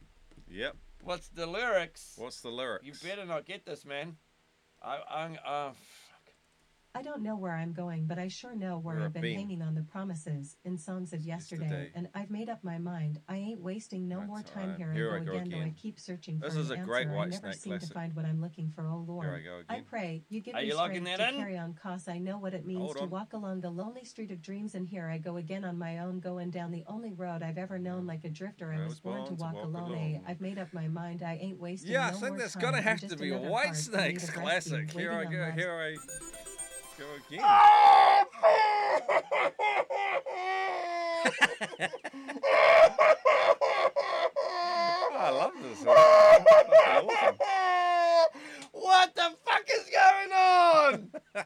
Yep. 0.49 0.75
What's 1.01 1.29
the 1.29 1.45
lyrics? 1.45 2.15
What's 2.17 2.41
the 2.41 2.49
lyrics? 2.49 2.85
You 2.85 2.91
better 3.01 3.25
not 3.25 3.45
get 3.45 3.65
this, 3.65 3.85
man. 3.85 4.17
I, 4.83 4.99
I'm, 5.09 5.37
uh, 5.45 5.69
I 6.93 7.03
don't 7.03 7.21
know 7.23 7.37
where 7.37 7.55
I'm 7.55 7.71
going, 7.71 8.05
but 8.05 8.19
I 8.19 8.27
sure 8.27 8.53
know 8.53 8.77
where 8.77 8.97
You're 8.97 9.05
I've 9.05 9.13
been 9.13 9.21
bean. 9.21 9.37
hanging 9.37 9.61
on 9.61 9.75
the 9.75 9.81
promises 9.81 10.57
in 10.65 10.77
songs 10.77 11.13
of 11.13 11.21
yesterday, 11.21 11.89
and 11.95 12.09
I've 12.13 12.29
made 12.29 12.49
up 12.49 12.61
my 12.65 12.77
mind. 12.79 13.19
I 13.29 13.37
ain't 13.37 13.61
wasting 13.61 14.09
no 14.09 14.17
That's 14.17 14.27
more 14.27 14.41
time 14.43 14.69
right. 14.71 14.77
here. 14.77 14.91
Here 14.91 15.11
I 15.13 15.15
I 15.15 15.19
go 15.19 15.25
go 15.25 15.31
again, 15.37 15.49
though 15.51 15.65
I 15.65 15.73
keep 15.81 15.97
searching 16.01 16.39
This 16.39 16.53
for 16.53 16.59
is 16.59 16.69
an 16.69 16.81
a 16.81 16.83
great 16.85 17.07
answer. 17.07 17.17
I 17.21 17.25
never 17.27 17.53
seem 17.53 17.71
classic. 17.71 17.87
to 17.87 17.93
find 17.93 18.13
what 18.13 18.25
I'm 18.25 18.41
looking 18.41 18.73
for. 18.75 18.85
Oh 18.87 19.05
Lord, 19.07 19.23
Here 19.25 19.35
I 19.35 19.39
go 19.41 19.61
I 19.73 19.79
pray 19.89 20.23
you 20.27 20.41
give 20.41 20.53
Are 20.53 20.61
me 20.61 20.67
you 20.67 20.73
strength 20.73 21.05
to 21.17 21.29
in? 21.29 21.35
carry 21.37 21.57
on, 21.57 21.73
cause 21.81 22.09
I 22.09 22.17
know 22.17 22.37
what 22.37 22.53
it 22.53 22.65
means 22.65 22.81
Hold 22.81 22.97
to 22.97 23.03
on. 23.03 23.09
walk 23.09 23.31
along 23.31 23.61
the 23.61 23.69
lonely 23.69 24.03
street 24.03 24.31
of 24.31 24.41
dreams, 24.41 24.75
and 24.75 24.85
here 24.85 25.07
I 25.07 25.17
go 25.17 25.37
again 25.37 25.63
on 25.63 25.79
my 25.79 25.99
own, 25.99 26.19
going 26.19 26.49
down 26.49 26.71
the 26.71 26.83
only 26.87 27.13
road 27.13 27.41
I've 27.41 27.57
ever 27.57 27.79
known 27.79 28.05
like 28.05 28.25
a 28.25 28.29
drifter. 28.29 28.73
I 28.73 28.85
was 28.85 28.99
born 28.99 29.25
to 29.27 29.33
walk 29.35 29.53
alone. 29.53 29.95
eh? 29.95 30.19
I've 30.27 30.41
made 30.41 30.59
up 30.59 30.73
my 30.73 30.89
mind. 30.89 31.23
I 31.23 31.35
ain't 31.41 31.57
wasting 31.57 31.93
Yeah, 31.93 32.07
I 32.07 32.11
no 32.11 32.17
think 32.17 32.31
more 32.31 32.39
that's 32.39 32.55
gonna 32.57 32.81
have 32.81 32.99
to 33.07 33.15
be 33.15 33.29
a 33.29 33.37
Whitesnake's 33.37 34.29
classic. 34.31 34.91
Here 34.91 35.13
I 35.13 35.23
go. 35.23 35.51
Here 35.51 35.71
I 35.71 35.95
go 37.01 37.07
again. 37.27 37.43
Oh, 44.43 45.17
I 45.17 45.29
love 45.29 45.51
this. 45.61 45.85
Awesome. 45.85 47.37
What 48.71 49.15
the 49.15 49.29
fuck 49.45 49.65
is 49.71 49.85
going 49.91 50.31
on? 50.31 51.11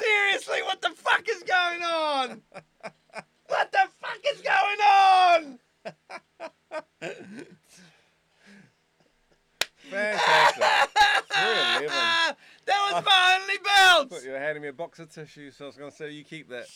Seriously, 0.00 0.62
what 0.62 0.80
the 0.80 0.90
fuck 0.96 1.28
is 1.28 1.42
going 1.42 1.82
on? 1.82 2.40
What 3.46 3.72
the 3.72 3.88
fuck 4.00 4.20
is 4.32 4.40
going 4.40 4.80
on? 4.80 5.58
Fantastic. 9.90 10.64
311. 11.30 12.17
Was 12.92 13.04
only 13.40 13.54
bounce. 13.64 14.12
Thought 14.12 14.24
you 14.24 14.32
were 14.32 14.38
handing 14.38 14.62
me 14.62 14.68
a 14.68 14.72
box 14.72 14.98
of 14.98 15.10
tissues, 15.12 15.56
so 15.56 15.64
I 15.64 15.68
was 15.68 15.76
going 15.76 15.90
to 15.90 15.96
say 15.96 16.10
you 16.10 16.24
keep 16.24 16.48
that. 16.48 16.66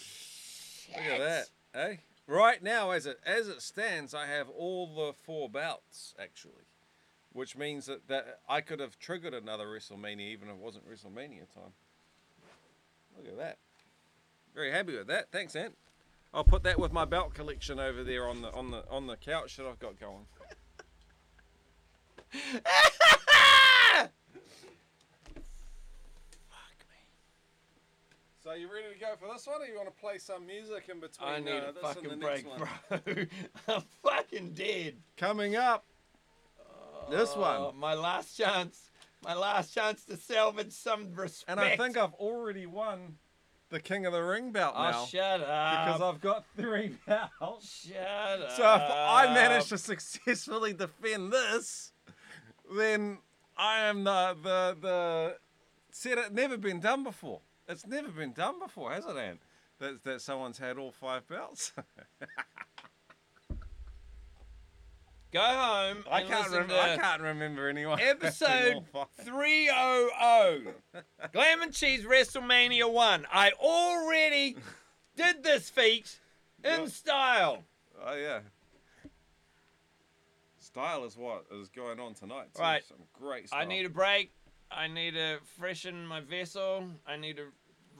Look 0.96 1.06
at 1.06 1.18
that, 1.18 1.48
eh? 1.74 1.96
Right 2.26 2.62
now, 2.62 2.90
as 2.90 3.06
it 3.06 3.18
as 3.26 3.48
it 3.48 3.62
stands, 3.62 4.14
I 4.14 4.26
have 4.26 4.48
all 4.48 4.86
the 4.94 5.12
four 5.12 5.48
bouts 5.48 6.14
actually, 6.18 6.66
which 7.32 7.56
means 7.56 7.86
that, 7.86 8.08
that 8.08 8.40
I 8.48 8.60
could 8.60 8.80
have 8.80 8.98
triggered 8.98 9.34
another 9.34 9.66
WrestleMania 9.66 10.20
even 10.20 10.48
if 10.48 10.54
it 10.54 10.60
wasn't 10.60 10.88
WrestleMania 10.88 11.52
time. 11.52 11.72
Look 13.16 13.28
at 13.28 13.36
that. 13.38 13.58
Very 14.54 14.70
happy 14.70 14.96
with 14.96 15.08
that. 15.08 15.32
Thanks, 15.32 15.56
Ant. 15.56 15.76
I'll 16.34 16.44
put 16.44 16.62
that 16.62 16.78
with 16.78 16.92
my 16.92 17.04
belt 17.04 17.34
collection 17.34 17.78
over 17.78 18.04
there 18.04 18.26
on 18.26 18.42
the 18.42 18.52
on 18.52 18.70
the 18.70 18.84
on 18.88 19.06
the 19.06 19.16
couch 19.16 19.56
that 19.56 19.66
I've 19.66 19.78
got 19.78 19.98
going. 19.98 20.26
So 28.42 28.54
you 28.54 28.68
ready 28.72 28.92
to 28.92 28.98
go 28.98 29.14
for 29.20 29.32
this 29.32 29.46
one, 29.46 29.62
or 29.62 29.66
you 29.66 29.76
want 29.76 29.86
to 29.94 30.00
play 30.00 30.18
some 30.18 30.44
music 30.46 30.88
in 30.88 30.98
between 30.98 31.28
I 31.28 31.38
need 31.38 31.60
uh, 31.62 31.68
a 31.68 31.72
this 31.72 31.82
fucking 31.82 32.10
and 32.10 32.20
the 32.22 32.26
next 32.26 32.42
break, 32.42 32.58
one? 32.58 33.00
bro. 33.04 33.24
I'm 33.76 33.82
fucking 34.02 34.54
dead. 34.54 34.96
Coming 35.16 35.54
up, 35.54 35.84
this 37.08 37.36
one. 37.36 37.76
my 37.76 37.94
last 37.94 38.36
chance. 38.36 38.90
My 39.24 39.34
last 39.34 39.72
chance 39.72 40.04
to 40.06 40.16
salvage 40.16 40.72
some 40.72 41.14
respect. 41.14 41.44
and 41.48 41.60
I 41.60 41.76
think 41.76 41.96
I've 41.96 42.14
already 42.14 42.66
won 42.66 43.16
the 43.68 43.78
King 43.78 44.04
of 44.06 44.12
the 44.12 44.20
Ring 44.22 44.50
belt 44.50 44.74
Oh, 44.76 44.82
now 44.90 45.04
shut 45.04 45.40
up. 45.40 45.86
because 45.86 46.02
I've 46.02 46.20
got 46.20 46.44
three 46.56 46.96
belts. 47.06 47.86
Shut 47.88 48.42
up. 48.42 48.50
So 48.50 48.62
if 48.74 48.82
I 48.90 49.30
manage 49.32 49.68
to 49.68 49.78
successfully 49.78 50.72
defend 50.72 51.32
this, 51.32 51.92
then 52.76 53.18
I 53.56 53.82
am 53.84 54.02
the 54.02 54.36
the 54.42 54.76
the 54.80 55.36
said 55.92 56.18
it 56.18 56.32
never 56.34 56.56
been 56.56 56.80
done 56.80 57.04
before. 57.04 57.40
It's 57.72 57.86
never 57.86 58.08
been 58.08 58.32
done 58.32 58.58
before, 58.58 58.92
has 58.92 59.06
it, 59.06 59.16
Ant? 59.16 59.40
That 59.78 60.04
that 60.04 60.20
someone's 60.20 60.58
had 60.58 60.76
all 60.76 60.92
five 60.92 61.26
belts. 61.26 61.72
Go 65.32 65.40
home. 65.40 66.04
I 66.10 66.22
can't 66.24 66.50
remember. 66.50 66.74
I 66.74 66.98
can't 66.98 67.22
remember 67.22 67.70
anyone. 67.70 67.98
Episode 68.02 68.74
all 68.74 68.84
five. 68.92 69.06
300. 69.24 70.74
Glam 71.32 71.62
and 71.62 71.72
Cheese 71.72 72.04
WrestleMania 72.04 72.92
1. 72.92 73.26
I 73.32 73.52
already 73.58 74.56
did 75.16 75.42
this 75.42 75.70
feat 75.70 76.18
in 76.62 76.88
style. 76.88 77.64
Oh 78.04 78.14
yeah. 78.14 78.40
Style 80.58 81.04
is 81.04 81.16
what 81.16 81.46
is 81.50 81.70
going 81.70 81.98
on 81.98 82.12
tonight. 82.12 82.48
Too. 82.54 82.60
Right. 82.60 82.84
Some 82.86 82.98
great 83.14 83.48
stuff. 83.48 83.60
I 83.60 83.64
need 83.64 83.86
a 83.86 83.90
break. 83.90 84.30
I 84.70 84.88
need 84.88 85.14
to 85.14 85.38
freshen 85.58 86.06
my 86.06 86.20
vessel. 86.20 86.84
I 87.06 87.16
need 87.16 87.36
to 87.36 87.46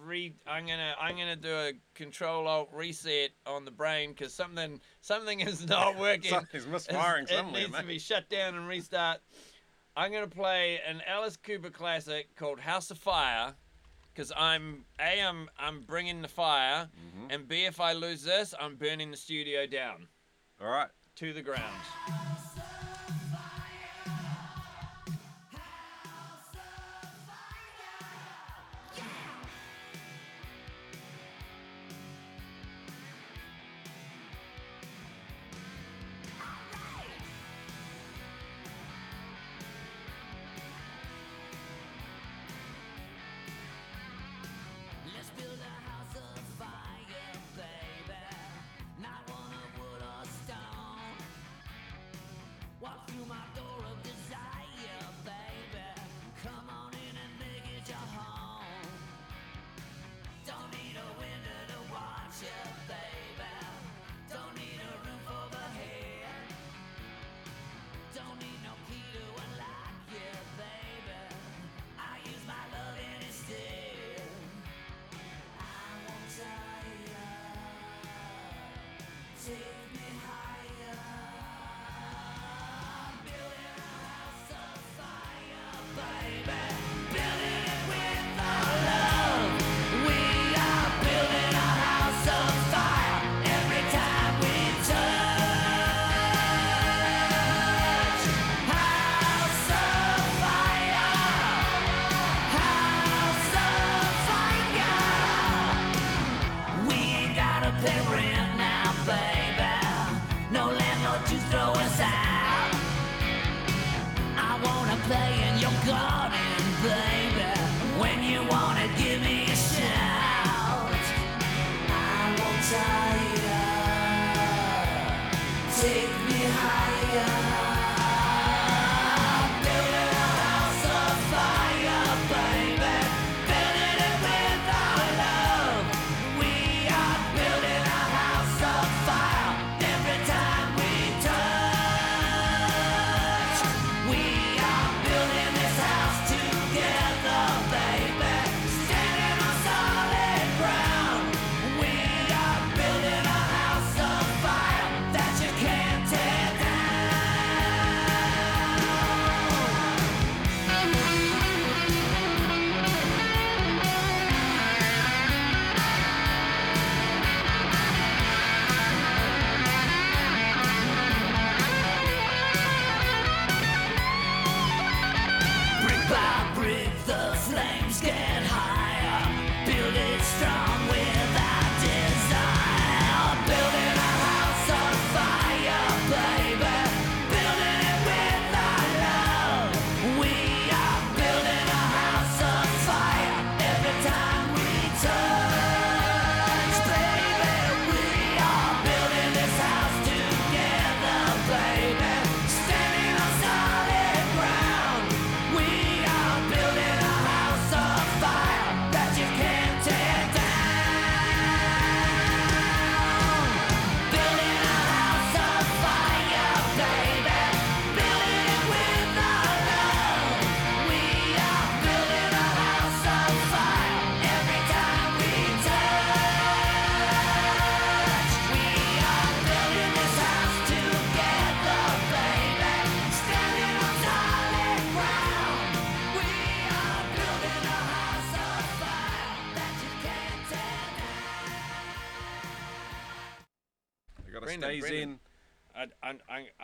re 0.04 0.34
I'm 0.46 0.66
gonna 0.66 0.94
I'm 1.00 1.16
gonna 1.16 1.36
do 1.36 1.52
a 1.54 1.72
control 1.94 2.46
alt 2.48 2.70
reset 2.72 3.30
on 3.46 3.64
the 3.64 3.70
brain 3.70 4.10
because 4.10 4.34
something 4.34 4.80
something 5.00 5.40
is 5.40 5.66
not 5.68 5.96
working. 5.98 6.30
Something's 6.30 6.66
misfiring 6.66 7.24
It's- 7.24 7.38
somewhere, 7.38 7.62
It 7.62 7.68
needs 7.68 7.80
to 7.80 7.86
be 7.86 7.98
shut 7.98 8.28
down 8.28 8.54
and 8.54 8.66
restart. 8.68 9.20
I'm 9.96 10.12
gonna 10.12 10.26
play 10.26 10.80
an 10.86 11.02
Alice 11.06 11.36
Cooper 11.36 11.70
classic 11.70 12.34
called 12.36 12.60
House 12.60 12.90
of 12.90 12.98
Fire. 12.98 13.54
Because 14.14 14.30
I'm 14.36 14.84
a 15.00 15.22
I'm 15.22 15.48
I'm 15.58 15.80
bringing 15.80 16.20
the 16.20 16.28
fire, 16.28 16.86
Mm-hmm. 16.98 17.30
and 17.30 17.48
b 17.48 17.64
if 17.64 17.80
I 17.80 17.94
lose 17.94 18.22
this, 18.22 18.52
I'm 18.60 18.76
burning 18.76 19.10
the 19.10 19.16
studio 19.16 19.66
down 19.66 20.06
All 20.60 20.68
right. 20.68 20.88
to 21.16 21.32
the 21.32 21.40
ground. 21.40 21.74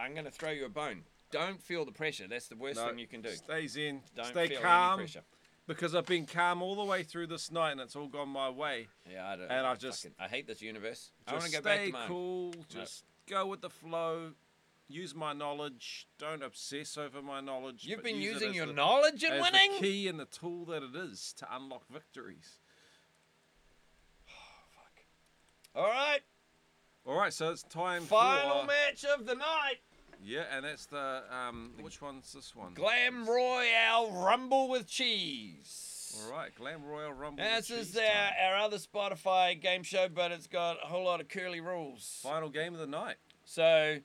I'm 0.08 0.14
going 0.14 0.24
to 0.24 0.30
throw 0.30 0.50
you 0.50 0.64
a 0.64 0.70
bone. 0.70 1.02
Don't 1.30 1.60
feel 1.62 1.84
the 1.84 1.92
pressure. 1.92 2.26
That's 2.26 2.48
the 2.48 2.56
worst 2.56 2.76
No, 2.80 2.88
thing 2.88 2.98
you 2.98 3.06
can 3.06 3.20
do. 3.20 3.28
Stay 3.28 3.66
zen. 3.66 4.00
Don't 4.16 4.24
stay 4.26 4.48
feel 4.48 4.60
calm. 4.62 4.94
any 4.94 5.02
pressure. 5.02 5.20
Because 5.66 5.94
I've 5.94 6.06
been 6.06 6.24
calm 6.24 6.62
all 6.62 6.74
the 6.76 6.84
way 6.84 7.02
through 7.02 7.26
this 7.26 7.52
night 7.52 7.72
and 7.72 7.80
it's 7.82 7.94
all 7.94 8.06
gone 8.08 8.30
my 8.30 8.48
way. 8.48 8.88
Yeah, 9.12 9.28
I 9.28 9.36
don't. 9.36 9.50
And 9.50 9.66
I 9.66 9.74
just- 9.74 10.04
fucking, 10.04 10.16
I 10.18 10.26
hate 10.28 10.46
this 10.46 10.62
universe. 10.62 11.10
I 11.26 11.32
want 11.34 11.44
to 11.44 11.50
go 11.52 11.60
stay 11.60 11.62
back 11.62 11.86
to 11.88 11.92
mine. 11.92 12.08
cool. 12.08 12.54
Just 12.70 13.04
go 13.26 13.44
with 13.46 13.60
the 13.60 13.68
flow. 13.68 14.32
Use 14.90 15.14
my 15.14 15.34
knowledge. 15.34 16.08
Don't 16.18 16.42
obsess 16.42 16.96
over 16.96 17.20
my 17.20 17.42
knowledge. 17.42 17.84
You've 17.84 18.02
been 18.02 18.16
using 18.22 18.54
your 18.54 18.64
the- 18.64 18.72
knowledge 18.72 19.22
in 19.22 19.32
winning. 19.42 19.72
the 19.72 19.78
key 19.80 20.08
and 20.08 20.18
the 20.18 20.24
tool 20.24 20.64
that 20.66 20.82
it 20.82 20.96
is 20.96 21.34
to 21.34 21.54
unlock 21.54 21.82
victories. 21.92 22.60
All 25.74 25.84
right, 25.84 26.20
All 27.04 27.18
right, 27.18 27.32
so 27.34 27.50
it's 27.50 27.62
time 27.64 28.02
final 28.04 28.38
for 28.38 28.48
Final 28.48 28.64
match 28.64 29.04
of 29.04 29.26
the 29.26 29.34
night: 29.34 29.76
yeah, 30.22 30.44
and 30.52 30.64
that's 30.64 30.86
the 30.86 31.22
um. 31.30 31.72
Which 31.80 32.00
one's 32.02 32.32
this 32.32 32.54
one? 32.54 32.74
Glam 32.74 33.28
Royale 33.28 34.10
Rumble 34.12 34.68
with 34.68 34.86
Cheese. 34.86 36.22
All 36.24 36.32
right, 36.32 36.54
Glam 36.54 36.84
Royal 36.84 37.12
Rumble. 37.12 37.42
And 37.42 37.56
with 37.56 37.68
This 37.68 37.90
is 37.90 37.96
our, 37.96 38.52
our 38.52 38.56
other 38.56 38.78
Spotify 38.78 39.60
game 39.60 39.82
show, 39.82 40.08
but 40.08 40.32
it's 40.32 40.46
got 40.46 40.78
a 40.82 40.86
whole 40.86 41.04
lot 41.04 41.20
of 41.20 41.28
curly 41.28 41.60
rules. 41.60 42.20
final 42.22 42.48
game 42.48 42.72
of 42.74 42.80
the 42.80 42.86
night. 42.86 43.16
So 43.44 43.98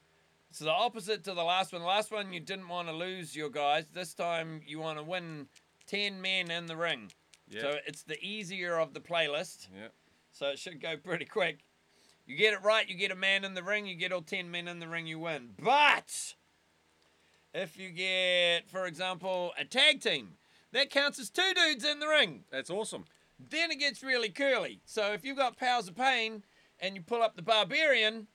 it's 0.49 0.59
the 0.59 0.69
opposite 0.71 1.23
to 1.25 1.33
the 1.33 1.43
last 1.43 1.71
one. 1.71 1.81
The 1.81 1.87
last 1.87 2.11
one 2.11 2.33
you 2.33 2.39
didn't 2.39 2.67
want 2.67 2.87
to 2.89 2.93
lose 2.93 3.35
your 3.35 3.49
guys. 3.49 3.85
This 3.93 4.13
time 4.13 4.61
you 4.65 4.79
want 4.79 4.97
to 4.99 5.03
win 5.03 5.47
ten 5.87 6.21
men 6.21 6.51
in 6.51 6.65
the 6.65 6.75
ring. 6.77 7.11
Yeah. 7.49 7.61
So 7.61 7.75
it's 7.87 8.03
the 8.03 8.21
easier 8.23 8.77
of 8.77 8.93
the 8.93 8.99
playlist. 8.99 9.67
yeah. 9.73 9.87
So 10.31 10.47
it 10.47 10.59
should 10.59 10.81
go 10.81 10.97
pretty 10.97 11.25
quick. 11.25 11.59
You 12.25 12.37
get 12.37 12.53
it 12.53 12.63
right, 12.63 12.87
you 12.87 12.95
get 12.95 13.11
a 13.11 13.15
man 13.15 13.43
in 13.43 13.53
the 13.53 13.63
ring. 13.63 13.85
You 13.85 13.95
get 13.95 14.11
all 14.11 14.21
ten 14.21 14.49
men 14.49 14.67
in 14.67 14.79
the 14.79 14.87
ring, 14.87 15.07
you 15.07 15.19
win. 15.19 15.49
But 15.61 16.35
if 17.53 17.77
you 17.77 17.89
get, 17.89 18.69
for 18.69 18.85
example, 18.85 19.53
a 19.57 19.65
tag 19.65 20.01
team, 20.01 20.33
that 20.71 20.89
counts 20.89 21.19
as 21.19 21.29
two 21.29 21.53
dudes 21.53 21.83
in 21.83 21.99
the 21.99 22.07
ring. 22.07 22.45
That's 22.49 22.69
awesome. 22.69 23.05
Then 23.49 23.71
it 23.71 23.79
gets 23.79 24.03
really 24.03 24.29
curly. 24.29 24.79
So 24.85 25.11
if 25.11 25.25
you've 25.25 25.37
got 25.37 25.57
Powers 25.57 25.87
of 25.87 25.95
Pain 25.95 26.43
and 26.79 26.95
you 26.95 27.01
pull 27.01 27.21
up 27.21 27.35
the 27.35 27.41
Barbarian, 27.41 28.27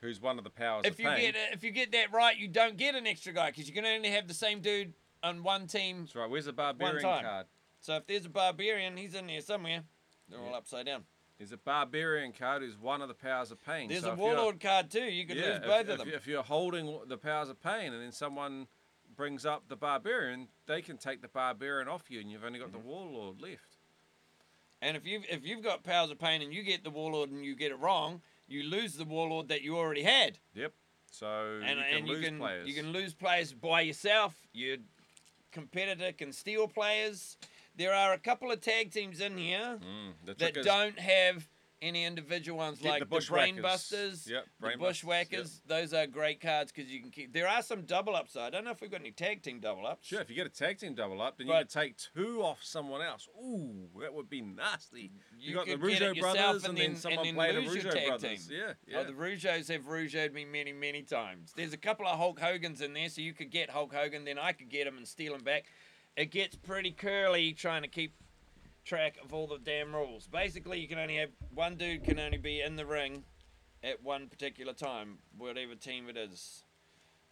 Who's 0.00 0.20
one 0.20 0.36
of 0.36 0.44
the 0.44 0.50
powers 0.50 0.82
if 0.84 0.94
of 0.94 1.00
you 1.00 1.06
pain? 1.06 1.32
get 1.32 1.36
if 1.52 1.64
you 1.64 1.70
get 1.70 1.92
that 1.92 2.12
right, 2.12 2.36
you 2.36 2.46
don't 2.46 2.76
get 2.76 2.94
an 2.94 3.06
extra 3.06 3.32
guy 3.32 3.50
because 3.50 3.66
you 3.66 3.74
can 3.74 3.86
only 3.86 4.10
have 4.10 4.28
the 4.28 4.34
same 4.34 4.60
dude 4.60 4.92
on 5.22 5.42
one 5.42 5.66
team. 5.66 6.00
That's 6.00 6.14
right. 6.14 6.28
Where's 6.28 6.44
the 6.44 6.52
barbarian 6.52 7.00
card? 7.00 7.46
So 7.80 7.96
if 7.96 8.06
there's 8.06 8.24
a 8.24 8.30
Barbarian, 8.30 8.96
he's 8.96 9.14
in 9.14 9.26
there 9.26 9.42
somewhere. 9.42 9.82
They're 10.28 10.40
all 10.40 10.54
upside 10.54 10.86
down. 10.86 11.04
There's 11.38 11.52
a 11.52 11.56
barbarian 11.56 12.32
card 12.32 12.62
who's 12.62 12.78
one 12.78 13.02
of 13.02 13.08
the 13.08 13.14
powers 13.14 13.50
of 13.50 13.60
pain. 13.64 13.88
There's 13.88 14.02
so 14.02 14.12
a 14.12 14.14
Warlord 14.14 14.60
card 14.60 14.90
too. 14.90 15.04
You 15.04 15.26
could 15.26 15.36
yeah, 15.36 15.54
lose 15.54 15.60
both 15.60 15.80
if, 15.80 15.88
of 15.90 15.98
them. 15.98 16.08
If 16.14 16.26
you're 16.26 16.42
holding 16.44 17.00
the 17.08 17.16
powers 17.18 17.48
of 17.48 17.60
pain 17.60 17.92
and 17.92 18.00
then 18.02 18.12
someone 18.12 18.66
brings 19.16 19.44
up 19.44 19.64
the 19.68 19.76
barbarian, 19.76 20.48
they 20.66 20.80
can 20.80 20.96
take 20.96 21.22
the 21.22 21.28
barbarian 21.28 21.88
off 21.88 22.10
you 22.10 22.20
and 22.20 22.30
you've 22.30 22.44
only 22.44 22.58
got 22.58 22.68
Mm-hmm. 22.68 22.78
the 22.82 22.84
warlord 22.86 23.40
left. 23.40 23.78
And 24.80 24.96
if 24.96 25.06
you've 25.06 25.24
if 25.30 25.44
you've 25.44 25.62
got 25.64 25.82
powers 25.82 26.10
of 26.10 26.18
pain 26.18 26.40
and 26.42 26.52
you 26.52 26.62
get 26.62 26.84
the 26.84 26.90
warlord 26.90 27.30
and 27.30 27.44
you 27.44 27.56
get 27.56 27.72
it 27.72 27.78
wrong, 27.80 28.20
you 28.46 28.62
lose 28.64 28.94
the 28.94 29.04
warlord 29.04 29.48
that 29.48 29.62
you 29.62 29.76
already 29.76 30.02
had. 30.02 30.38
Yep. 30.54 30.72
So 31.10 31.60
And 31.64 31.78
you 31.78 31.84
can 31.84 31.96
and 31.98 32.06
lose 32.08 32.18
you 32.20 32.26
can 32.28 32.38
players. 32.38 32.68
you 32.68 32.74
can 32.74 32.92
lose 32.92 33.14
players 33.14 33.52
by 33.52 33.80
yourself. 33.80 34.34
Your 34.52 34.76
competitor 35.52 36.12
can 36.12 36.32
steal 36.32 36.68
players. 36.68 37.36
There 37.76 37.92
are 37.92 38.12
a 38.12 38.18
couple 38.18 38.50
of 38.50 38.60
tag 38.60 38.92
teams 38.92 39.20
in 39.20 39.36
here 39.38 39.78
Mm, 39.80 40.12
the 40.24 40.34
that 40.34 40.54
don't 40.62 40.98
have 40.98 41.48
any 41.82 42.04
individual 42.06 42.56
ones 42.56 42.80
like 42.82 43.00
the 43.00 43.04
the, 43.04 43.26
Brain 43.28 43.56
Bushwhackers. 43.56 43.62
Busters, 43.62 44.26
Yep, 44.30 44.44
the 44.44 44.50
Brain 44.66 44.78
Busters, 44.78 45.02
Bushwhackers. 45.02 45.62
Those 45.66 45.92
are 45.92 46.06
great 46.06 46.40
cards 46.40 46.72
because 46.72 46.90
you 46.90 47.00
can 47.02 47.10
keep. 47.10 47.34
There 47.34 47.46
are 47.46 47.60
some 47.62 47.82
double 47.82 48.16
ups. 48.16 48.32
though. 48.32 48.42
I 48.42 48.48
don't 48.48 48.64
know 48.64 48.70
if 48.70 48.80
we've 48.80 48.90
got 48.90 49.00
any 49.00 49.10
tag 49.10 49.42
team 49.42 49.60
double 49.60 49.86
ups. 49.86 50.06
Sure, 50.06 50.20
if 50.22 50.30
you 50.30 50.36
get 50.36 50.46
a 50.46 50.50
tag 50.50 50.78
team 50.78 50.94
double 50.94 51.20
up, 51.20 51.36
then 51.36 51.46
you 51.48 51.52
can 51.52 51.66
take 51.66 51.96
two 52.14 52.40
off 52.42 52.60
someone 52.62 53.02
else. 53.02 53.28
Ooh, 53.38 53.88
that 54.00 54.14
would 54.14 54.30
be 54.30 54.40
nasty. 54.40 55.10
You, 55.38 55.50
You 55.50 55.54
got 55.56 55.66
the 55.66 55.76
could 55.76 55.90
get 55.90 56.02
it 56.02 56.14
Rougeau 56.16 56.20
brothers, 56.20 56.64
and 56.64 56.70
and 56.70 56.78
then, 56.78 56.86
then- 56.92 56.96
someone 56.96 57.18
and 57.18 57.26
then 57.26 57.34
played 57.34 57.56
a 57.56 57.62
Rougeau 57.68 57.92
tag 57.92 58.06
brothers. 58.08 58.46
team. 58.46 58.56
Yeah, 58.58 58.72
yeah. 58.86 58.98
Oh, 59.00 59.04
the 59.04 59.12
Rougeaus 59.12 59.68
have 59.68 59.82
Rougeoed 59.82 60.32
me 60.32 60.46
many, 60.46 60.72
many 60.72 61.02
times. 61.02 61.52
There's 61.54 61.74
a 61.74 61.78
couple 61.78 62.06
of 62.06 62.16
Hulk 62.16 62.40
Hogan's 62.40 62.80
in 62.80 62.94
there, 62.94 63.10
so 63.10 63.20
you 63.20 63.34
could 63.34 63.50
get 63.50 63.68
Hulk 63.68 63.92
Hogan, 63.92 64.24
then 64.24 64.38
I 64.38 64.52
could 64.52 64.70
get 64.70 64.86
him 64.86 64.96
and 64.96 65.06
steal 65.06 65.34
him 65.34 65.42
back. 65.42 65.64
It 66.16 66.30
gets 66.30 66.54
pretty 66.56 66.92
curly 66.92 67.52
trying 67.52 67.82
to 67.82 67.88
keep 67.88 68.14
track 68.84 69.16
of 69.24 69.32
all 69.32 69.46
the 69.46 69.58
damn 69.58 69.94
rules. 69.94 70.26
Basically, 70.26 70.78
you 70.78 70.88
can 70.88 70.98
only 70.98 71.16
have 71.16 71.30
one 71.52 71.76
dude 71.76 72.04
can 72.04 72.18
only 72.18 72.38
be 72.38 72.60
in 72.60 72.76
the 72.76 72.86
ring 72.86 73.24
at 73.82 74.02
one 74.02 74.28
particular 74.28 74.72
time, 74.72 75.18
whatever 75.36 75.74
team 75.74 76.08
it 76.08 76.16
is. 76.16 76.64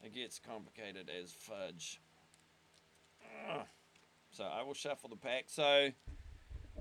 It 0.03 0.15
gets 0.15 0.39
complicated 0.39 1.09
as 1.09 1.33
fudge. 1.33 2.01
Ugh. 3.51 3.67
So 4.31 4.45
I 4.45 4.63
will 4.63 4.75
shuffle 4.75 5.09
the 5.11 5.17
pack. 5.17 5.45
So 5.47 5.91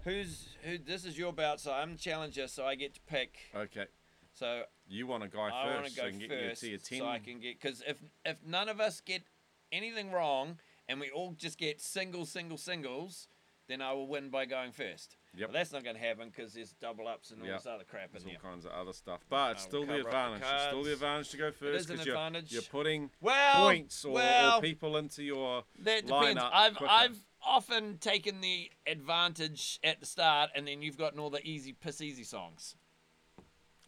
who's 0.04 0.50
who? 0.64 0.78
This 0.80 1.06
is 1.06 1.18
your 1.18 1.34
bout, 1.34 1.60
so 1.60 1.72
I'm 1.72 1.94
the 1.94 2.00
challenger, 2.00 2.48
so 2.48 2.66
I 2.66 2.76
get 2.76 2.96
to 2.96 3.02
pick. 3.02 3.38
okay. 3.56 3.86
So 4.34 4.64
You 4.88 5.08
want 5.08 5.24
a 5.24 5.28
guy 5.28 5.50
I 5.54 5.74
want 5.74 5.84
first 5.84 5.96
to 5.96 6.02
go 6.02 6.08
so 6.08 6.10
can 6.12 6.20
get 6.20 6.30
first, 6.30 6.64
your 6.64 6.78
tier 6.78 7.00
10. 7.00 7.00
so 7.00 7.06
I 7.06 7.20
can 7.20 7.40
get 7.40 7.62
because 7.62 7.84
if 7.86 7.98
if 8.26 8.38
none 8.46 8.70
of 8.70 8.80
us 8.80 9.02
get 9.02 9.24
anything 9.72 10.12
wrong 10.12 10.58
and 10.92 11.00
we 11.00 11.10
all 11.10 11.32
just 11.38 11.58
get 11.58 11.80
single, 11.82 12.26
single, 12.26 12.58
singles, 12.58 13.28
then 13.68 13.82
I 13.82 13.94
will 13.94 14.08
win 14.08 14.30
by 14.30 14.46
going 14.46 14.74
first. 14.74 15.16
Yep. 15.38 15.48
But 15.48 15.54
that's 15.54 15.72
not 15.72 15.84
going 15.86 15.96
to 15.96 16.02
happen 16.02 16.28
because 16.30 16.54
there's 16.54 16.74
double 16.74 17.08
ups 17.08 17.32
and 17.32 17.42
all 17.42 17.48
Yep. 17.48 17.58
this 17.60 17.66
other 17.66 17.84
crap 17.86 18.08
in 18.08 18.12
There's 18.12 18.26
all 18.26 18.32
there. 18.32 18.52
kinds 18.52 18.66
of 18.66 18.72
other 18.74 18.92
stuff, 18.92 19.22
but 19.30 19.52
it's 19.54 19.64
still 19.64 19.86
the 19.86 19.94
up 19.94 20.02
the 20.02 20.06
advantage. 20.08 20.42
It's 20.44 20.64
still 20.68 20.84
the 20.84 20.94
advantage 20.94 21.30
to 21.30 21.38
go 21.38 21.52
first 21.52 21.90
an 21.90 21.94
because 21.94 22.06
you're, 22.06 22.16
advantage. 22.16 22.52
you're 22.52 22.62
putting 22.64 23.10
Well, 23.22 23.64
points 23.66 24.04
or, 24.04 24.12
well, 24.14 24.58
or 24.58 24.62
people 24.62 24.98
into 24.98 25.24
your 25.24 25.64
That 25.80 26.06
depends. 26.06 26.42
lineup 26.42 26.50
I've 26.54 26.76
quicker. 26.76 26.92
I've 26.92 27.24
often 27.44 27.98
taken 28.00 28.42
the 28.42 28.70
advantage 28.86 29.80
at 29.86 30.02
the 30.02 30.06
start, 30.06 30.50
and 30.54 30.68
then 30.68 30.82
you've 30.82 30.98
gotten 30.98 31.20
all 31.20 31.30
the 31.30 31.46
easy 31.48 31.72
piss 31.72 32.02
easy 32.02 32.26
songs. 32.26 32.76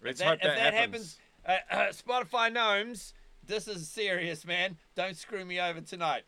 Let's 0.02 0.22
if 0.22 0.26
that, 0.26 0.30
hope 0.30 0.38
if 0.40 0.44
that, 0.44 0.56
that 0.56 0.74
happens. 0.74 1.18
happens, 1.46 1.64
uh, 1.72 1.76
uh, 1.76 1.92
Spotify 2.24 2.52
gnomes, 2.54 3.14
this 3.46 3.68
is 3.68 3.90
serious, 3.90 4.46
man. 4.46 4.78
Don't 4.96 5.18
screw 5.18 5.44
me 5.44 5.60
over 5.60 5.82
tonight. 5.82 6.24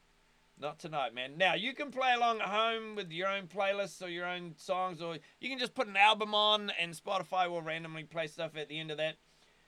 Not 0.58 0.80
tonight, 0.80 1.14
man. 1.14 1.38
Now 1.38 1.56
you 1.56 1.74
can 1.74 1.92
play 1.92 2.14
along 2.14 2.40
at 2.40 2.48
home 2.48 2.96
with 2.96 3.12
your 3.12 3.28
own 3.28 3.48
playlists 3.48 4.02
or 4.02 4.08
your 4.08 4.26
own 4.26 4.54
songs, 4.58 5.02
or 5.02 5.18
you 5.42 5.50
can 5.50 5.60
just 5.60 5.76
put 5.76 5.88
an 5.88 5.98
album 5.98 6.34
on, 6.34 6.72
and 6.80 6.94
Spotify 6.94 7.50
will 7.50 7.62
randomly 7.62 8.04
play 8.04 8.28
stuff 8.28 8.56
at 8.56 8.70
the 8.70 8.80
end 8.80 8.90
of 8.90 8.98
that. 8.98 9.18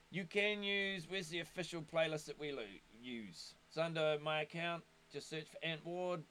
You 0.10 0.24
can 0.24 0.64
use 0.64 1.06
where's 1.10 1.28
the 1.28 1.40
official 1.40 1.82
playlist 1.82 2.26
that 2.26 2.40
we 2.40 2.54
lo- 2.54 2.62
use? 3.02 3.54
It's 3.68 3.78
under 3.78 4.18
my 4.24 4.42
account. 4.42 4.84
Just 5.12 5.30
search 5.30 5.48
for 5.50 5.58
Ant 5.62 5.86
Ward. 5.86 6.24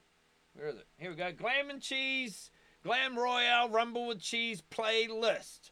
Where 0.54 0.68
is 0.68 0.76
it? 0.76 0.86
Here 0.96 1.10
we 1.10 1.16
go. 1.16 1.32
Glam 1.32 1.68
and 1.68 1.82
Cheese, 1.82 2.50
Glam 2.82 3.18
Royale 3.18 3.68
Rumble 3.68 4.06
with 4.06 4.20
Cheese 4.20 4.62
playlist 4.70 5.70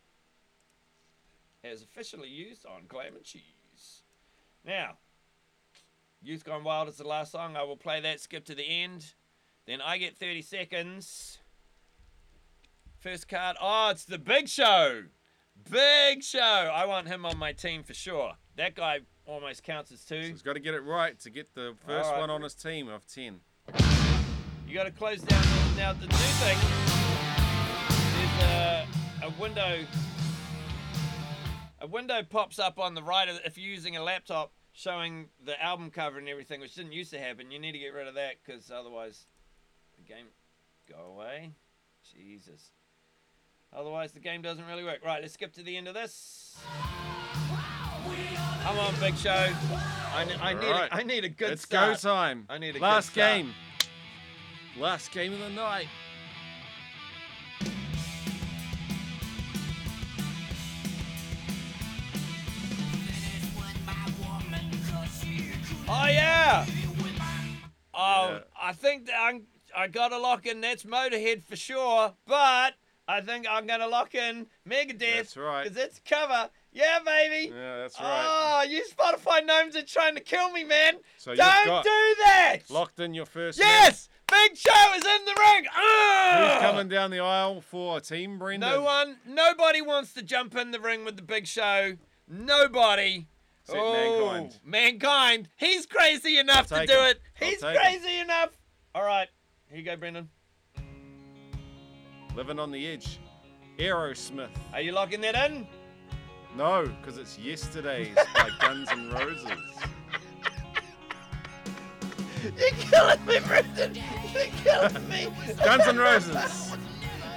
has 1.63 1.83
officially 1.83 2.29
used 2.29 2.67
on 2.67 2.83
Glam 2.87 3.17
and 3.17 3.25
Cheese. 3.25 4.03
Now, 4.65 4.99
Youth 6.25 6.43
Gone 6.45 6.65
Wild 6.65 6.89
is 6.89 6.97
the 6.97 7.07
last 7.07 7.33
song. 7.33 7.55
I 7.57 7.65
will 7.65 7.77
play 7.77 8.01
that, 8.01 8.19
skip 8.19 8.47
to 8.47 8.55
the 8.55 8.63
end. 8.63 9.13
Then 9.67 9.81
I 9.83 9.99
get 9.99 10.17
30 10.17 10.41
seconds. 10.43 11.39
First 12.99 13.29
card. 13.29 13.57
Oh, 13.61 13.91
it's 13.91 14.07
the 14.07 14.19
Big 14.19 14.49
Show. 14.49 15.03
Big 15.71 16.23
Show. 16.23 16.39
I 16.41 16.87
want 16.87 17.09
him 17.09 17.27
on 17.27 17.37
my 17.37 17.53
team 17.53 17.83
for 17.83 17.93
sure. 17.93 18.33
That 18.57 18.75
guy 18.75 19.01
almost 19.27 19.63
counts 19.63 19.93
as 19.93 20.01
So 20.01 20.15
two. 20.21 20.29
he's 20.29 20.41
got 20.43 20.55
to 20.55 20.61
get 20.61 20.73
it 20.75 20.81
right 20.83 21.19
to 21.21 21.31
get 21.31 21.55
the 21.55 21.75
first 21.87 22.07
Alright. 22.07 22.21
one 22.21 22.31
on 22.31 22.41
his 22.43 22.55
team 22.55 22.89
of 22.89 23.07
10. 23.07 23.41
You 24.67 24.75
got 24.75 24.85
to 24.85 24.91
close 24.91 25.21
down 25.21 25.45
now 25.77 25.93
the 25.93 26.07
new 26.07 26.15
thing. 26.15 26.59
There's 28.17 28.43
a, 28.43 28.87
a 29.27 29.31
window. 29.41 29.85
A 31.83 31.87
window 31.87 32.23
pops 32.23 32.59
up 32.59 32.79
on 32.79 32.95
the 32.95 33.03
right 33.03 33.29
of- 33.29 33.41
if 33.45 33.59
you're 33.59 33.71
using 33.71 33.97
a 33.97 34.03
laptop, 34.03 34.53
showing 34.75 35.29
the 35.43 35.61
album 35.63 35.91
cover 35.91 36.19
and 36.19 36.29
everything, 36.29 36.61
which 36.61 36.75
didn't 36.75 36.93
used 36.93 37.13
to 37.13 37.19
happen. 37.19 37.51
You 37.51 37.59
need 37.59 37.73
to 37.73 37.79
get 37.79 37.95
rid 37.95 38.09
of 38.09 38.15
that 38.15 38.35
because 38.45 38.71
otherwise, 38.71 39.27
the 39.97 40.03
game 40.03 40.27
go 40.89 41.07
away. 41.07 41.53
Jesus. 42.13 42.73
Otherwise, 43.73 44.13
the 44.13 44.21
game 44.21 44.43
doesn't 44.43 44.67
really 44.67 44.85
work. 44.85 44.99
Right, 45.05 45.23
let's 45.23 45.35
skip 45.35 45.53
to 45.55 45.63
the 45.63 45.77
end 45.77 45.89
of 45.89 45.95
this. 45.95 46.57
Come 48.63 48.79
on, 48.79 48.95
Big 49.01 49.17
Show. 49.17 49.31
I, 49.31 50.27
I 50.41 50.55
need 50.55 50.65
Alright. 50.65 50.91
a, 50.91 50.95
I 50.95 51.03
need 51.03 51.25
a 51.25 51.29
good 51.29 51.53
it's 51.53 51.63
start. 51.63 52.03
go 52.03 52.11
time. 52.11 52.47
I 52.49 52.59
need 52.59 52.71
a 52.71 52.73
good 52.75 52.83
Last 52.83 53.15
game. 53.15 53.53
Last 54.79 55.13
game 55.13 55.33
of 55.33 55.39
the 55.39 55.51
night. 55.51 55.87
Oh 65.89 66.07
yeah. 66.09 66.67
Oh, 67.93 68.29
Yeah. 68.33 68.39
I 68.61 68.73
think 68.73 69.07
that 69.07 69.21
I'm, 69.21 69.43
I 69.77 69.87
got 69.89 70.09
to 70.09 70.19
lock 70.19 70.47
in. 70.47 70.61
That's 70.61 70.85
Motorhead 70.85 71.45
for 71.45 71.57
sure. 71.57 72.13
But 72.27 72.75
I 73.07 73.21
think 73.21 73.47
I'm 73.49 73.67
gonna 73.67 73.87
lock 73.87 74.15
in 74.15 74.47
Megadeth. 74.69 74.99
That's 75.17 75.37
right. 75.37 75.67
Cause 75.69 75.77
it's 75.77 76.01
cover. 76.09 76.49
Yeah, 76.73 76.99
baby. 77.05 77.53
Yeah, 77.55 77.79
that's 77.79 78.01
right. 78.01 78.25
Oh, 78.27 78.63
you 78.69 78.83
Spotify 78.85 79.45
gnomes 79.47 79.77
are 79.77 79.83
trying 79.83 80.15
to 80.17 80.21
kill 80.21 80.51
me, 80.51 80.65
man. 80.65 80.95
So 81.19 81.35
Don't 81.35 81.85
do 81.85 82.15
that. 82.25 82.59
Locked 82.69 82.99
in 82.99 83.15
your 83.15 83.27
first. 83.27 83.59
Yes, 83.59 84.09
Big 84.29 84.57
Show 84.57 84.95
is 84.97 85.05
in 85.05 85.25
the 85.27 85.35
ring. 85.39 85.67
Ah! 85.73 86.51
Who's 86.55 86.63
coming 86.63 86.89
down 86.89 87.11
the 87.11 87.21
aisle 87.21 87.61
for 87.61 87.99
a 87.99 88.01
team, 88.01 88.39
Brendan? 88.39 88.69
No 88.69 88.83
one, 88.83 89.19
nobody 89.27 89.83
wants 89.83 90.15
to 90.15 90.23
jump 90.23 90.57
in 90.57 90.73
the 90.73 90.81
ring 90.81 91.05
with 91.05 91.17
the 91.17 91.23
Big 91.23 91.47
Show. 91.47 91.93
Nobody. 92.27 93.27
Except 93.65 93.83
oh, 93.83 93.93
Mankind. 93.93 94.61
Mankind. 94.63 95.49
He's 95.57 95.87
crazy 95.87 96.39
enough 96.39 96.67
to 96.67 96.85
do 96.87 96.93
him. 96.93 97.05
it. 97.05 97.21
He's 97.41 97.63
him. 97.63 97.75
crazy 97.75 98.19
enough. 98.19 98.51
All 98.95 99.05
right, 99.05 99.29
here 99.69 99.79
you 99.79 99.85
go, 99.85 99.97
Brendan. 99.97 100.29
Living 102.37 102.59
on 102.59 102.71
the 102.71 102.87
edge. 102.87 103.19
Aerosmith. 103.79 104.51
Are 104.73 104.83
you 104.83 104.93
locking 104.93 105.23
that 105.23 105.51
in? 105.51 105.67
No, 106.57 106.87
because 107.01 107.19
it's 107.19 107.39
yesterday's 107.39 108.15
by 108.35 108.51
Guns 108.61 108.89
N' 108.91 109.11
Roses. 109.11 109.47
You're 112.59 112.71
killing 112.71 113.25
me, 113.25 113.39
Brendan. 113.41 113.95
You're 114.35 114.45
killing 114.63 115.09
me. 115.09 115.29
Guns 115.65 115.89
N' 115.89 115.97
Roses. 115.97 116.77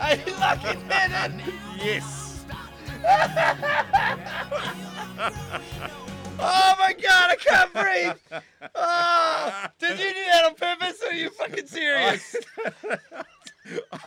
Are 0.01 0.15
you 0.15 0.33
locking 0.39 0.85
that 0.89 1.31
in? 1.31 1.41
Yes. 1.77 2.43
Oh 6.39 6.75
my 6.79 6.93
God, 6.93 7.31
I 7.31 7.35
can't 7.35 7.73
breathe. 7.73 8.41
Oh, 8.75 9.65
did 9.79 9.99
you 9.99 10.09
do 10.09 10.25
that 10.31 10.45
on 10.45 10.55
purpose, 10.55 11.01
or 11.03 11.09
are 11.09 11.13
you 11.13 11.29
fucking 11.31 11.67
serious? 11.67 12.35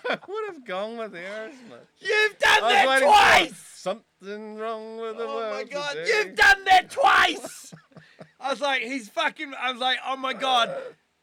I 0.08 0.18
would 0.26 0.54
have 0.54 0.64
gone 0.64 0.96
with 0.96 1.12
Aerosmith. 1.12 1.86
You've 2.00 2.38
done 2.38 2.60
that 2.62 3.02
twice. 3.02 3.56
Something 3.74 4.56
wrong 4.56 4.98
with 5.00 5.16
the 5.18 5.24
Oh 5.24 5.36
world. 5.36 5.52
my 5.54 5.64
god, 5.64 5.92
today. 5.94 6.08
you've 6.08 6.34
done 6.36 6.64
that 6.64 6.90
twice! 6.90 7.74
I 8.38 8.50
was 8.50 8.60
like, 8.60 8.82
he's 8.82 9.08
fucking. 9.08 9.52
I 9.60 9.70
was 9.72 9.80
like, 9.80 9.98
oh 10.06 10.16
my 10.16 10.32
god, 10.32 10.74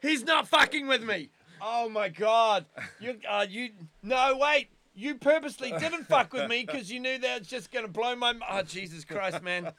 he's 0.01 0.23
not 0.23 0.47
fucking 0.47 0.87
with 0.87 1.03
me. 1.03 1.29
Oh 1.61 1.89
my 1.89 2.09
god, 2.09 2.65
you, 2.99 3.15
uh, 3.27 3.45
you. 3.49 3.69
No, 4.03 4.37
wait, 4.39 4.69
you 4.93 5.15
purposely 5.15 5.71
didn't 5.71 6.03
fuck 6.05 6.33
with 6.33 6.47
me 6.49 6.63
because 6.65 6.91
you 6.91 6.99
knew 6.99 7.17
that 7.17 7.39
was 7.39 7.47
just 7.47 7.71
gonna 7.71 7.87
blow 7.87 8.15
my. 8.15 8.35
Oh 8.49 8.61
Jesus 8.61 9.03
Christ, 9.03 9.41
man! 9.41 9.71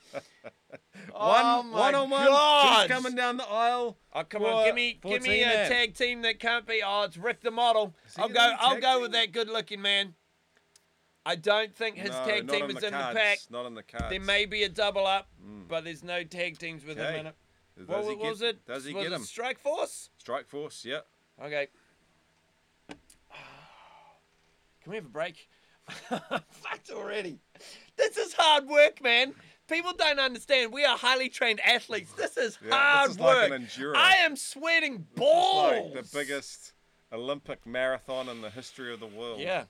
One, 1.12 1.42
oh 1.44 1.64
one 1.70 1.94
on 1.94 2.10
one. 2.10 2.26
God. 2.26 2.82
He's 2.82 2.94
coming 2.94 3.14
down 3.14 3.38
the 3.38 3.48
aisle. 3.48 3.96
Oh 4.12 4.24
come 4.24 4.44
on, 4.44 4.66
give 4.66 4.74
me, 4.74 5.00
give 5.02 5.22
me 5.22 5.42
a 5.42 5.46
man. 5.46 5.70
tag 5.70 5.94
team 5.94 6.22
that 6.22 6.38
can't 6.38 6.66
be. 6.66 6.82
Oh, 6.84 7.04
it's 7.04 7.16
Rick 7.16 7.40
the 7.40 7.50
model. 7.50 7.94
I'll 8.18 8.28
go. 8.28 8.52
I'll 8.58 8.80
go 8.80 8.94
team? 8.94 9.02
with 9.02 9.12
that 9.12 9.32
good-looking 9.32 9.80
man. 9.80 10.14
I 11.24 11.36
don't 11.36 11.74
think 11.74 11.96
his 11.96 12.10
no, 12.10 12.24
tag 12.24 12.48
team 12.48 12.70
is 12.70 12.76
the 12.76 12.86
in 12.86 12.92
the 12.92 12.98
pack. 12.98 13.38
Not 13.50 13.66
on 13.66 13.74
the 13.74 13.82
cards. 13.82 14.10
There 14.10 14.20
may 14.20 14.44
be 14.44 14.62
a 14.62 14.68
double 14.68 15.06
up, 15.06 15.28
hmm. 15.42 15.62
but 15.68 15.84
there's 15.84 16.02
no 16.04 16.22
tag 16.24 16.58
teams 16.58 16.84
with 16.84 16.98
him 16.98 17.14
in 17.14 17.26
it. 17.26 17.34
Does 17.76 17.88
What, 17.88 18.04
what 18.04 18.18
get, 18.20 18.30
was 18.30 18.42
it? 18.42 18.66
Does 18.66 18.84
he 18.84 18.92
was 18.92 19.04
get 19.04 19.12
it 19.12 19.16
him? 19.16 19.22
Strike 19.22 19.58
Force? 19.58 20.10
Strike 20.18 20.48
Force, 20.48 20.84
yeah. 20.84 21.00
Okay. 21.42 21.68
Can 24.82 24.90
we 24.90 24.96
have 24.96 25.06
a 25.06 25.10
break? 25.10 25.48
Fucked 25.88 26.90
already. 26.90 27.38
This 27.96 28.16
is 28.16 28.34
hard 28.34 28.66
work, 28.66 29.02
man. 29.02 29.34
People 29.68 29.92
don't 29.96 30.18
understand. 30.18 30.72
We 30.72 30.84
are 30.84 30.96
highly 30.96 31.28
trained 31.28 31.60
athletes. 31.60 32.12
This 32.12 32.36
is 32.36 32.58
Yeah, 32.64 32.74
hard 32.74 33.10
this 33.10 33.16
is 33.16 33.20
like 33.20 33.50
work. 33.50 33.60
an 33.60 33.66
enduro. 33.66 33.96
I 33.96 34.14
am 34.16 34.34
sweating 34.36 34.94
It's 35.10 35.18
balls. 35.20 35.94
like 35.94 36.04
the 36.04 36.08
biggest 36.18 36.72
Olympic 37.12 37.66
marathon 37.66 38.28
in 38.28 38.40
the 38.40 38.50
history 38.50 38.92
of 38.92 39.00
the 39.00 39.06
world. 39.06 39.40
Yeah. 39.40 39.64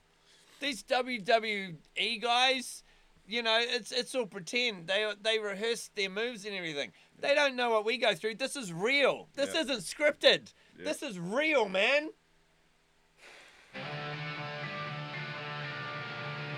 These 0.61 0.83
WWE 0.83 2.21
guys, 2.21 2.83
you 3.27 3.41
know, 3.43 3.57
it's 3.61 3.91
it's 3.91 4.13
all 4.15 4.25
pretend. 4.25 4.87
They 4.87 5.11
they 5.21 5.39
rehearse 5.39 5.89
their 5.95 6.09
moves 6.09 6.45
and 6.45 6.53
everything. 6.55 6.91
They 7.19 7.33
don't 7.35 7.55
know 7.55 7.69
what 7.69 7.83
we 7.85 7.97
go 7.97 8.13
through. 8.15 8.35
This 8.35 8.55
is 8.55 8.71
real. 8.73 9.27
This 9.35 9.53
Yeah. 9.53 9.61
isn't 9.61 9.79
scripted. 9.81 10.53
Yeah. 10.77 10.85
This 10.85 11.01
is 11.03 11.19
real, 11.19 11.67
man. 11.69 12.09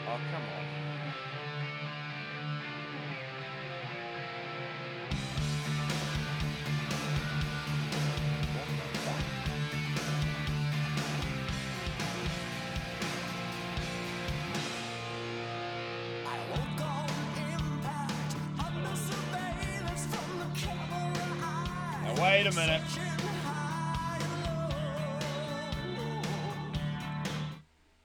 Oh, 0.07 0.19
come 0.31 0.41
on. 0.43 0.50
A 22.51 22.53
minute. 22.53 22.81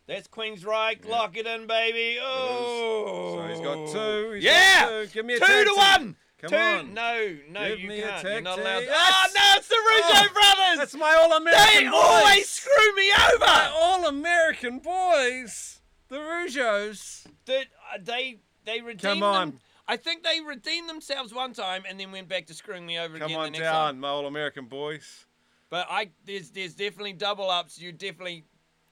That's 0.06 0.28
Queensrÿche. 0.28 1.08
Lock 1.08 1.36
it 1.36 1.46
in, 1.46 1.66
baby. 1.66 2.18
Oh. 2.22 3.38
So 3.42 3.48
he's 3.48 3.60
got 3.60 3.88
two. 3.92 4.32
He's 4.34 4.44
yeah. 4.44 4.80
got 4.82 4.88
two. 4.88 5.06
Give 5.08 5.26
me 5.26 5.34
a 5.34 5.40
two 5.40 5.46
to 5.46 5.64
team. 5.64 5.76
one. 5.76 6.16
Come 6.42 6.50
two. 6.50 6.56
on. 6.56 6.94
No, 6.94 7.36
no, 7.50 7.68
Give 7.70 7.80
you 7.80 7.88
me 7.88 8.00
a 8.02 8.08
can't. 8.08 8.22
You're 8.24 8.40
not 8.42 8.58
allowed. 8.60 8.80
To... 8.80 8.86
Oh 8.88 9.24
no, 9.34 9.42
it's 9.56 9.68
the 9.68 9.74
Rougeau 9.74 10.28
Oh, 10.28 10.32
brothers. 10.32 10.78
That's 10.78 10.94
my 10.94 11.18
all 11.22 11.32
American 11.36 11.84
they 11.84 11.90
boys. 11.90 11.92
always 11.96 12.48
screw 12.48 12.94
me 12.94 13.10
over. 13.32 13.46
My 13.46 13.70
all 13.74 14.06
American 14.06 14.78
boys. 14.78 15.80
The 16.08 16.18
Rougeaus. 16.18 17.26
They, 17.46 17.62
uh, 17.62 17.98
they, 18.00 18.38
they 18.64 18.80
redeemed 18.80 19.00
Come 19.02 19.20
them- 19.20 19.28
on. 19.28 19.60
I 19.88 19.96
think 19.96 20.24
they 20.24 20.40
redeemed 20.40 20.88
themselves 20.88 21.32
one 21.32 21.52
time 21.52 21.84
and 21.88 21.98
then 21.98 22.10
went 22.10 22.28
back 22.28 22.46
to 22.46 22.54
screwing 22.54 22.84
me 22.86 22.98
over 22.98 23.18
Come 23.18 23.26
again 23.26 23.38
on 23.38 23.44
the 23.44 23.50
next 23.50 23.62
down, 23.62 23.86
time. 23.94 24.00
my 24.00 24.10
old 24.10 24.26
American 24.26 24.66
boys. 24.66 25.26
But 25.70 25.86
I, 25.90 26.10
there's, 26.24 26.50
there's 26.50 26.74
definitely 26.74 27.12
double 27.12 27.50
ups. 27.50 27.80
You 27.80 27.92
definitely, 27.92 28.44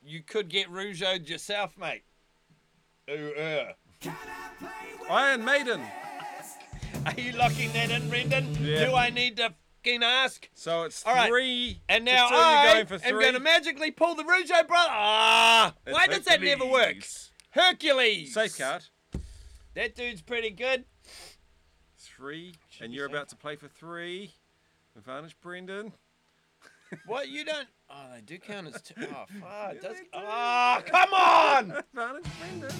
you 0.04 0.22
could 0.22 0.48
get 0.48 0.70
Rougeau 0.70 1.28
yourself, 1.28 1.76
mate. 1.78 2.02
Ooh, 3.10 3.32
uh. 3.34 4.10
Iron 5.10 5.44
Maiden. 5.44 5.80
Are 7.06 7.20
you 7.20 7.32
locking 7.32 7.72
that 7.72 7.90
in, 7.90 8.08
Brendan? 8.08 8.56
Yeah. 8.60 8.86
Do 8.86 8.94
I 8.94 9.10
need 9.10 9.36
to 9.36 9.52
fucking 9.84 10.02
ask? 10.02 10.48
So 10.54 10.84
it's 10.84 11.04
All 11.04 11.14
right. 11.14 11.28
three. 11.28 11.80
And 11.88 12.04
now 12.04 12.28
I 12.30 12.72
going 12.72 12.86
for 12.86 13.06
am 13.06 13.14
going 13.20 13.34
to 13.34 13.40
magically 13.40 13.90
pull 13.90 14.14
the 14.14 14.22
Rougeau 14.22 14.66
brother. 14.66 14.90
Ah! 14.90 15.74
Why 15.88 16.06
does 16.06 16.24
that 16.24 16.40
never 16.40 16.64
work? 16.64 16.86
Hercules. 16.86 17.30
Hercules. 17.50 18.34
Safe 18.34 18.58
card. 18.58 18.84
That 19.74 19.96
dude's 19.96 20.22
pretty 20.22 20.50
good. 20.50 20.84
Three. 21.98 22.54
And 22.80 22.94
you're 22.94 23.06
about 23.06 23.28
to 23.30 23.36
play 23.36 23.56
for 23.56 23.66
three. 23.66 24.32
Advantage, 24.96 25.36
Brendan. 25.40 25.92
What 27.06 27.28
you 27.28 27.44
don't? 27.44 27.66
Oh, 27.90 28.04
they 28.14 28.20
do 28.20 28.38
count 28.38 28.68
as 28.72 28.80
two. 28.80 28.94
Oh, 29.00 29.24
fuck. 29.40 29.80
Does... 29.80 29.96
they 29.96 30.06
ah, 30.12 30.78
do. 30.78 30.84
Oh, 30.86 30.90
come 30.92 31.12
on! 31.12 31.70
Advantage, 31.92 32.32
Brendan. 32.38 32.76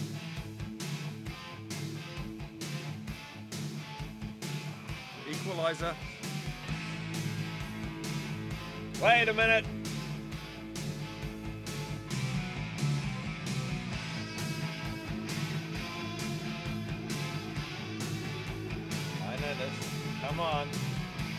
Equalizer. 5.29 5.97
Wait 9.03 9.29
a 9.29 9.33
minute. 9.33 9.65
Come 20.27 20.41
on. 20.41 20.69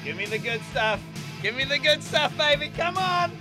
Give 0.03 0.15
me 0.15 0.25
the 0.25 0.37
good 0.37 0.61
stuff. 0.69 1.01
Give 1.41 1.55
me 1.55 1.63
the 1.65 1.79
good 1.79 2.03
stuff, 2.03 2.37
baby. 2.37 2.69
Come 2.69 2.97
on. 2.97 3.31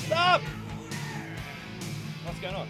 Stop. 0.00 0.42
What's 2.24 2.40
going 2.40 2.54
on? 2.54 2.68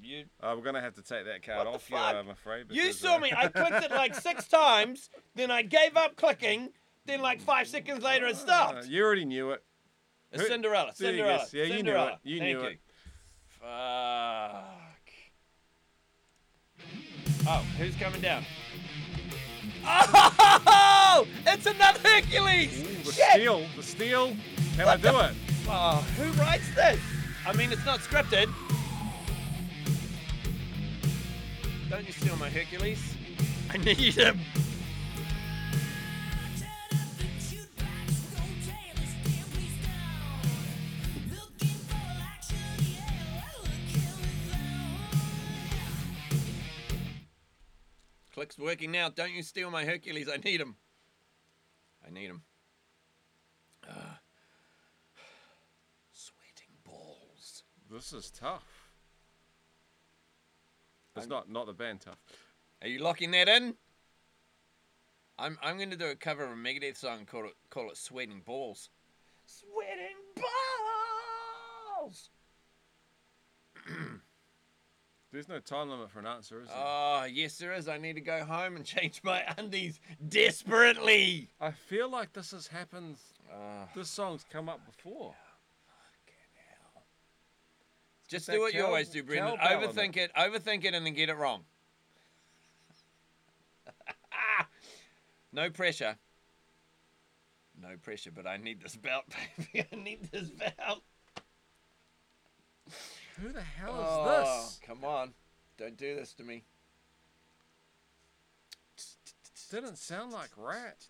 You 0.00 0.24
Uh, 0.40 0.54
we're 0.56 0.62
gonna 0.62 0.80
have 0.80 0.94
to 0.94 1.02
take 1.02 1.24
that 1.26 1.42
card 1.42 1.58
What 1.58 1.64
the 1.64 1.70
off 1.70 1.90
you, 1.90 1.96
fuck? 1.96 2.14
I'm 2.14 2.30
afraid. 2.30 2.66
You 2.70 2.82
because, 2.82 3.00
saw 3.00 3.16
uh, 3.16 3.18
me. 3.18 3.32
I 3.36 3.48
clicked 3.48 3.84
it 3.84 3.90
like 3.90 4.14
six 4.14 4.46
times, 4.46 5.10
then 5.34 5.50
I 5.50 5.62
gave 5.62 5.96
up 5.96 6.16
clicking, 6.16 6.70
then 7.04 7.20
like 7.20 7.40
five 7.40 7.66
seconds 7.66 8.04
later 8.04 8.26
it 8.26 8.36
stopped. 8.36 8.86
you 8.86 9.02
already 9.02 9.24
knew 9.24 9.50
it. 9.50 9.62
It's 10.32 10.42
who- 10.42 10.48
Cinderella. 10.48 10.92
there 10.98 11.12
you 11.12 11.18
go. 11.22 11.38
Cinderella. 11.38 11.46
Yeah, 11.52 11.62
you 11.62 11.68
knew 11.70 11.76
Cinderella. 11.78 12.12
it. 12.12 12.18
You 12.24 12.38
Thank 12.38 12.56
knew 12.58 12.62
you. 12.64 12.68
it. 12.68 12.80
Fuck. 13.60 15.10
Oh, 17.50 17.64
who's 17.78 17.96
coming 17.96 18.20
down? 18.20 18.44
Oh! 19.84 21.26
It's 21.46 21.64
another 21.66 21.98
Hercules! 22.06 22.78
Ooh, 22.78 23.04
the 23.04 23.12
Shit! 23.12 23.30
steel. 23.32 23.66
The 23.76 23.82
steel. 23.82 24.36
I 24.78 24.84
What 24.84 25.00
do 25.02 25.08
the- 25.12 25.28
it? 25.30 25.34
Oh, 25.68 25.96
who 26.18 26.30
writes 26.40 26.68
this? 26.74 27.00
I 27.46 27.52
mean, 27.54 27.72
it's 27.72 27.84
not 27.86 28.00
scripted. 28.00 28.52
Don't 31.88 32.06
you 32.06 32.12
steal 32.12 32.36
my 32.36 32.50
Hercules? 32.50 33.14
I 33.70 33.78
need 33.78 34.14
him. 34.14 34.40
Click's 48.38 48.56
working 48.56 48.92
now. 48.92 49.08
Don't 49.08 49.32
you 49.32 49.42
steal 49.42 49.68
my 49.68 49.84
Hercules. 49.84 50.28
I 50.32 50.36
need 50.36 50.60
him. 50.60 50.76
I 52.06 52.10
need 52.12 52.26
him. 52.26 52.42
Ah. 53.90 54.20
Sweating 56.12 56.76
balls. 56.84 57.64
This 57.90 58.12
is 58.12 58.30
tough. 58.30 58.92
It's 61.16 61.26
not 61.26 61.50
not 61.50 61.66
the 61.66 61.72
band 61.72 62.02
tough. 62.02 62.22
Are 62.80 62.86
you 62.86 63.00
locking 63.00 63.32
that 63.32 63.48
in? 63.48 63.74
I'm 65.36 65.58
I'm 65.60 65.76
going 65.76 65.90
to 65.90 65.96
do 65.96 66.06
a 66.06 66.14
cover 66.14 66.44
of 66.44 66.52
a 66.52 66.54
Megadeth 66.54 66.96
song 66.96 67.26
call 67.26 67.46
it 67.46 67.56
call 67.70 67.90
it 67.90 67.96
Sweating 67.96 68.42
Balls. 68.46 68.88
Sweating 69.46 70.14
balls. 72.00 72.30
There's 75.30 75.48
no 75.48 75.58
time 75.58 75.90
limit 75.90 76.10
for 76.10 76.20
an 76.20 76.26
answer, 76.26 76.60
is 76.62 76.68
there? 76.68 76.76
Oh 76.78 77.26
yes, 77.30 77.58
there 77.58 77.74
is. 77.74 77.86
I 77.86 77.98
need 77.98 78.14
to 78.14 78.20
go 78.22 78.44
home 78.44 78.76
and 78.76 78.84
change 78.84 79.20
my 79.22 79.42
undies 79.58 80.00
desperately. 80.26 81.48
I 81.60 81.70
feel 81.70 82.10
like 82.10 82.32
this 82.32 82.52
has 82.52 82.66
happened. 82.66 83.16
Ah. 83.52 83.88
This 83.94 84.08
song's 84.08 84.44
come 84.50 84.68
up 84.68 84.80
before. 84.86 85.34
Just 88.28 88.50
do 88.50 88.60
what 88.60 88.74
you 88.74 88.80
cow- 88.80 88.86
always 88.86 89.08
do, 89.08 89.22
Brendan. 89.22 89.56
cowbell 89.56 89.88
Overthink 89.88 90.16
it. 90.18 90.30
Overthink 90.34 90.84
it, 90.84 90.92
and 90.92 91.04
then 91.04 91.14
get 91.14 91.30
it 91.30 91.36
wrong. 91.36 91.62
no 95.52 95.70
pressure. 95.70 96.16
No 97.80 97.96
pressure, 98.02 98.30
but 98.30 98.46
I 98.46 98.58
need 98.58 98.82
this 98.82 98.96
belt, 98.96 99.24
baby. 99.72 99.88
I 99.90 99.96
need 99.96 100.28
this 100.30 100.50
belt. 100.50 101.02
Who 103.40 103.52
the 103.52 103.62
hell 103.62 103.94
is 104.00 104.06
Oh, 104.08 104.62
this? 104.64 104.80
come 104.84 105.04
on. 105.04 105.32
Don't 105.76 105.96
do 105.96 106.16
this 106.16 106.32
to 106.34 106.42
me. 106.42 106.64
Didn't 109.70 109.96
sound 109.98 110.32
like 110.32 110.50
Ratt. 110.56 111.06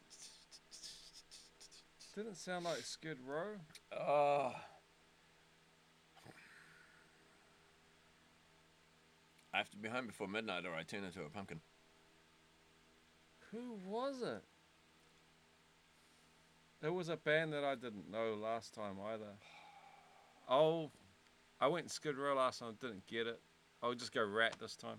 Didn't 2.14 2.36
sound 2.36 2.64
like 2.64 2.78
Skid 2.78 3.18
Row. 3.26 3.54
Oh. 3.96 4.52
I 9.54 9.56
have 9.56 9.70
to 9.70 9.76
be 9.76 9.88
home 9.88 10.06
before 10.06 10.28
midnight 10.28 10.66
or 10.66 10.74
I 10.74 10.82
turn 10.82 11.04
into 11.04 11.22
a 11.22 11.30
pumpkin. 11.30 11.60
Who 13.52 13.78
was 13.86 14.20
it? 14.22 14.42
It 16.86 16.92
was 16.92 17.08
a 17.08 17.16
band 17.16 17.52
that 17.54 17.64
I 17.64 17.74
didn't 17.74 18.10
know 18.10 18.34
last 18.34 18.74
time 18.74 18.96
either. 19.12 19.36
Oh, 20.48 20.90
I 21.60 21.66
went 21.66 21.90
Skid 21.90 22.16
Row 22.16 22.34
last 22.36 22.60
time, 22.60 22.76
didn't 22.80 23.06
get 23.06 23.26
it. 23.26 23.40
I'll 23.82 23.94
just 23.94 24.12
go 24.12 24.24
Ratt 24.24 24.56
this 24.60 24.76
time. 24.76 24.98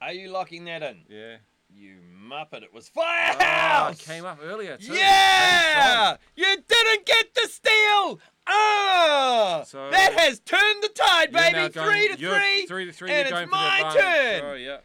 Are 0.00 0.12
you 0.12 0.28
locking 0.30 0.64
that 0.66 0.82
in? 0.82 0.98
Yeah. 1.08 1.36
You 1.68 1.96
muppet, 2.30 2.62
it 2.62 2.72
was 2.72 2.88
Oh, 2.96 3.00
Firehouse! 3.02 4.00
came 4.00 4.24
up 4.24 4.38
earlier 4.42 4.76
too. 4.76 4.92
Yeah! 4.94 6.16
You 6.36 6.44
didn't 6.68 7.06
get 7.06 7.34
the 7.34 7.48
steal! 7.48 8.20
Ah! 8.46 9.64
So- 9.66 9.90
that 9.90 10.12
has 10.14 10.38
turned 10.40 10.82
the 10.84 10.88
tide, 10.90 11.32
You're 11.32 11.40
now 11.40 11.50
baby. 11.62 11.72
going- 11.74 11.88
three 11.88 12.08
to 12.14 12.20
you're 12.20 12.36
three. 12.38 12.66
Three 12.66 12.84
to 12.84 12.92
three. 12.92 13.10
and 13.10 13.28
you're 13.28 13.40
it's 13.42 13.50
my 13.50 13.78
advantage. 13.80 14.00
turn. 14.40 14.50
Oh 14.50 14.54
yeah. 14.54 14.78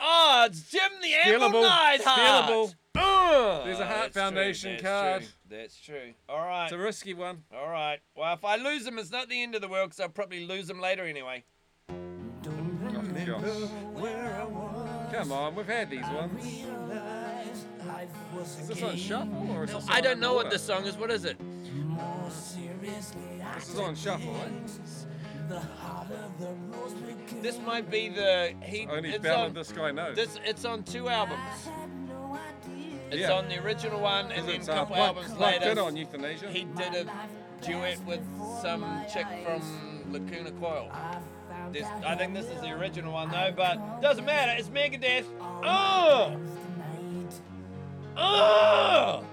Oh, 0.00 0.44
it's 0.48 0.68
Jim 0.70 0.90
the 1.00 1.14
Anvil 1.14 1.50
Stealable. 1.50 1.62
Neidhart. 1.62 2.18
Stealable. 2.50 2.74
There's 2.94 3.80
a 3.80 3.86
Heart 3.86 4.12
that's 4.12 4.60
true, 4.60 4.70
that's 4.70 4.82
card. 4.82 5.22
True, 5.22 5.30
that's 5.48 5.80
true. 5.80 6.14
All 6.28 6.38
right. 6.38 6.64
It's 6.64 6.72
a 6.72 6.78
risky 6.78 7.14
one. 7.14 7.42
All 7.52 7.68
right. 7.68 7.98
Well, 8.16 8.32
if 8.34 8.44
I 8.44 8.56
lose 8.56 8.84
them, 8.84 8.98
it's 8.98 9.10
not 9.10 9.28
the 9.28 9.42
end 9.42 9.54
of 9.54 9.60
the 9.60 9.68
world 9.68 9.90
because 9.90 10.00
I'll 10.00 10.08
probably 10.08 10.46
lose 10.46 10.68
them 10.68 10.80
later 10.80 11.04
anyway. 11.04 11.44
Oh, 11.88 11.94
gosh. 13.26 13.42
Come 15.12 15.32
on, 15.32 15.54
we've 15.54 15.66
had 15.66 15.90
these 15.90 16.06
ones. 16.06 16.44
Is 18.60 18.68
this 18.68 18.82
on 18.82 18.96
shuffle 18.96 19.50
or 19.52 19.64
is 19.64 19.72
this 19.72 19.86
I 19.88 20.00
don't 20.00 20.20
know 20.20 20.34
what 20.34 20.50
this 20.50 20.62
song 20.62 20.84
is. 20.84 20.96
What 20.96 21.10
is 21.10 21.24
it? 21.24 21.38
This 22.80 23.68
is 23.68 23.78
on 23.78 23.94
shuffle. 23.94 24.32
Right? 24.32 24.52
This 27.42 27.58
might 27.60 27.90
be 27.90 28.08
the 28.08 28.54
he. 28.62 28.86
Only 28.86 29.10
it's 29.10 29.22
ballad 29.22 29.48
on, 29.48 29.54
this 29.54 29.72
guy 29.72 29.90
knows. 29.90 30.16
This 30.16 30.38
it's 30.44 30.64
on 30.64 30.82
two 30.82 31.08
albums. 31.08 31.68
It's 33.14 33.28
Yeah. 33.28 33.32
on 33.32 33.48
the 33.48 33.62
original 33.62 34.00
one, 34.00 34.32
and 34.32 34.48
then 34.48 34.60
a 34.60 34.64
uh, 34.64 34.74
couple 34.74 34.96
Plug- 34.96 35.16
albums 35.16 35.38
later. 35.38 35.80
On 35.80 35.94
Youthanasia. 35.94 36.48
He 36.50 36.64
did 36.64 36.94
a 36.94 37.06
duet 37.64 38.04
with 38.04 38.20
some 38.60 38.84
chick 39.12 39.26
from 39.44 39.62
Lacuna 40.12 40.50
Coil. 40.52 40.90
This, 41.72 41.86
I 42.04 42.16
think 42.16 42.34
this 42.34 42.46
is 42.46 42.60
the 42.60 42.70
original 42.70 43.12
one 43.12 43.30
though, 43.30 43.52
but 43.56 44.00
doesn't 44.00 44.24
matter. 44.24 44.52
It's 44.58 44.68
Megadeth. 44.68 45.24
Oh, 45.40 46.36
oh. 48.16 49.24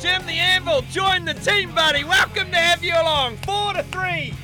Jim 0.00 0.24
the 0.26 0.32
Anvil, 0.32 0.82
join 0.90 1.24
the 1.24 1.34
team, 1.34 1.74
buddy. 1.74 2.02
Welcome 2.04 2.50
to 2.50 2.56
have 2.56 2.82
you 2.82 2.94
along. 2.94 3.36
Four 3.38 3.74
to 3.74 3.82
three. 3.84 4.34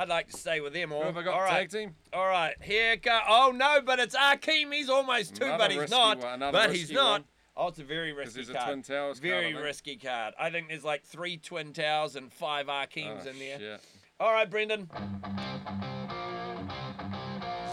I'd 0.00 0.08
like 0.08 0.28
to 0.30 0.36
stay 0.38 0.62
with 0.62 0.72
them 0.72 0.92
all. 0.94 1.00
Who 1.00 1.06
have 1.08 1.16
I 1.18 1.22
got? 1.22 1.34
all 1.34 1.42
right. 1.42 1.50
Tag 1.50 1.70
team? 1.70 1.94
All 2.14 2.26
right, 2.26 2.54
here 2.62 2.96
go. 2.96 3.18
Oh 3.28 3.52
no, 3.54 3.82
but 3.84 3.98
it's 3.98 4.16
Akeem. 4.16 4.72
He's 4.72 4.88
almost 4.88 5.34
two, 5.34 5.44
Another 5.44 5.58
but 5.64 5.72
he's 5.72 5.90
not. 5.90 6.18
one, 6.18 6.40
But 6.40 6.74
he's 6.74 6.90
not. 6.90 7.10
one. 7.10 7.24
Oh, 7.54 7.68
it's 7.68 7.80
a 7.80 7.84
very 7.84 8.14
risky 8.14 8.36
there's 8.36 8.48
a 8.48 8.54
card. 8.54 8.64
Twin 8.66 8.82
Towers 8.82 9.18
very 9.18 9.52
think. 9.52 9.62
risky 9.62 9.96
card. 9.96 10.32
I 10.40 10.48
think 10.48 10.68
there's 10.68 10.84
like 10.84 11.04
three 11.04 11.36
Twin 11.36 11.74
Towers 11.74 12.16
and 12.16 12.32
five 12.32 12.68
Akeems 12.68 13.26
Oh, 13.26 13.26
ah, 13.26 13.28
in 13.28 13.38
there. 13.38 13.58
shit. 13.58 13.80
All 14.20 14.32
right, 14.32 14.48
Brendan. 14.48 14.88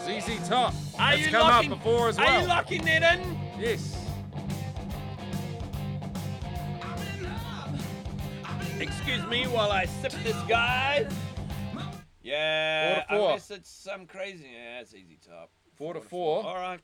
ZZ 0.04 0.50
Top. 0.50 0.74
Are 1.00 1.12
That's 1.12 1.20
you 1.22 1.32
come 1.32 1.42
locking, 1.48 1.72
up 1.72 1.78
before 1.78 2.10
as 2.10 2.18
well. 2.18 2.28
Are 2.28 2.42
you 2.42 2.48
locking 2.48 2.82
that 2.84 3.20
in? 3.20 3.40
yes. 3.58 4.04
Excuse 8.82 9.26
me 9.28 9.46
while 9.46 9.72
I 9.72 9.86
sip 9.86 10.12
this 10.24 10.36
guy. 10.50 11.08
Yeah, 12.28 12.94
Four 12.94 13.02
to 13.02 13.08
four. 13.08 13.28
unless 13.30 13.52
it's 13.52 13.70
some 13.70 14.06
crazy. 14.06 14.46
Yeah, 14.54 14.82
it's 14.82 14.92
ZZ 14.92 15.28
Top. 15.28 15.50
Four 15.76 15.94
to 15.94 16.02
four. 16.02 16.44
All 16.46 16.56
right. 16.56 16.80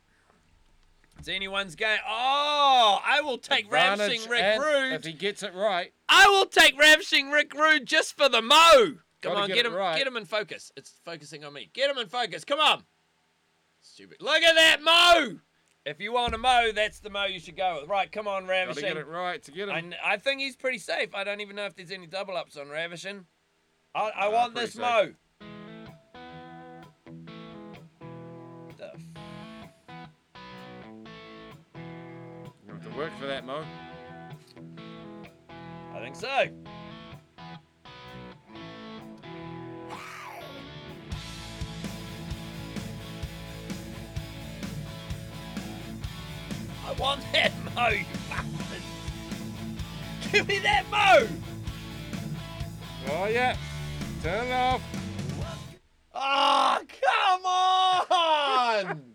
It's 1.20 1.28
anyone's 1.28 1.76
game. 1.76 2.00
Oh, 2.08 3.00
I 3.06 3.22
will 3.22 3.38
take 3.38 3.66
Advantage 3.66 4.00
Ravishing 4.00 4.30
Rick 4.32 4.60
Rude. 4.62 4.94
If 4.94 5.06
he 5.06 5.14
gets 5.14 5.44
it 5.44 5.54
right, 5.54 5.94
I 6.10 6.28
will 6.28 6.46
take 6.48 6.78
Ravishing 6.80 7.30
Rick 7.30 7.54
Rude 7.54 7.86
just 7.86 8.16
for 8.18 8.30
the 8.30 8.42
mo. 8.42 8.96
Come 9.22 9.36
on, 9.38 9.48
get 9.48 9.56
get, 9.56 9.66
him, 9.68 9.74
right. 9.74 9.98
get 9.98 10.08
him 10.08 10.18
in 10.18 10.26
focus. 10.26 10.72
It's 10.76 10.94
focusing 11.06 11.44
on 11.46 11.54
me. 11.54 11.70
Get 11.74 11.90
him 11.90 11.98
in 11.98 12.08
focus. 12.08 12.44
Come 12.44 12.60
on. 12.60 12.84
Stupid. 13.82 14.18
Look 14.22 14.42
at 14.44 14.56
that 14.56 14.82
mo. 14.82 15.38
If 15.86 16.00
you 16.00 16.14
want 16.14 16.34
a 16.34 16.38
mo, 16.38 16.72
that's 16.74 17.00
the 17.00 17.10
mo 17.10 17.26
you 17.26 17.40
should 17.40 17.58
go 17.58 17.80
with. 17.82 17.90
Right, 17.90 18.12
come 18.12 18.28
on, 18.28 18.48
Ravishing. 18.48 18.84
get 18.84 18.98
it 18.98 19.08
right 19.08 19.42
to 19.44 19.52
get 19.52 19.70
him. 19.70 19.76
kn- 19.76 19.96
I 20.04 20.18
think 20.18 20.40
he's 20.42 20.56
pretty 20.56 20.78
safe. 20.78 21.14
I 21.14 21.24
don't 21.24 21.42
even 21.42 21.56
know 21.56 21.66
if 21.66 21.76
there's 21.76 21.92
any 21.92 22.08
double 22.08 22.36
ups 22.38 22.58
on 22.58 22.70
Ravishing. 22.70 23.26
I, 23.94 24.12
I 24.16 24.26
Nah, 24.30 24.32
want 24.34 24.56
this 24.56 24.74
safe. 24.74 24.82
mo. 24.82 25.14
Work 32.96 33.12
for 33.20 33.26
that, 33.26 33.46
Mo. 33.46 33.64
I 35.94 36.00
think 36.00 36.16
so. 36.16 36.48
I 46.86 46.92
want 47.00 47.22
that 47.32 47.52
mo, 47.74 47.88
you 47.88 48.06
bastard. 48.30 48.82
Give 50.32 50.48
me 50.48 50.60
that 50.60 50.84
mo! 50.92 51.28
Oh 53.10 53.26
yeah. 53.26 53.56
Turn 54.22 54.48
it 54.48 54.52
off. 54.52 54.82
Oh, 56.14 56.80
come 57.02 57.46
on! 57.46 59.04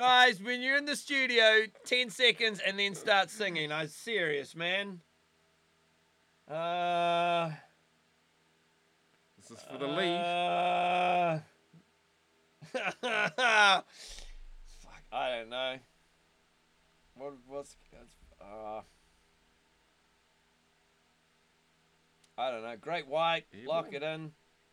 Guys, 0.00 0.40
when 0.40 0.62
you're 0.62 0.78
in 0.78 0.86
the 0.86 0.96
studio, 0.96 1.66
10 1.84 2.08
seconds 2.08 2.58
and 2.66 2.78
then 2.78 2.94
start 2.94 3.28
singing. 3.28 3.70
I'm 3.70 3.88
serious, 3.88 4.56
man. 4.56 5.02
Uh. 6.50 7.50
This 9.36 9.50
is 9.50 9.62
for 9.70 9.76
the 9.76 9.86
lead. 9.86 10.16
Uh, 10.16 11.40
fuck, 12.72 13.84
I 15.12 15.28
don't 15.36 15.50
know. 15.50 15.74
What, 17.16 17.34
what's. 17.46 17.76
Uh, 18.40 18.80
I 22.38 22.50
don't 22.50 22.62
know. 22.62 22.74
Great 22.80 23.06
White, 23.06 23.44
lock 23.66 23.92
it 23.92 24.02
in. 24.02 24.32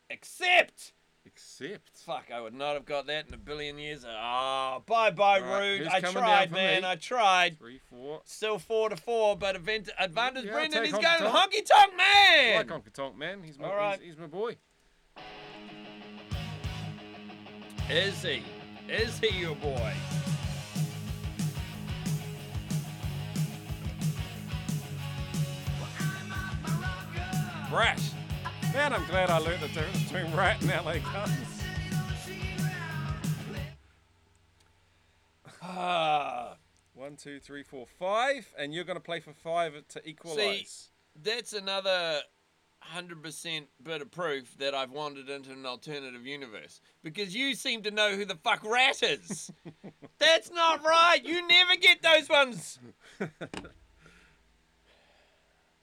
Except. 0.10 0.94
Except. 1.28 1.90
Fuck, 2.06 2.26
I 2.34 2.40
would 2.40 2.54
not 2.54 2.76
have 2.76 2.86
got 2.86 3.08
that 3.08 3.28
in 3.28 3.34
a 3.34 3.38
billion 3.38 3.78
years. 3.78 4.06
Ah, 4.08 4.80
bye 4.86 5.12
bye, 5.12 5.42
All 5.42 5.46
right, 5.46 5.80
Rude. 5.80 5.88
I 5.88 6.00
tried, 6.00 6.52
man. 6.52 6.84
me? 6.84 6.88
I 6.88 6.96
tried. 6.96 7.60
Three, 7.60 7.82
four. 7.90 8.22
Still 8.24 8.58
four 8.60 8.90
to 8.90 8.96
four, 8.96 9.36
but 9.36 9.58
event, 9.58 9.90
advantage 10.00 10.46
Yeah, 10.46 10.54
Brendan. 10.54 10.84
He's 10.86 10.94
going 10.94 11.04
honky 11.04 11.66
tonk 11.66 11.92
I 12.00 12.54
man. 12.54 12.56
like 12.58 12.68
Honky 12.68 12.94
Tonk 12.94 13.18
Man. 13.18 13.44
He's 13.44 13.60
my, 13.60 13.76
right. 13.76 14.00
he's, 14.00 14.12
he's 14.12 14.18
my 14.18 14.28
boy. 14.28 14.56
Is 17.90 18.22
he? 18.24 18.44
Is 18.88 19.20
he 19.20 19.38
your 19.38 19.56
boy? 19.56 19.94
Brash. 27.70 28.12
Man, 28.78 28.94
I'm 28.94 29.06
glad 29.08 29.32
I 29.32 29.40
learned 29.40 29.62
the 29.64 29.70
difference 29.70 30.04
between 30.04 30.32
Ratt 30.36 30.62
and 30.62 30.70
LA 30.70 31.00
Guns. 31.12 31.64
Ah, 35.64 36.58
One, 36.94 37.16
two, 37.16 37.40
three, 37.40 37.64
four, 37.64 37.88
five, 37.98 38.48
and 38.56 38.76
you're 38.76 38.84
going 38.84 38.96
to 38.96 39.04
play 39.04 39.20
for 39.20 39.34
five 39.34 39.74
to 39.90 40.08
equalize. 40.08 40.38
See, 40.38 40.68
that's 41.24 41.54
another 41.54 42.20
hundred 42.78 43.24
percent 43.24 43.66
bit 43.82 44.04
of 44.04 44.12
proof 44.12 44.56
that 44.60 44.76
I've 44.76 44.92
wandered 44.92 45.28
into 45.28 45.54
an 45.54 45.66
alternative 45.66 46.28
universe 46.28 46.80
because 47.04 47.36
you 47.36 47.56
seem 47.56 47.82
to 47.82 47.90
know 47.90 48.12
who 48.12 48.26
the 48.26 48.36
fuck 48.36 48.64
Ratt 48.64 49.02
is. 49.02 49.50
that's 50.20 50.52
not 50.52 50.84
right. 50.86 51.18
You 51.24 51.48
never 51.48 51.78
get 51.78 52.04
those 52.04 52.30
ones. 52.30 52.78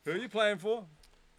Who 0.04 0.12
are 0.12 0.16
you 0.16 0.28
playing 0.28 0.58
for? 0.58 0.84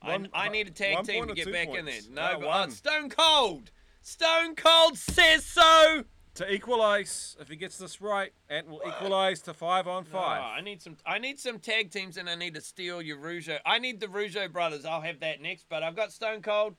I, 0.06 0.12
One- 0.12 0.30
I 0.34 0.50
need 0.50 0.68
a 0.68 0.72
tag 0.72 1.04
team 1.06 1.28
to 1.28 1.34
get 1.34 1.52
back 1.52 1.70
in 1.70 1.86
there. 1.86 2.00
No, 2.12 2.34
No, 2.34 2.40
but 2.42 2.48
uh, 2.48 2.68
Stone 2.70 3.10
Cold. 3.10 3.72
Stone 4.02 4.56
Cold 4.56 4.98
says 4.98 5.46
so. 5.46 6.04
To 6.36 6.54
equalize, 6.54 7.38
if 7.40 7.48
he 7.48 7.56
gets 7.56 7.78
this 7.78 8.02
right, 8.02 8.34
Ant 8.50 8.68
will 8.68 8.82
equalize 8.86 9.42
to 9.44 9.54
five 9.54 9.88
on 9.88 10.04
five. 10.04 10.42
Oh, 10.44 10.46
I 10.58 10.60
need 10.62 10.82
some. 10.82 10.98
I 11.06 11.18
need 11.18 11.40
some 11.40 11.60
tag 11.60 11.92
teams, 11.92 12.18
and 12.18 12.30
I 12.30 12.36
need 12.36 12.56
to 12.56 12.62
steal 12.62 13.02
your 13.02 13.18
Rougeau. 13.18 13.58
I 13.66 13.80
need 13.80 14.02
the 14.02 14.08
Rougeau 14.08 14.52
brothers. 14.52 14.84
I'll 14.84 15.00
have 15.00 15.22
that 15.22 15.42
next. 15.42 15.66
But 15.70 15.82
I've 15.82 15.96
got 15.96 16.12
Stone 16.12 16.42
Cold. 16.42 16.76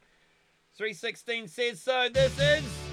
Three 0.76 0.92
sixteen 0.92 1.48
says 1.48 1.80
so. 1.80 2.08
This 2.12 2.38
is. 2.38 2.85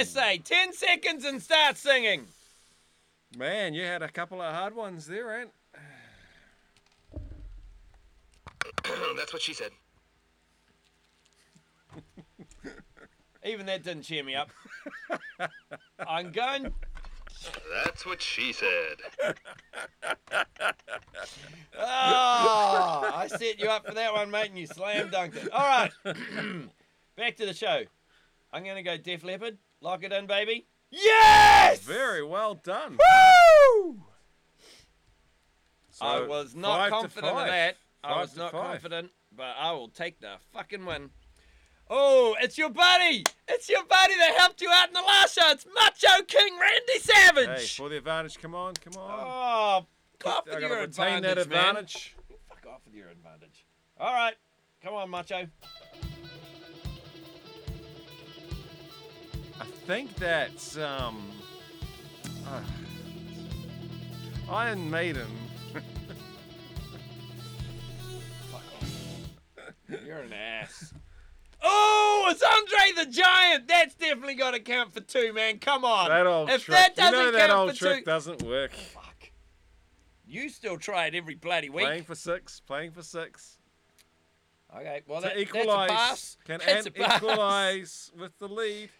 I 0.00 0.04
say? 0.04 0.38
Ten 0.38 0.72
seconds 0.72 1.26
and 1.26 1.42
start 1.42 1.76
singing. 1.76 2.26
Man, 3.36 3.74
you 3.74 3.84
had 3.84 4.00
a 4.00 4.08
couple 4.08 4.40
of 4.40 4.54
hard 4.54 4.74
ones 4.74 5.06
there, 5.06 5.40
Ant. 5.40 5.50
That's 9.16 9.34
what 9.34 9.42
she 9.42 9.52
said. 9.52 9.72
Even 13.44 13.66
that 13.66 13.82
didn't 13.82 14.04
cheer 14.04 14.24
me 14.24 14.34
up. 14.34 14.48
I'm 16.08 16.32
going. 16.32 16.72
That's 17.84 18.06
what 18.06 18.22
she 18.22 18.54
said. 18.54 19.02
Oh, 19.22 19.34
I 21.78 23.28
set 23.28 23.60
you 23.60 23.68
up 23.68 23.86
for 23.86 23.92
that 23.92 24.14
one, 24.14 24.30
mate, 24.30 24.48
and 24.48 24.58
you 24.58 24.66
slam 24.66 25.10
dunked 25.10 25.36
it. 25.36 25.52
All 25.52 25.60
right, 25.60 25.92
back 27.16 27.36
to 27.36 27.44
the 27.44 27.52
show. 27.52 27.82
I'm 28.50 28.64
gonna 28.64 28.82
go 28.82 28.96
Def 28.96 29.22
Leppard. 29.22 29.58
Lock 29.80 30.02
it 30.04 30.12
in, 30.12 30.26
baby. 30.26 30.66
Yes. 30.90 31.80
Very 31.80 32.24
well 32.24 32.54
done. 32.54 32.98
Woo! 32.98 34.02
So, 35.90 36.04
I 36.06 36.26
was 36.26 36.54
not 36.54 36.78
five 36.78 36.86
to 36.88 36.90
confident 37.00 37.26
of 37.32 37.38
five. 37.38 37.48
that. 37.48 37.76
I 38.02 38.20
was 38.20 38.36
not 38.36 38.52
five. 38.52 38.62
confident, 38.62 39.10
but 39.36 39.54
I 39.58 39.72
will 39.72 39.88
take 39.88 40.20
the 40.20 40.34
fucking 40.52 40.84
win. 40.84 41.10
Oh, 41.88 42.36
it's 42.40 42.56
your 42.56 42.70
buddy! 42.70 43.24
It's 43.48 43.68
your 43.68 43.84
buddy 43.84 44.14
that 44.16 44.34
helped 44.38 44.60
you 44.62 44.70
out 44.70 44.88
in 44.88 44.94
the 44.94 45.00
last 45.00 45.34
show. 45.34 45.50
It's 45.50 45.66
Macho 45.74 46.22
King 46.24 46.56
Randy 46.58 46.98
Savage. 47.00 47.60
Hey, 47.60 47.66
for 47.66 47.88
the 47.88 47.96
advantage, 47.98 48.38
come 48.38 48.54
on, 48.54 48.74
come 48.74 49.00
on. 49.02 49.10
oh, 49.82 49.86
fuck 50.20 50.32
off 50.38 50.44
with 50.46 50.54
gotta 50.54 50.66
your 50.68 50.76
retain 50.82 51.14
advantage, 51.16 51.34
that 51.36 51.48
man. 51.48 51.58
advantage. 51.68 52.16
Fuck 52.48 52.66
off 52.72 52.80
with 52.86 52.94
your 52.94 53.08
advantage. 53.08 53.66
All 53.98 54.12
right, 54.14 54.34
come 54.82 54.94
on, 54.94 55.10
Macho. 55.10 55.46
I 59.60 59.64
think 59.86 60.14
that's 60.16 60.76
um. 60.78 61.30
uh, 62.46 62.60
Iron 64.50 64.90
Maiden. 64.90 65.26
You're 70.06 70.18
an 70.18 70.32
ass. 70.32 70.92
Oh, 71.62 72.28
it's 72.30 72.42
Andre 72.42 73.04
the 73.04 73.10
Giant. 73.10 73.68
That's 73.68 73.94
definitely 73.94 74.34
got 74.34 74.52
to 74.52 74.60
count 74.60 74.92
for 74.92 75.00
two, 75.00 75.32
man. 75.32 75.58
Come 75.58 75.84
on. 75.84 76.08
That 76.08 76.26
old 76.26 76.48
if 76.50 76.64
trick. 76.64 76.76
that 76.76 76.90
you 76.96 77.02
doesn't 77.02 77.18
you 77.18 77.32
know 77.32 77.38
that 77.38 77.50
old 77.50 77.74
trick 77.74 77.98
two, 77.98 78.04
doesn't 78.04 78.42
work. 78.42 78.72
fuck. 78.72 79.30
You 80.26 80.48
still 80.48 80.78
try 80.78 81.06
it 81.06 81.14
every 81.14 81.34
bloody 81.34 81.68
week. 81.68 81.84
Playing 81.86 82.04
for 82.04 82.14
six. 82.14 82.60
Playing 82.60 82.92
for 82.92 83.02
six. 83.02 83.58
Okay, 84.74 85.02
well 85.06 85.20
To 85.20 85.28
that, 85.28 85.36
equalise. 85.38 85.88
that's 85.88 85.90
a 85.90 85.94
pass. 85.94 86.36
Can 86.46 86.58
that's 86.60 86.72
Ant 86.72 86.86
a 86.86 86.90
pass. 86.92 87.16
equalise 87.22 88.10
with 88.18 88.38
the 88.38 88.48
lead? 88.48 88.90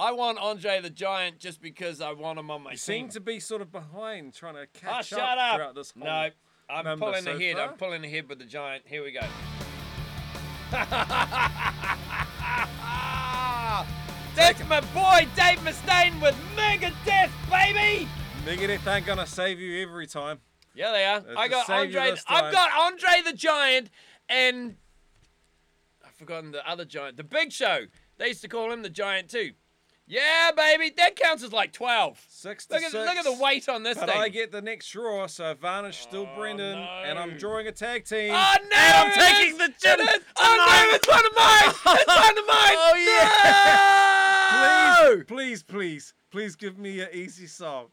I 0.00 0.12
want 0.12 0.38
Andre 0.38 0.80
the 0.80 0.90
Giant 0.90 1.40
just 1.40 1.60
because 1.60 2.00
I 2.00 2.12
want 2.12 2.38
him 2.38 2.52
on 2.52 2.62
my 2.62 2.70
You 2.70 2.76
team. 2.76 2.78
seem 2.78 3.08
to 3.10 3.20
be 3.20 3.40
sort 3.40 3.60
of 3.62 3.72
behind, 3.72 4.32
trying 4.32 4.54
to 4.54 4.60
oh, 4.60 4.66
catch 4.72 4.92
ah, 4.92 5.02
shut 5.02 5.18
up, 5.20 5.38
up! 5.38 5.56
throughout 5.56 5.74
this 5.74 5.92
whole. 5.98 6.06
no, 6.06 6.30
I'm 6.70 6.98
pulling 6.98 7.24
so 7.24 7.32
ahead. 7.32 7.56
far. 7.56 7.68
I'm 7.68 7.76
pulling 7.76 8.04
ahead 8.04 8.28
with 8.28 8.38
the 8.38 8.44
Giant. 8.44 8.84
Here 8.86 9.02
we 9.02 9.10
go. 9.10 9.20
That's 14.36 14.68
my 14.68 14.80
boy 14.94 15.26
Dave 15.34 15.58
Mustaine 15.60 16.22
with 16.22 16.36
Megadeth, 16.54 17.30
baby. 17.50 18.06
Megadeth 18.44 18.86
ain't 18.86 19.04
gonna 19.04 19.26
save 19.26 19.58
you 19.58 19.82
every 19.82 20.06
time. 20.06 20.38
Yeah, 20.76 20.92
they 20.92 21.04
are. 21.04 21.16
It's 21.18 21.36
I 21.36 21.48
got 21.48 21.68
Andre. 21.68 22.14
I've 22.28 22.52
got 22.52 22.70
Andre 22.78 23.22
the 23.24 23.32
Giant, 23.32 23.90
and 24.28 24.76
I've 26.06 26.14
forgotten 26.14 26.52
the 26.52 26.64
other 26.70 26.84
giant, 26.84 27.16
the 27.16 27.24
Big 27.24 27.50
Show. 27.50 27.86
They 28.16 28.28
used 28.28 28.42
to 28.42 28.48
call 28.48 28.70
him 28.70 28.82
the 28.82 28.90
Giant 28.90 29.28
too. 29.28 29.54
Yeah, 30.10 30.50
baby, 30.56 30.90
that 30.96 31.16
counts 31.16 31.42
as 31.44 31.52
like 31.52 31.72
twelve. 31.72 32.18
Six 32.28 32.64
to 32.66 32.74
Look 32.74 32.82
at 32.82 32.92
six. 32.92 33.06
look 33.06 33.16
at 33.16 33.24
the 33.24 33.34
weight 33.42 33.68
on 33.68 33.82
this 33.82 33.98
But 33.98 34.08
thing. 34.08 34.18
I 34.18 34.30
get 34.30 34.50
the 34.50 34.62
next 34.62 34.88
draw, 34.90 35.26
so 35.26 35.52
Varnish 35.54 35.98
still 35.98 36.26
Oh, 36.32 36.34
Brendan, 36.36 36.78
and 36.78 37.18
I'm 37.18 37.36
drawing 37.36 37.66
a 37.66 37.72
tag 37.72 38.04
team. 38.06 38.30
Oh 38.32 38.54
no! 38.70 38.76
And 38.76 38.96
I'm 38.96 39.12
taking 39.18 39.58
the 39.58 39.68
gym. 39.80 40.00
It 40.00 40.08
is! 40.16 40.22
Oh 40.38 40.56
no! 40.90 40.96
It's 40.96 41.06
one 41.08 41.26
of 41.26 41.32
mine! 41.36 41.74
It's 42.00 42.06
one 42.06 42.38
of 42.38 42.46
mine! 42.46 42.76
Oh, 42.78 42.94
yeah! 45.08 45.22
Please, 45.26 45.62
please, 45.62 45.62
please, 45.62 46.14
please 46.30 46.56
give 46.56 46.78
me 46.78 47.00
an 47.00 47.08
easy 47.12 47.46
song. 47.46 47.86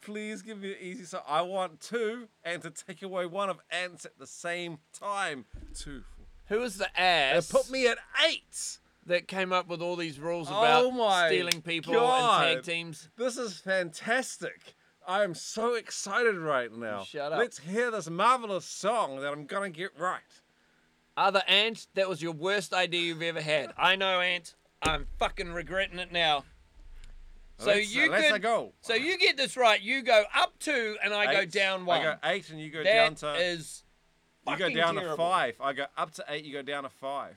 Please 0.00 0.42
give 0.42 0.58
me 0.60 0.70
an 0.72 0.78
easy 0.80 1.04
song. 1.04 1.22
I 1.26 1.42
want 1.42 1.80
two, 1.80 2.28
and 2.44 2.62
to 2.62 2.70
take 2.70 3.02
away 3.02 3.26
one 3.26 3.50
of 3.50 3.58
ants 3.70 4.04
at 4.04 4.18
the 4.18 4.26
same 4.26 4.78
time. 4.98 5.44
Two. 5.74 6.02
Who 6.46 6.60
was 6.60 6.76
the 6.78 6.86
And 6.98 7.36
ass 7.38 7.50
put 7.52 7.70
me 7.70 7.86
at 7.88 7.98
eight. 8.26 8.78
That 9.08 9.26
came 9.28 9.52
up 9.52 9.68
with 9.68 9.82
all 9.82 9.96
these 9.96 10.18
rules 10.18 10.48
Oh 10.50 10.58
about 10.58 10.90
my 10.94 11.28
stealing 11.28 11.60
people 11.62 11.94
God. 11.94 12.46
and 12.46 12.56
tag 12.56 12.64
teams? 12.74 13.08
This 13.16 13.36
is 13.36 13.58
fantastic. 13.58 14.74
I 15.06 15.24
am 15.24 15.34
so 15.34 15.74
excited 15.74 16.36
right 16.36 16.70
now. 16.72 17.02
shut 17.04 17.32
up. 17.32 17.38
Let's 17.38 17.58
hear 17.58 17.90
this 17.90 18.08
marvelous 18.10 18.64
song 18.66 19.20
that 19.20 19.32
I'm 19.32 19.46
gonna 19.46 19.70
get 19.70 19.90
right. 19.98 20.20
Other 21.16 21.42
Ant, 21.48 21.86
that 21.94 22.08
was 22.08 22.22
your 22.22 22.32
worst 22.32 22.72
idea 22.72 23.00
you've 23.00 23.22
ever 23.22 23.40
had. 23.40 23.72
I 23.76 23.96
know, 23.96 24.20
Ant. 24.20 24.54
I'm 24.82 25.06
fucking 25.18 25.52
regretting 25.52 25.98
it 25.98 26.12
now. 26.12 26.44
So 27.58 27.66
let's, 27.68 27.92
you 27.92 28.04
uh, 28.04 28.08
let's 28.10 28.30
could- 28.32 28.42
go. 28.42 28.72
So 28.82 28.94
you 28.94 29.18
get 29.18 29.36
this 29.36 29.56
right. 29.56 29.80
You 29.82 30.02
go 30.02 30.22
up 30.36 30.56
two, 30.60 30.96
and 31.02 31.12
I 31.12 31.32
go 31.32 31.40
Eight. 31.40 31.50
down 31.50 31.86
one. 31.86 32.00
I 32.00 32.04
go 32.04 32.14
eight, 32.22 32.50
and 32.50 32.60
you 32.60 32.70
go 32.70 32.84
down 32.84 33.14
That 33.14 33.18
to. 33.20 33.34
is 33.34 33.82
you 34.46 34.52
go 34.56 34.58
fucking 34.64 34.76
down 34.76 34.94
to 34.94 35.00
terrible. 35.00 35.16
five. 35.16 35.54
I 35.60 35.72
go 35.72 35.86
up 35.96 36.12
to 36.14 36.24
eight. 36.28 36.44
You 36.44 36.52
go 36.52 36.62
down 36.62 36.84
to 36.84 36.88
five. 36.88 37.34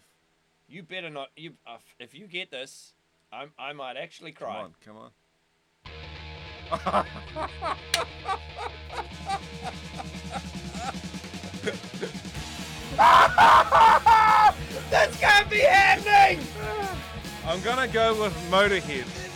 You 0.72 0.84
better 0.84 1.10
not. 1.10 1.28
You 1.36 1.52
uh, 1.68 1.80
if 2.00 2.16
you 2.16 2.28
get 2.28 2.50
this, 2.50 2.94
I 3.30 3.48
I 3.60 3.74
might 3.74 3.98
actually 3.98 4.32
cry. 4.32 4.64
Come 4.86 4.96
on, 4.96 5.12
come 6.72 6.96
on. 6.96 7.06
This 14.90 15.20
can't 15.20 15.50
be 15.50 15.60
happening. 15.60 16.46
I'm 17.46 17.62
gonna 17.62 17.88
go 17.88 18.22
with 18.22 18.34
Motorhead. 18.50 19.31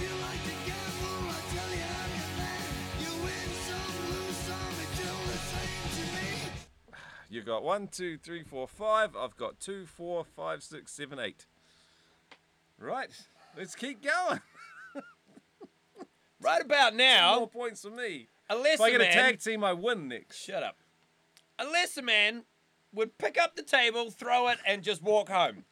You 7.35 7.41
got 7.41 7.63
one, 7.63 7.89
two, 7.89 8.17
three, 8.17 8.43
four, 8.43 8.65
five. 8.65 9.13
I've 9.13 9.35
got 9.35 9.59
two, 9.59 9.85
four, 9.85 10.23
five, 10.23 10.63
six, 10.63 10.93
seven, 10.93 11.19
eight. 11.19 11.47
Right, 12.79 13.09
let's 13.57 13.75
keep 13.75 14.01
going. 14.01 14.39
Right 16.39 16.61
about 16.63 16.95
now. 16.95 17.35
More 17.39 17.49
points 17.49 17.81
for 17.81 17.89
me. 17.89 18.29
unless 18.49 18.75
If 18.75 18.81
I 18.81 18.87
a 18.87 18.91
get 18.91 19.01
a 19.01 19.03
man, 19.03 19.13
tag 19.13 19.39
team, 19.41 19.65
I 19.65 19.73
win 19.73 20.07
next. 20.07 20.37
shut 20.37 20.63
up. 20.63 20.77
Unless 21.59 21.97
a 21.97 22.01
man 22.01 22.43
would 22.93 23.17
pick 23.17 23.37
up 23.37 23.57
the 23.57 23.63
table, 23.63 24.11
throw 24.11 24.47
it, 24.47 24.59
and 24.65 24.81
just 24.81 25.03
walk 25.03 25.27
home, 25.27 25.65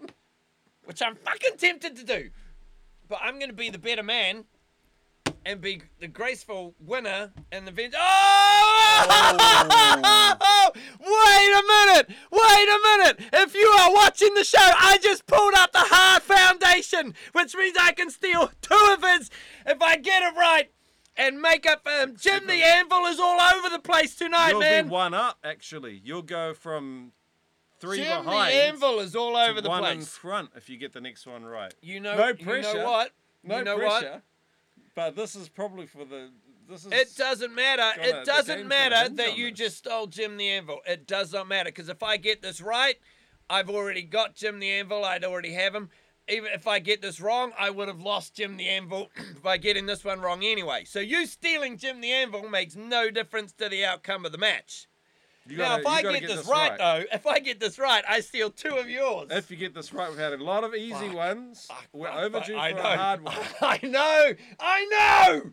which 0.84 1.02
I'm 1.02 1.16
fucking 1.16 1.56
tempted 1.56 1.96
to 1.96 2.04
do. 2.04 2.30
But 3.08 3.18
I'm 3.24 3.40
gonna 3.40 3.52
be 3.52 3.70
the 3.70 3.78
better 3.78 4.04
man 4.04 4.44
and 5.46 5.60
be 5.60 5.82
the 6.00 6.08
graceful 6.08 6.74
winner 6.84 7.30
and 7.52 7.66
the 7.66 7.70
venge. 7.70 7.94
Oh! 7.96 8.04
Wait 11.00 11.52
a 11.52 11.62
minute! 11.66 12.08
Wait 12.30 12.68
a 12.68 12.78
minute! 12.82 13.20
If 13.32 13.54
you 13.54 13.66
are 13.66 13.92
watching 13.94 14.34
the 14.34 14.44
show, 14.44 14.58
I 14.60 14.98
just 15.02 15.26
pulled 15.26 15.54
up 15.54 15.72
the 15.72 15.78
Hart 15.80 16.22
Foundation, 16.22 17.14
which 17.32 17.54
means 17.54 17.76
I 17.80 17.92
can 17.92 18.10
steal 18.10 18.50
two 18.60 18.94
of 18.96 19.02
his 19.02 19.30
if 19.66 19.80
I 19.80 19.96
get 19.96 20.22
it 20.22 20.36
right 20.36 20.70
and 21.16 21.40
make 21.40 21.66
up 21.66 21.82
for 21.84 21.90
him. 21.90 22.16
Jim 22.18 22.46
the 22.46 22.62
Anvil 22.62 23.06
is 23.06 23.18
all 23.18 23.40
over 23.40 23.68
the 23.68 23.80
place 23.80 24.14
tonight, 24.14 24.50
You'll 24.50 24.60
man. 24.60 24.84
be 24.84 24.90
one 24.90 25.14
up, 25.14 25.38
actually. 25.44 26.00
You'll 26.04 26.22
go 26.22 26.54
from 26.54 27.12
three 27.80 27.98
Jim 27.98 28.24
behind 28.24 28.52
the 28.52 28.64
Anvil 28.66 29.00
is 29.00 29.16
all 29.16 29.36
over 29.36 29.60
the 29.60 29.68
place. 29.68 29.80
one 29.80 29.92
in 29.92 30.02
front 30.02 30.50
if 30.56 30.68
you 30.68 30.76
get 30.76 30.92
the 30.92 31.00
next 31.00 31.26
one 31.26 31.44
right. 31.44 31.72
You 31.80 32.00
know, 32.00 32.16
No 32.16 32.28
You 32.28 32.34
pressure. 32.34 32.74
know 32.74 32.84
what? 32.90 33.12
No 33.44 33.58
you 33.58 33.64
know 33.64 33.76
pressure. 33.78 34.10
what? 34.12 34.22
But 34.98 35.14
this 35.14 35.36
is 35.36 35.48
probably 35.48 35.86
for 35.86 36.04
the. 36.04 36.30
This 36.68 36.84
is. 36.84 36.90
It 36.92 37.14
doesn't 37.16 37.54
matter. 37.54 37.88
Gonna- 37.94 38.20
It 38.20 38.24
doesn't 38.24 38.66
matter 38.66 39.08
that 39.14 39.38
you 39.38 39.50
this. 39.50 39.58
just 39.60 39.76
stole 39.78 40.08
Jim 40.08 40.36
the 40.36 40.48
Anvil. 40.50 40.80
It 40.88 41.06
does 41.06 41.32
not 41.32 41.46
matter 41.46 41.68
because 41.70 41.88
if 41.88 42.02
I 42.02 42.16
get 42.16 42.42
this 42.42 42.60
right, 42.60 42.96
I've 43.48 43.70
already 43.70 44.02
got 44.02 44.34
Jim 44.34 44.58
the 44.58 44.68
Anvil. 44.72 45.04
I'd 45.04 45.22
already 45.22 45.52
have 45.52 45.72
him. 45.72 45.90
Even 46.28 46.50
if 46.52 46.66
I 46.66 46.80
get 46.80 47.00
this 47.00 47.20
wrong, 47.20 47.52
I 47.56 47.70
would 47.70 47.86
have 47.86 48.00
lost 48.00 48.34
Jim 48.34 48.56
the 48.56 48.68
Anvil 48.68 49.08
by 49.42 49.56
getting 49.56 49.86
this 49.86 50.04
one 50.04 50.20
wrong 50.20 50.42
anyway. 50.42 50.82
So 50.84 50.98
you 50.98 51.26
stealing 51.26 51.78
Jim 51.78 52.00
the 52.00 52.10
Anvil 52.10 52.48
makes 52.48 52.74
no 52.74 53.08
difference 53.08 53.52
to 53.52 53.68
the 53.68 53.84
outcome 53.84 54.26
of 54.26 54.32
the 54.32 54.38
match. 54.38 54.87
You 55.48 55.56
now, 55.58 55.78
gotta- 55.78 55.80
if 55.82 55.86
I 55.86 56.02
gotta 56.02 56.20
get, 56.20 56.28
this 56.28 56.46
right, 56.46 56.76
though, 56.78 57.04
if 57.12 57.26
I 57.26 57.38
get 57.38 57.60
this 57.60 57.78
right, 57.78 58.04
I 58.08 58.20
steal 58.20 58.50
two 58.50 58.76
of 58.76 58.88
yours. 58.90 59.28
If 59.30 59.50
you 59.50 59.56
get 59.56 59.74
this 59.74 59.92
right, 59.92 60.08
we've 60.10 60.18
had 60.18 60.32
a 60.34 60.42
lot 60.42 60.64
of 60.64 60.74
easy 60.74 61.06
Fuck. 61.08 61.14
ones. 61.14 61.66
Fuck, 61.66 61.86
We're 61.92 62.08
fuck, 62.08 62.16
overdue 62.18 62.52
for 62.54 62.58
a 62.58 62.96
hard 62.96 63.20
one. 63.24 63.34
I 63.62 63.78
know. 63.82 64.32
I 64.60 64.84
know. 65.32 65.50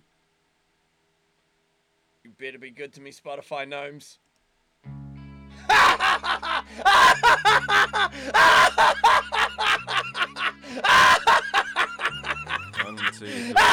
You 2.23 2.31
better 2.37 2.59
be 2.59 2.71
good 2.71 2.93
to 2.93 3.01
me, 3.01 3.11
Spotify 3.11 3.67
gnomes. 3.67 4.19
One, 12.85 12.95
two, 12.97 13.11
three, 13.13 13.29
four, 13.53 13.63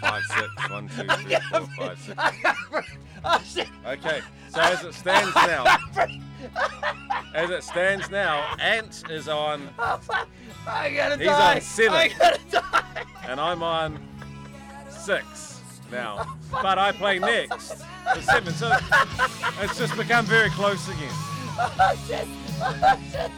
five, 0.00 0.22
six. 0.22 0.70
One, 0.70 0.88
two, 0.88 1.02
three, 1.02 1.36
four, 1.50 1.66
five, 1.76 1.98
six. 1.98 2.16
oh! 3.24 3.42
Okay, 3.88 4.20
so 4.50 4.60
as 4.60 4.84
it 4.84 4.94
stands 4.94 5.34
now, 5.34 5.64
as 7.34 7.50
it 7.50 7.64
stands 7.64 8.08
now, 8.08 8.54
Ant 8.60 9.02
is 9.10 9.26
on, 9.26 9.68
oh, 9.80 9.98
I 10.68 10.92
gotta 10.94 11.16
He's 11.16 11.26
die. 11.26 11.56
on 11.56 11.60
seven. 11.60 11.94
I 11.94 12.06
gotta 12.08 12.38
die. 12.50 13.04
and 13.26 13.40
I'm 13.40 13.64
on 13.64 13.98
six 14.88 15.60
now. 15.90 16.18
Oh, 16.20 16.36
but 16.62 16.78
I 16.78 16.92
play 16.92 17.18
next 17.18 17.82
for 18.14 18.22
seven, 18.22 18.54
so 18.54 18.76
it's 19.60 19.76
just 19.76 19.96
become 19.96 20.24
very 20.24 20.50
close 20.50 20.86
again. 20.86 21.10
Oh 21.60 21.98
shit! 22.06 22.28
Oh 22.62 22.96
shit! 23.10 23.32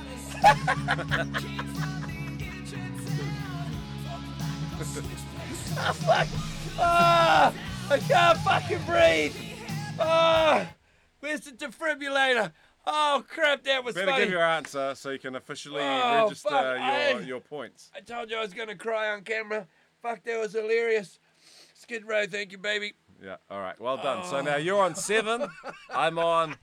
oh, 4.80 5.92
fuck. 5.94 6.26
Ah, 6.78 7.52
I 7.90 7.98
can't 7.98 8.38
fucking 8.38 8.82
breathe. 8.86 9.34
Ah, 9.98 10.66
where's 11.20 11.40
the 11.40 11.52
defibrillator? 11.52 12.52
Oh 12.86 13.22
crap, 13.28 13.62
that 13.64 13.84
was 13.84 13.94
Better 13.94 14.06
funny. 14.10 14.24
give 14.24 14.32
your 14.32 14.42
answer 14.42 14.94
so 14.94 15.10
you 15.10 15.18
can 15.18 15.36
officially 15.36 15.82
Oh, 15.82 16.24
register 16.24 16.48
fuck, 16.48 16.62
your, 16.62 16.78
I- 16.78 17.20
your 17.26 17.40
points. 17.40 17.90
I 17.94 18.00
told 18.00 18.30
you 18.30 18.38
I 18.38 18.40
was 18.40 18.54
gonna 18.54 18.74
cry 18.74 19.10
on 19.10 19.22
camera. 19.22 19.66
Fuck, 20.00 20.22
that 20.24 20.40
was 20.40 20.54
hilarious. 20.54 21.18
Skid 21.74 22.06
Row, 22.08 22.24
thank 22.26 22.52
you, 22.52 22.58
baby. 22.58 22.94
Yeah, 23.22 23.36
all 23.50 23.60
right, 23.60 23.78
well 23.78 23.98
done. 23.98 24.24
So 24.24 24.38
Oh. 24.38 24.40
now 24.40 24.56
you're 24.56 24.82
on 24.82 24.94
seven, 24.94 25.46
I'm 25.94 26.18
on 26.18 26.56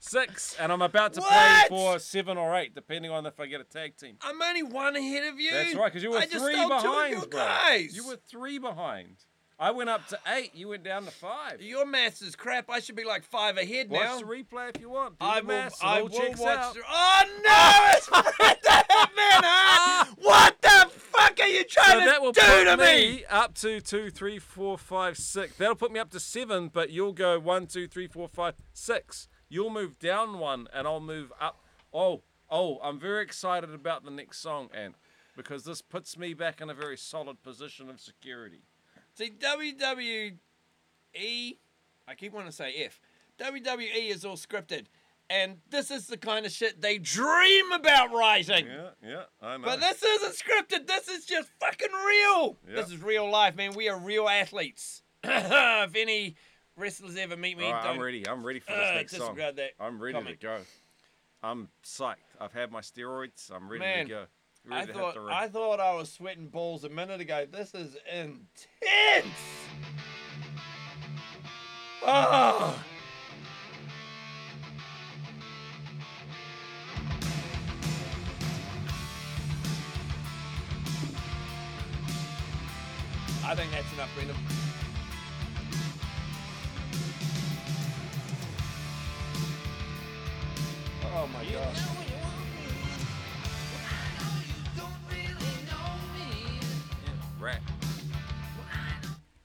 six, 0.00 0.56
and 0.58 0.72
I'm 0.72 0.82
about 0.82 1.12
to 1.14 1.20
play 1.20 1.62
for 1.68 1.98
seven 1.98 2.36
or 2.38 2.56
eight, 2.56 2.74
depending 2.74 3.10
on 3.10 3.26
if 3.26 3.38
I 3.38 3.46
get 3.46 3.60
a 3.60 3.64
tag 3.64 3.96
team. 3.96 4.16
I'm 4.22 4.40
only 4.42 4.62
one 4.62 4.96
ahead 4.96 5.24
of 5.32 5.38
you. 5.40 5.50
That's 5.52 5.74
right, 5.74 5.84
because 5.86 6.02
you 6.02 6.10
were 6.10 6.18
I 6.18 6.26
just 6.26 6.44
three 6.44 6.54
stole 6.54 6.68
two 6.68 6.74
of 6.74 6.82
behind, 6.82 7.12
your 7.12 7.26
bro. 7.26 7.38
guys. 7.40 7.94
You 7.96 8.06
were 8.06 8.16
three 8.28 8.58
behind. 8.58 9.16
I 9.58 9.72
went 9.72 9.90
up 9.90 10.06
to 10.08 10.18
eight. 10.34 10.54
You 10.54 10.68
went 10.68 10.84
down 10.84 11.04
to 11.04 11.10
five. 11.10 11.60
Your 11.60 11.84
maths 11.84 12.22
is 12.22 12.34
crap. 12.34 12.70
I 12.70 12.80
should 12.80 12.96
be 12.96 13.04
like 13.04 13.24
five 13.24 13.58
ahead 13.58 13.90
now. 13.90 14.14
Watch 14.16 14.20
the 14.20 14.26
replay 14.26 14.74
if 14.74 14.80
you 14.80 14.88
want. 14.88 15.18
Do 15.18 15.26
I 15.26 15.40
the 15.40 15.46
will. 15.46 15.54
maths, 15.54 15.78
it 15.82 15.86
I 15.86 15.96
all 15.98 16.02
will 16.04 16.08
checks 16.18 16.40
watch. 16.40 16.58
out. 16.58 16.74
The, 16.74 16.80
oh 16.88 17.22
no! 17.44 17.96
It's 17.96 18.08
Bret 18.38 18.62
the 18.62 18.68
Hitman, 18.70 19.42
huh? 19.44 20.06
What 20.16 20.62
the 20.62 20.90
fuck 20.90 21.38
are 21.40 21.46
you 21.46 21.64
trying 21.64 21.90
So 21.90 22.00
to 22.00 22.06
that 22.06 22.22
will 22.22 22.32
do 22.32 22.40
put 22.40 22.64
to 22.64 22.76
me? 22.78 22.84
me 23.16 23.24
up 23.28 23.54
to 23.56 23.82
two, 23.82 24.08
three, 24.10 24.38
four, 24.38 24.78
five, 24.78 25.18
six. 25.18 25.54
That'll 25.58 25.74
put 25.74 25.92
me 25.92 26.00
up 26.00 26.08
to 26.12 26.20
seven, 26.20 26.68
but 26.72 26.88
you'll 26.88 27.12
go 27.12 27.38
one, 27.38 27.66
two, 27.66 27.86
three, 27.86 28.06
four, 28.06 28.28
five, 28.28 28.54
six. 28.72 29.28
You'll 29.50 29.70
move 29.70 29.98
down 29.98 30.38
one, 30.38 30.68
and 30.72 30.86
I'll 30.86 31.00
move 31.00 31.32
up. 31.40 31.60
Oh, 31.92 32.22
oh, 32.48 32.78
I'm 32.82 33.00
very 33.00 33.22
excited 33.24 33.74
about 33.74 34.04
the 34.04 34.10
next 34.10 34.38
song, 34.38 34.70
and 34.72 34.94
because 35.36 35.64
this 35.64 35.82
puts 35.82 36.16
me 36.16 36.34
back 36.34 36.60
in 36.60 36.70
a 36.70 36.74
very 36.74 36.96
solid 36.96 37.42
position 37.42 37.90
of 37.90 38.00
security. 38.00 38.62
See, 39.14 39.30
WWE, 39.30 40.36
I 42.06 42.14
keep 42.16 42.32
wanting 42.32 42.50
to 42.50 42.56
say 42.56 42.74
F. 42.84 43.00
WWE 43.38 44.10
is 44.10 44.24
all 44.24 44.36
scripted, 44.36 44.86
and 45.28 45.56
this 45.68 45.90
is 45.90 46.06
the 46.06 46.16
kind 46.16 46.46
of 46.46 46.52
shit 46.52 46.80
they 46.80 46.98
dream 46.98 47.72
about 47.72 48.12
writing. 48.12 48.66
Yeah, 48.66 48.90
yeah, 49.04 49.22
I 49.42 49.56
know. 49.56 49.64
But 49.64 49.80
this 49.80 50.00
isn't 50.00 50.34
scripted. 50.36 50.86
This 50.86 51.08
is 51.08 51.24
just 51.24 51.48
fucking 51.58 51.88
real. 52.06 52.56
Yep. 52.68 52.76
This 52.76 52.86
is 52.90 53.02
real 53.02 53.28
life, 53.28 53.56
man. 53.56 53.72
We 53.74 53.88
are 53.88 53.98
real 53.98 54.28
athletes. 54.28 55.02
if 55.24 55.96
any 55.96 56.36
wrestlers 56.80 57.16
ever 57.16 57.36
meet 57.36 57.58
me, 57.58 57.70
right, 57.70 57.84
I'm 57.84 58.00
ready. 58.00 58.26
I'm 58.26 58.44
ready 58.44 58.60
for 58.60 58.72
this 58.72 58.90
uh, 58.90 58.94
next 58.94 59.16
song. 59.16 59.36
that 59.36 59.58
I'm 59.78 60.00
ready 60.02 60.14
comment. 60.14 60.40
to 60.40 60.46
go. 60.46 60.58
I'm 61.42 61.68
psyched. 61.84 62.16
I've 62.40 62.52
had 62.52 62.72
my 62.72 62.80
steroids. 62.80 63.50
I'm 63.54 63.68
ready 63.68 63.80
Man, 63.80 64.06
to 64.06 64.10
go. 64.10 64.24
I 64.70 64.80
Ready 64.80 64.92
to 64.92 64.98
thought. 64.98 65.16
I 65.30 65.48
thought 65.48 65.80
I 65.80 65.94
was 65.94 66.12
sweating 66.12 66.48
balls 66.48 66.84
a 66.84 66.88
minute 66.88 67.20
ago. 67.20 67.46
This 67.50 67.74
is 67.74 67.96
intense. 68.12 69.34
Oh. 72.02 72.84
I 83.44 83.54
think 83.54 83.72
that's 83.72 83.92
enough, 83.94 84.10
Brendan. 84.14 84.36
Oh 91.12 91.28
my 91.32 91.44
gosh. 91.44 91.86
Ratt. 97.40 97.60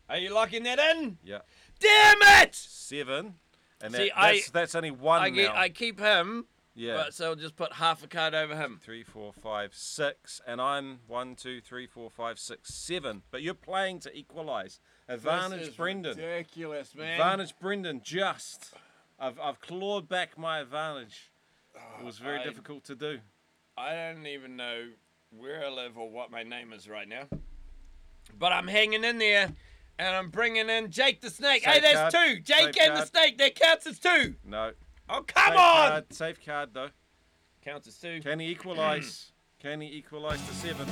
Are 0.10 0.18
you 0.18 0.34
locking 0.34 0.64
that 0.64 0.80
in? 0.80 1.18
Yeah. 1.24 1.40
Damn 1.80 2.18
it! 2.44 2.56
Seven. 2.56 3.36
And 3.82 3.94
See, 3.94 4.10
that, 4.10 4.18
I- 4.18 4.34
that's, 4.34 4.50
that's 4.50 4.76
only 4.76 4.92
one 4.92 5.22
I, 5.22 5.30
get, 5.30 5.54
now. 5.54 5.60
I 5.60 5.70
keep 5.70 6.00
him, 6.00 6.46
yeah. 6.76 6.96
but 6.96 7.14
so 7.14 7.30
I'll 7.30 7.36
just 7.36 7.56
put 7.56 7.74
half 7.74 8.04
a 8.04 8.08
card 8.08 8.34
over 8.34 8.56
him. 8.56 8.80
Three, 8.82 9.04
four, 9.04 9.34
five, 9.34 9.74
six, 9.74 10.42
and 10.48 10.62
I'm 10.62 11.00
one, 11.08 11.36
two, 11.36 11.62
three, 11.62 11.88
four, 11.88 12.10
five, 12.10 12.40
six, 12.40 12.74
seven. 12.74 13.24
But 13.32 13.42
you're 13.42 13.54
playing 13.54 14.00
to 14.02 14.18
equalise. 14.18 14.80
Advantage, 15.08 15.60
This 15.60 15.70
is 15.70 15.76
Brendan. 15.76 16.18
Ridiculous, 16.18 16.96
man. 16.96 17.12
Advantage, 17.14 17.54
Brendan. 17.60 18.02
Just. 18.04 18.74
I've, 19.20 19.40
I've 19.40 19.62
clawed 19.62 20.10
back 20.10 20.38
my 20.38 20.60
advantage. 20.60 21.32
It 22.00 22.06
was 22.06 22.18
very 22.18 22.40
I- 22.40 22.44
difficult 22.44 22.84
to 22.86 22.96
do. 22.96 23.20
I 23.78 23.94
don't 23.94 24.26
even 24.28 24.56
know 24.56 24.88
where 25.32 25.66
I 25.66 25.70
live 25.70 25.98
or 25.98 26.10
what 26.10 26.32
my 26.32 26.44
name 26.44 26.72
is 26.72 26.88
right 26.88 27.08
now. 27.08 27.24
But 28.40 28.54
I'm 28.54 28.68
hanging 28.68 29.04
in 29.04 29.18
there, 29.18 29.52
and 30.00 30.16
I'm 30.16 30.30
bringing 30.30 30.70
in 30.70 30.92
Jake 30.92 31.20
the 31.22 31.30
Snake. 31.30 31.64
hey, 31.64 31.74
Safe 31.74 31.82
that's 31.84 32.16
card. 32.16 32.28
two. 32.36 32.40
Jake 32.42 32.74
Safe 32.74 32.88
and 32.90 32.98
the. 32.98 33.06
Snake. 33.06 33.38
That 33.38 33.56
counts 33.56 33.86
as 33.88 34.00
two. 34.00 34.36
No. 34.46 34.72
Oh, 35.10 35.24
come 35.28 35.44
Safe 35.52 35.60
on. 35.60 35.90
Card, 35.90 36.14
safe 36.14 36.46
card 36.46 36.70
though. 36.74 36.90
Counts 37.64 37.88
as 37.88 37.98
two. 37.98 38.22
Can 38.22 38.40
he 38.40 38.48
equalise? 38.52 39.32
Can 39.62 39.82
he 39.82 39.88
equalise 39.98 40.46
to 40.48 40.54
seven? 40.56 40.88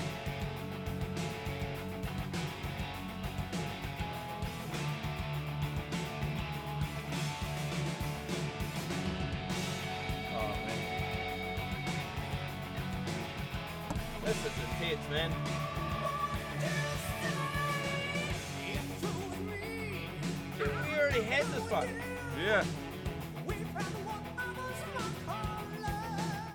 Man. 15.14 15.32
We 20.60 20.66
already 21.00 21.22
had 21.22 21.46
this 21.46 21.70
one. 21.70 21.88
Yeah. 22.44 22.64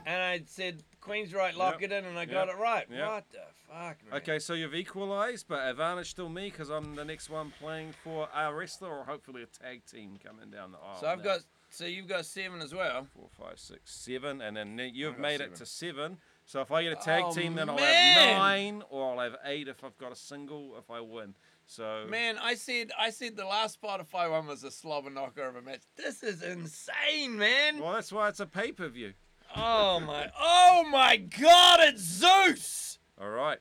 And 0.06 0.22
I 0.22 0.42
said, 0.46 0.82
Queensrÿche, 1.00 1.56
lock 1.56 1.80
Yep. 1.80 1.82
it 1.82 1.92
in, 1.94 2.04
and 2.06 2.18
I 2.18 2.24
got 2.24 2.48
it 2.48 2.56
right. 2.56 2.86
Yep. 2.90 3.06
What 3.08 3.30
the 3.30 3.38
fuck, 3.68 3.96
man? 4.10 4.14
Okay, 4.14 4.38
so 4.40 4.54
you've 4.54 4.74
equalised, 4.74 5.46
but 5.46 5.68
advantage 5.68 6.10
still 6.10 6.28
me 6.28 6.50
because 6.50 6.68
I'm 6.70 6.96
the 6.96 7.04
next 7.04 7.30
one 7.30 7.52
playing 7.60 7.92
for 8.02 8.28
a 8.34 8.52
wrestler 8.52 8.90
or 8.90 9.04
hopefully 9.04 9.42
a 9.44 9.46
tag 9.46 9.84
team 9.86 10.18
coming 10.24 10.50
down 10.50 10.72
the 10.72 10.78
aisle. 10.78 11.00
So 11.00 11.06
I've 11.06 11.18
now. 11.18 11.24
got, 11.24 11.40
so 11.70 11.84
you've 11.84 12.08
got 12.08 12.24
seven 12.24 12.60
as 12.60 12.74
well. 12.74 13.06
four, 13.14 13.28
five, 13.38 13.60
six, 13.60 13.94
seven, 13.94 14.40
and 14.40 14.56
then 14.56 14.80
you've 14.94 15.18
made 15.18 15.38
seven. 15.38 15.52
it 15.52 15.56
to 15.58 15.66
seven. 15.66 16.18
So 16.48 16.62
if 16.62 16.72
I 16.72 16.82
get 16.82 16.92
a 16.92 16.96
tag 16.96 17.24
Oh, 17.26 17.34
team, 17.34 17.54
then 17.56 17.68
I'll 17.68 17.76
man. 17.76 18.16
have 18.16 18.38
nine, 18.38 18.82
or 18.88 19.12
I'll 19.12 19.20
have 19.20 19.36
eight 19.44 19.68
if 19.68 19.84
I've 19.84 19.98
got 19.98 20.12
a 20.12 20.16
single 20.16 20.76
if 20.78 20.90
I 20.90 20.98
win. 20.98 21.34
So 21.66 22.06
Man, 22.08 22.38
I 22.38 22.54
said, 22.54 22.90
I 22.98 23.10
said 23.10 23.36
the 23.36 23.44
last 23.44 23.78
Spotify 23.78 24.30
one 24.30 24.46
was 24.46 24.64
a 24.64 24.70
slobber 24.70 25.10
knocker 25.10 25.42
of 25.42 25.56
a 25.56 25.60
match. 25.60 25.82
This 25.96 26.22
is 26.22 26.42
insane, 26.42 27.36
man. 27.36 27.78
well, 27.80 27.92
that's 27.92 28.10
why 28.10 28.30
it's 28.30 28.40
a 28.40 28.46
pay 28.46 28.72
per 28.72 28.88
view. 28.88 29.12
Oh 29.54 30.00
my, 30.00 30.30
oh 30.40 30.86
my 30.90 31.18
God, 31.18 31.80
it's 31.82 32.00
Zeus. 32.02 32.98
All 33.20 33.28
right, 33.28 33.58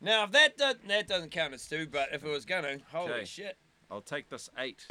Now, 0.00 0.24
if 0.24 0.30
that 0.32 0.56
doesn't, 0.56 0.88
that 0.88 1.08
doesn't 1.08 1.32
count 1.32 1.52
as 1.52 1.66
two, 1.68 1.88
but 1.92 2.08
if 2.10 2.24
it 2.24 2.30
was 2.30 2.46
gonna, 2.46 2.78
holy 2.90 3.12
Okay. 3.12 3.24
shit, 3.26 3.58
I'll 3.90 4.00
take 4.00 4.30
this 4.30 4.48
eight. 4.56 4.86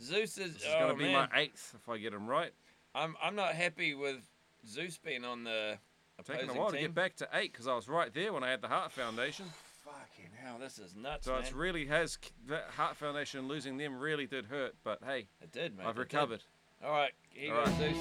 Zeus 0.00 0.38
is. 0.38 0.54
This 0.54 0.62
is 0.62 0.74
oh 0.76 0.78
gonna 0.78 0.94
be 0.94 1.04
man, 1.04 1.12
my 1.12 1.28
eighth 1.34 1.74
if 1.74 1.88
I 1.88 1.98
get 1.98 2.12
him 2.12 2.28
right. 2.28 2.52
I'm, 2.94 3.16
I'm 3.20 3.34
not 3.34 3.54
happy 3.54 3.94
with 3.94 4.18
Zeus 4.64 4.98
being 4.98 5.24
on 5.24 5.42
the 5.42 5.78
Taking 6.22 6.48
a 6.48 6.54
while 6.54 6.70
to 6.70 6.78
get 6.78 6.94
back 6.94 7.16
to 7.16 7.28
eight 7.34 7.52
because 7.52 7.66
I 7.66 7.74
was 7.74 7.88
right 7.88 8.12
there 8.14 8.32
when 8.32 8.42
I 8.44 8.50
had 8.50 8.62
the 8.62 8.68
Hart 8.68 8.92
Foundation. 8.92 9.46
Fucking 9.84 10.30
hell, 10.42 10.56
this 10.58 10.78
is 10.78 10.94
nuts, 10.96 11.26
So 11.26 11.36
it's 11.36 11.52
really 11.52 11.86
has 11.86 12.18
that 12.48 12.68
Hart 12.76 12.96
Foundation 12.96 13.46
losing 13.48 13.76
them 13.76 13.98
really 13.98 14.26
did 14.26 14.46
hurt, 14.46 14.74
but 14.84 15.00
hey, 15.04 15.26
it 15.42 15.52
did, 15.52 15.76
man. 15.76 15.86
I've 15.86 15.98
recovered. 15.98 16.42
All 16.82 16.90
right, 16.90 17.12
here 17.30 17.54
All 17.54 17.66
goes. 17.66 17.76
Zeus. 17.76 17.96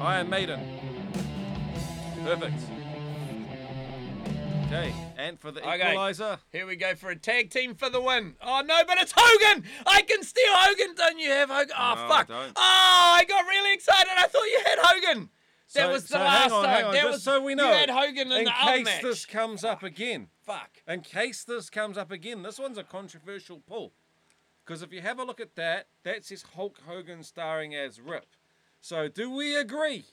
Iron 0.00 0.28
Maiden. 0.30 0.60
Perfect. 2.22 2.54
Okay, 4.66 4.94
and 5.18 5.38
for 5.40 5.50
the 5.50 5.60
Okay. 5.60 5.90
equalizer. 5.90 6.38
Here 6.50 6.66
we 6.66 6.76
go 6.76 6.94
for 6.94 7.10
a 7.10 7.16
tag 7.16 7.50
team 7.50 7.74
for 7.74 7.90
the 7.90 8.00
win. 8.00 8.36
Oh 8.40 8.62
no, 8.64 8.84
but 8.86 8.98
it's 8.98 9.12
Hogan! 9.16 9.64
I 9.86 10.02
can 10.02 10.22
steal 10.22 10.44
Hogan. 10.48 10.94
Don't 10.94 11.18
you 11.18 11.30
have 11.30 11.50
Hogan? 11.50 11.74
Oh 11.76 11.94
No, 11.94 12.08
fuck! 12.08 12.28
Oh, 12.30 12.52
I 12.56 13.24
got 13.28 13.44
really 13.46 13.74
excited. 13.74 14.12
I 14.16 14.28
thought 14.28 14.44
you 14.44 14.62
had 14.64 14.78
Hogan. 14.80 15.30
That 15.74 15.92
was 15.92 16.02
the 16.04 16.08
so 16.08 16.18
last 16.18 16.42
hang 16.42 16.52
on, 16.52 16.64
time. 16.64 16.74
hang 16.74 16.84
on, 16.84 16.92
that 16.92 17.02
just 17.02 17.12
was 17.12 17.22
so 17.22 17.42
we 17.42 17.54
know. 17.54 17.68
You 17.68 17.76
had 17.76 17.90
Hogan 17.90 18.32
in, 18.32 18.38
in 18.38 18.44
the 18.44 18.52
other 18.52 18.72
case 18.72 18.84
match. 18.84 19.02
this 19.02 19.26
comes 19.26 19.64
up 19.64 19.82
again. 19.82 20.28
Fuck. 20.44 20.82
In 20.86 21.00
case 21.00 21.44
this 21.44 21.70
comes 21.70 21.96
up 21.96 22.10
again, 22.10 22.42
this 22.42 22.58
one's 22.58 22.78
a 22.78 22.84
controversial 22.84 23.60
pull. 23.66 23.92
Because 24.64 24.82
if 24.82 24.92
you 24.92 25.00
have 25.00 25.18
a 25.18 25.24
look 25.24 25.40
at 25.40 25.56
that, 25.56 25.86
that 26.04 26.24
says 26.24 26.44
Hulk 26.54 26.78
Hogan 26.86 27.22
starring 27.22 27.74
as 27.74 28.00
Rip. 28.00 28.26
So 28.80 29.08
do 29.08 29.30
we 29.30 29.56
agree 29.56 30.04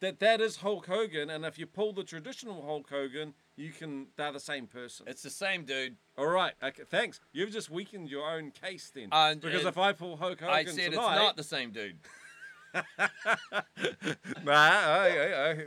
that 0.00 0.18
that 0.20 0.40
is 0.40 0.56
Hulk 0.56 0.86
Hogan? 0.86 1.30
And 1.30 1.44
if 1.44 1.58
you 1.58 1.66
pull 1.66 1.92
the 1.92 2.04
traditional 2.04 2.62
Hulk 2.62 2.88
Hogan, 2.88 3.34
you 3.56 3.70
can 3.70 4.06
they're 4.16 4.32
the 4.32 4.40
same 4.40 4.66
person. 4.66 5.06
It's 5.08 5.22
the 5.22 5.30
same 5.30 5.64
dude. 5.64 5.96
All 6.16 6.26
right. 6.26 6.54
Okay, 6.62 6.82
thanks. 6.88 7.20
You've 7.32 7.52
just 7.52 7.70
weakened 7.70 8.08
your 8.08 8.30
own 8.30 8.50
case 8.50 8.90
then. 8.94 9.08
Uh, 9.12 9.34
because 9.34 9.64
if 9.66 9.76
I 9.76 9.92
pull 9.92 10.16
Hulk 10.16 10.40
Hogan 10.40 10.54
I 10.54 10.64
said 10.64 10.92
tonight, 10.92 11.12
it's 11.12 11.22
not 11.22 11.36
the 11.36 11.42
same 11.42 11.70
dude. 11.70 11.96
nah, 14.44 14.52
I, 14.52 15.06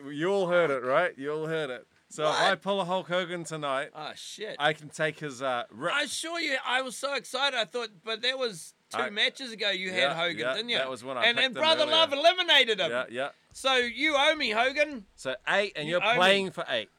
I, 0.04 0.10
you 0.12 0.30
all 0.32 0.48
heard 0.48 0.70
it, 0.72 0.84
right? 0.84 1.18
You 1.18 1.32
all 1.34 1.46
heard 1.48 1.70
it. 1.70 1.88
So 2.10 2.24
if 2.30 2.36
I 2.36 2.56
pull 2.56 2.80
a 2.80 2.86
Hulk 2.86 3.08
Hogan 3.10 3.44
tonight, 3.44 3.90
Ah 3.94 4.14
shit. 4.16 4.56
I 4.60 4.74
can 4.74 4.90
take 4.90 5.20
his 5.20 5.42
uh, 5.42 5.64
Rip. 5.72 5.94
I 5.94 6.04
assure 6.04 6.40
you, 6.40 6.56
I 6.66 6.82
was 6.82 6.96
so 6.96 7.14
excited. 7.16 7.58
I 7.60 7.66
thought, 7.66 7.90
but 8.06 8.22
that 8.22 8.38
was 8.40 8.74
two 8.92 9.00
I- 9.02 9.10
matches 9.10 9.52
ago. 9.52 9.70
You 9.72 9.88
Yeah, 9.92 10.14
had 10.14 10.18
Hogan, 10.18 10.40
yeah, 10.40 10.54
didn't 10.54 10.70
you? 10.70 10.78
that 10.78 10.90
was 10.90 11.04
when 11.04 11.18
I 11.18 11.26
and 11.26 11.40
and 11.40 11.54
Brother 11.54 11.82
earlier. 11.84 11.96
Love 11.96 12.14
eliminated 12.14 12.80
him. 12.80 12.92
yeah, 12.92 13.06
yeah. 13.10 13.30
So 13.52 13.76
you 13.76 14.16
owe 14.18 14.36
me, 14.36 14.52
Hogan. 14.52 15.06
So 15.16 15.36
eight, 15.50 15.74
and 15.76 15.88
You 15.88 15.96
you're 15.96 16.04
owe 16.06 16.12
me. 16.12 16.18
playing 16.18 16.52
for 16.52 16.64
eight. 16.70 16.90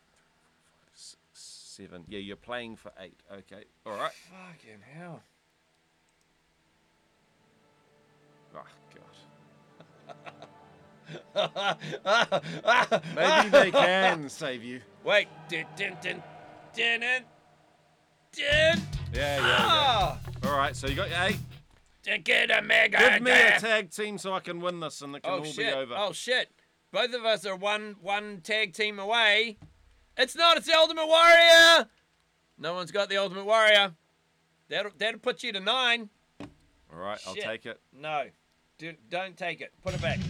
Seven. 1.33 2.05
Yeah, 2.09 2.19
you're 2.21 2.37
playing 2.37 2.77
for 2.77 2.91
eight. 2.99 3.19
Okay. 3.31 3.65
All 3.85 3.93
right. 3.93 4.13
Fucking 4.31 4.81
hell. 4.99 5.23
Maybe 11.35 11.45
they 13.51 13.71
can 13.71 14.29
save 14.29 14.63
you. 14.63 14.81
Wait. 15.05 15.29
Dun, 15.49 15.65
dun, 15.77 15.97
dun, 16.03 16.23
dun, 16.77 17.01
dun. 17.01 17.23
Yeah, 18.37 18.77
yeah. 19.13 19.39
Ah! 19.51 20.19
yeah. 20.43 20.51
All 20.51 20.57
right, 20.57 20.77
so 20.77 20.87
you 20.87 20.95
got 20.95 21.09
your 21.09 21.23
eight. 21.23 21.39
To 22.05 22.19
get 22.19 22.51
a 22.51 22.63
mega 22.63 22.99
Give 22.99 23.23
me 23.23 23.33
a 23.33 23.59
tag 23.59 23.91
team 23.91 24.19
so 24.19 24.33
I 24.33 24.41
can 24.41 24.61
win 24.61 24.79
this 24.79 25.03
and 25.03 25.17
it 25.17 25.25
can 25.25 25.33
Oh 25.33 25.39
all 25.39 25.45
shit! 25.45 25.57
be 25.57 25.73
over. 25.73 25.95
Oh 25.97 26.13
shit! 26.13 26.51
Both 26.93 27.13
of 27.15 27.25
us 27.25 27.45
are 27.45 27.57
one 27.57 27.97
one 28.01 28.41
tag 28.45 28.75
team 28.75 29.01
away. 29.01 29.57
It's 30.17 30.37
not. 30.37 30.57
It's 30.57 30.67
the 30.67 30.77
Ultimate 30.77 31.07
Warrior. 31.07 31.89
No 32.59 32.75
one's 32.75 32.93
got 32.93 33.09
the 33.09 33.17
Ultimate 33.17 33.45
Warrior. 33.45 33.93
That'll 34.69 34.93
that'll 34.97 35.19
put 35.19 35.43
you 35.43 35.53
to 35.53 35.61
nine. 35.61 36.09
All 36.41 37.01
right, 37.01 37.19
I'll 37.27 37.35
take 37.35 37.67
it. 37.67 37.81
No, 37.93 38.27
do, 38.79 38.93
don't 39.11 39.37
take 39.37 39.61
it. 39.61 39.73
Put 39.83 39.95
it 39.95 40.01
back. 40.01 40.21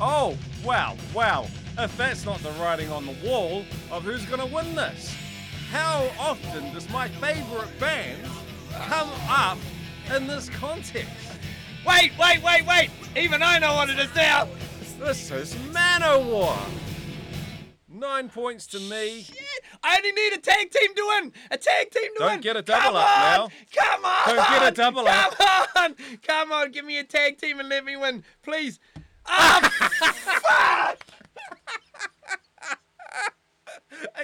Oh, 0.00 0.36
wow, 0.64 0.96
wow. 1.14 1.46
If 1.78 1.94
that's 1.96 2.24
not 2.24 2.38
the 2.38 2.50
writing 2.52 2.90
on 2.90 3.04
the 3.04 3.14
wall 3.24 3.64
of 3.90 4.02
who's 4.02 4.24
going 4.24 4.40
to 4.40 4.54
win 4.54 4.74
this. 4.74 5.14
How 5.70 6.10
often 6.18 6.72
does 6.72 6.88
my 6.90 7.08
favorite 7.08 7.78
band 7.78 8.18
come 8.72 9.10
up 9.28 9.58
in 10.14 10.26
this 10.26 10.48
context? 10.48 11.10
Wait, 11.86 12.12
wait, 12.18 12.42
wait, 12.42 12.66
wait! 12.66 12.90
Even 13.16 13.42
I 13.42 13.58
know 13.58 13.74
what 13.74 13.88
it 13.90 13.98
is 13.98 14.14
now. 14.14 14.48
This 14.98 15.30
is 15.30 15.54
Manowar. 15.72 16.58
Nine 17.88 18.28
points 18.30 18.66
to 18.68 18.78
me. 18.80 19.26
I 19.82 19.96
only 19.96 20.12
need 20.12 20.32
a 20.32 20.38
tag 20.38 20.70
team 20.70 20.94
to 20.94 21.06
win. 21.08 21.32
A 21.50 21.58
tag 21.58 21.90
team 21.90 22.10
to 22.16 22.24
win! 22.24 22.32
Don't 22.32 22.42
get 22.42 22.56
a 22.56 22.62
double 22.62 22.82
Come 22.82 22.96
up 22.96 23.18
on! 23.18 23.22
now. 23.22 23.48
Come 23.76 24.04
on! 24.04 24.36
Don't 24.36 24.48
get 24.48 24.72
a 24.72 24.74
double 24.74 25.08
up. 25.08 25.36
Come 25.36 25.66
on! 25.76 25.96
Come 26.22 26.52
on! 26.52 26.70
Give 26.72 26.84
me 26.84 26.98
a 26.98 27.04
tag 27.04 27.38
team 27.38 27.60
and 27.60 27.68
let 27.68 27.84
me 27.84 27.96
win, 27.96 28.24
please. 28.42 28.78
Ah, 29.26 29.60
fuck! 30.98 31.09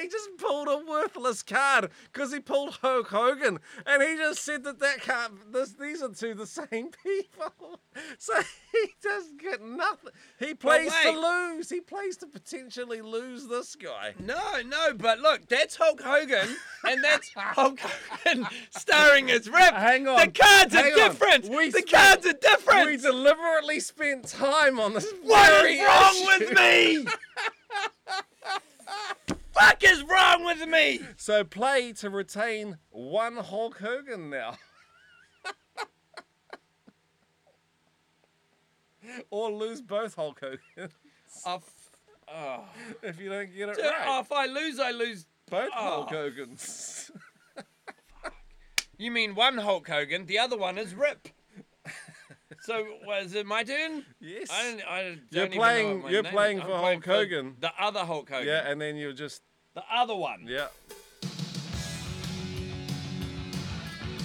He 0.00 0.08
just 0.08 0.30
pulled 0.38 0.68
a 0.68 0.78
worthless 0.78 1.42
card 1.42 1.90
because 2.12 2.32
he 2.32 2.40
pulled 2.40 2.78
Hulk 2.82 3.08
Hogan, 3.08 3.58
and 3.84 4.02
he 4.02 4.16
just 4.16 4.42
said 4.42 4.64
that 4.64 4.78
that 4.80 5.00
can't. 5.00 5.52
This, 5.52 5.72
these 5.72 6.02
are 6.02 6.08
two 6.08 6.34
the 6.34 6.46
same 6.46 6.90
people, 7.02 7.80
so 8.18 8.34
he 8.72 8.94
just 9.02 9.36
get 9.38 9.62
nothing. 9.62 10.10
He 10.38 10.54
plays 10.54 10.92
to 11.02 11.10
lose. 11.10 11.70
He 11.70 11.80
plays 11.80 12.16
to 12.18 12.26
potentially 12.26 13.00
lose 13.02 13.46
this 13.48 13.76
guy. 13.76 14.14
No, 14.18 14.60
no, 14.64 14.94
but 14.94 15.20
look, 15.20 15.46
that's 15.48 15.76
Hulk 15.76 16.00
Hogan, 16.02 16.56
and 16.84 17.02
that's 17.02 17.32
Hulk 17.34 17.80
Hogan 17.80 18.46
starring 18.70 19.30
as 19.30 19.48
Rip. 19.48 19.74
Hang 19.74 20.08
on, 20.08 20.18
The 20.20 20.28
cards 20.32 20.74
are 20.74 20.90
different. 20.94 21.48
We 21.48 21.66
the 21.70 21.78
spent- 21.78 21.90
cards 21.90 22.26
are 22.26 22.32
different. 22.32 22.86
We 22.86 22.96
deliberately 22.96 23.80
spent 23.80 24.28
time 24.28 24.78
on 24.80 24.94
this. 24.94 25.12
What 25.22 25.64
is 25.66 25.80
wrong 25.80 26.14
issue. 26.14 26.46
with 26.46 26.56
me? 26.56 27.06
Fuck 29.58 29.82
is 29.84 30.02
wrong 30.04 30.44
with 30.44 30.66
me? 30.68 31.00
So 31.16 31.44
play 31.44 31.92
to 31.94 32.10
retain 32.10 32.76
one 32.90 33.36
Hulk 33.36 33.78
Hogan 33.78 34.30
now. 34.30 34.56
or 39.30 39.50
lose 39.50 39.80
both 39.80 40.14
Hulk 40.14 40.40
Hogan 40.40 40.90
Oh, 42.28 42.64
if 43.02 43.20
you 43.20 43.30
don't 43.30 43.54
get 43.56 43.68
it 43.68 43.76
Dude, 43.76 43.84
right. 43.84 44.04
oh, 44.06 44.20
if 44.20 44.32
I 44.32 44.46
lose, 44.46 44.80
I 44.80 44.90
lose. 44.90 45.26
both 45.48 45.70
oh. 45.76 45.82
Hulk 45.82 46.10
Hogans. 46.10 47.10
You 48.98 49.10
mean 49.10 49.34
one 49.34 49.58
Hulk 49.58 49.88
Hogan? 49.88 50.24
The 50.24 50.38
other 50.38 50.56
one 50.56 50.78
is 50.78 50.94
Rip. 50.94 51.28
So 52.62 52.84
was 53.06 53.34
it 53.34 53.46
my 53.46 53.62
turn? 53.64 54.04
yes. 54.20 54.48
I 54.50 54.62
don't. 54.70 54.82
I 54.88 55.02
don't 55.02 55.20
You're 55.30 55.48
playing- 55.48 56.08
you're 56.08 56.22
playing 56.22 56.58
is. 56.58 56.64
for 56.64 56.72
I'm 56.74 56.82
Hulk 57.02 57.04
Hogan. 57.06 57.56
The 57.60 57.72
other 57.78 58.00
Hulk 58.04 58.28
Hogan. 58.30 58.46
yeah, 58.46 58.68
and 58.68 58.80
then 58.80 58.96
you're 58.96 59.12
just 59.12 59.42
the 59.74 59.82
other 59.92 60.14
one. 60.14 60.44
yeah. 60.46 60.68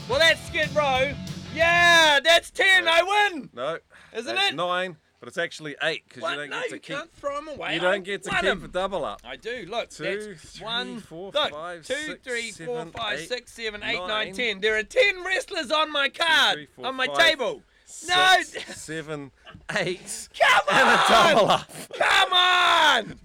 Well, 0.09 0.19
that's 0.19 0.45
Skid 0.47 0.73
Row. 0.75 1.13
Yeah, 1.55 2.19
that's 2.23 2.51
ten. 2.51 2.87
I 2.87 3.29
win. 3.31 3.49
No. 3.53 3.77
Isn't 4.13 4.37
it? 4.37 4.55
Nine, 4.55 4.97
but 5.19 5.29
it's 5.29 5.37
actually 5.37 5.75
eight 5.83 6.03
because 6.07 6.29
you 6.29 6.35
don't 6.37 6.49
no, 6.49 6.59
get 6.61 6.69
to 6.69 6.75
you 6.75 6.79
keep. 6.81 6.95
can't 6.97 7.13
throw 7.13 7.35
them 7.35 7.47
away. 7.49 7.75
You 7.75 7.79
don't 7.79 8.03
get 8.03 8.23
to 8.23 8.29
keep 8.31 8.43
'em. 8.43 8.63
a 8.65 8.67
double 8.67 9.05
up. 9.05 9.21
I 9.23 9.37
do. 9.37 9.65
Look, 9.69 9.89
Two, 9.89 10.03
that's 10.03 10.57
three, 10.57 10.65
one, 10.65 10.99
four, 10.99 11.31
look, 11.33 11.51
five, 11.51 11.85
two, 11.85 11.93
six, 11.93 12.23
three, 12.23 12.51
four, 12.51 12.77
seven, 12.79 12.91
five, 12.91 13.19
eight, 13.19 13.29
six, 13.29 13.53
seven, 13.53 13.83
eight, 13.83 13.99
nine, 13.99 14.07
nine. 14.07 14.33
ten. 14.33 14.59
There 14.59 14.77
are 14.77 14.83
ten 14.83 15.23
wrestlers 15.23 15.71
on 15.71 15.91
my 15.93 16.09
card, 16.09 16.55
three, 16.55 16.67
four, 16.75 16.87
on 16.87 16.95
my 16.95 17.07
five, 17.07 17.17
table. 17.17 17.63
No, 18.07 18.35
Six, 18.43 18.81
seven, 18.81 19.31
eight, 19.77 20.29
come 20.39 20.61
and 20.71 20.89
a 20.89 21.03
double 21.09 21.45
on, 21.45 21.59
up. 21.59 21.71
come 21.97 22.33
on. 22.33 23.19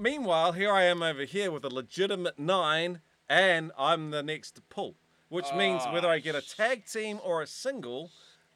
Meanwhile, 0.00 0.52
here 0.52 0.72
I 0.72 0.84
am 0.84 1.02
over 1.02 1.24
here 1.24 1.50
with 1.50 1.64
a 1.64 1.68
legitimate 1.68 2.38
nine, 2.38 3.00
and 3.28 3.70
I'm 3.78 4.10
the 4.10 4.22
next 4.22 4.52
to 4.56 4.62
pull, 4.62 4.96
which 5.28 5.46
means 5.54 5.82
Oh, 5.86 5.92
whether 5.92 6.08
I 6.08 6.18
get 6.18 6.34
a 6.34 6.42
tag 6.42 6.86
team 6.86 7.20
or 7.24 7.42
a 7.42 7.46
single, 7.46 8.10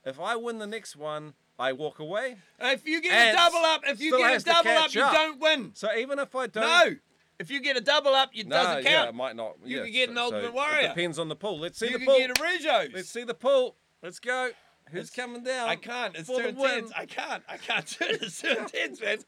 if 0.04 0.18
I 0.18 0.36
win 0.36 0.58
the 0.58 0.66
next 0.66 0.96
one, 0.96 1.34
I 1.58 1.72
walk 1.72 1.98
away. 2.00 2.36
If 2.60 2.86
you 2.86 3.00
get 3.00 3.12
And 3.12 3.30
a 3.36 3.38
double 3.38 3.58
up, 3.58 3.82
if 3.86 4.00
you 4.00 4.10
still 4.10 4.18
get 4.18 4.34
a 4.36 4.38
to 4.40 4.44
double 4.44 4.70
up, 4.70 4.82
catch 4.82 4.94
you 4.94 5.02
up. 5.02 5.12
don't 5.14 5.40
win. 5.40 5.70
So 5.74 5.94
even 5.96 6.18
if 6.18 6.34
I 6.34 6.46
don't, 6.48 6.64
No, 6.64 6.96
if 7.38 7.50
you 7.50 7.60
get 7.60 7.76
a 7.76 7.80
double 7.80 8.14
up, 8.14 8.30
it 8.34 8.48
no, 8.48 8.56
doesn't 8.56 8.84
yeah, 8.84 8.96
count. 8.96 9.08
it 9.10 9.14
might 9.14 9.36
not. 9.36 9.54
You 9.64 9.76
yeah, 9.78 9.82
could 9.84 9.92
get 9.92 10.08
an 10.10 10.18
Ultimate 10.18 10.44
It 10.46 10.54
Warrior. 10.54 10.88
depends 10.88 11.18
on 11.20 11.28
the 11.28 11.36
pull. 11.36 11.60
Let's 11.60 11.78
see 11.78 11.90
you 11.90 11.98
the 11.98 12.04
pull. 12.04 12.18
get 12.18 12.30
a 12.30 12.34
Rougeaus. 12.34 12.92
Let's 12.94 13.10
see 13.10 13.22
the 13.24 13.34
pull. 13.34 13.76
Let's 14.02 14.18
go. 14.18 14.50
Who's 14.92 15.08
It's- 15.08 15.16
coming 15.16 15.42
down? 15.42 15.68
I 15.68 15.76
can't. 15.76 16.14
It's 16.16 16.28
too 16.28 16.36
intense. 16.38 16.92
I 16.94 17.06
can't. 17.06 17.42
I 17.48 17.56
can't 17.56 17.86
do 17.98 18.04
it. 18.06 18.22
It's 18.22 18.40
too 18.40 18.48
intense, 18.50 19.00
man. 19.00 19.18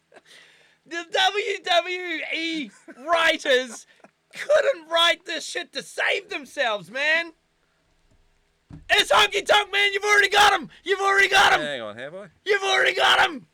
The 0.87 1.05
WWE 1.77 2.71
writers 3.07 3.87
couldn't 4.35 4.89
write 4.89 5.25
this 5.25 5.45
shit 5.45 5.73
to 5.73 5.83
save 5.83 6.29
themselves, 6.29 6.91
man. 6.91 7.33
It's 8.91 9.11
honky 9.13 9.45
tonk, 9.47 9.73
man. 9.73 9.93
You've 9.93 10.05
already 10.05 10.29
got 10.29 10.53
him. 10.53 10.69
You've 10.83 11.01
already 11.01 11.29
got 11.29 11.53
him. 11.55 11.61
Hang 11.61 11.81
on, 11.81 11.97
have 11.97 12.15
I? 12.15 12.27
You've 12.45 12.63
already 12.63 12.95
got 12.95 13.21
him. 13.29 13.47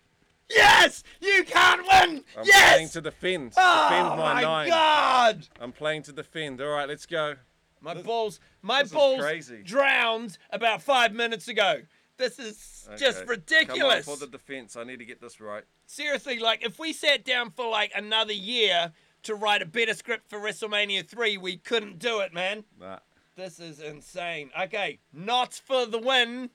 Yes, 0.49 1.05
you 1.21 1.45
can't 1.45 1.83
win. 1.83 2.25
I'm 2.37 2.45
yes. 2.45 2.73
playing 2.75 2.89
to 2.89 3.01
defend. 3.01 3.53
oh 3.57 3.89
defend 3.89 4.09
my, 4.09 4.17
my 4.17 4.43
nine. 4.43 4.69
god. 4.69 5.47
I'm 5.61 5.71
playing 5.71 6.03
to 6.05 6.13
defend. 6.13 6.61
All 6.61 6.69
right, 6.71 6.89
let's 6.89 7.07
go. 7.07 7.37
My 7.81 7.95
This- 7.95 8.03
balls, 8.05 8.41
my 8.61 8.83
balls 8.83 9.21
crazy. 9.21 9.63
drowned 9.63 10.37
about 10.51 10.83
five 10.83 11.13
minutes 11.13 11.47
ago. 11.47 11.83
This 12.21 12.39
is 12.39 12.87
just 12.99 13.27
ridiculous. 13.27 14.05
Come 14.05 14.13
on 14.13 14.19
for 14.19 14.27
the 14.27 14.31
defense. 14.31 14.77
I 14.77 14.85
need 14.85 14.99
to 14.99 15.07
get 15.07 15.23
this 15.23 15.41
right. 15.41 15.65
Seriously, 15.87 16.39
like 16.39 16.63
if 16.63 16.79
we 16.79 16.93
sat 16.93 17.25
down 17.25 17.51
for 17.51 17.67
like 17.67 17.93
another 17.97 18.35
year 18.35 18.93
to 19.23 19.35
write 19.35 19.63
a 19.63 19.67
better 19.67 19.95
script 19.95 20.29
for 20.29 20.39
WrestleMania 20.39 21.09
3, 21.09 21.39
we 21.39 21.57
couldn't 21.57 21.99
do 21.99 22.21
it, 22.21 22.35
man. 22.35 22.65
Nah. 22.79 22.99
This 23.37 23.59
is 23.59 23.81
insane. 23.81 24.51
Okay, 24.65 24.99
not 25.15 25.55
for 25.55 25.87
the 25.87 25.99
win. 25.99 26.51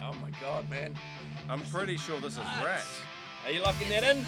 Oh 0.00 0.14
my 0.22 0.30
god, 0.40 0.70
man. 0.70 0.94
I'm 1.48 1.62
pretty 1.62 1.96
sure 1.96 2.20
this 2.20 2.34
is 2.34 2.38
Ratt. 2.64 2.84
Are 3.44 3.50
you 3.50 3.62
locking 3.62 3.88
that 3.88 4.04
in? 4.04 4.24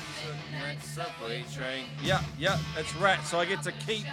Yeah, 2.03 2.20
yeah, 2.36 2.59
it's 2.77 2.93
Ratt. 2.97 3.24
So 3.24 3.39
I 3.39 3.45
get 3.45 3.62
to 3.62 3.70
keep 3.86 4.05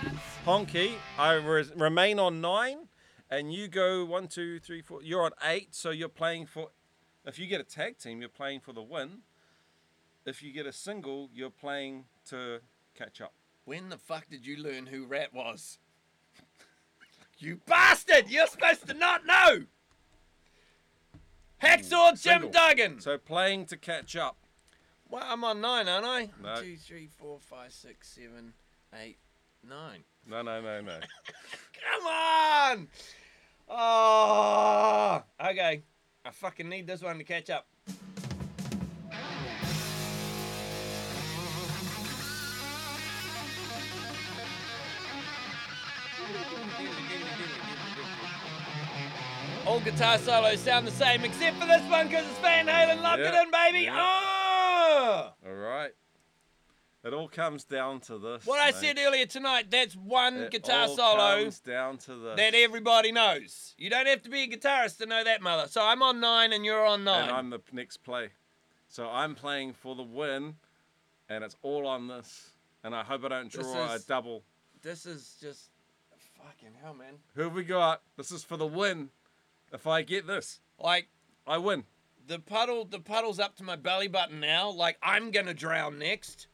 Honky. 0.45 0.93
I 1.17 1.33
res- 1.33 1.71
remain 1.75 2.19
on 2.19 2.39
nine, 2.41 2.87
and 3.31 3.53
you 3.53 3.69
go 3.69 4.03
one, 4.03 4.27
two, 4.27 4.59
three, 4.59 4.81
four. 4.81 5.01
You're 5.01 5.23
on 5.23 5.31
eight, 5.43 5.73
so 5.73 5.89
you're 5.89 6.09
playing 6.09 6.45
for. 6.45 6.69
If 7.25 7.39
you 7.39 7.47
get 7.47 7.61
a 7.61 7.63
tag 7.63 7.97
team, 7.97 8.19
you're 8.19 8.29
playing 8.29 8.59
for 8.59 8.73
the 8.73 8.81
win. 8.81 9.19
If 10.25 10.43
you 10.43 10.51
get 10.51 10.67
a 10.67 10.73
single, 10.73 11.29
you're 11.33 11.49
playing 11.49 12.05
to 12.29 12.59
catch 12.93 13.21
up. 13.21 13.33
When 13.65 13.89
the 13.89 13.97
fuck 13.97 14.29
did 14.29 14.45
you 14.45 14.57
learn 14.57 14.87
who 14.87 15.05
Ratt 15.05 15.33
was? 15.33 15.79
you 17.39 17.61
bastard! 17.65 18.29
You're 18.29 18.47
supposed 18.47 18.87
to 18.87 18.93
not 18.93 19.25
know! 19.25 19.63
Hacksaw 21.63 22.21
Jim 22.21 22.41
Single. 22.41 22.49
Duggan! 22.49 22.99
So 22.99 23.17
playing 23.17 23.65
to 23.67 23.77
catch 23.77 24.15
up. 24.15 24.35
Well, 25.09 25.23
I'm 25.25 25.43
on 25.43 25.61
nine, 25.61 25.87
aren't 25.87 26.05
I? 26.05 26.29
No. 26.41 26.61
Two, 26.61 26.75
three, 26.77 27.09
four, 27.17 27.37
five, 27.39 27.71
six, 27.71 28.07
seven, 28.09 28.53
eight, 28.99 29.17
nine. 29.67 30.03
No, 30.27 30.41
no, 30.41 30.61
no, 30.61 30.81
no. 30.81 30.99
Come 31.99 32.07
on! 32.07 32.87
Oh, 33.73 35.23
okay. 35.39 35.83
I 36.25 36.29
fucking 36.31 36.67
need 36.67 36.87
this 36.87 37.01
one 37.01 37.17
to 37.17 37.23
catch 37.23 37.49
up. 37.49 37.65
All 49.65 49.79
guitar 49.79 50.17
solos 50.17 50.59
sound 50.59 50.87
the 50.87 50.91
same 50.91 51.23
except 51.23 51.57
for 51.57 51.67
this 51.67 51.83
one 51.89 52.07
because 52.07 52.25
it's 52.25 52.39
Van 52.39 52.65
Halen. 52.67 53.01
Lock 53.01 53.19
Yeah, 53.19 53.29
it 53.29 53.43
in, 53.45 53.51
baby. 53.51 53.85
yeah. 53.85 53.95
Oh! 53.95 55.29
All 55.45 55.53
right. 55.53 55.91
It 57.03 57.13
all 57.13 57.27
comes 57.27 57.63
down 57.63 57.99
to 58.01 58.19
this. 58.19 58.45
What 58.45 58.59
I 58.59 58.71
said 58.71 58.99
earlier 58.99 59.25
tonight, 59.25 59.71
that's 59.71 59.95
one 59.95 60.35
It 60.43 60.51
guitar 60.51 60.81
all 60.87 60.95
solo 60.95 61.41
comes 61.43 61.59
down 61.59 61.97
to 61.99 62.15
this. 62.15 62.37
that 62.37 62.53
everybody 62.53 63.11
knows. 63.11 63.73
You 63.77 63.89
don't 63.89 64.05
have 64.05 64.21
to 64.21 64.29
be 64.29 64.43
a 64.43 64.47
guitarist 64.47 64.97
to 64.99 65.07
know 65.07 65.23
that, 65.23 65.41
mother. 65.41 65.67
So 65.67 65.81
I'm 65.83 66.03
on 66.03 66.19
nine 66.19 66.53
and 66.53 66.63
you're 66.63 66.85
on 66.85 67.03
nine. 67.03 67.23
and 67.23 67.31
I'm 67.31 67.49
the 67.49 67.59
next 67.71 67.97
play. 68.03 68.29
So 68.87 69.09
I'm 69.09 69.33
playing 69.33 69.73
for 69.73 69.95
the 69.95 70.03
win, 70.03 70.55
and 71.29 71.43
it's 71.43 71.55
all 71.63 71.87
on 71.87 72.07
this. 72.07 72.51
And 72.83 72.93
I 72.93 73.03
hope 73.03 73.23
I 73.25 73.29
don't 73.29 73.51
draw 73.51 73.93
a 73.93 73.99
double. 73.99 74.43
This 74.81 75.05
is 75.05 75.37
just 75.41 75.69
Fucking 76.43 76.75
hell, 76.81 76.95
man. 76.95 77.13
Who 77.35 77.43
have 77.43 77.53
we 77.53 77.63
got? 77.63 78.01
This 78.17 78.31
is 78.31 78.43
for 78.43 78.57
the 78.57 78.65
win. 78.65 79.09
If 79.71 79.85
I 79.85 80.01
get 80.01 80.25
this, 80.25 80.59
Like 80.79 81.07
I 81.45 81.59
win. 81.59 81.83
the 82.25 82.39
puddle, 82.39 82.83
the 82.85 82.99
puddle's 82.99 83.39
up 83.39 83.55
to 83.57 83.63
my 83.63 83.75
belly 83.75 84.07
button 84.07 84.39
now. 84.39 84.69
Like 84.71 84.97
I'm 85.03 85.29
gonna 85.29 85.53
drown 85.53 85.99
next. 85.99 86.47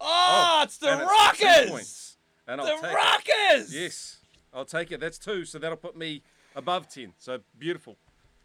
Oh, 0.00 0.58
oh, 0.60 0.62
it's 0.64 0.78
the 0.78 0.92
and 0.92 1.02
it's 1.02 1.10
two 1.38 1.46
Rockers! 1.46 2.16
And 2.46 2.60
I'll 2.60 2.66
the 2.66 2.82
take 2.82 2.90
it. 2.90 2.94
Rockers! 2.94 3.74
Yes, 3.74 4.16
I'll 4.52 4.64
take 4.64 4.92
it. 4.92 5.00
That's 5.00 5.18
two, 5.18 5.44
so 5.44 5.58
that'll 5.58 5.76
put 5.76 5.96
me 5.96 6.22
above 6.54 6.88
ten. 6.88 7.12
So 7.18 7.40
beautiful. 7.58 7.96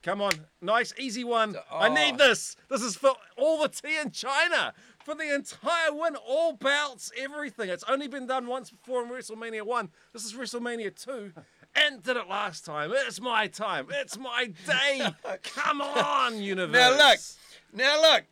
Come 0.03 0.19
on, 0.21 0.33
nice, 0.61 0.93
easy 0.99 1.23
one. 1.23 1.55
I 1.71 1.87
oh. 1.87 1.93
need 1.93 2.15
Oh. 2.15 2.27
this. 2.27 2.57
This 2.69 2.81
is 2.81 2.97
for 2.97 3.13
all 3.37 3.61
the 3.61 3.69
tea 3.69 3.97
in 3.97 4.11
China 4.11 4.73
for 5.03 5.15
the 5.15 5.33
entire 5.33 5.93
win, 5.93 6.15
all 6.15 6.53
bouts, 6.53 7.11
everything. 7.17 7.69
It's 7.69 7.85
only 7.87 8.07
been 8.07 8.27
done 8.27 8.47
once 8.47 8.69
before 8.69 9.03
in 9.03 9.09
WrestleMania 9.09 9.63
one. 9.63 9.89
This 10.11 10.25
is 10.25 10.33
WrestleMania 10.33 10.93
two, 11.01 11.31
and 11.73 12.03
did 12.03 12.17
it 12.17 12.27
last 12.27 12.65
time. 12.65 12.91
It's 12.93 13.21
my 13.21 13.47
time. 13.47 13.87
It's 13.91 14.17
my 14.17 14.51
day. 14.67 15.07
Come 15.43 15.81
on, 15.81 16.41
universe. 16.41 16.73
Now 16.73 16.97
look, 16.97 17.19
now 17.73 18.01
look. 18.01 18.23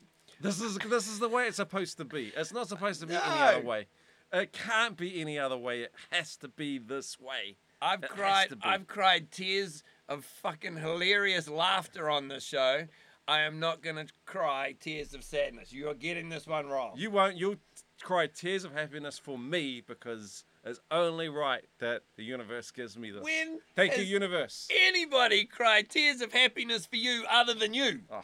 This 0.41 0.61
is 0.61 0.77
this 0.77 1.07
is 1.07 1.19
the 1.19 1.29
way 1.29 1.47
it's 1.47 1.57
supposed 1.57 1.97
to 1.97 2.05
be. 2.05 2.31
It's 2.35 2.53
not 2.53 2.67
supposed 2.67 2.99
to 3.01 3.07
be 3.07 3.13
any 3.13 3.23
other 3.23 3.61
way. 3.65 3.87
It 4.33 4.53
can't 4.53 4.97
be 4.97 5.21
any 5.21 5.37
other 5.37 5.57
way. 5.57 5.81
It 5.81 5.93
has 6.11 6.35
to 6.37 6.47
be 6.47 6.77
this 6.77 7.19
way. 7.19 7.57
I've 7.81 8.03
It 8.03 8.09
cried. 8.09 8.53
I've 8.63 8.87
cried 8.87 9.31
tears 9.31 9.83
of 10.07 10.25
fucking 10.25 10.77
hilarious 10.77 11.49
laughter 11.49 12.09
on 12.09 12.27
this 12.27 12.43
show. 12.43 12.87
I 13.27 13.41
am 13.41 13.59
not 13.59 13.81
gonna 13.81 14.07
cry 14.25 14.75
tears 14.79 15.13
of 15.13 15.23
sadness. 15.23 15.71
You 15.71 15.89
are 15.89 15.93
getting 15.93 16.29
this 16.29 16.47
one 16.47 16.67
wrong. 16.67 16.93
You 16.95 17.11
won't. 17.11 17.37
You'll 17.37 17.57
cry 18.01 18.27
tears 18.27 18.63
of 18.63 18.73
happiness 18.73 19.19
for 19.19 19.37
me 19.37 19.81
because 19.85 20.43
it's 20.63 20.79
only 20.89 21.29
right 21.29 21.63
that 21.79 22.03
the 22.17 22.23
universe 22.23 22.71
gives 22.71 22.97
me 22.97 23.11
this. 23.11 23.23
When 23.23 23.59
Thank 23.75 23.97
you, 23.97 24.03
universe. 24.03 24.67
Anybody 24.87 25.45
cry 25.45 25.81
tears 25.81 26.21
of 26.21 26.33
happiness 26.33 26.85
for 26.85 26.97
you 26.97 27.25
other 27.29 27.53
than 27.53 27.73
you? 27.73 28.01
Oh, 28.11 28.23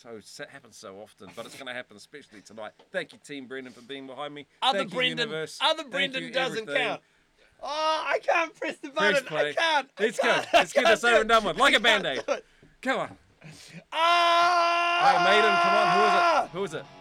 so 0.00 0.42
it 0.42 0.48
happens 0.50 0.76
so 0.76 0.96
often, 1.02 1.28
but 1.36 1.44
it's 1.46 1.54
going 1.56 1.66
to 1.66 1.72
happen 1.74 1.96
especially 1.96 2.40
tonight. 2.40 2.72
Thank 2.90 3.12
you, 3.12 3.18
Team 3.24 3.46
Brendan, 3.46 3.72
for 3.72 3.82
being 3.82 4.06
behind 4.06 4.34
me. 4.34 4.46
Other 4.62 4.78
Thank 4.78 4.92
you, 4.92 4.96
Brendan, 4.98 5.18
universe. 5.28 5.58
other 5.60 5.84
Brendan 5.84 6.22
you, 6.24 6.30
doesn't 6.30 6.62
everything. 6.62 6.82
count. 6.88 7.00
Oh, 7.62 8.04
I 8.08 8.18
can't 8.20 8.54
press 8.54 8.76
the 8.78 8.88
Press 8.88 9.12
button. 9.20 9.26
play. 9.28 9.50
I 9.50 9.52
can't. 9.52 9.88
I 9.98 10.02
Let's 10.02 10.18
go. 10.18 10.22
can't. 10.28 10.46
I 10.54 10.58
Let's 10.58 10.72
get 10.72 10.86
this 10.86 11.04
over 11.04 11.20
and 11.20 11.28
done 11.28 11.44
with, 11.44 11.58
like 11.58 11.74
a 11.74 11.76
I 11.76 11.80
can't 11.80 12.02
Band-Aid. 12.04 12.42
Come 12.80 13.00
on. 13.00 13.18
Ah! 13.92 15.04
Hey, 15.04 15.24
Maiden, 15.30 15.56
come 15.62 15.74
on. 15.74 15.88
Who 15.96 16.04
is 16.06 16.14
it? 16.14 16.50
Who 16.52 16.64
is 16.64 16.74
it? 16.74 16.99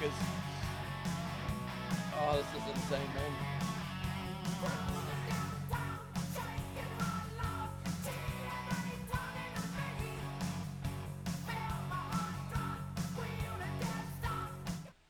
Rockers. 0.00 0.14
Oh, 2.14 2.36
this 2.36 2.46
is 2.46 2.68
insane, 2.74 3.00
man. 3.14 3.32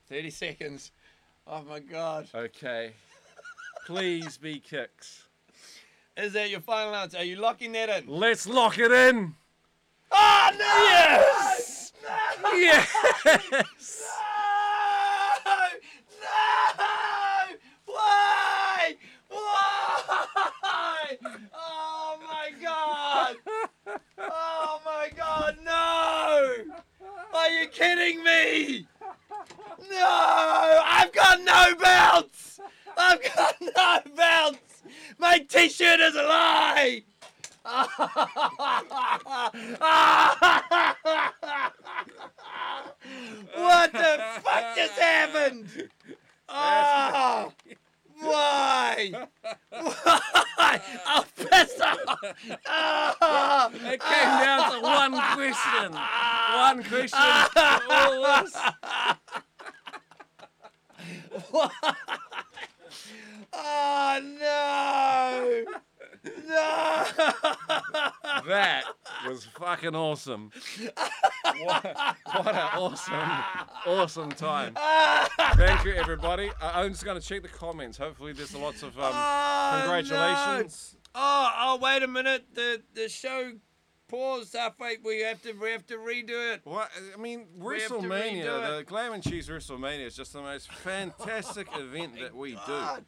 Thirty 0.08 0.30
seconds. 0.30 0.90
Oh 1.46 1.62
my 1.68 1.80
god. 1.80 2.28
Okay. 2.34 2.92
Please 3.86 4.38
be 4.38 4.60
Kix. 4.60 5.24
Is 6.16 6.32
that 6.32 6.48
your 6.48 6.60
final 6.60 6.94
answer? 6.94 7.18
Are 7.18 7.24
you 7.24 7.36
locking 7.36 7.72
that 7.72 7.90
in? 7.90 8.08
Let's 8.08 8.46
lock 8.48 8.78
it 8.78 8.90
in. 8.90 9.34
Oh 10.10 10.50
no! 10.52 10.64
Yes! 10.64 11.92
No! 12.42 12.52
Yes! 12.52 12.88
No! 13.24 13.42
No! 16.20 16.86
Why? 17.86 18.96
Why? 19.28 21.18
Oh 21.54 22.18
my 22.26 22.50
god! 22.62 23.36
Oh 24.18 24.80
my 24.84 25.10
god, 25.16 25.58
no! 25.62 26.54
Are 27.34 27.50
you 27.50 27.67
kidding 27.78 28.24
me? 28.24 28.86
No! 29.88 30.80
I've 30.84 31.12
got 31.12 31.40
no 31.42 31.74
belts! 31.76 32.58
I've 32.96 33.22
got 33.36 33.54
no 33.60 34.00
belts! 34.16 34.82
My 35.18 35.38
t-shirt 35.38 36.00
is 36.00 36.16
a 36.16 36.22
lie! 36.24 37.04
what 43.54 43.92
the 43.92 44.20
fuck 44.42 44.76
just 44.76 44.98
happened? 44.98 45.88
Oh, 46.48 47.52
why? 48.20 49.12
Why? 49.70 50.80
I'm 51.06 51.24
pissed 51.36 51.80
off. 51.80 51.98
Oh. 53.20 53.70
It 53.74 54.00
came 54.00 54.32
down 54.44 54.72
to 54.72 54.80
one 54.80 55.12
question. 55.12 55.92
One 55.92 56.82
question. 56.82 57.18
for 57.48 57.92
all 57.92 58.42
this. 58.42 58.56
Oh 63.52 64.20
no! 64.40 65.80
No! 66.24 67.04
That 68.46 68.84
was 69.26 69.44
fucking 69.58 69.94
awesome. 69.94 70.50
What, 71.62 71.84
what 72.24 72.46
an 72.48 72.68
awesome, 72.76 73.14
awesome 73.86 74.30
time. 74.32 74.74
Thank 75.56 75.84
you, 75.84 75.92
everybody. 75.94 76.50
I- 76.60 76.82
I'm 76.82 76.92
just 76.92 77.04
going 77.04 77.20
to 77.20 77.26
check 77.26 77.42
the 77.42 77.48
comments. 77.48 77.98
Hopefully, 77.98 78.32
there's 78.32 78.54
lots 78.54 78.82
of 78.82 78.96
um, 78.98 79.10
Oh, 79.12 79.78
congratulations. 79.82 80.94
no. 80.94 81.20
Oh, 81.20 81.50
oh, 81.60 81.78
wait 81.82 82.02
a 82.02 82.06
minute. 82.08 82.46
The 82.54 82.82
the 82.94 83.08
show 83.08 83.52
paused 84.08 84.54
halfway. 84.54 84.96
We 85.04 85.20
have 85.22 85.42
to 85.42 85.52
we 85.52 85.70
have 85.72 85.86
to 85.86 85.96
redo 85.96 86.54
it. 86.54 86.60
What 86.64 86.90
I 87.12 87.20
mean, 87.20 87.46
We 87.56 87.80
have 87.80 87.88
to 87.88 87.94
WrestleMania, 87.96 88.44
redo 88.44 88.78
the. 88.78 88.84
Glam 88.84 89.12
and 89.14 89.22
Cheese 89.22 89.48
WrestleMania 89.48 90.06
is 90.06 90.14
just 90.16 90.32
the 90.32 90.42
most 90.42 90.70
fantastic 90.72 91.66
event 91.76 92.18
that 92.20 92.34
we 92.34 92.52
do. 92.52 92.58
God. 92.66 93.04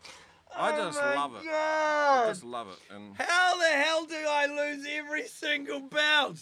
I 0.57 0.73
Oh 0.73 0.77
just 0.87 1.01
my 1.01 1.15
love 1.15 1.35
it. 1.37 1.43
I 1.49 2.25
just 2.29 2.45
love 2.45 2.69
it. 2.69 2.95
And 2.95 3.17
How 3.17 3.57
the 3.59 3.67
hell 3.67 4.05
do 4.07 4.17
I 4.29 4.47
lose 4.47 4.87
every 4.91 5.27
single 5.27 5.81
bout? 5.81 6.39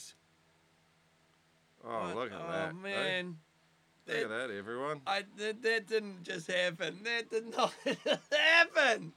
oh, 1.85 2.12
look 2.14 2.32
at 2.32 2.40
oh 2.40 2.52
that! 2.52 2.68
eh? 2.70 2.72
man, 2.72 3.36
Look 4.06 4.16
at 4.16 4.28
that, 4.30 4.51
everyone. 4.51 5.02
I 5.06 5.24
that, 5.36 5.62
that 5.62 5.86
didn't 5.86 6.22
just 6.22 6.51
happen. 6.51 7.01
That 7.05 7.30
did 7.30 7.55
not 7.55 7.72
happen. 8.32 9.12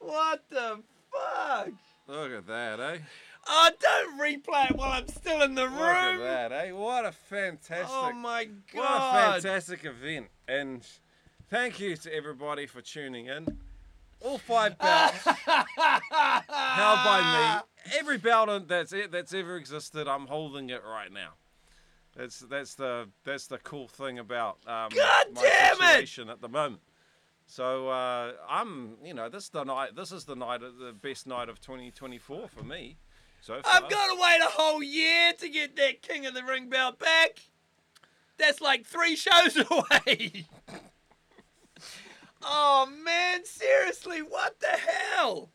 What 0.00 0.42
the 0.50 0.80
fuck? 1.12 1.68
Look 2.08 2.32
at 2.32 2.46
that, 2.48 2.80
eh? 2.80 2.98
Oh, 3.46 3.70
don't 3.78 4.18
replay 4.18 4.70
it 4.70 4.76
while 4.76 4.90
I'm 4.92 5.06
still 5.08 5.42
in 5.42 5.54
the 5.54 5.68
room. 5.68 5.76
Look 5.78 6.26
at 6.26 6.48
that, 6.50 6.52
eh? 6.52 6.72
What 6.72 7.04
a 7.04 7.12
fantastic, 7.12 7.88
Oh 7.90 8.12
my 8.12 8.48
what 8.72 8.84
a 8.90 9.12
fantastic 9.40 9.84
event! 9.84 10.26
And 10.48 10.84
thank 11.48 11.78
you 11.78 11.96
to 11.96 12.12
everybody 12.14 12.66
for 12.66 12.80
tuning 12.80 13.26
in. 13.26 13.58
All 14.24 14.38
five 14.38 14.78
belts 14.78 15.18
held 15.24 15.36
by 16.48 17.62
me. 17.62 17.98
Every 17.98 18.18
bout 18.18 18.68
that's 18.68 18.92
it 18.92 19.12
that's 19.12 19.34
ever 19.34 19.56
existed, 19.56 20.08
I'm 20.08 20.26
holding 20.26 20.70
it 20.70 20.82
right 20.82 21.12
now. 21.12 21.34
That's 22.16 22.40
that's 22.40 22.74
the 22.74 23.08
that's 23.24 23.46
the 23.48 23.58
cool 23.58 23.88
thing 23.88 24.18
about 24.18 24.58
um, 24.66 24.88
God 24.94 25.26
my 25.34 25.42
damn 25.42 25.74
it! 25.74 25.78
situation 25.78 26.30
at 26.30 26.40
the 26.40 26.48
moment. 26.48 26.80
So 27.46 27.88
uh, 27.88 28.32
I'm, 28.48 28.96
you 29.04 29.14
know, 29.14 29.28
this 29.28 29.48
the 29.48 29.64
night. 29.64 29.96
This 29.96 30.12
is 30.12 30.24
the 30.24 30.36
night, 30.36 30.62
of 30.62 30.78
the 30.78 30.92
best 30.92 31.26
night 31.26 31.48
of 31.48 31.60
2024 31.60 32.48
for 32.48 32.62
me. 32.62 32.96
So 33.40 33.60
far. 33.60 33.74
I've 33.74 33.90
got 33.90 34.06
to 34.06 34.20
wait 34.20 34.40
a 34.40 34.50
whole 34.50 34.82
year 34.82 35.32
to 35.38 35.48
get 35.48 35.76
that 35.76 36.02
King 36.02 36.24
of 36.24 36.34
the 36.34 36.42
Ring 36.42 36.70
belt 36.70 36.98
back. 36.98 37.40
That's 38.38 38.60
like 38.60 38.86
three 38.86 39.16
shows 39.16 39.56
away. 39.70 40.46
Oh 42.44 42.88
man, 43.04 43.44
seriously, 43.44 44.20
what 44.20 44.58
the 44.60 44.66
hell? 44.68 45.50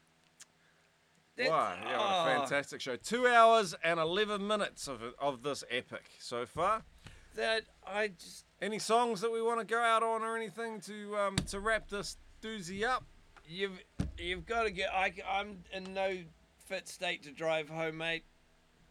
That's- 1.36 1.52
Wow, 1.52 1.78
yeah, 1.82 1.98
what 1.98 2.28
oh, 2.28 2.34
a 2.34 2.40
fantastic 2.40 2.82
show. 2.82 2.98
Two 2.98 3.28
hours 3.28 3.74
and 3.84 4.00
11 4.00 4.46
minutes 4.46 4.88
of, 4.88 5.02
of 5.20 5.42
this 5.42 5.64
epic 5.70 6.04
so 6.20 6.46
far. 6.46 6.84
That 7.36 7.64
I 7.88 8.10
just 8.10 8.46
Any 8.62 8.80
songs 8.80 9.22
that 9.22 9.32
we 9.32 9.42
want 9.42 9.60
to 9.60 9.66
go 9.66 9.80
out 9.80 10.04
on 10.04 10.22
or 10.22 10.36
anything 10.36 10.82
to 10.82 11.16
um, 11.16 11.36
to 11.48 11.60
wrap 11.60 11.88
this 11.90 12.18
doozy 12.42 12.84
up? 12.84 13.06
you've 13.50 13.84
you've 14.18 14.46
got 14.46 14.64
to 14.64 14.72
get. 14.72 14.90
I 14.94 15.12
I'm 15.30 15.58
in 15.74 15.94
no 15.94 16.18
fit 16.68 16.88
state 16.88 17.24
to 17.24 17.32
drive 17.32 17.68
home, 17.68 17.98
mate. 17.98 18.24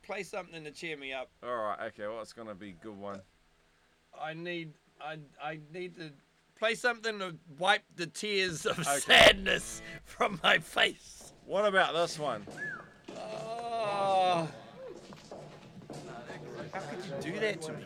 Play 0.03 0.23
something 0.23 0.65
to 0.65 0.71
cheer 0.71 0.97
me 0.97 1.13
up. 1.13 1.31
All 1.43 1.55
right, 1.55 1.79
okay, 1.89 2.07
well, 2.07 2.21
it's 2.21 2.33
going 2.33 2.49
to 2.49 2.55
be 2.55 2.71
a 2.71 2.85
good 2.85 2.97
one. 2.97 3.21
I 4.21 4.35
need 4.35 4.73
I 5.01 5.19
I 5.43 5.61
need 5.73 5.97
to 5.97 6.11
play 6.59 6.75
something 6.75 7.19
to 7.21 7.37
wipe 7.59 7.83
the 7.97 8.07
tears 8.07 8.67
of 8.67 8.79
Okay. 8.79 8.99
sadness 8.99 9.81
from 10.05 10.41
my 10.43 10.59
face. 10.59 11.33
What 11.47 11.65
about 11.65 11.95
this 11.95 12.19
one? 12.19 12.47
Oh. 13.17 14.49
How 16.73 16.81
could 16.81 17.05
you 17.05 17.33
do 17.33 17.41
that 17.41 17.63
to 17.63 17.73
me? 17.73 17.85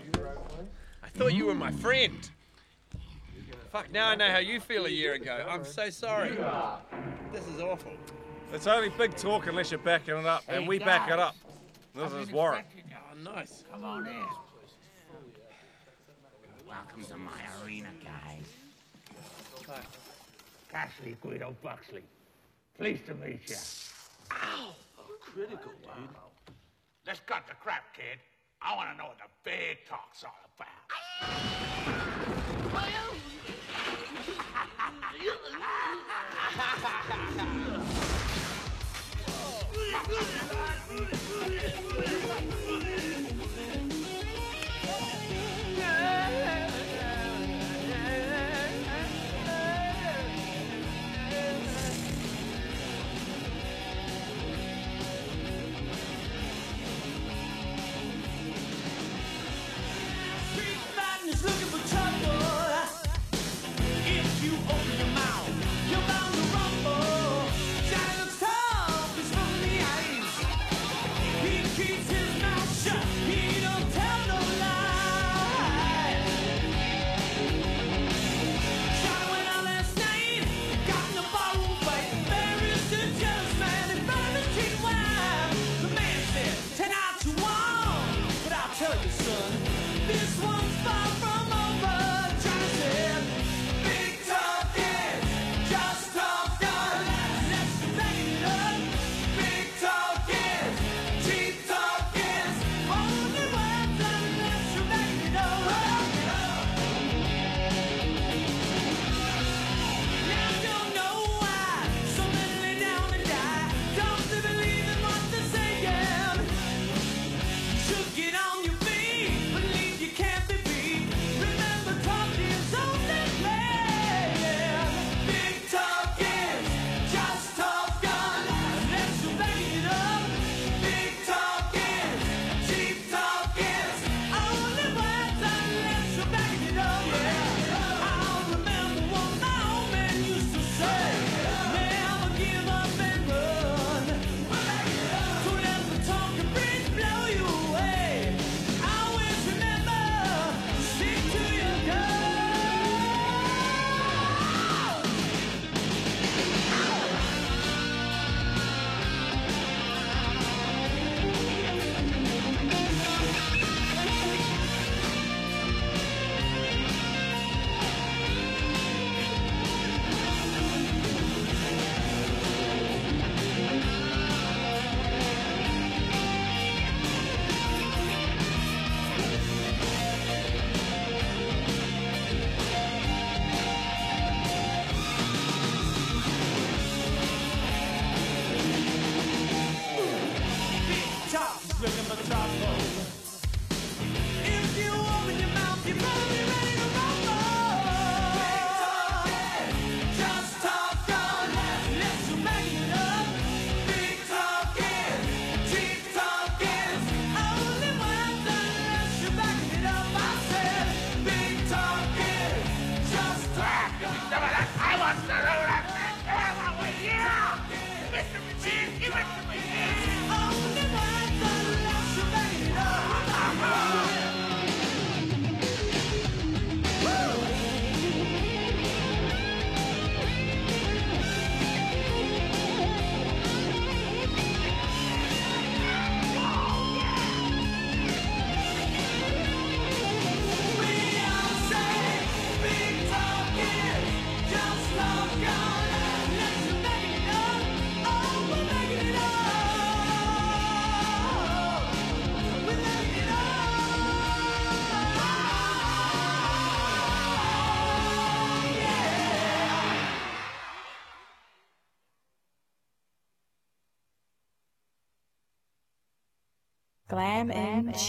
I 1.03 1.09
thought 1.11 1.35
you 1.35 1.47
were 1.47 1.55
my 1.55 1.70
friend. 1.73 2.28
Fuck, 3.70 3.90
now 3.93 4.09
I 4.09 4.15
know 4.16 4.28
how 4.31 4.39
you 4.39 4.61
feel 4.61 4.86
a 4.86 4.90
year 4.90 5.15
ago. 5.15 5.47
I'm 5.49 5.65
so 5.65 5.89
sorry. 5.90 6.36
This 7.32 7.47
is 7.49 7.61
awful. 7.61 7.93
It's 8.53 8.66
only 8.66 8.90
big 8.90 9.16
talk 9.16 9.47
unless 9.47 9.70
you're 9.70 9.81
backing 9.81 10.16
it 10.19 10.27
up, 10.27 10.44
and 10.49 10.69
we 10.69 10.78
back 10.78 11.11
it 11.11 11.19
up. 11.19 11.36
This 11.94 12.12
is 12.12 12.31
Warrant. 12.31 12.66
Oh, 12.93 13.32
nice. 13.32 13.65
Come 13.70 13.85
on 13.85 14.07
in. 14.07 14.27
Welcome 17.03 17.19
to 17.19 17.24
my 17.24 17.65
arena, 17.65 17.89
guys. 18.05 18.47
Cashley 20.73 21.16
Guido 21.20 21.57
Buxley. 21.61 22.05
Pleased 22.79 23.07
to 23.07 23.15
meet 23.15 23.41
you. 23.49 23.57
Ow! 24.31 24.74
critical, 25.20 25.73
dude. 25.83 26.09
Let's 27.05 27.20
cut 27.27 27.49
the 27.49 27.55
crap, 27.55 27.93
kid. 27.97 28.20
I 28.61 28.77
want 28.77 28.91
to 28.93 28.97
know 28.97 29.07
what 29.07 29.19
the 29.19 29.24
big 29.43 29.79
talk's 29.89 30.23
all 30.23 30.37
about. 30.55 30.69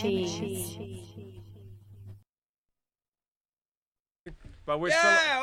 cheese. 0.04 0.78
But 4.66 4.80
we're 4.80 4.90
Yeah, 4.90 5.00
still. 5.00 5.36
all 5.36 5.42